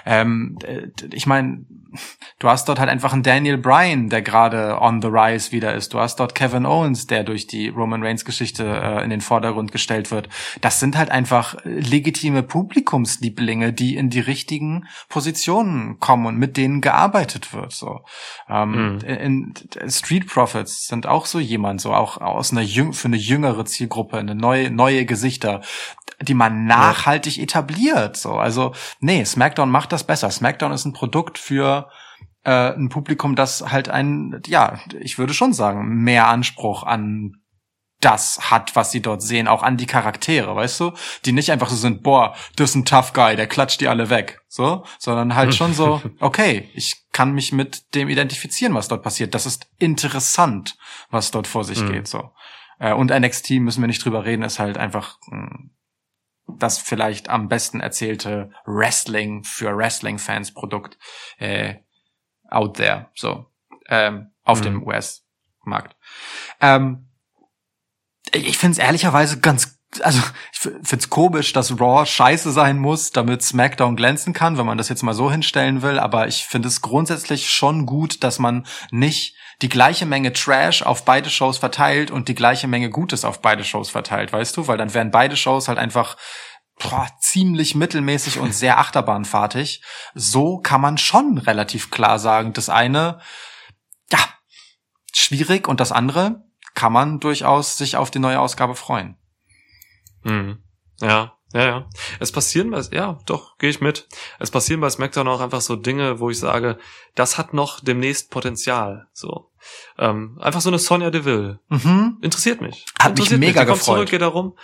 ähm, 0.06 0.58
ich 1.12 1.26
meine, 1.26 1.66
du 2.40 2.48
hast 2.48 2.68
dort 2.70 2.80
halt 2.80 2.90
einfach 2.90 3.14
einen 3.14 3.24
Daniel 3.24 3.58
Bryan, 3.58 4.10
der 4.10 4.22
gerade 4.22 4.80
on 4.80 5.02
the 5.02 5.08
rise 5.08 5.52
wieder 5.52 5.74
ist. 5.74 5.94
Du 5.94 6.00
hast 6.00 6.20
dort 6.20 6.36
Kevin 6.36 6.66
Owens, 6.66 7.08
der 7.08 7.24
durch 7.24 7.48
die 7.48 7.70
Roman 7.70 8.04
Reigns 8.04 8.26
Geschichte 8.26 8.66
äh, 8.66 9.04
in 9.04 9.10
den 9.10 9.22
Vordergrund 9.22 9.72
gestellt 9.72 10.12
wird. 10.12 10.30
Das 10.62 10.80
sind 10.80 10.98
halt 10.98 11.12
einfach 11.12 11.56
legitime 11.64 12.44
Publikumslieblinge, 12.44 13.74
die 13.74 13.96
in 13.96 14.10
die 14.10 14.20
richtigen 14.20 14.88
Positionen 15.10 16.00
kommen 16.00 16.26
und 16.26 16.38
mit 16.38 16.58
denen 16.58 16.82
gearbeitet 16.82 17.54
wird. 17.54 17.74
So 17.74 18.02
ähm, 18.50 18.96
mhm. 18.96 19.00
in, 19.02 19.54
in 19.80 19.92
Street 19.92 20.28
Profits 20.28 20.88
sind 20.88 21.08
auch 21.08 21.26
so 21.26 21.40
jemand, 21.40 21.82
so 21.82 21.94
auch 21.94 22.18
aus 22.20 22.52
einer 22.52 22.62
für 22.94 23.08
eine 23.08 23.18
jüngere 23.18 23.66
Zielgruppe, 23.66 24.18
eine 24.18 24.36
neue 24.36 24.72
neue 24.72 25.06
Gesichter 25.06 25.62
die 26.24 26.34
man 26.36 26.66
nachhaltig 26.66 27.40
etabliert. 27.40 28.16
So, 28.16 28.34
also 28.34 28.74
nee, 29.00 29.26
SmackDown 29.26 29.72
macht 29.72 29.92
das 29.92 30.04
besser. 30.04 30.30
SmackDown 30.30 30.72
ist 30.72 30.86
ein 30.86 30.94
Produkt 30.94 31.40
für 31.40 31.90
äh, 32.44 32.74
ein 32.74 32.90
Publikum, 32.90 33.36
das 33.36 33.72
halt 33.72 33.90
ein, 33.90 34.42
ja, 34.46 34.80
ich 35.00 35.18
würde 35.18 35.34
schon 35.34 35.54
sagen, 35.54 35.88
mehr 36.04 36.28
Anspruch 36.28 36.84
an 36.84 37.38
das 38.00 38.50
hat, 38.50 38.76
was 38.76 38.92
sie 38.92 39.02
dort 39.02 39.22
sehen, 39.22 39.48
auch 39.48 39.62
an 39.62 39.78
die 39.78 39.86
Charaktere, 39.86 40.56
weißt 40.56 40.80
du? 40.80 40.92
Die 41.24 41.34
nicht 41.34 41.52
einfach 41.52 41.70
so 41.70 41.76
sind, 41.76 42.02
boah, 42.02 42.36
das 42.56 42.72
ist 42.72 42.76
ein 42.76 42.86
Tough 42.86 43.14
Guy, 43.14 43.36
der 43.36 43.46
klatscht 43.46 43.80
die 43.80 43.88
alle 43.88 44.10
weg, 44.10 44.42
so, 44.48 44.84
sondern 44.98 45.36
halt 45.36 45.54
schon 45.54 45.76
so, 45.76 46.02
okay, 46.20 46.70
ich 46.74 47.06
kann 47.12 47.34
mich 47.34 47.52
mit 47.52 47.94
dem 47.94 48.10
identifizieren, 48.10 48.74
was 48.74 48.88
dort 48.88 49.04
passiert. 49.04 49.36
Das 49.36 49.46
ist 49.46 49.68
interessant, 49.78 50.78
was 51.12 51.30
dort 51.30 51.46
vor 51.46 51.64
sich 51.64 51.80
mhm. 51.82 51.92
geht, 51.92 52.08
so. 52.08 52.32
Äh, 52.82 52.94
und 52.94 53.12
NXT 53.12 53.52
müssen 53.52 53.82
wir 53.82 53.88
nicht 53.88 54.04
drüber 54.04 54.26
reden, 54.26 54.42
ist 54.42 54.60
halt 54.60 54.78
einfach 54.78 55.20
hm, 55.30 55.72
das 56.48 56.80
vielleicht 56.80 57.30
am 57.30 57.48
besten 57.48 57.80
erzählte 57.80 58.52
Wrestling 58.66 59.44
für 59.44 59.78
Wrestling-Fans 59.78 60.54
Produkt 60.54 60.98
äh, 61.38 61.76
out 62.50 62.78
there, 62.78 63.10
so 63.14 63.46
ähm, 63.88 64.32
auf 64.44 64.60
mhm. 64.60 64.64
dem 64.66 64.88
US-Markt. 64.88 65.96
Ähm, 66.60 67.08
ich 68.34 68.58
finde 68.58 68.74
es 68.74 68.78
ehrlicherweise 68.80 69.40
ganz 69.40 69.80
also 70.02 70.22
ich 70.54 70.60
find's 70.84 71.10
komisch, 71.10 71.54
dass 71.54 71.80
Raw 71.80 72.06
scheiße 72.06 72.52
sein 72.52 72.78
muss, 72.80 73.12
damit 73.12 73.44
SmackDown 73.44 73.96
glänzen 73.96 74.34
kann, 74.34 74.58
wenn 74.58 74.66
man 74.66 74.78
das 74.78 74.90
jetzt 74.90 75.04
mal 75.04 75.14
so 75.14 75.30
hinstellen 75.32 75.82
will. 75.82 76.00
Aber 76.00 76.28
ich 76.28 76.46
finde 76.46 76.70
es 76.70 76.82
grundsätzlich 76.82 77.50
schon 77.50 77.86
gut, 77.86 78.24
dass 78.24 78.40
man 78.40 78.66
nicht 78.92 79.36
die 79.62 79.70
gleiche 79.70 80.06
Menge 80.06 80.34
Trash 80.34 80.82
auf 80.82 81.06
beide 81.06 81.30
Shows 81.30 81.58
verteilt 81.58 82.10
und 82.10 82.30
die 82.30 82.36
gleiche 82.36 82.68
Menge 82.68 82.90
Gutes 82.90 83.26
auf 83.26 83.42
beide 83.42 83.64
Shows 83.64 83.90
verteilt, 83.90 84.32
weißt 84.34 84.58
du? 84.58 84.68
Weil 84.68 84.78
dann 84.78 84.94
wären 84.94 85.12
beide 85.12 85.36
Shows 85.36 85.68
halt 85.68 85.78
einfach 85.78 86.16
boah, 86.80 87.08
ziemlich 87.20 87.76
mittelmäßig 87.76 88.40
und 88.40 88.54
sehr 88.54 88.80
achterbahnfahrtig. 88.80 89.84
So 90.16 90.58
kann 90.60 90.82
man 90.82 90.98
schon 90.98 91.38
relativ 91.38 91.92
klar 91.92 92.18
sagen, 92.18 92.54
das 92.54 92.70
eine, 92.70 93.20
ja, 94.12 94.20
schwierig 95.14 95.68
und 95.68 95.80
das 95.80 95.92
andere 95.92 96.44
kann 96.74 96.94
man 96.94 97.20
durchaus 97.20 97.78
sich 97.78 97.98
auf 97.98 98.10
die 98.10 98.20
neue 98.20 98.40
Ausgabe 98.40 98.76
freuen. 98.76 99.21
Mhm. 100.24 100.60
Ja, 101.02 101.34
ja, 101.54 101.66
ja. 101.66 101.90
Es 102.20 102.32
passieren 102.32 102.72
bei, 102.72 102.82
ja, 102.92 103.20
doch, 103.26 103.58
gehe 103.58 103.70
ich 103.70 103.82
mit. 103.82 104.08
Es 104.40 104.52
passieren 104.52 104.80
bei 104.82 104.90
SmackDown 104.90 105.28
auch 105.28 105.42
einfach 105.42 105.62
so 105.62 105.76
Dinge, 105.76 106.20
wo 106.20 106.30
ich 106.30 106.40
sage, 106.40 106.78
das 107.16 107.38
hat 107.38 107.54
noch 107.54 107.82
demnächst 107.82 108.32
Potenzial. 108.32 109.08
So. 109.14 109.52
Ähm, 109.98 110.38
einfach 110.40 110.62
so 110.62 110.70
eine 110.70 110.80
Sonja 110.80 111.10
Deville. 111.10 111.60
Mhm. 111.70 112.18
Interessiert 112.22 112.62
mich. 112.62 112.86
Hat 113.00 113.12
Interessiert 113.12 113.40
mich 113.40 113.50
mega 113.50 113.62
mich. 113.62 113.74
gefreut. 113.74 113.96
Zurück, 113.96 114.10
geht 114.10 114.22
darum, 114.22 114.56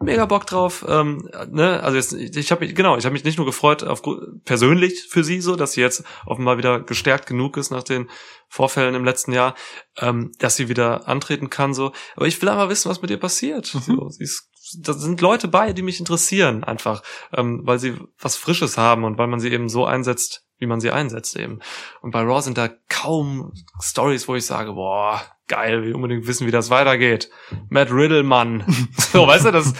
mega 0.00 0.26
Bock 0.26 0.46
drauf. 0.46 0.84
Ähm, 0.88 1.28
ne? 1.50 1.82
Also 1.82 1.96
jetzt, 1.96 2.12
ich 2.12 2.50
habe 2.52 2.64
mich 2.64 2.74
genau, 2.74 2.96
ich 2.96 3.04
habe 3.04 3.12
mich 3.12 3.24
nicht 3.24 3.38
nur 3.38 3.46
gefreut 3.46 3.82
auf 3.82 4.02
persönlich 4.44 5.06
für 5.08 5.24
sie 5.24 5.40
so, 5.40 5.56
dass 5.56 5.72
sie 5.72 5.80
jetzt 5.80 6.04
offenbar 6.26 6.58
wieder 6.58 6.80
gestärkt 6.80 7.26
genug 7.26 7.56
ist 7.56 7.70
nach 7.70 7.82
den 7.82 8.08
Vorfällen 8.48 8.94
im 8.94 9.04
letzten 9.04 9.32
Jahr, 9.32 9.54
ähm, 9.98 10.32
dass 10.38 10.56
sie 10.56 10.68
wieder 10.68 11.08
antreten 11.08 11.50
kann 11.50 11.74
so. 11.74 11.92
Aber 12.14 12.26
ich 12.26 12.40
will 12.40 12.48
einfach 12.48 12.68
wissen, 12.68 12.90
was 12.90 13.02
mit 13.02 13.10
ihr 13.10 13.18
passiert. 13.18 13.74
Mhm. 13.74 13.80
So, 13.80 14.08
sie 14.10 14.24
ist, 14.24 14.48
da 14.80 14.92
sind 14.92 15.20
Leute 15.20 15.48
bei, 15.48 15.72
die 15.72 15.82
mich 15.82 15.98
interessieren 15.98 16.64
einfach, 16.64 17.02
ähm, 17.32 17.60
weil 17.64 17.78
sie 17.78 17.96
was 18.18 18.36
Frisches 18.36 18.78
haben 18.78 19.04
und 19.04 19.18
weil 19.18 19.26
man 19.26 19.40
sie 19.40 19.52
eben 19.52 19.68
so 19.68 19.84
einsetzt, 19.84 20.44
wie 20.58 20.66
man 20.66 20.80
sie 20.80 20.90
einsetzt 20.90 21.36
eben. 21.36 21.60
Und 22.00 22.10
bei 22.10 22.22
Raw 22.22 22.40
sind 22.40 22.58
da 22.58 22.68
kaum 22.88 23.52
Stories, 23.80 24.26
wo 24.28 24.34
ich 24.34 24.46
sage, 24.46 24.72
boah, 24.72 25.22
geil, 25.48 25.82
will 25.82 25.94
unbedingt 25.94 26.26
wissen, 26.26 26.46
wie 26.46 26.52
das 26.52 26.70
weitergeht. 26.70 27.30
Matt 27.68 27.90
Riddle, 27.90 28.22
Mann. 28.22 28.64
so, 29.12 29.26
weißt 29.26 29.46
du, 29.46 29.50
das 29.52 29.72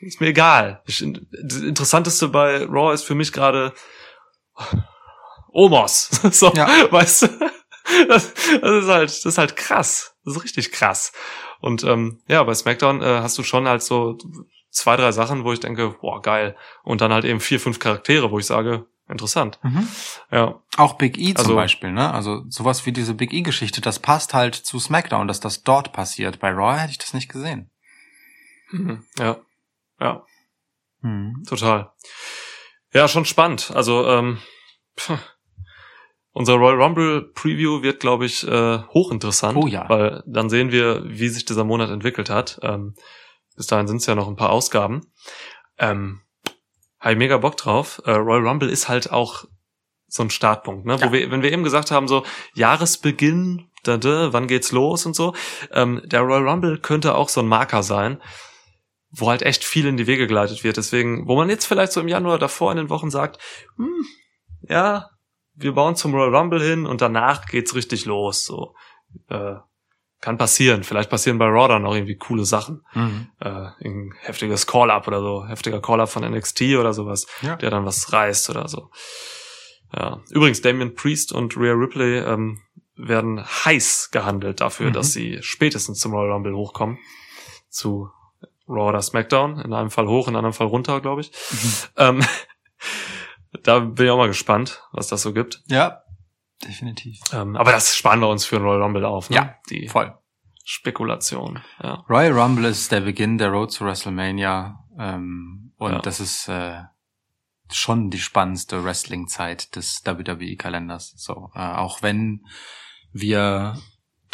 ist 0.00 0.20
mir 0.20 0.28
egal. 0.28 0.82
Das 0.86 1.00
Interessanteste 1.00 2.28
bei 2.28 2.64
Raw 2.64 2.92
ist 2.92 3.04
für 3.04 3.14
mich 3.14 3.32
gerade 3.32 3.72
Omos. 5.52 6.10
so, 6.32 6.52
ja. 6.54 6.68
weißt 6.90 7.22
du? 7.22 7.28
Das, 8.06 8.34
das, 8.34 8.84
ist 8.84 8.88
halt, 8.88 9.08
das 9.08 9.24
ist 9.24 9.38
halt 9.38 9.56
krass. 9.56 10.14
Das 10.24 10.36
ist 10.36 10.44
richtig 10.44 10.72
krass. 10.72 11.12
Und 11.60 11.84
ähm, 11.84 12.20
ja, 12.28 12.42
bei 12.42 12.54
SmackDown 12.54 13.02
äh, 13.02 13.20
hast 13.22 13.38
du 13.38 13.42
schon 13.42 13.66
halt 13.68 13.82
so 13.82 14.18
zwei, 14.70 14.96
drei 14.96 15.12
Sachen, 15.12 15.44
wo 15.44 15.52
ich 15.52 15.60
denke, 15.60 15.96
boah, 16.00 16.22
geil. 16.22 16.56
Und 16.82 17.00
dann 17.00 17.12
halt 17.12 17.24
eben 17.24 17.40
vier, 17.40 17.60
fünf 17.60 17.78
Charaktere, 17.78 18.30
wo 18.30 18.38
ich 18.38 18.46
sage, 18.46 18.86
Interessant. 19.08 19.58
Mhm. 19.62 19.88
Ja. 20.30 20.60
Auch 20.76 20.94
Big 20.94 21.16
E 21.16 21.32
zum 21.32 21.38
also, 21.38 21.54
Beispiel, 21.54 21.92
ne? 21.92 22.12
Also 22.12 22.44
sowas 22.48 22.84
wie 22.84 22.92
diese 22.92 23.14
Big 23.14 23.32
E-Geschichte, 23.32 23.80
das 23.80 23.98
passt 23.98 24.34
halt 24.34 24.54
zu 24.54 24.78
SmackDown, 24.78 25.26
dass 25.26 25.40
das 25.40 25.62
dort 25.62 25.94
passiert. 25.94 26.40
Bei 26.40 26.50
Raw 26.50 26.78
hätte 26.78 26.90
ich 26.92 26.98
das 26.98 27.14
nicht 27.14 27.30
gesehen. 27.30 27.70
Mhm. 28.70 29.04
Ja. 29.18 29.38
Ja. 29.98 30.26
Mhm. 31.00 31.42
Total. 31.48 31.90
Ja, 32.92 33.08
schon 33.08 33.24
spannend. 33.24 33.70
Also, 33.74 34.06
ähm, 34.06 34.38
pff. 34.98 35.18
Unser 36.32 36.54
Royal 36.54 36.80
Rumble 36.80 37.22
Preview 37.34 37.82
wird, 37.82 38.00
glaube 38.00 38.26
ich, 38.26 38.46
äh, 38.46 38.78
hochinteressant. 38.78 39.56
Oh 39.56 39.66
ja. 39.66 39.88
Weil 39.88 40.22
dann 40.26 40.50
sehen 40.50 40.70
wir, 40.70 41.02
wie 41.06 41.28
sich 41.28 41.44
dieser 41.44 41.64
Monat 41.64 41.90
entwickelt 41.90 42.30
hat. 42.30 42.60
Ähm, 42.62 42.94
bis 43.56 43.66
dahin 43.66 43.88
sind 43.88 43.98
es 43.98 44.06
ja 44.06 44.14
noch 44.14 44.28
ein 44.28 44.36
paar 44.36 44.50
Ausgaben. 44.50 45.10
Ähm, 45.78 46.20
habe 47.00 47.12
ich 47.12 47.18
mega 47.18 47.38
Bock 47.38 47.56
drauf. 47.56 48.00
Äh, 48.04 48.12
Royal 48.12 48.46
Rumble 48.46 48.68
ist 48.68 48.88
halt 48.88 49.10
auch 49.10 49.44
so 50.06 50.22
ein 50.22 50.30
Startpunkt, 50.30 50.86
ne? 50.86 50.96
Ja. 50.96 51.06
Wo 51.08 51.12
wir, 51.12 51.30
wenn 51.30 51.42
wir 51.42 51.52
eben 51.52 51.64
gesagt 51.64 51.90
haben, 51.90 52.08
so 52.08 52.24
Jahresbeginn, 52.54 53.70
da, 53.82 53.96
da, 53.96 54.32
wann 54.32 54.46
geht's 54.46 54.72
los 54.72 55.06
und 55.06 55.14
so, 55.14 55.34
ähm, 55.72 56.00
der 56.04 56.22
Royal 56.22 56.48
Rumble 56.48 56.78
könnte 56.78 57.14
auch 57.14 57.28
so 57.28 57.40
ein 57.40 57.46
Marker 57.46 57.82
sein, 57.82 58.20
wo 59.10 59.28
halt 59.28 59.42
echt 59.42 59.64
viel 59.64 59.86
in 59.86 59.96
die 59.96 60.06
Wege 60.06 60.26
geleitet 60.26 60.64
wird. 60.64 60.76
Deswegen, 60.76 61.28
wo 61.28 61.36
man 61.36 61.50
jetzt 61.50 61.66
vielleicht 61.66 61.92
so 61.92 62.00
im 62.00 62.08
Januar 62.08 62.38
davor 62.38 62.70
in 62.70 62.78
den 62.78 62.90
Wochen 62.90 63.10
sagt, 63.10 63.38
hm, 63.76 64.04
ja, 64.62 65.10
wir 65.60 65.72
bauen 65.72 65.96
zum 65.96 66.14
Royal 66.14 66.34
Rumble 66.34 66.62
hin 66.62 66.86
und 66.86 67.00
danach 67.00 67.46
geht's 67.46 67.74
richtig 67.74 68.04
los. 68.04 68.44
So, 68.44 68.74
äh, 69.28 69.54
kann 70.20 70.36
passieren. 70.36 70.82
Vielleicht 70.84 71.10
passieren 71.10 71.38
bei 71.38 71.46
Raw 71.46 71.68
dann 71.68 71.86
auch 71.86 71.94
irgendwie 71.94 72.16
coole 72.16 72.44
Sachen. 72.44 72.82
Mhm. 72.94 73.28
Äh, 73.40 73.48
ein 73.84 74.12
heftiges 74.20 74.66
Call-Up 74.66 75.06
oder 75.06 75.20
so, 75.20 75.46
heftiger 75.46 75.80
Call-Up 75.80 76.08
von 76.08 76.24
NXT 76.24 76.76
oder 76.78 76.92
sowas, 76.92 77.26
Ja. 77.42 77.54
der 77.56 77.70
dann 77.70 77.84
was 77.84 78.12
reißt 78.12 78.50
oder 78.50 78.66
so. 78.68 78.90
Ja. 79.96 80.20
Übrigens, 80.30 80.60
Damian 80.60 80.94
Priest 80.94 81.32
und 81.32 81.56
Rhea 81.56 81.72
Ripley 81.72 82.18
ähm, 82.18 82.60
werden 82.96 83.44
heiß 83.44 84.10
gehandelt 84.10 84.60
dafür, 84.60 84.88
Mhm. 84.88 84.92
dass 84.94 85.12
sie 85.12 85.38
spätestens 85.40 86.00
zum 86.00 86.12
Royal 86.12 86.32
Rumble 86.32 86.54
hochkommen. 86.56 86.98
Zu 87.70 88.10
Raw 88.68 88.88
oder 88.88 89.00
SmackDown. 89.02 89.60
In 89.60 89.72
einem 89.72 89.90
Fall 89.90 90.08
hoch, 90.08 90.26
in 90.28 90.34
einem 90.36 90.52
Fall 90.52 90.66
runter, 90.66 91.00
glaube 91.00 91.20
ich. 91.22 91.30
Mhm. 91.30 91.72
Ähm, 91.96 92.24
da 93.62 93.80
bin 93.80 94.06
ich 94.06 94.10
auch 94.10 94.18
mal 94.18 94.26
gespannt, 94.28 94.82
was 94.92 95.08
das 95.08 95.22
so 95.22 95.32
gibt. 95.32 95.62
Ja, 95.66 96.02
definitiv. 96.64 97.20
Ähm, 97.32 97.56
aber 97.56 97.72
das 97.72 97.96
sparen 97.96 98.20
wir 98.20 98.28
uns 98.28 98.44
für 98.44 98.58
Royal 98.58 98.82
Rumble 98.82 99.04
auf, 99.04 99.30
ne? 99.30 99.36
Ja, 99.36 99.54
Die 99.70 99.88
Voll. 99.88 100.14
Spekulation. 100.64 101.60
Ja. 101.82 102.04
Royal 102.10 102.32
Rumble 102.38 102.66
ist 102.66 102.92
der 102.92 103.00
Beginn 103.00 103.38
der 103.38 103.48
Road 103.48 103.74
to 103.74 103.86
WrestleMania 103.86 104.78
ähm, 104.98 105.72
und 105.78 105.92
Ja. 105.92 105.98
das 106.00 106.20
ist 106.20 106.46
äh, 106.48 106.82
schon 107.72 108.10
die 108.10 108.18
spannendste 108.18 108.84
Wrestling-Zeit 108.84 109.74
des 109.76 110.02
WWE-Kalenders. 110.04 111.14
So, 111.16 111.50
äh, 111.54 111.58
auch 111.60 112.02
wenn 112.02 112.44
wir 113.12 113.78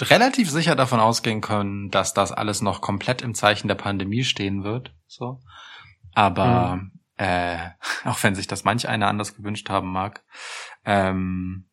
relativ 0.00 0.50
sicher 0.50 0.74
davon 0.74 0.98
ausgehen 0.98 1.40
können, 1.40 1.90
dass 1.90 2.14
das 2.14 2.32
alles 2.32 2.62
noch 2.62 2.80
komplett 2.80 3.22
im 3.22 3.34
Zeichen 3.34 3.68
der 3.68 3.76
Pandemie 3.76 4.24
stehen 4.24 4.64
wird. 4.64 4.92
So, 5.06 5.40
aber 6.14 6.80
äh, 7.16 7.70
auch 8.04 8.22
wenn 8.22 8.34
sich 8.34 8.46
das 8.46 8.64
manch 8.64 8.88
einer 8.88 9.08
anders 9.08 9.36
gewünscht 9.36 9.68
haben 9.70 9.90
mag, 9.90 10.22
ähm, 10.84 11.66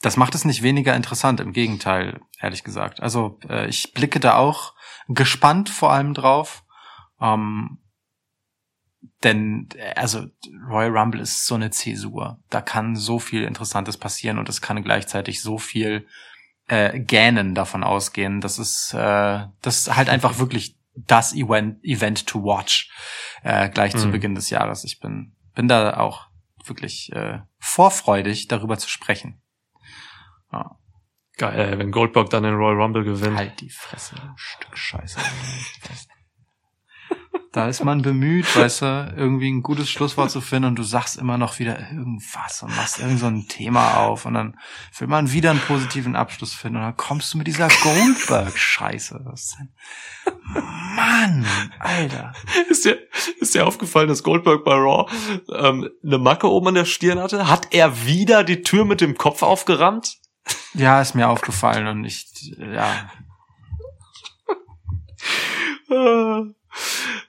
das 0.00 0.16
macht 0.16 0.34
es 0.34 0.44
nicht 0.44 0.62
weniger 0.62 0.94
interessant, 0.94 1.40
im 1.40 1.52
Gegenteil, 1.52 2.20
ehrlich 2.40 2.62
gesagt. 2.62 3.00
Also 3.00 3.40
äh, 3.48 3.66
ich 3.68 3.92
blicke 3.94 4.20
da 4.20 4.36
auch 4.36 4.74
gespannt 5.08 5.70
vor 5.70 5.92
allem 5.92 6.14
drauf. 6.14 6.64
Ähm, 7.20 7.78
denn, 9.24 9.68
also 9.96 10.26
Royal 10.68 10.96
Rumble 10.96 11.20
ist 11.20 11.46
so 11.46 11.56
eine 11.56 11.70
Zäsur. 11.70 12.38
Da 12.50 12.60
kann 12.60 12.94
so 12.94 13.18
viel 13.18 13.42
Interessantes 13.42 13.96
passieren 13.96 14.38
und 14.38 14.48
es 14.48 14.60
kann 14.60 14.82
gleichzeitig 14.84 15.42
so 15.42 15.58
viel 15.58 16.06
äh, 16.68 17.00
Gähnen 17.00 17.54
davon 17.54 17.82
ausgehen. 17.82 18.40
Das 18.40 18.58
ist, 18.60 18.94
äh, 18.94 19.46
das 19.62 19.80
ist 19.80 19.96
halt 19.96 20.08
einfach 20.08 20.38
wirklich 20.38 20.77
das 21.06 21.34
Event, 21.34 21.82
Event 21.84 22.26
to 22.26 22.42
watch 22.42 22.90
äh, 23.42 23.68
gleich 23.68 23.96
zu 23.96 24.08
Mhm. 24.08 24.12
Beginn 24.12 24.34
des 24.34 24.50
Jahres. 24.50 24.84
Ich 24.84 25.00
bin, 25.00 25.36
bin 25.54 25.68
da 25.68 25.96
auch 25.98 26.26
wirklich 26.64 27.12
äh, 27.12 27.40
vorfreudig, 27.58 28.48
darüber 28.48 28.78
zu 28.78 28.88
sprechen. 28.88 29.40
Ja. 30.52 30.76
Geil, 31.36 31.78
wenn 31.78 31.92
Goldberg 31.92 32.30
dann 32.30 32.42
den 32.42 32.54
Royal 32.54 32.80
Rumble 32.82 33.04
gewinnt. 33.04 33.36
Halt 33.36 33.60
die 33.60 33.70
Fresse, 33.70 34.16
Stück 34.36 34.76
Scheiße. 34.76 35.20
Da 37.52 37.66
ist 37.66 37.82
man 37.82 38.02
bemüht, 38.02 38.54
weißt 38.54 38.82
du, 38.82 39.14
irgendwie 39.16 39.50
ein 39.50 39.62
gutes 39.62 39.88
Schlusswort 39.88 40.30
zu 40.30 40.40
finden 40.40 40.68
und 40.68 40.76
du 40.76 40.82
sagst 40.82 41.16
immer 41.16 41.38
noch 41.38 41.58
wieder 41.58 41.78
irgendwas 41.90 42.62
und 42.62 42.76
machst 42.76 43.00
irgend 43.00 43.18
so 43.18 43.26
ein 43.26 43.48
Thema 43.48 43.96
auf 43.96 44.26
und 44.26 44.34
dann 44.34 44.58
will 44.98 45.08
man 45.08 45.32
wieder 45.32 45.50
einen 45.50 45.60
positiven 45.60 46.14
Abschluss 46.14 46.52
finden 46.52 46.76
und 46.76 46.82
dann 46.82 46.96
kommst 46.96 47.32
du 47.32 47.38
mit 47.38 47.46
dieser 47.46 47.68
Goldberg-Scheiße. 47.68 49.20
Was 49.24 49.40
ist 49.44 49.56
denn? 49.58 49.70
Mann, 50.94 51.46
Alter. 51.78 52.34
Ist 52.68 52.84
dir, 52.84 52.98
ist 53.40 53.54
dir 53.54 53.66
aufgefallen, 53.66 54.08
dass 54.08 54.22
Goldberg 54.22 54.62
bei 54.62 54.74
Raw 54.74 55.10
ähm, 55.50 55.88
eine 56.04 56.18
Macke 56.18 56.50
oben 56.50 56.68
an 56.68 56.74
der 56.74 56.84
Stirn 56.84 57.18
hatte? 57.18 57.48
Hat 57.48 57.68
er 57.70 58.04
wieder 58.04 58.44
die 58.44 58.62
Tür 58.62 58.84
mit 58.84 59.00
dem 59.00 59.16
Kopf 59.16 59.42
aufgerammt? 59.42 60.18
Ja, 60.74 61.00
ist 61.00 61.14
mir 61.14 61.28
aufgefallen 61.28 61.86
und 61.86 62.04
ich, 62.04 62.26
ja, 62.58 63.10
Äh, 65.90 66.42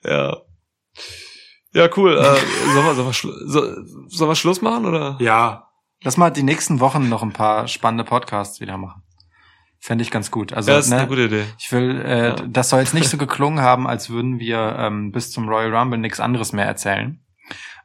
ja. 0.03 0.37
Ja, 1.71 1.87
cool. 1.97 2.17
Äh, 2.17 2.23
sollen, 2.73 2.97
wir, 2.97 3.13
sollen, 3.13 3.13
wir 3.47 4.09
sollen 4.09 4.29
wir 4.31 4.35
Schluss 4.35 4.61
machen 4.61 4.85
oder? 4.85 5.17
Ja. 5.19 5.67
Lass 6.03 6.17
mal 6.17 6.31
die 6.31 6.43
nächsten 6.43 6.79
Wochen 6.79 7.09
noch 7.09 7.21
ein 7.23 7.33
paar 7.33 7.67
spannende 7.67 8.03
Podcasts 8.03 8.59
wieder 8.59 8.77
machen. 8.77 9.03
Fände 9.79 10.01
ich 10.01 10.11
ganz 10.11 10.31
gut. 10.31 10.51
Also, 10.51 10.71
Ja, 10.71 10.77
das 10.77 10.85
ist 10.85 10.91
ne, 10.91 10.97
eine 10.99 11.07
gute 11.07 11.25
Idee. 11.25 11.45
ich 11.57 11.71
will, 11.71 12.01
äh, 12.01 12.27
Ja. 12.29 12.35
das 12.35 12.69
soll 12.69 12.79
jetzt 12.79 12.93
nicht 12.93 13.07
so 13.09 13.17
geklungen 13.17 13.61
haben, 13.63 13.87
als 13.87 14.09
würden 14.09 14.39
wir 14.39 14.75
ähm, 14.79 15.11
bis 15.11 15.31
zum 15.31 15.47
Royal 15.47 15.73
Rumble 15.73 15.99
nichts 15.99 16.19
anderes 16.19 16.53
mehr 16.53 16.65
erzählen. 16.65 17.23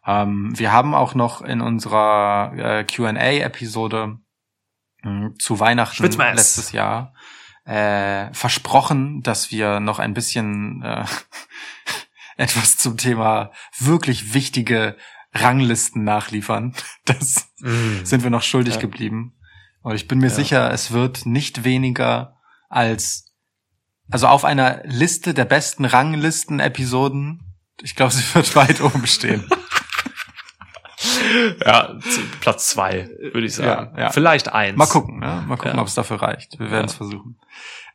Ähm, 0.06 0.52
wir 0.58 0.72
haben 0.72 0.94
auch 0.94 1.14
noch 1.14 1.42
in 1.42 1.60
unserer 1.60 2.52
äh, 2.56 2.84
Q&A-Episode 2.84 4.18
mh, 5.02 5.30
zu 5.38 5.60
Weihnachten 5.60 6.02
letztes 6.02 6.72
Jahr 6.72 7.14
äh, 7.64 8.32
versprochen, 8.34 9.22
dass 9.22 9.50
wir 9.50 9.80
noch 9.80 9.98
ein 9.98 10.14
bisschen 10.14 10.82
äh, 10.82 11.04
etwas 12.36 12.76
zum 12.78 12.96
Thema 12.96 13.50
wirklich 13.78 14.34
wichtige 14.34 14.96
Ranglisten 15.32 16.04
nachliefern. 16.04 16.74
Das 17.04 17.48
Mhm. 17.60 18.04
sind 18.04 18.22
wir 18.22 18.30
noch 18.30 18.42
schuldig 18.42 18.74
Ja. 18.74 18.80
geblieben. 18.80 19.34
Und 19.82 19.94
ich 19.94 20.06
bin 20.08 20.18
mir 20.18 20.28
Ja. 20.28 20.34
sicher, 20.34 20.70
es 20.72 20.90
wird 20.92 21.24
nicht 21.26 21.64
weniger 21.64 22.36
als, 22.68 23.32
also 24.10 24.26
auf 24.28 24.44
einer 24.44 24.82
Liste 24.84 25.32
der 25.34 25.44
besten 25.46 25.84
Ranglisten-Episoden, 25.86 27.40
ich 27.82 27.94
glaube, 27.96 28.12
sie 28.12 28.34
wird 28.34 28.54
weit 28.56 28.80
oben 28.82 29.06
stehen. 29.06 29.44
Ja, 31.64 31.98
Platz 32.40 32.68
zwei, 32.68 33.08
würde 33.32 33.46
ich 33.46 33.54
sagen. 33.54 33.94
Ja, 33.96 34.02
ja. 34.04 34.10
Vielleicht 34.10 34.52
eins. 34.52 34.76
Mal 34.76 34.86
gucken, 34.86 35.18
ne? 35.20 35.44
Mal 35.46 35.56
gucken, 35.56 35.76
Ja. 35.76 35.80
ob 35.80 35.86
es 35.88 35.94
dafür 35.94 36.20
reicht. 36.22 36.58
Wir 36.58 36.70
werden 36.70 36.86
es 36.86 36.94
versuchen. 36.94 37.40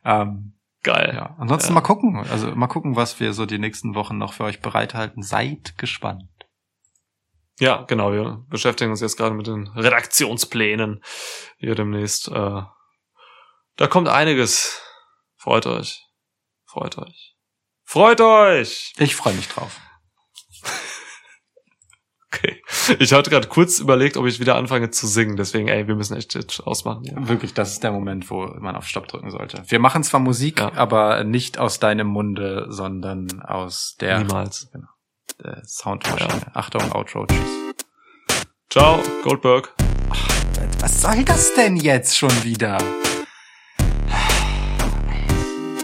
Ähm, 0.04 0.54
Geil. 0.82 1.12
ja. 1.14 1.36
Ansonsten 1.38 1.74
mal 1.74 1.80
gucken. 1.82 2.16
Also 2.30 2.54
mal 2.54 2.66
gucken, 2.66 2.96
was 2.96 3.20
wir 3.20 3.32
so 3.32 3.44
die 3.46 3.58
nächsten 3.58 3.94
Wochen 3.94 4.16
noch 4.18 4.32
für 4.32 4.44
euch 4.44 4.60
bereithalten. 4.60 5.22
Seid 5.22 5.76
gespannt. 5.76 6.24
Ja, 7.58 7.82
genau. 7.82 8.12
Wir 8.12 8.44
beschäftigen 8.48 8.90
uns 8.90 9.00
jetzt 9.02 9.18
gerade 9.18 9.34
mit 9.34 9.46
den 9.46 9.68
Redaktionsplänen 9.68 11.02
hier 11.58 11.74
demnächst. 11.74 12.28
Äh, 12.28 12.62
da 13.76 13.86
kommt 13.88 14.08
einiges. 14.08 14.80
Freut 15.36 15.66
euch. 15.66 16.06
Freut 16.64 16.96
euch. 16.98 17.36
Freut 17.84 18.20
euch! 18.20 18.92
Ich 18.98 19.16
freue 19.16 19.34
mich 19.34 19.48
drauf. 19.48 19.80
Okay. 22.32 22.62
Ich 23.00 23.12
hatte 23.12 23.28
gerade 23.28 23.48
kurz 23.48 23.80
überlegt, 23.80 24.16
ob 24.16 24.24
ich 24.26 24.38
wieder 24.38 24.54
anfange 24.54 24.90
zu 24.90 25.08
singen. 25.08 25.36
Deswegen, 25.36 25.66
ey, 25.66 25.88
wir 25.88 25.96
müssen 25.96 26.16
echt 26.16 26.34
jetzt 26.34 26.60
ausmachen. 26.60 27.02
Ja. 27.04 27.28
Wirklich, 27.28 27.54
das 27.54 27.72
ist 27.72 27.82
der 27.82 27.90
Moment, 27.90 28.30
wo 28.30 28.46
man 28.60 28.76
auf 28.76 28.86
Stopp 28.86 29.08
drücken 29.08 29.30
sollte. 29.32 29.62
Wir 29.66 29.80
machen 29.80 30.04
zwar 30.04 30.20
Musik, 30.20 30.60
Ja. 30.60 30.72
aber 30.74 31.24
nicht 31.24 31.58
aus 31.58 31.80
deinem 31.80 32.06
Munde, 32.06 32.66
sondern 32.68 33.42
aus 33.42 33.96
der 34.00 34.20
Niemals. 34.20 34.70
äh, 35.42 35.56
Soundmaschine. 35.66 36.54
Achtung, 36.54 36.92
Outro, 36.92 37.26
tschüss. 37.26 37.38
Ciao, 38.70 39.00
Goldberg. 39.24 39.74
Was 40.80 41.02
soll 41.02 41.24
das 41.24 41.52
denn 41.54 41.76
jetzt 41.76 42.16
schon 42.16 42.30
wieder? 42.44 42.78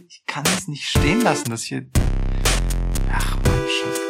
Ich 0.09 0.23
kann 0.27 0.45
es 0.57 0.69
nicht 0.69 0.87
stehen 0.89 1.23
lassen, 1.23 1.51
dass 1.51 1.63
hier... 1.65 1.87
Ach, 3.13 3.37
Mann, 3.37 3.65
Scheiße. 3.69 4.06